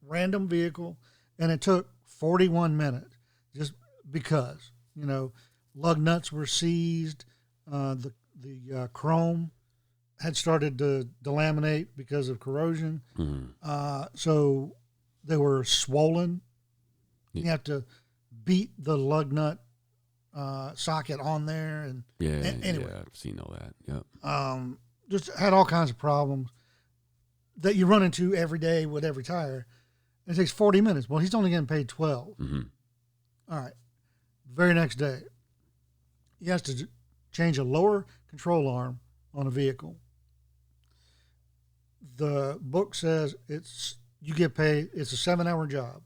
random 0.06 0.48
vehicle, 0.48 0.98
and 1.40 1.52
it 1.52 1.62
took 1.62 1.90
41 2.06 2.78
minutes 2.78 3.16
just 3.56 3.74
because 4.10 4.72
you 4.96 5.06
know 5.06 5.32
lug 5.76 6.00
nuts 6.00 6.32
were 6.32 6.46
seized, 6.46 7.26
uh, 7.72 7.96
the 7.96 8.14
the 8.40 8.74
uh, 8.84 8.88
chrome 8.88 9.52
had 10.20 10.36
started 10.38 10.78
to 10.78 11.10
delaminate 11.24 11.88
because 11.96 12.30
of 12.30 12.40
corrosion, 12.40 13.02
hmm 13.16 13.46
uh, 13.64 14.06
so 14.14 14.76
they 15.24 15.38
were 15.38 15.64
swollen. 15.64 16.42
You 17.34 17.44
have 17.46 17.64
to 17.66 17.86
beat 18.44 18.72
the 18.78 18.98
lug 18.98 19.32
nut 19.32 19.60
uh, 20.36 20.74
socket 20.76 21.20
on 21.20 21.46
there 21.46 21.84
and 21.84 22.04
Yeah. 22.20 22.32
A- 22.44 22.66
anyway. 22.66 22.88
Yeah. 22.90 23.00
I've 23.06 23.16
seen 23.16 23.40
all 23.40 23.54
that. 23.60 23.74
Yep. 23.88 24.06
um, 24.24 24.80
just 25.10 25.30
had 25.38 25.54
all 25.54 25.66
kinds 25.66 25.90
of 25.90 25.98
problems 25.98 26.50
that 27.58 27.76
you 27.76 27.86
run 27.86 28.04
into 28.04 28.34
every 28.36 28.60
day 28.60 28.86
with 28.86 29.04
every 29.04 29.24
tire. 29.24 29.66
It 30.28 30.36
takes 30.36 30.52
40 30.52 30.82
minutes. 30.82 31.10
Well, 31.10 31.20
he's 31.20 31.34
only 31.34 31.50
getting 31.50 31.66
paid 31.68 31.88
12. 31.90 32.36
hmm 32.38 32.62
All 33.50 33.60
right. 33.60 33.74
Very 34.54 34.74
next 34.74 34.96
day, 34.96 35.20
he 36.40 36.50
has 36.50 36.62
to 36.64 36.88
change 37.32 37.58
a 37.58 37.64
lower 37.64 38.06
control 38.30 38.68
arm 38.68 39.00
on 39.34 39.48
a 39.48 39.52
vehicle. 39.52 39.98
The 42.16 42.58
book 42.62 42.96
says 42.96 43.36
it's 43.48 43.96
you 44.22 44.34
get 44.34 44.56
paid. 44.56 44.90
It's 44.94 45.12
a 45.12 45.18
seven-hour 45.18 45.68
job, 45.68 46.02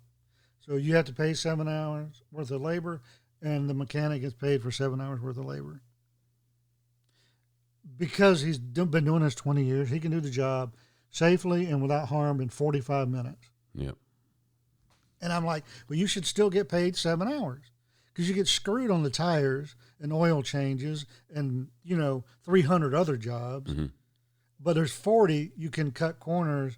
so 0.59 0.75
you 0.75 0.95
have 0.95 1.05
to 1.05 1.13
pay 1.13 1.33
seven 1.33 1.67
hours 1.67 2.21
worth 2.31 2.51
of 2.51 2.61
labor, 2.61 3.01
and 3.41 3.69
the 3.69 3.73
mechanic 3.73 4.21
gets 4.21 4.33
paid 4.33 4.61
for 4.61 4.71
seven 4.71 5.01
hours 5.01 5.19
worth 5.21 5.37
of 5.37 5.45
labor. 5.45 5.81
Because 7.97 8.41
he's 8.41 8.57
been 8.59 9.05
doing 9.05 9.23
this 9.23 9.35
20 9.35 9.63
years, 9.63 9.89
he 9.89 9.99
can 9.99 10.11
do 10.11 10.21
the 10.21 10.29
job 10.29 10.75
safely 11.09 11.65
and 11.65 11.81
without 11.81 12.07
harm 12.07 12.39
in 12.39 12.49
45 12.49 13.09
minutes. 13.09 13.49
Yep. 13.75 13.95
And 15.21 15.33
I'm 15.33 15.45
like, 15.45 15.63
well, 15.87 15.97
you 15.97 16.07
should 16.07 16.25
still 16.25 16.49
get 16.49 16.69
paid 16.69 16.95
seven 16.95 17.31
hours 17.31 17.71
because 18.07 18.27
you 18.27 18.35
get 18.35 18.47
screwed 18.47 18.91
on 18.91 19.03
the 19.03 19.09
tires 19.09 19.75
and 19.99 20.11
oil 20.13 20.41
changes 20.43 21.05
and, 21.33 21.69
you 21.83 21.97
know, 21.97 22.23
300 22.43 22.93
other 22.93 23.17
jobs. 23.17 23.71
Mhm. 23.71 23.91
But 24.59 24.73
there's 24.73 24.93
40 24.93 25.51
you 25.55 25.69
can 25.69 25.91
cut 25.91 26.19
corners 26.19 26.77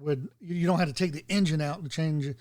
with, 0.00 0.28
you 0.40 0.66
don't 0.66 0.78
have 0.78 0.88
to 0.88 0.94
take 0.94 1.12
the 1.12 1.24
engine 1.28 1.60
out 1.60 1.82
to 1.84 1.88
change 1.90 2.34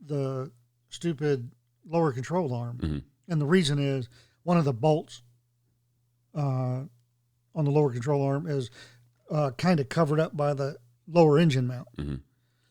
the 0.00 0.50
stupid 0.90 1.50
lower 1.88 2.12
control 2.12 2.52
arm. 2.54 2.78
Mhm. 2.78 3.02
And 3.28 3.40
the 3.40 3.46
reason 3.46 3.78
is 3.78 4.08
one 4.44 4.56
of 4.58 4.64
the 4.64 4.72
bolts 4.72 5.22
uh, 6.34 6.84
on 7.54 7.64
the 7.64 7.70
lower 7.70 7.90
control 7.90 8.22
arm 8.22 8.46
is 8.46 8.70
uh, 9.30 9.50
kind 9.52 9.80
of 9.80 9.88
covered 9.88 10.20
up 10.20 10.36
by 10.36 10.52
the 10.54 10.76
lower 11.08 11.38
engine 11.38 11.66
mount. 11.66 11.88
Mhm. 11.96 12.20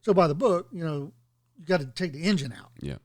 So 0.02 0.14
by 0.14 0.28
the 0.28 0.36
book, 0.36 0.70
you 0.72 0.86
know, 0.86 1.12
you 1.58 1.66
got 1.66 1.80
to 1.82 1.86
take 1.88 2.14
the 2.14 2.24
engine 2.24 2.54
out 2.54 2.72
Yeah. 2.80 3.00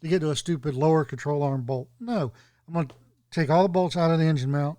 to 0.00 0.08
get 0.08 0.18
to 0.20 0.30
a 0.30 0.36
stupid 0.36 0.74
lower 0.74 1.04
control 1.04 1.42
arm 1.42 1.62
bolt. 1.62 1.88
No, 2.00 2.32
I'm 2.66 2.74
going 2.74 2.88
to 2.88 2.94
take 3.30 3.48
all 3.48 3.62
the 3.62 3.68
bolts 3.68 3.96
out 3.96 4.10
of 4.10 4.18
the 4.18 4.24
engine 4.26 4.50
mount 4.50 4.78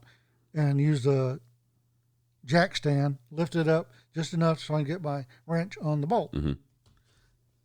and 0.53 0.79
use 0.79 1.03
the 1.03 1.39
jack 2.45 2.75
stand, 2.75 3.17
lift 3.31 3.55
it 3.55 3.67
up 3.67 3.91
just 4.13 4.33
enough 4.33 4.59
so 4.59 4.75
I 4.75 4.79
can 4.79 4.87
get 4.87 5.01
my 5.01 5.25
wrench 5.47 5.77
on 5.81 6.01
the 6.01 6.07
bolt. 6.07 6.31
Mhm. 6.33 6.57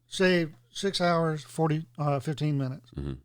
Save 0.06 0.54
six 0.70 1.00
hours, 1.00 1.42
40, 1.44 1.86
uh, 1.98 2.20
15 2.20 2.56
minutes. 2.58 2.90
Mhm. 2.96 3.18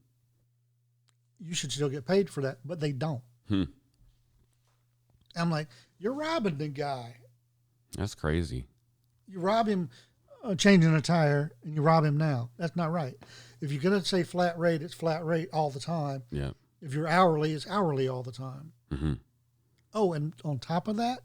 You 1.39 1.53
should 1.53 1.71
still 1.71 1.89
get 1.89 2.05
paid 2.05 2.29
for 2.29 2.41
that, 2.41 2.59
but 2.65 2.79
they 2.79 2.91
don't. 2.91 3.23
Hmm. 3.47 3.63
I'm 5.35 5.49
like, 5.49 5.67
you're 5.97 6.13
robbing 6.13 6.57
the 6.57 6.67
guy. 6.67 7.17
That's 7.97 8.15
crazy. 8.15 8.67
you 9.27 9.39
rob 9.39 9.67
him 9.67 9.89
uh, 10.43 10.53
changing 10.55 10.93
a 10.93 11.01
tire 11.01 11.53
and 11.63 11.73
you 11.73 11.81
rob 11.81 12.03
him 12.03 12.17
now. 12.17 12.49
That's 12.57 12.75
not 12.75 12.91
right. 12.91 13.15
If 13.61 13.71
you're 13.71 13.81
going 13.81 13.99
to 13.99 14.05
say 14.05 14.23
flat 14.23 14.59
rate, 14.59 14.81
it's 14.81 14.93
flat 14.93 15.25
rate 15.25 15.47
all 15.53 15.71
the 15.71 15.79
time. 15.79 16.23
Yeah. 16.29 16.51
If 16.81 16.93
you're 16.93 17.07
hourly, 17.07 17.53
it's 17.53 17.65
hourly 17.67 18.07
all 18.09 18.21
the 18.23 18.31
time. 18.33 18.73
hmm 18.91 19.13
Oh, 19.93 20.11
and 20.13 20.33
on 20.43 20.59
top 20.59 20.87
of 20.89 20.97
that, 20.97 21.21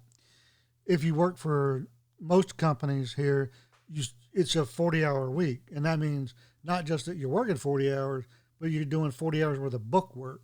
if 0.89 1.05
you 1.05 1.14
work 1.14 1.36
for 1.36 1.86
most 2.20 2.57
companies 2.57 3.14
here, 3.14 3.53
you, 3.89 4.03
it's 4.32 4.57
a 4.57 4.64
40 4.64 5.05
hour 5.05 5.30
week. 5.30 5.68
And 5.72 5.84
that 5.84 6.01
means 6.01 6.34
not 6.64 6.84
just 6.84 7.07
that 7.07 7.16
you're 7.16 7.28
working 7.28 7.57
40 7.57 7.93
hours, 7.93 8.24
but 8.61 8.70
you're 8.70 8.84
doing 8.84 9.12
40 9.12 9.45
hours 9.45 9.61
worth 9.61 9.74
of 9.74 9.91
book 9.91 10.16
work. 10.16 10.41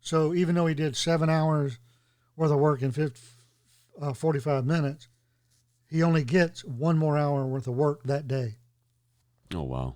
So 0.00 0.34
even 0.34 0.54
though 0.54 0.66
he 0.66 0.74
did 0.74 0.96
seven 0.96 1.30
hours 1.30 1.78
worth 2.36 2.50
of 2.50 2.58
work 2.58 2.82
in 2.82 2.90
50, 2.90 3.20
uh, 4.00 4.12
45 4.12 4.66
minutes, 4.66 5.08
he 5.88 6.02
only 6.02 6.24
gets 6.24 6.64
one 6.64 6.98
more 6.98 7.16
hour 7.16 7.46
worth 7.46 7.68
of 7.68 7.74
work 7.74 8.02
that 8.04 8.26
day. 8.26 8.56
Oh 9.54 9.62
wow. 9.62 9.94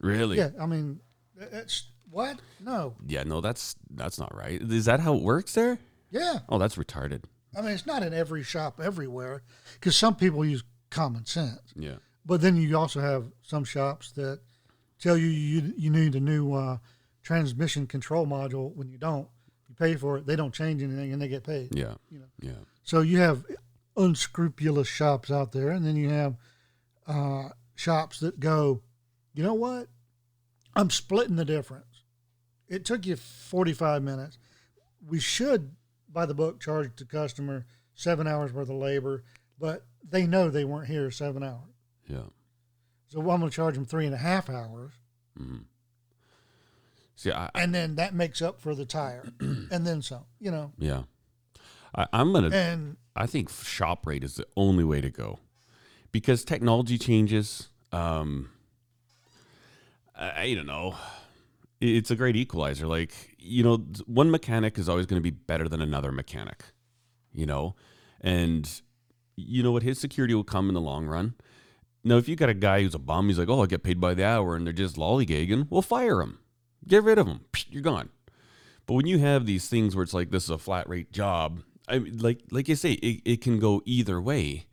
Really? 0.00 0.36
Yeah, 0.36 0.50
I 0.60 0.66
mean, 0.66 1.00
that's 1.34 1.84
what? 2.10 2.40
No. 2.60 2.96
Yeah, 3.06 3.22
No, 3.22 3.40
that's 3.40 3.76
that's 3.90 4.18
not 4.18 4.34
right. 4.34 4.60
Is 4.60 4.84
that 4.86 5.00
how 5.00 5.14
it 5.14 5.22
works 5.22 5.54
there? 5.54 5.78
Yeah. 6.10 6.40
Oh, 6.48 6.58
that's 6.58 6.76
retarded. 6.76 7.22
I 7.56 7.62
mean, 7.62 7.72
it's 7.72 7.86
not 7.86 8.02
in 8.02 8.14
every 8.14 8.42
shop 8.42 8.80
everywhere 8.82 9.42
because 9.74 9.96
some 9.96 10.14
people 10.14 10.44
use 10.44 10.62
common 10.90 11.26
sense. 11.26 11.60
Yeah. 11.74 11.96
But 12.24 12.40
then 12.40 12.56
you 12.56 12.76
also 12.76 13.00
have 13.00 13.24
some 13.42 13.64
shops 13.64 14.12
that 14.12 14.40
tell 15.00 15.16
you 15.16 15.26
you, 15.26 15.72
you 15.76 15.90
need 15.90 16.14
a 16.14 16.20
new 16.20 16.54
uh, 16.54 16.78
transmission 17.22 17.86
control 17.86 18.26
module 18.26 18.74
when 18.74 18.88
you 18.88 18.98
don't. 18.98 19.28
You 19.68 19.74
pay 19.74 19.96
for 19.96 20.18
it, 20.18 20.26
they 20.26 20.36
don't 20.36 20.54
change 20.54 20.82
anything, 20.82 21.12
and 21.12 21.20
they 21.20 21.28
get 21.28 21.44
paid. 21.44 21.74
Yeah. 21.74 21.94
You 22.10 22.20
know. 22.20 22.26
Yeah. 22.40 22.52
So 22.82 23.00
you 23.00 23.18
have 23.18 23.44
unscrupulous 23.96 24.88
shops 24.88 25.30
out 25.30 25.52
there, 25.52 25.70
and 25.70 25.84
then 25.84 25.96
you 25.96 26.08
have 26.08 26.36
uh, 27.06 27.48
shops 27.74 28.20
that 28.20 28.40
go, 28.40 28.82
you 29.34 29.42
know 29.42 29.54
what? 29.54 29.88
I'm 30.76 30.90
splitting 30.90 31.36
the 31.36 31.44
difference. 31.44 32.04
It 32.68 32.84
took 32.84 33.04
you 33.06 33.16
45 33.16 34.02
minutes. 34.02 34.38
We 35.06 35.18
should, 35.18 35.74
by 36.12 36.26
the 36.26 36.34
book, 36.34 36.60
charge 36.60 36.90
the 36.96 37.04
customer 37.04 37.66
seven 37.94 38.26
hours 38.26 38.52
worth 38.52 38.70
of 38.70 38.76
labor, 38.76 39.24
but 39.58 39.86
they 40.08 40.26
know 40.26 40.48
they 40.48 40.64
weren't 40.64 40.88
here 40.88 41.10
seven 41.10 41.42
hours. 41.42 41.74
Yeah. 42.08 42.28
So 43.08 43.20
I'm 43.20 43.40
going 43.40 43.42
to 43.42 43.50
charge 43.50 43.74
them 43.74 43.84
three 43.84 44.06
and 44.06 44.14
a 44.14 44.18
half 44.18 44.48
hours, 44.48 44.92
hmm 45.36 45.58
See, 47.20 47.30
I, 47.32 47.50
and 47.54 47.74
then 47.74 47.96
that 47.96 48.14
makes 48.14 48.40
up 48.40 48.62
for 48.62 48.74
the 48.74 48.86
tire, 48.86 49.30
and 49.40 49.86
then 49.86 50.00
some. 50.00 50.24
You 50.38 50.50
know, 50.50 50.72
yeah. 50.78 51.02
I, 51.94 52.06
I'm 52.14 52.32
gonna. 52.32 52.48
and 52.48 52.96
I 53.14 53.26
think 53.26 53.50
shop 53.50 54.06
rate 54.06 54.24
is 54.24 54.36
the 54.36 54.46
only 54.56 54.84
way 54.84 55.02
to 55.02 55.10
go 55.10 55.38
because 56.12 56.46
technology 56.46 56.96
changes. 56.96 57.68
Um, 57.92 58.48
I, 60.18 60.44
I 60.44 60.54
don't 60.54 60.66
know. 60.66 60.94
It's 61.78 62.10
a 62.10 62.16
great 62.16 62.36
equalizer. 62.36 62.86
Like, 62.86 63.29
you 63.40 63.62
know, 63.62 63.76
one 64.06 64.30
mechanic 64.30 64.78
is 64.78 64.88
always 64.88 65.06
going 65.06 65.20
to 65.20 65.22
be 65.22 65.30
better 65.30 65.68
than 65.68 65.80
another 65.80 66.12
mechanic, 66.12 66.64
you 67.32 67.46
know? 67.46 67.74
And 68.20 68.70
you 69.36 69.62
know 69.62 69.72
what? 69.72 69.82
His 69.82 69.98
security 69.98 70.34
will 70.34 70.44
come 70.44 70.68
in 70.68 70.74
the 70.74 70.80
long 70.80 71.06
run. 71.06 71.34
Now, 72.02 72.16
if 72.16 72.28
you 72.28 72.36
got 72.36 72.48
a 72.48 72.54
guy 72.54 72.82
who's 72.82 72.94
a 72.94 72.98
bum, 72.98 73.28
he's 73.28 73.38
like, 73.38 73.48
oh, 73.48 73.62
I 73.62 73.66
get 73.66 73.82
paid 73.82 74.00
by 74.00 74.14
the 74.14 74.24
hour, 74.24 74.56
and 74.56 74.66
they're 74.66 74.72
just 74.72 74.96
lollygagging, 74.96 75.66
we'll 75.70 75.82
fire 75.82 76.20
him. 76.22 76.38
Get 76.86 77.02
rid 77.02 77.18
of 77.18 77.26
him. 77.26 77.40
You're 77.68 77.82
gone. 77.82 78.08
But 78.86 78.94
when 78.94 79.06
you 79.06 79.18
have 79.18 79.46
these 79.46 79.68
things 79.68 79.94
where 79.94 80.02
it's 80.02 80.14
like 80.14 80.30
this 80.30 80.44
is 80.44 80.50
a 80.50 80.58
flat 80.58 80.88
rate 80.88 81.12
job, 81.12 81.62
I 81.86 81.98
mean, 81.98 82.18
like 82.18 82.40
like 82.50 82.68
you 82.68 82.76
say, 82.76 82.92
it, 82.92 83.22
it 83.24 83.40
can 83.40 83.58
go 83.58 83.82
either 83.84 84.20
way, 84.20 84.66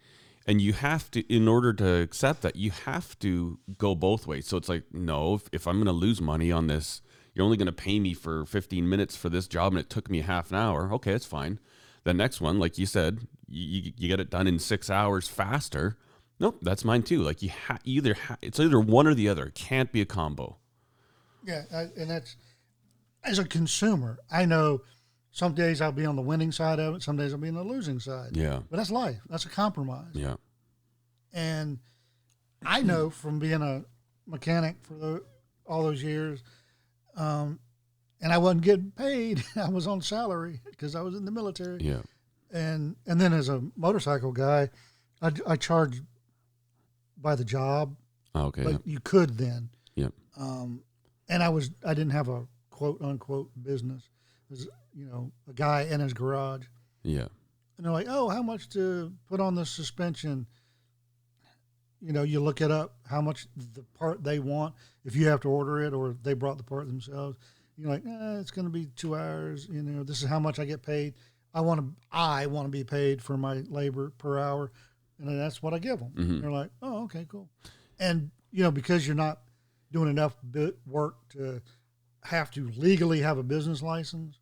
and 0.46 0.62
you 0.62 0.74
have 0.74 1.12
to 1.12 1.22
in 1.34 1.48
order 1.48 1.74
to 1.74 2.02
accept 2.02 2.42
that 2.42 2.56
you 2.56 2.72
have 2.72 3.20
to 3.20 3.60
go 3.78 3.94
both 3.94 4.26
ways. 4.26 4.48
So 4.48 4.58
it's 4.58 4.70
like 4.70 4.86
no, 4.94 5.36
if, 5.36 5.50
if 5.52 5.68
I'm 5.68 5.76
going 5.76 5.86
to 5.86 5.92
lose 5.92 6.22
money 6.22 6.52
on 6.52 6.68
this, 6.68 7.02
you're 7.38 7.46
only 7.46 7.56
going 7.58 7.68
to 7.68 7.72
pay 7.72 8.00
me 8.00 8.16
for 8.16 8.46
15 8.46 8.90
minutes 8.90 9.16
for 9.16 9.30
this 9.30 9.48
job, 9.48 9.72
and 9.74 9.80
it 9.80 9.92
took 9.92 10.10
me 10.10 10.22
half 10.22 10.50
an 10.50 10.58
hour. 10.58 10.92
Okay, 10.94 11.12
that's 11.12 11.26
fine. 11.26 11.60
The 12.04 12.14
next 12.14 12.42
one, 12.42 12.58
like 12.58 12.80
you 12.80 12.88
said, 12.88 13.28
you, 13.48 13.94
you 13.96 14.08
get 14.08 14.20
it 14.20 14.32
done 14.32 14.48
in 14.48 14.58
six 14.58 14.90
hours 14.90 15.28
faster. 15.28 15.98
Nope, 16.40 16.58
that's 16.64 16.84
mine 16.84 17.04
too. 17.04 17.22
Like 17.22 17.44
you 17.44 17.52
ha- 17.52 17.78
either 17.84 18.16
ha- 18.16 18.38
it's 18.42 18.60
either 18.60 18.80
one 18.80 19.06
or 19.06 19.14
the 19.14 19.30
other. 19.30 19.46
It 19.46 19.56
can't 19.56 19.92
be 19.92 20.02
a 20.02 20.06
combo. 20.06 20.58
Yeah, 21.46 21.64
I, 21.72 21.82
and 21.96 22.10
that's 22.10 22.36
as 23.24 23.38
a 23.40 23.46
consumer, 23.46 24.18
I 24.32 24.46
know 24.46 24.82
some 25.32 25.54
days 25.54 25.80
I'll 25.82 25.92
be 25.92 26.06
on 26.06 26.16
the 26.16 26.22
winning 26.24 26.52
side 26.52 26.80
of 26.80 26.96
it, 26.96 27.04
some 27.04 27.18
days 27.18 27.34
I'll 27.34 27.40
be 27.40 27.50
on 27.50 27.54
the 27.56 27.64
losing 27.64 28.00
side. 28.00 28.36
Yeah, 28.36 28.62
But 28.70 28.78
that's 28.78 28.90
life. 28.92 29.20
That's 29.30 29.46
a 29.46 29.50
compromise. 29.50 30.14
yeah, 30.14 30.36
And 31.34 31.80
I 32.66 32.82
know 32.82 33.10
from 33.12 33.38
being 33.40 33.62
a 33.62 33.84
mechanic 34.26 34.78
for 34.82 34.94
the, 34.96 35.24
all 35.68 35.84
those 35.84 36.02
years, 36.04 36.42
um, 37.18 37.60
and 38.22 38.32
I 38.32 38.38
wasn't 38.38 38.62
getting 38.62 38.92
paid. 38.92 39.44
I 39.56 39.70
was 39.70 39.86
on 39.88 40.02
salary 40.02 40.62
because 40.70 40.96
I 40.96 41.02
was 41.02 41.16
in 41.16 41.26
the 41.26 41.32
military. 41.32 41.82
yeah, 41.82 42.02
And 42.52 42.96
and 43.06 43.20
then 43.20 43.34
as 43.34 43.50
a 43.50 43.62
motorcycle 43.76 44.32
guy, 44.32 44.70
I, 45.22 45.32
I 45.46 45.56
charged 45.58 46.02
by 47.18 47.36
the 47.36 47.46
job, 47.46 47.96
Oh, 48.36 48.46
okay, 48.48 48.64
but 48.64 48.72
yeah, 48.74 48.78
you 48.86 49.00
could 49.04 49.38
then. 49.38 49.70
Yep. 49.96 50.14
Um, 50.40 50.84
and 51.30 51.42
I 51.44 51.50
was 51.50 51.72
I 51.86 51.94
didn't 51.94 52.12
have 52.14 52.30
a 52.30 52.46
quote 52.70 53.02
unquote 53.02 53.50
business. 53.62 54.10
It 54.50 54.52
was 54.52 54.68
you 54.96 55.06
know 55.06 55.32
a 55.50 55.54
guy 55.54 55.82
in 55.90 56.00
his 56.00 56.14
garage, 56.14 56.66
yeah, 57.04 57.28
and 57.78 57.86
they're 57.86 57.92
like, 57.92 58.08
"Oh, 58.10 58.30
how 58.30 58.42
much 58.44 58.70
to 58.70 59.12
put 59.28 59.40
on 59.40 59.56
the 59.56 59.66
suspension?" 59.66 60.46
You 62.02 62.14
know, 62.14 62.24
you 62.24 62.40
look 62.40 62.62
it 62.62 62.72
up 62.72 62.96
how 63.10 63.22
much 63.22 63.48
the 63.74 63.84
part 63.98 64.24
they 64.24 64.40
want. 64.40 64.76
If 65.04 65.16
you 65.16 65.28
have 65.28 65.42
to 65.42 65.50
order 65.50 65.82
it, 65.82 65.94
or 65.94 66.16
they 66.24 66.34
brought 66.34 66.58
the 66.58 66.64
part 66.64 66.88
themselves, 66.88 67.38
you're 67.78 67.90
like, 67.90 68.06
eh, 68.06 68.40
"It's 68.40 68.52
going 68.52 68.66
to 68.66 68.72
be 68.72 68.88
two 68.96 69.16
hours." 69.16 69.68
You 69.68 69.82
know, 69.84 70.04
this 70.04 70.22
is 70.22 70.30
how 70.30 70.40
much 70.40 70.60
I 70.60 70.66
get 70.66 70.82
paid. 70.84 71.16
I 71.54 71.62
want 71.62 71.80
to 71.82 71.94
I 72.12 72.46
want 72.46 72.66
to 72.66 72.72
be 72.72 72.84
paid 72.84 73.22
for 73.22 73.38
my 73.38 73.64
labor 73.70 74.12
per 74.18 74.38
hour, 74.38 74.72
and 75.18 75.28
then 75.28 75.38
that's 75.38 75.64
what 75.64 75.74
I 75.74 75.80
give 75.80 76.00
them. 76.00 76.12
Mhm. 76.16 76.42
They're 76.42 76.52
like, 76.52 76.72
"Oh, 76.82 77.04
okay, 77.06 77.26
cool." 77.28 77.50
And 78.00 78.30
you 78.52 78.64
know, 78.64 78.72
because 78.72 79.08
you're 79.08 79.16
not 79.16 79.42
doing 79.92 80.10
enough 80.10 80.36
work 80.86 81.16
to 81.30 81.62
have 82.24 82.52
to 82.52 82.70
legally 82.72 83.22
have 83.22 83.38
a 83.38 83.44
business 83.44 83.82
license, 83.82 84.40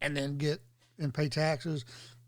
and 0.00 0.16
then 0.16 0.36
get 0.36 0.60
and 0.98 1.12
pay 1.12 1.28
taxes, 1.28 1.84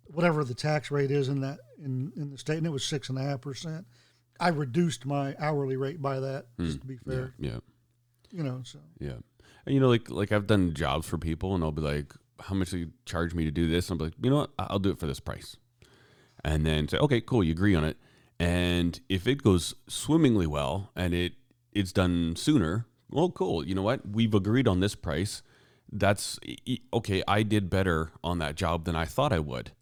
whatever 0.09 0.45
the 0.45 0.55
tax 0.55 0.91
rate 0.91 1.11
is 1.11 1.28
in 1.28 1.41
that 1.41 1.59
in 1.83 2.12
in 2.16 2.31
the 2.31 2.39
state, 2.39 2.59
and 2.59 2.66
it 2.66 2.70
was 2.70 2.85
six 2.85 3.09
and 3.09 3.19
a 3.19 3.23
half 3.23 3.41
percent. 3.41 3.87
I 4.39 4.49
reduced 4.49 5.07
my 5.07 5.35
hourly 5.39 5.77
rate 5.77 6.03
by 6.03 6.20
that, 6.20 6.47
hmm. 6.59 6.66
just 6.66 6.81
to 6.81 6.87
be 6.87 6.97
fair. 6.97 7.35
yeah. 7.39 7.59
You 8.33 8.43
know, 8.43 8.61
so 8.65 8.81
Yeah. 8.99 9.15
And 9.65 9.74
you 9.74 9.81
know, 9.81 9.89
like 9.89 10.11
like 10.11 10.33
I've 10.33 10.47
done 10.47 10.74
jobs 10.74 11.07
for 11.07 11.19
people 11.19 11.55
and 11.55 11.65
I'll 11.65 11.73
be 11.73 11.83
like, 11.83 12.12
How 12.41 12.55
much 12.55 12.70
do 12.70 12.78
you 12.78 12.91
charge 13.05 13.35
me 13.35 13.45
to 13.45 13.51
do 13.51 13.69
this? 13.69 13.89
And 13.89 14.01
I'm 14.01 14.07
like, 14.07 14.15
you 14.23 14.31
know 14.31 14.37
what, 14.37 14.51
I'll 14.59 14.78
do 14.78 14.91
it 14.91 14.99
for 14.99 15.07
this 15.07 15.20
price. 15.20 15.57
And 16.45 16.66
then 16.66 16.89
say, 16.89 16.99
Okay, 16.99 17.20
cool, 17.20 17.43
you 17.43 17.53
agree 17.53 17.74
on 17.74 17.85
it. 17.85 17.97
And 18.39 19.01
if 19.09 19.27
it 19.27 19.43
goes 19.43 19.74
swimmingly 19.89 20.47
well 20.47 20.91
and 20.95 21.15
it 21.15 21.33
it's 21.73 21.93
done 21.93 22.35
sooner, 22.37 22.87
well, 23.11 23.31
cool. 23.31 23.66
You 23.66 23.74
know 23.74 23.83
what? 23.83 24.09
We've 24.09 24.35
agreed 24.35 24.66
on 24.66 24.81
this 24.81 24.95
price. 24.95 25.43
That's 25.93 26.39
okay. 26.93 27.23
I 27.28 27.43
did 27.43 27.70
better 27.70 28.12
on 28.24 28.39
that 28.39 28.57
job 28.57 28.85
than 28.85 28.97
I 28.97 29.05
thought 29.05 29.33
I 29.33 29.39
would. 29.39 29.73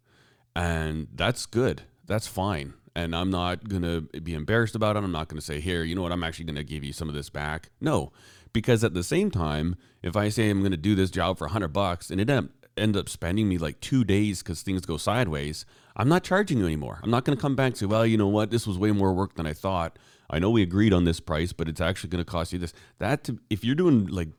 And 0.55 1.07
that's 1.13 1.45
good. 1.45 1.83
That's 2.05 2.27
fine. 2.27 2.73
And 2.95 3.15
I'm 3.15 3.29
not 3.29 3.67
going 3.67 3.81
to 3.81 4.01
be 4.21 4.33
embarrassed 4.33 4.75
about 4.75 4.95
it. 4.95 5.03
I'm 5.03 5.11
not 5.11 5.27
going 5.27 5.39
to 5.39 5.45
say, 5.45 5.59
here, 5.59 5.83
you 5.83 5.95
know 5.95 6.01
what? 6.01 6.13
I'm 6.13 6.23
actually 6.23 6.45
going 6.45 6.55
to 6.55 6.63
give 6.63 6.83
you 6.83 6.93
some 6.93 7.09
of 7.09 7.15
this 7.15 7.29
back. 7.29 7.69
No, 7.81 8.13
because 8.53 8.83
at 8.85 8.93
the 8.93 9.03
same 9.03 9.31
time, 9.31 9.75
if 10.01 10.15
I 10.15 10.29
say 10.29 10.49
I'm 10.49 10.59
going 10.59 10.71
to 10.71 10.77
do 10.77 10.95
this 10.95 11.11
job 11.11 11.37
for 11.37 11.45
100 11.45 11.69
bucks 11.69 12.09
and 12.09 12.21
it 12.21 12.29
end, 12.29 12.49
end 12.77 12.95
up 12.95 13.09
spending 13.09 13.49
me 13.49 13.57
like 13.57 13.81
two 13.81 14.05
days 14.05 14.41
because 14.41 14.61
things 14.61 14.85
go 14.85 14.95
sideways, 14.95 15.65
I'm 15.97 16.07
not 16.07 16.23
charging 16.23 16.59
you 16.59 16.65
anymore. 16.65 16.99
I'm 17.03 17.11
not 17.11 17.25
going 17.25 17.37
to 17.37 17.41
come 17.41 17.57
back 17.57 17.67
and 17.67 17.77
say, 17.77 17.85
well, 17.85 18.05
you 18.05 18.17
know 18.17 18.27
what? 18.27 18.49
This 18.49 18.65
was 18.65 18.77
way 18.77 18.91
more 18.91 19.13
work 19.13 19.35
than 19.35 19.45
I 19.45 19.53
thought. 19.53 19.99
I 20.29 20.39
know 20.39 20.49
we 20.49 20.61
agreed 20.61 20.93
on 20.93 21.03
this 21.03 21.19
price, 21.19 21.51
but 21.51 21.67
it's 21.67 21.81
actually 21.81 22.09
going 22.11 22.23
to 22.23 22.31
cost 22.31 22.53
you 22.53 22.59
this. 22.59 22.73
That, 22.99 23.25
to, 23.25 23.39
if 23.49 23.65
you're 23.65 23.75
doing 23.75 24.07
like 24.07 24.29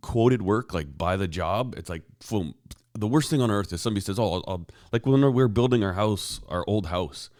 quoted 0.00 0.42
work 0.42 0.72
like 0.72 0.96
by 0.96 1.16
the 1.16 1.28
job 1.28 1.74
it's 1.76 1.90
like 1.90 2.02
boom. 2.30 2.54
The 2.98 3.06
worst 3.06 3.30
thing 3.30 3.40
on 3.40 3.50
earth 3.50 3.72
is 3.72 3.80
somebody 3.80 4.00
says 4.00 4.18
oh 4.18 4.34
I'll, 4.34 4.44
I'll, 4.46 4.66
like 4.92 5.06
when 5.06 5.20
we 5.20 5.30
were 5.30 5.48
building 5.48 5.84
our 5.84 5.94
house 5.94 6.40
our 6.48 6.64
old 6.66 6.86
house 6.86 7.30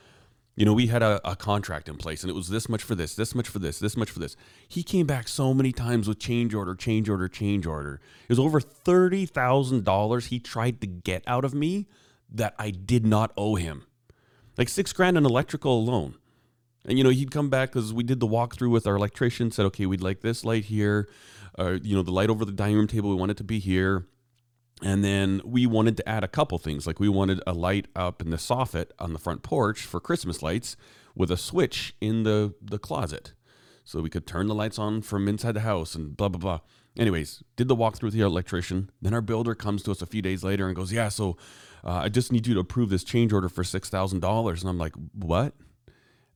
you 0.56 0.64
know 0.64 0.72
we 0.72 0.86
had 0.88 1.02
a, 1.02 1.20
a 1.28 1.36
contract 1.36 1.88
in 1.88 1.96
place 1.96 2.22
and 2.22 2.30
it 2.30 2.34
was 2.34 2.48
this 2.48 2.68
much 2.68 2.82
for 2.82 2.94
this 2.94 3.14
this 3.14 3.34
much 3.34 3.48
for 3.48 3.58
this 3.58 3.78
this 3.78 3.96
much 3.96 4.10
for 4.10 4.18
this 4.18 4.36
he 4.68 4.82
came 4.82 5.06
back 5.06 5.28
so 5.28 5.52
many 5.52 5.72
times 5.72 6.08
with 6.08 6.18
change 6.18 6.54
order 6.54 6.74
change 6.74 7.08
order 7.08 7.28
change 7.28 7.66
order 7.66 8.00
it 8.22 8.28
was 8.28 8.38
over 8.38 8.60
$30000 8.60 10.26
he 10.26 10.38
tried 10.38 10.80
to 10.80 10.86
get 10.86 11.22
out 11.26 11.44
of 11.44 11.54
me 11.54 11.86
that 12.30 12.54
i 12.58 12.70
did 12.70 13.06
not 13.06 13.32
owe 13.36 13.56
him 13.56 13.86
like 14.56 14.68
six 14.68 14.92
grand 14.92 15.16
in 15.16 15.24
electrical 15.24 15.78
alone 15.78 16.14
and 16.88 16.96
you 16.96 17.04
know, 17.04 17.10
he'd 17.10 17.30
come 17.30 17.50
back 17.50 17.70
because 17.70 17.92
we 17.92 18.02
did 18.02 18.18
the 18.18 18.26
walkthrough 18.26 18.70
with 18.70 18.86
our 18.86 18.96
electrician. 18.96 19.50
Said, 19.50 19.66
okay, 19.66 19.84
we'd 19.84 20.00
like 20.00 20.22
this 20.22 20.42
light 20.42 20.64
here, 20.64 21.08
uh, 21.58 21.78
you 21.82 21.94
know, 21.94 22.02
the 22.02 22.10
light 22.10 22.30
over 22.30 22.44
the 22.46 22.52
dining 22.52 22.76
room 22.76 22.86
table. 22.86 23.10
We 23.10 23.16
want 23.16 23.30
it 23.30 23.36
to 23.38 23.44
be 23.44 23.58
here, 23.58 24.06
and 24.82 25.04
then 25.04 25.40
we 25.44 25.66
wanted 25.66 25.96
to 25.96 26.08
add 26.08 26.24
a 26.24 26.28
couple 26.28 26.58
things. 26.58 26.86
Like 26.86 27.00
we 27.00 27.08
wanted 27.08 27.40
a 27.46 27.52
light 27.52 27.86
up 27.96 28.22
in 28.22 28.30
the 28.30 28.36
soffit 28.36 28.90
on 28.98 29.12
the 29.12 29.18
front 29.18 29.42
porch 29.42 29.80
for 29.80 30.00
Christmas 30.00 30.42
lights, 30.42 30.76
with 31.14 31.30
a 31.30 31.36
switch 31.36 31.94
in 32.00 32.22
the 32.22 32.54
the 32.62 32.78
closet, 32.78 33.32
so 33.84 34.00
we 34.00 34.10
could 34.10 34.26
turn 34.26 34.46
the 34.46 34.54
lights 34.54 34.78
on 34.78 35.02
from 35.02 35.28
inside 35.28 35.52
the 35.52 35.60
house 35.60 35.94
and 35.94 36.16
blah 36.16 36.28
blah 36.28 36.38
blah. 36.38 36.60
Anyways, 36.96 37.42
did 37.56 37.68
the 37.68 37.76
walkthrough 37.76 38.04
with 38.04 38.14
the 38.14 38.20
electrician. 38.20 38.90
Then 39.00 39.14
our 39.14 39.20
builder 39.20 39.54
comes 39.54 39.82
to 39.84 39.90
us 39.92 40.02
a 40.02 40.06
few 40.06 40.22
days 40.22 40.42
later 40.44 40.66
and 40.66 40.76
goes, 40.76 40.92
"Yeah, 40.92 41.08
so 41.08 41.36
uh, 41.84 42.02
I 42.04 42.08
just 42.08 42.32
need 42.32 42.46
you 42.46 42.54
to 42.54 42.60
approve 42.60 42.90
this 42.90 43.04
change 43.04 43.32
order 43.32 43.48
for 43.48 43.64
six 43.64 43.88
thousand 43.88 44.20
dollars." 44.20 44.62
And 44.62 44.70
I'm 44.70 44.78
like, 44.78 44.94
"What?" 45.12 45.54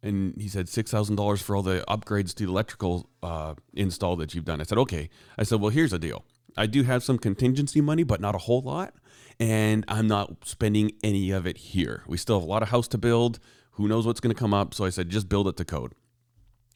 and 0.03 0.35
he 0.41 0.49
said 0.49 0.69
six 0.69 0.91
thousand 0.91 1.17
dollars 1.17 1.41
for 1.41 1.57
all 1.57 1.63
the 1.63 1.85
upgrades 1.89 2.35
to 2.35 2.45
the 2.45 2.51
electrical 2.51 3.09
uh, 3.23 3.55
install 3.75 4.17
that 4.17 4.35
you've 4.35 4.45
done. 4.45 4.61
I 4.61 4.65
said, 4.65 4.79
okay. 4.79 5.09
I 5.39 5.45
said, 5.45 5.61
well, 5.61 5.71
here's 5.71 5.93
the 5.93 5.99
deal. 5.99 6.25
I 6.57 6.67
do 6.67 6.83
have 6.83 7.03
some 7.03 7.19
contingency 7.19 7.81
money, 7.81 8.03
but 8.03 8.21
not 8.21 8.35
a 8.35 8.39
whole 8.39 8.63
lot, 8.63 8.95
and 9.41 9.85
I'm 9.89 10.07
not 10.07 10.47
spending 10.47 10.93
any 11.03 11.31
of 11.31 11.47
it 11.47 11.57
here. 11.57 12.03
We 12.07 12.17
still 12.17 12.39
have 12.39 12.47
a 12.47 12.51
lot 12.51 12.63
of 12.63 12.69
house 12.69 12.89
to 12.89 12.99
build. 12.99 13.39
Who 13.73 13.89
knows 13.89 14.07
what's 14.07 14.21
going 14.21 14.35
to 14.35 14.39
come 14.39 14.53
up? 14.53 14.75
So 14.75 14.85
I 14.85 14.91
said, 14.91 15.09
just 15.09 15.29
build 15.29 15.49
it 15.49 15.57
to 15.57 15.65
code. 15.65 15.95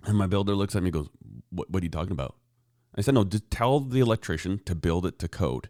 And 0.04 0.16
my 0.16 0.26
builder 0.26 0.54
looks 0.54 0.74
at 0.74 0.82
me 0.82 0.88
and 0.88 0.94
goes, 0.94 1.08
what, 1.50 1.70
what 1.70 1.82
are 1.82 1.86
you 1.86 1.90
talking 1.90 2.12
about? 2.12 2.36
I 2.94 3.02
said, 3.02 3.14
no, 3.14 3.24
just 3.24 3.50
tell 3.50 3.80
the 3.80 4.00
electrician 4.00 4.60
to 4.64 4.74
build 4.74 5.04
it 5.04 5.18
to 5.18 5.28
code. 5.28 5.68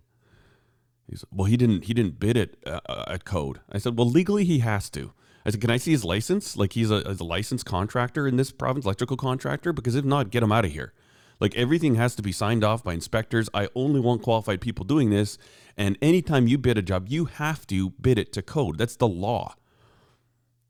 He 1.09 1.17
said, 1.17 1.29
well, 1.33 1.47
he 1.47 1.57
didn't. 1.57 1.85
He 1.85 1.95
didn't 1.95 2.19
bid 2.19 2.37
it 2.37 2.57
uh, 2.67 2.81
uh, 2.89 3.05
at 3.09 3.25
code. 3.25 3.61
I 3.71 3.79
said, 3.79 3.97
well, 3.97 4.09
legally 4.09 4.45
he 4.45 4.61
has 4.61 4.91
to. 4.91 5.13
I 5.45 5.51
said, 5.51 5.61
can 5.61 5.71
I 5.71 5.77
see 5.77 5.93
his 5.93 6.05
license? 6.05 6.57
Like 6.57 6.73
he's 6.73 6.91
a, 6.91 7.03
a 7.05 7.23
licensed 7.23 7.65
contractor 7.65 8.27
in 8.27 8.37
this 8.37 8.53
province, 8.53 8.85
electrical 8.85 9.17
contractor. 9.17 9.73
Because 9.73 9.95
if 9.95 10.05
not, 10.05 10.31
get 10.31 10.43
him 10.43 10.53
out 10.53 10.65
of 10.65 10.73
here. 10.73 10.93
Like 11.41 11.55
everything 11.57 11.97
has 11.97 12.15
to 12.17 12.23
be 12.23 12.33
signed 12.33 12.65
off 12.65 12.83
by 12.83 12.95
inspectors. 12.95 13.49
I 13.53 13.69
only 13.75 14.01
want 14.01 14.23
qualified 14.23 14.61
people 14.61 14.85
doing 14.85 15.11
this. 15.11 15.39
And 15.77 15.99
anytime 16.01 16.49
you 16.49 16.57
bid 16.57 16.79
a 16.79 16.83
job, 16.83 17.07
you 17.09 17.27
have 17.27 17.67
to 17.67 17.91
bid 17.91 18.19
it 18.19 18.33
to 18.35 18.43
code. 18.43 18.79
That's 18.79 18.97
the 18.97 19.09
law. 19.09 19.55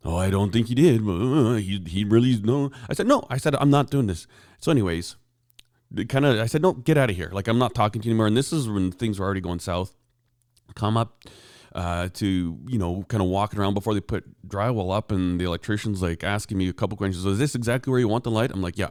Oh, 0.04 0.16
I 0.16 0.30
don't 0.30 0.52
think 0.52 0.68
he 0.68 0.74
did. 0.74 1.02
He 1.06 1.82
he 1.86 2.04
really 2.04 2.36
no. 2.40 2.70
I 2.88 2.94
said 2.94 3.06
no. 3.06 3.26
I 3.30 3.38
said 3.38 3.54
I'm 3.56 3.70
not 3.70 3.90
doing 3.90 4.06
this. 4.06 4.26
So, 4.60 4.70
anyways, 4.70 5.16
kind 6.08 6.24
of 6.24 6.38
I 6.38 6.46
said 6.46 6.62
no, 6.62 6.72
get 6.72 6.96
out 6.96 7.10
of 7.10 7.16
here. 7.16 7.30
Like 7.32 7.48
I'm 7.48 7.58
not 7.58 7.74
talking 7.74 8.02
to 8.02 8.06
you 8.06 8.12
anymore. 8.12 8.26
And 8.26 8.36
this 8.36 8.52
is 8.52 8.68
when 8.68 8.92
things 8.92 9.18
were 9.18 9.24
already 9.24 9.40
going 9.40 9.60
south. 9.60 9.94
Come 10.74 10.96
up 10.96 11.24
uh, 11.74 12.08
to 12.14 12.58
you 12.68 12.78
know 12.78 13.04
kind 13.08 13.22
of 13.22 13.28
walking 13.28 13.58
around 13.60 13.74
before 13.74 13.94
they 13.94 14.00
put 14.00 14.24
drywall 14.48 14.96
up, 14.96 15.10
and 15.10 15.40
the 15.40 15.44
electrician's 15.44 16.02
like 16.02 16.22
asking 16.24 16.58
me 16.58 16.68
a 16.68 16.72
couple 16.72 16.96
questions. 16.96 17.24
Is 17.24 17.38
this 17.38 17.54
exactly 17.54 17.90
where 17.90 18.00
you 18.00 18.08
want 18.08 18.24
the 18.24 18.30
light? 18.30 18.50
I'm 18.52 18.62
like, 18.62 18.78
yeah. 18.78 18.88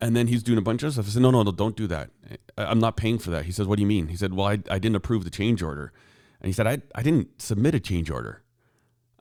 And 0.00 0.14
then 0.14 0.26
he's 0.26 0.42
doing 0.42 0.58
a 0.58 0.62
bunch 0.62 0.82
of 0.82 0.92
stuff. 0.92 1.06
I 1.06 1.08
said, 1.08 1.22
no, 1.22 1.30
no, 1.30 1.42
no, 1.42 1.52
don't 1.52 1.76
do 1.76 1.86
that. 1.86 2.10
I'm 2.58 2.78
not 2.78 2.96
paying 2.96 3.18
for 3.18 3.30
that. 3.30 3.46
He 3.46 3.52
says, 3.52 3.66
what 3.66 3.76
do 3.76 3.82
you 3.82 3.86
mean? 3.86 4.08
He 4.08 4.16
said, 4.16 4.34
well, 4.34 4.46
I, 4.46 4.58
I 4.70 4.78
didn't 4.78 4.96
approve 4.96 5.24
the 5.24 5.30
change 5.30 5.62
order. 5.62 5.92
And 6.40 6.48
he 6.48 6.52
said, 6.52 6.66
I, 6.66 6.82
I 6.94 7.02
didn't 7.02 7.40
submit 7.40 7.74
a 7.74 7.80
change 7.80 8.10
order. 8.10 8.42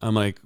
I'm 0.02 0.16
like, 0.16 0.40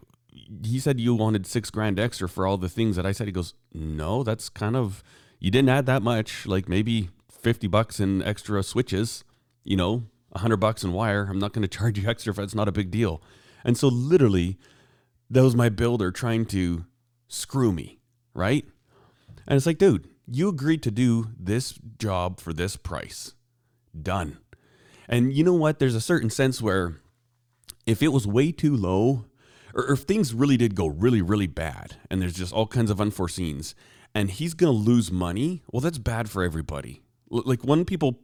he 0.64 0.80
said 0.80 1.00
you 1.00 1.16
wanted 1.16 1.48
six 1.48 1.70
grand 1.70 2.00
extra 2.00 2.30
for 2.30 2.46
all 2.46 2.58
the 2.58 2.70
things 2.70 2.96
that 2.96 3.06
I 3.06 3.12
said. 3.12 3.28
He 3.28 3.34
goes, 3.34 3.54
no, 3.74 4.24
that's 4.24 4.50
kind 4.50 4.76
of, 4.76 5.04
you 5.40 5.50
didn't 5.50 5.70
add 5.70 5.86
that 5.88 6.04
much, 6.04 6.46
like 6.46 6.70
maybe 6.70 7.10
50 7.32 7.68
bucks 7.68 8.00
in 8.00 8.22
extra 8.22 8.62
switches, 8.62 9.24
you 9.64 9.76
know, 9.76 10.04
100 10.30 10.58
bucks 10.58 10.84
in 10.84 10.94
wire. 10.94 11.28
I'm 11.30 11.40
not 11.40 11.54
going 11.54 11.62
to 11.68 11.68
charge 11.68 11.98
you 11.98 12.08
extra 12.08 12.32
if 12.32 12.40
it's 12.40 12.56
not 12.56 12.68
a 12.68 12.72
big 12.72 12.92
deal. 12.92 13.22
And 13.64 13.78
so 13.78 13.88
literally, 13.88 14.58
that 15.30 15.44
was 15.44 15.56
my 15.56 15.70
builder 15.70 16.12
trying 16.12 16.46
to 16.48 16.86
screw 17.28 17.72
me, 17.72 18.00
right? 18.34 18.66
And 19.48 19.58
it's 19.58 19.66
like, 19.66 19.78
dude, 19.78 20.08
you 20.32 20.50
agreed 20.50 20.84
to 20.84 20.92
do 20.92 21.30
this 21.40 21.74
job 21.98 22.40
for 22.40 22.54
this 22.54 22.76
price. 22.76 23.34
Done. 24.00 24.38
And 25.08 25.34
you 25.34 25.44
know 25.44 25.54
what? 25.54 25.80
There's 25.80 25.96
a 25.96 26.02
certain 26.02 26.30
sense 26.30 26.62
where 26.62 26.98
if 27.86 28.04
it 28.04 28.10
was 28.10 28.28
way 28.28 28.52
too 28.52 28.76
low, 28.76 29.26
or 29.74 29.92
if 29.92 30.02
things 30.02 30.34
really 30.34 30.58
did 30.58 30.76
go 30.76 30.88
really, 30.88 31.22
really 31.22 31.48
bad, 31.48 31.96
and 32.10 32.22
there's 32.22 32.34
just 32.36 32.54
all 32.54 32.68
kinds 32.68 32.92
of 32.92 32.98
unforeseens, 32.98 33.74
and 34.14 34.30
he's 34.30 34.54
gonna 34.54 34.72
lose 34.72 35.12
money, 35.12 35.64
well, 35.72 35.82
that's 35.82 35.98
bad 35.98 36.30
for 36.30 36.44
everybody. 36.44 37.02
Like 37.30 37.64
when 37.64 37.86
people 37.86 38.20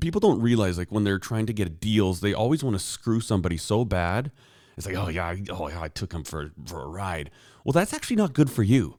people 0.00 0.20
don't 0.20 0.40
realize 0.40 0.78
like 0.78 0.90
when 0.92 1.04
they're 1.04 1.18
trying 1.18 1.46
to 1.46 1.52
get 1.52 1.80
deals, 1.80 2.20
they 2.20 2.32
always 2.34 2.64
want 2.64 2.74
to 2.78 2.82
screw 2.84 3.20
somebody 3.20 3.56
so 3.58 3.84
bad, 3.84 4.30
It's 4.76 4.86
like, 4.86 4.96
oh 4.96 5.08
yeah, 5.08 5.26
I- 5.26 5.44
oh 5.50 5.68
yeah, 5.68 5.80
I 5.82 5.88
took 5.88 6.12
him 6.12 6.24
for 6.24 6.50
for 6.66 6.82
a 6.82 6.88
ride. 6.88 7.30
Well, 7.64 7.72
that's 7.72 7.92
actually 7.94 8.16
not 8.16 8.32
good 8.34 8.50
for 8.50 8.62
you, 8.62 8.98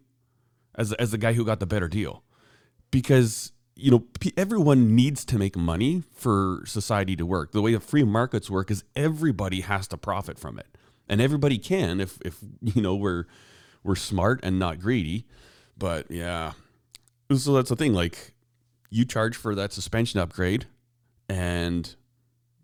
as 0.75 0.93
as 0.93 1.11
the 1.11 1.17
guy 1.17 1.33
who 1.33 1.45
got 1.45 1.59
the 1.59 1.65
better 1.67 1.87
deal, 1.87 2.23
because 2.91 3.51
you 3.75 3.91
know 3.91 4.05
everyone 4.35 4.95
needs 4.95 5.23
to 5.25 5.37
make 5.37 5.55
money 5.55 6.03
for 6.13 6.63
society 6.65 7.15
to 7.15 7.25
work. 7.25 7.51
The 7.51 7.61
way 7.61 7.73
the 7.73 7.79
free 7.79 8.03
markets 8.03 8.49
work 8.49 8.71
is 8.71 8.83
everybody 8.95 9.61
has 9.61 9.87
to 9.89 9.97
profit 9.97 10.39
from 10.39 10.57
it, 10.57 10.67
and 11.07 11.21
everybody 11.21 11.57
can 11.57 11.99
if 11.99 12.17
if 12.23 12.39
you 12.61 12.81
know 12.81 12.95
we're 12.95 13.25
we're 13.83 13.95
smart 13.95 14.39
and 14.43 14.59
not 14.59 14.79
greedy. 14.79 15.25
But 15.77 16.09
yeah, 16.09 16.53
so 17.35 17.53
that's 17.53 17.69
the 17.69 17.75
thing. 17.75 17.93
Like, 17.93 18.33
you 18.89 19.05
charge 19.05 19.35
for 19.35 19.53
that 19.53 19.73
suspension 19.73 20.19
upgrade, 20.19 20.65
and 21.29 21.95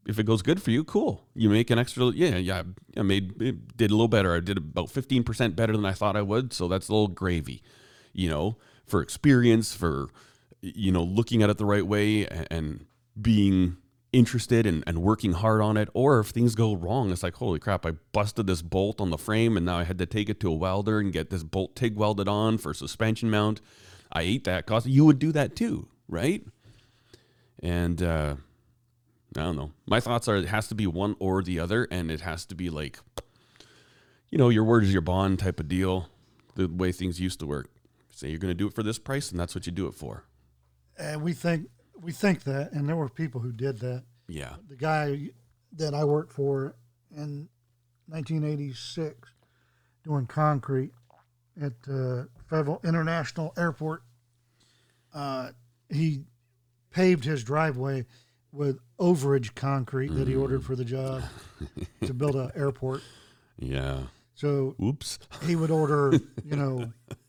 if 0.08 0.20
it 0.20 0.24
goes 0.26 0.42
good 0.42 0.62
for 0.62 0.72
you, 0.72 0.84
cool. 0.84 1.28
You 1.36 1.50
make 1.50 1.70
an 1.70 1.78
extra. 1.80 2.06
Yeah, 2.08 2.38
yeah. 2.38 2.64
I 2.98 3.02
made 3.04 3.38
did 3.78 3.92
a 3.92 3.94
little 3.94 4.08
better. 4.08 4.36
I 4.36 4.40
did 4.40 4.58
about 4.58 4.90
fifteen 4.90 5.24
percent 5.24 5.56
better 5.56 5.74
than 5.74 5.86
I 5.86 5.94
thought 5.94 6.16
I 6.16 6.22
would. 6.22 6.54
So 6.54 6.68
that's 6.68 6.90
a 6.90 6.92
little 6.92 7.08
gravy, 7.08 7.62
you 8.14 8.30
know, 8.30 8.58
for 8.86 9.02
experience, 9.02 9.76
for 9.76 10.10
you 10.62 10.92
know, 10.92 11.04
looking 11.04 11.44
at 11.44 11.50
it 11.50 11.58
the 11.58 11.66
right 11.66 11.86
way 11.86 12.26
and, 12.28 12.86
being 13.22 13.78
interested 14.12 14.66
and, 14.66 14.84
and 14.88 15.04
working 15.04 15.34
hard 15.34 15.62
on 15.62 15.78
it. 15.78 15.88
Or 15.94 16.20
if 16.20 16.28
things 16.30 16.56
go 16.56 16.76
wrong, 16.76 17.12
it's 17.12 17.22
like, 17.22 17.36
holy 17.36 17.60
crap, 17.60 17.86
I 17.86 17.92
busted 18.12 18.48
this 18.48 18.64
bolt 18.64 19.00
on 19.00 19.12
the 19.12 19.20
frame 19.20 19.56
and 19.56 19.68
now 19.68 19.78
I 19.78 19.84
had 19.84 20.00
to 20.00 20.08
take 20.08 20.30
it 20.30 20.40
to 20.40 20.50
a 20.50 20.56
welder 20.56 21.00
and 21.00 21.14
get 21.14 21.30
this 21.30 21.44
bolt 21.44 21.76
TIG 21.76 21.96
welded 21.96 22.28
on 22.28 22.58
for 22.58 22.74
suspension 22.74 23.30
mount. 23.30 23.62
I 24.12 24.24
ate 24.24 24.46
that 24.46 24.66
cost. 24.66 24.88
You 24.88 25.06
would 25.06 25.20
do 25.20 25.32
that 25.32 25.56
too, 25.56 25.88
right? 26.08 26.44
And 27.62 28.02
uh, 28.02 28.36
I 29.38 29.42
don't 29.42 29.56
know. 29.56 29.72
My 29.86 30.00
thoughts 30.00 30.28
are 30.28 30.38
it 30.38 30.48
has 30.48 30.68
to 30.68 30.76
be 30.76 30.88
one 30.88 31.16
or 31.20 31.42
the 31.42 31.60
other, 31.60 31.88
and 31.90 32.12
it 32.12 32.22
has 32.22 32.46
to 32.48 32.56
be 32.56 32.70
like, 32.70 33.00
you 34.30 34.38
know, 34.38 34.50
your 34.50 34.64
word 34.64 34.84
is 34.84 34.92
your 34.92 35.02
bond 35.02 35.40
type 35.40 35.60
of 35.60 35.68
deal. 35.68 36.10
The 36.56 36.68
way 36.68 36.92
things 36.92 37.20
used 37.20 37.40
to 37.40 37.48
work. 37.48 37.70
Say 38.16 38.30
you're 38.30 38.40
going 38.40 38.52
to 38.52 38.56
do 38.58 38.68
it 38.68 38.74
for 38.74 38.84
this 38.84 39.00
price, 39.00 39.32
and 39.32 39.40
that's 39.40 39.56
what 39.56 39.66
you 39.66 39.72
do 39.72 39.88
it 39.88 39.96
for. 39.96 40.26
And 40.98 41.22
we 41.24 41.34
think 41.34 41.68
we 42.00 42.12
think 42.12 42.44
that, 42.44 42.72
and 42.72 42.88
there 42.88 42.96
were 42.96 43.10
people 43.10 43.42
who 43.42 43.52
did 43.52 43.80
that. 43.80 44.04
Yeah. 44.28 44.54
The 44.70 44.76
guy 44.76 45.30
that 45.74 45.94
I 45.94 46.04
worked 46.04 46.32
for 46.32 46.76
in 47.12 47.50
1986 48.08 49.30
doing 50.04 50.26
concrete 50.28 50.92
at 51.62 51.74
uh, 51.90 52.24
Federal 52.50 52.80
International 52.84 53.54
Airport, 53.58 54.04
uh, 55.14 55.50
he 55.90 56.24
paved 56.92 57.24
his 57.24 57.44
driveway 57.44 58.06
with 58.52 58.80
overage 59.00 59.56
concrete 59.56 60.10
that 60.10 60.28
he 60.28 60.36
ordered 60.36 60.64
for 60.64 60.76
the 60.76 60.86
job 60.86 61.24
to 62.06 62.14
build 62.14 62.36
an 62.36 62.52
airport. 62.56 63.02
Yeah. 63.58 64.02
So 64.36 64.76
Oops. 64.82 65.20
he 65.46 65.56
would 65.56 65.72
order, 65.72 66.20
you 66.44 66.56
know, 66.56 66.92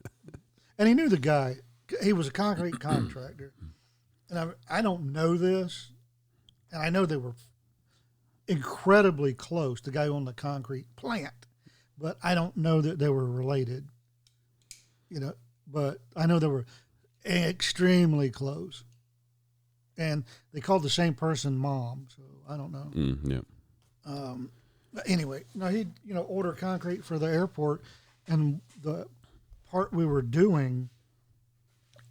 and 0.79 0.89
he 0.89 0.95
knew 0.95 1.09
the 1.09 1.19
guy. 1.19 1.57
He 2.03 2.13
was 2.13 2.29
a 2.29 2.33
concrete 2.33 2.81
contractor, 2.81 3.53
and 4.31 4.39
I, 4.39 4.79
I 4.79 4.83
don't 4.83 5.13
know 5.13 5.37
this, 5.37 5.91
and 6.73 6.83
I 6.83 6.91
know 6.91 7.07
they 7.07 7.17
were 7.17 7.35
incredibly 8.49 9.35
close. 9.35 9.81
The 9.81 9.91
guy 9.91 10.09
on 10.09 10.25
the 10.25 10.33
concrete 10.33 10.87
plant, 10.97 11.35
but 11.99 12.19
I 12.23 12.35
don't 12.35 12.57
know 12.57 12.81
that 12.81 12.99
they 12.99 13.09
were 13.09 13.27
related. 13.27 13.89
You 15.09 15.21
know, 15.21 15.33
but 15.71 15.99
I 16.17 16.27
know 16.27 16.39
they 16.39 16.47
were 16.47 16.67
extremely 17.25 18.31
close, 18.31 18.85
and 19.97 20.25
they 20.53 20.61
called 20.61 20.83
the 20.83 20.91
same 20.91 21.15
person 21.15 21.57
mom. 21.57 22.09
So 22.17 22.23
I 22.49 22.57
don't 22.57 22.73
know. 22.73 22.91
Mm, 22.95 23.19
yeah. 23.31 23.41
Um, 24.07 24.51
but 24.93 25.09
anyway, 25.09 25.45
no, 25.55 25.67
he'd 25.67 25.93
you 26.05 26.15
know 26.15 26.23
order 26.23 26.53
concrete 26.53 27.05
for 27.05 27.19
the 27.19 27.27
airport, 27.27 27.83
and 28.27 28.61
the 28.83 29.07
part 29.75 29.93
we 29.93 30.07
were 30.07 30.23
doing, 30.23 30.89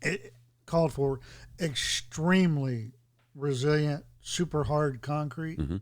it 0.02 0.34
called 0.66 0.92
for 0.92 1.22
extremely 1.62 2.92
resilient, 3.34 4.04
super 4.20 4.66
hard 4.66 5.02
concrete, 5.02 5.58
Mhm. 5.58 5.82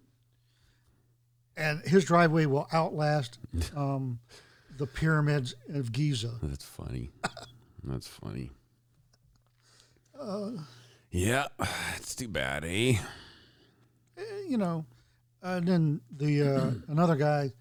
and 1.57 1.81
his 1.81 2.05
driveway 2.05 2.45
will 2.45 2.67
outlast 2.71 3.39
um, 3.75 4.19
the 4.77 4.85
pyramids 4.85 5.55
of 5.69 5.91
Giza. 5.91 6.37
That's 6.43 6.63
funny. 6.65 7.09
That's 7.83 8.05
funny. 8.07 8.51
Uh, 10.19 10.51
Yeah. 11.09 11.47
It's 11.97 12.13
too 12.13 12.27
bad, 12.27 12.63
eh? 12.63 12.99
eh, 14.17 14.21
you 14.47 14.57
know, 14.59 14.85
and 15.41 15.67
then 15.67 16.01
the 16.15 16.43
uh, 16.43 16.73
another 16.89 17.15
guy 17.15 17.51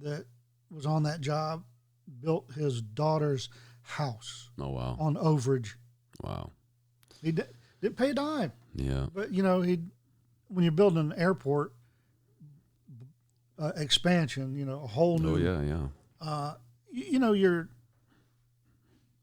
that 0.00 0.26
was 0.70 0.86
on 0.86 1.02
that 1.02 1.20
job 1.20 1.64
built 2.22 2.52
his 2.54 2.80
daughter's 2.82 3.48
house 3.82 4.50
Oh 4.58 4.70
wow. 4.70 4.96
on 4.98 5.14
overage. 5.16 5.74
Wow. 6.22 6.50
He 7.22 7.32
di- 7.32 7.42
didn't 7.80 7.96
pay 7.96 8.10
a 8.10 8.14
dime, 8.14 8.52
Yeah. 8.74 9.06
but 9.14 9.32
you 9.32 9.42
know 9.42 9.60
he, 9.62 9.80
when 10.48 10.62
you're 10.64 10.72
building 10.72 10.98
an 10.98 11.14
airport 11.16 11.72
uh, 13.58 13.72
expansion, 13.76 14.54
you 14.56 14.64
know 14.64 14.82
a 14.82 14.86
whole 14.86 15.18
new. 15.18 15.34
Oh 15.34 15.36
yeah, 15.36 15.62
yeah. 15.62 15.86
Uh, 16.20 16.54
you, 16.90 17.04
you 17.12 17.18
know 17.18 17.32
you're, 17.32 17.68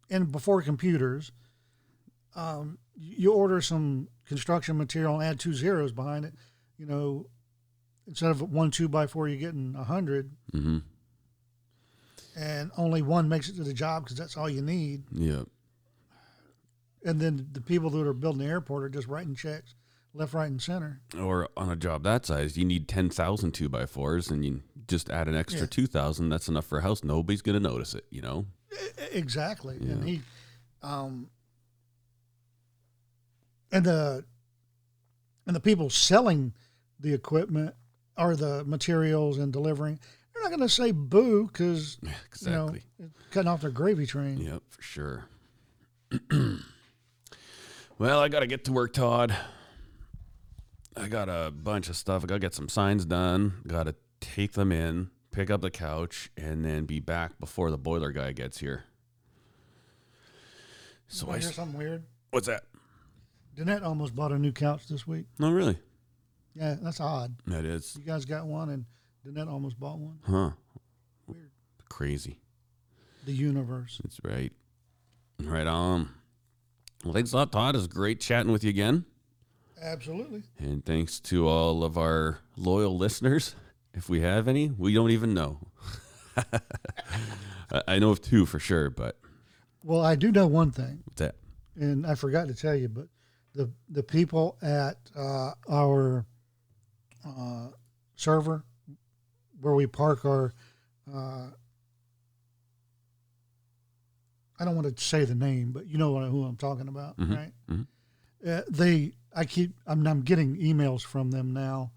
and 0.09 0.31
before 0.31 0.61
computers, 0.61 1.31
um, 2.35 2.77
you 2.95 3.33
order 3.33 3.61
some 3.61 4.07
construction 4.25 4.77
material 4.77 5.15
and 5.15 5.23
add 5.23 5.39
two 5.39 5.53
zeros 5.53 5.91
behind 5.91 6.25
it. 6.25 6.33
You 6.77 6.85
know, 6.85 7.27
instead 8.07 8.31
of 8.31 8.41
one 8.41 8.71
two 8.71 8.87
by 8.87 9.07
four, 9.07 9.27
you're 9.27 9.39
getting 9.39 9.75
a 9.77 9.83
hundred, 9.83 10.31
Mm-hmm. 10.53 10.79
And 12.35 12.71
only 12.77 13.01
one 13.01 13.27
makes 13.29 13.49
it 13.49 13.55
to 13.57 13.63
the 13.63 13.73
job 13.73 14.03
because 14.03 14.17
that's 14.17 14.37
all 14.37 14.49
you 14.49 14.61
need. 14.61 15.03
Yeah. 15.11 15.43
And 17.03 17.19
then 17.19 17.47
the 17.51 17.61
people 17.61 17.89
that 17.91 18.07
are 18.07 18.13
building 18.13 18.45
the 18.45 18.51
airport 18.51 18.83
are 18.83 18.89
just 18.89 19.07
writing 19.07 19.35
checks 19.35 19.73
left, 20.13 20.33
right, 20.33 20.49
and 20.51 20.61
center. 20.61 21.01
Or 21.19 21.49
on 21.57 21.69
a 21.69 21.75
job 21.75 22.03
that 22.03 22.25
size, 22.25 22.57
you 22.57 22.65
need 22.65 22.87
10,000 22.87 23.51
two 23.53 23.69
by 23.69 23.85
fours 23.85 24.29
and 24.29 24.45
you 24.45 24.61
just 24.87 25.09
add 25.09 25.27
an 25.27 25.35
extra 25.35 25.61
Yeah. 25.61 25.67
2,000. 25.71 26.29
That's 26.29 26.47
enough 26.47 26.65
for 26.65 26.79
a 26.79 26.81
house. 26.81 27.03
Nobody's 27.03 27.41
going 27.41 27.61
to 27.61 27.69
notice 27.69 27.93
it, 27.95 28.05
you 28.09 28.21
know? 28.21 28.45
Exactly. 29.11 29.77
Yeah. 29.79 29.91
And 29.93 30.03
he, 30.07 30.21
um, 30.83 31.29
and 33.71 33.85
the, 33.85 34.25
and 35.47 35.55
the 35.55 35.59
people 35.59 35.89
selling 35.89 36.53
the 36.99 37.13
equipment 37.13 37.73
or 38.17 38.35
the 38.35 38.63
materials 38.65 39.37
and 39.37 39.51
delivering, 39.51 39.99
going 40.51 40.67
to 40.67 40.69
say 40.69 40.91
boo 40.91 41.47
because 41.47 41.97
exactly. 42.27 42.83
you 42.99 43.05
know 43.05 43.11
cutting 43.31 43.47
off 43.49 43.61
their 43.61 43.71
gravy 43.71 44.05
train. 44.05 44.37
Yep, 44.37 44.61
for 44.69 44.81
sure. 44.81 45.25
well, 47.97 48.19
I 48.19 48.27
got 48.29 48.41
to 48.41 48.47
get 48.47 48.65
to 48.65 48.71
work, 48.73 48.93
Todd. 48.93 49.35
I 50.97 51.07
got 51.07 51.29
a 51.29 51.51
bunch 51.51 51.89
of 51.89 51.95
stuff. 51.95 52.23
I 52.23 52.27
got 52.27 52.35
to 52.35 52.39
get 52.39 52.53
some 52.53 52.67
signs 52.69 53.05
done. 53.05 53.53
Got 53.65 53.83
to 53.83 53.95
take 54.19 54.53
them 54.53 54.71
in, 54.71 55.09
pick 55.31 55.49
up 55.49 55.61
the 55.61 55.71
couch, 55.71 56.29
and 56.35 56.65
then 56.65 56.85
be 56.85 56.99
back 56.99 57.39
before 57.39 57.71
the 57.71 57.77
boiler 57.77 58.11
guy 58.11 58.33
gets 58.33 58.59
here. 58.59 58.83
So 61.07 61.29
I, 61.29 61.39
hear 61.39 61.49
s- 61.49 61.55
something 61.55 61.77
weird? 61.77 62.03
what's 62.31 62.47
that? 62.47 62.63
Danette 63.55 63.83
almost 63.83 64.15
bought 64.15 64.31
a 64.31 64.39
new 64.39 64.51
couch 64.51 64.87
this 64.87 65.05
week. 65.07 65.25
No, 65.39 65.51
really. 65.51 65.77
Yeah, 66.55 66.75
that's 66.81 66.99
odd. 66.99 67.35
That 67.47 67.63
is, 67.65 67.95
You 67.97 68.03
guys 68.05 68.25
got 68.25 68.45
one, 68.45 68.69
and 68.69 68.85
Danette 69.25 69.47
almost 69.47 69.79
bought 69.79 69.99
one. 69.99 70.19
huh? 70.27 70.49
Weird. 71.27 71.51
Crazy. 71.89 72.39
The 73.25 73.33
universe. 73.33 73.99
That's 74.03 74.19
right. 74.23 74.51
Right 75.43 75.67
on. 75.67 76.09
Well, 77.03 77.13
thanks 77.13 77.33
a 77.33 77.37
lot, 77.37 77.51
Todd. 77.51 77.75
It's 77.75 77.87
great 77.87 78.19
chatting 78.19 78.51
with 78.51 78.63
you 78.63 78.69
again. 78.69 79.05
Absolutely. 79.81 80.43
And 80.59 80.85
thanks 80.85 81.19
to 81.21 81.47
all 81.47 81.83
of 81.83 81.97
our 81.97 82.39
loyal 82.55 82.97
listeners. 82.97 83.55
If 83.93 84.09
we 84.09 84.21
have 84.21 84.47
any, 84.47 84.69
we 84.69 84.93
don't 84.93 85.11
even 85.11 85.33
know. 85.33 85.59
I- 86.37 86.61
I 87.87 87.99
know 87.99 88.11
of 88.11 88.21
two 88.21 88.45
for 88.45 88.59
sure, 88.59 88.89
but 88.89 89.17
Well, 89.83 90.01
I 90.03 90.15
do 90.15 90.31
know 90.31 90.47
one 90.47 90.71
thing. 90.71 91.01
what's 91.05 91.19
that? 91.19 91.35
and 91.75 92.05
I 92.05 92.15
forgot 92.15 92.47
to 92.49 92.53
tell 92.53 92.75
you, 92.75 92.89
but 92.89 93.07
the 93.55 93.71
the 93.89 94.03
people 94.03 94.57
at 94.61 94.97
uh, 95.15 95.51
our 95.69 96.25
uh, 97.25 97.67
server 98.15 98.63
where 99.61 99.73
we 99.73 99.87
park 99.87 100.25
our 100.25 100.53
uh, 101.13 101.47
I 104.59 104.65
don't 104.65 104.75
want 104.75 104.95
to 104.95 105.03
say 105.03 105.25
the 105.25 105.33
name, 105.35 105.71
but 105.71 105.87
you 105.87 105.97
know 105.97 106.19
who 106.29 106.43
I'm 106.43 106.55
talking 106.55 106.87
about, 106.87 107.17
Mhm, 107.17 107.35
right? 107.35 107.51
mhm. 107.69 107.87
Uh, 108.45 108.61
they, 108.69 109.13
I 109.35 109.45
keep, 109.45 109.73
I'm, 109.87 110.05
I'm 110.05 110.21
getting 110.21 110.55
emails 110.57 111.01
from 111.03 111.31
them 111.31 111.51
now, 111.51 111.91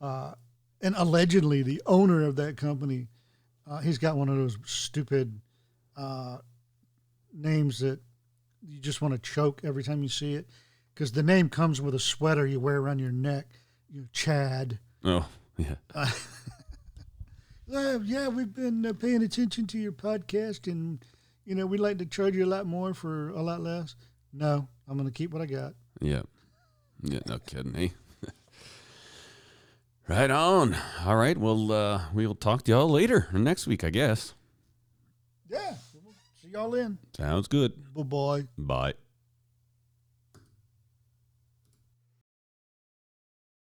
uh, 0.00 0.34
and 0.80 0.94
allegedly 0.96 1.62
the 1.62 1.82
owner 1.86 2.22
of 2.24 2.36
that 2.36 2.56
company, 2.56 3.08
uh, 3.68 3.78
he's 3.80 3.98
got 3.98 4.16
one 4.16 4.28
of 4.28 4.36
those 4.36 4.56
stupid 4.64 5.40
uh, 5.96 6.38
names 7.32 7.80
that 7.80 8.00
you 8.62 8.78
just 8.78 9.02
want 9.02 9.14
to 9.14 9.18
choke 9.20 9.60
every 9.64 9.82
time 9.82 10.02
you 10.02 10.08
see 10.08 10.34
it, 10.34 10.48
because 10.94 11.10
the 11.12 11.22
name 11.22 11.48
comes 11.48 11.80
with 11.80 11.94
a 11.96 12.00
sweater 12.00 12.46
you 12.46 12.60
wear 12.60 12.76
around 12.76 13.00
your 13.00 13.12
neck, 13.12 13.46
you 13.92 14.02
know, 14.02 14.06
Chad. 14.12 14.78
Oh, 15.02 15.26
yeah. 15.56 15.74
Uh, 17.72 17.98
yeah, 18.04 18.28
we've 18.28 18.54
been 18.54 18.86
uh, 18.86 18.92
paying 18.92 19.22
attention 19.22 19.66
to 19.66 19.78
your 19.78 19.92
podcast, 19.92 20.70
and 20.70 21.04
you 21.44 21.54
know 21.54 21.66
we'd 21.66 21.80
like 21.80 21.98
to 21.98 22.06
charge 22.06 22.34
you 22.34 22.44
a 22.44 22.46
lot 22.46 22.66
more 22.66 22.94
for 22.94 23.28
a 23.30 23.42
lot 23.42 23.60
less. 23.60 23.94
No, 24.32 24.68
I'm 24.86 24.96
going 24.96 25.08
to 25.08 25.12
keep 25.12 25.32
what 25.32 25.42
I 25.42 25.46
got. 25.46 25.74
Yeah. 26.00 26.22
Yeah, 27.02 27.20
no 27.26 27.38
kidding, 27.38 27.76
eh? 27.76 27.88
right 30.08 30.30
on. 30.30 30.76
All 31.04 31.16
right. 31.16 31.36
Well, 31.38 31.70
uh, 31.70 32.00
we'll 32.12 32.34
talk 32.34 32.64
to 32.64 32.72
y'all 32.72 32.88
later 32.88 33.28
next 33.32 33.66
week, 33.66 33.84
I 33.84 33.90
guess. 33.90 34.34
Yeah, 35.48 35.74
see 36.42 36.48
y'all 36.48 36.74
in. 36.74 36.98
Sounds 37.16 37.48
good. 37.48 37.72
Bye 37.94 38.02
bye. 38.02 38.44
Bye. 38.56 39.07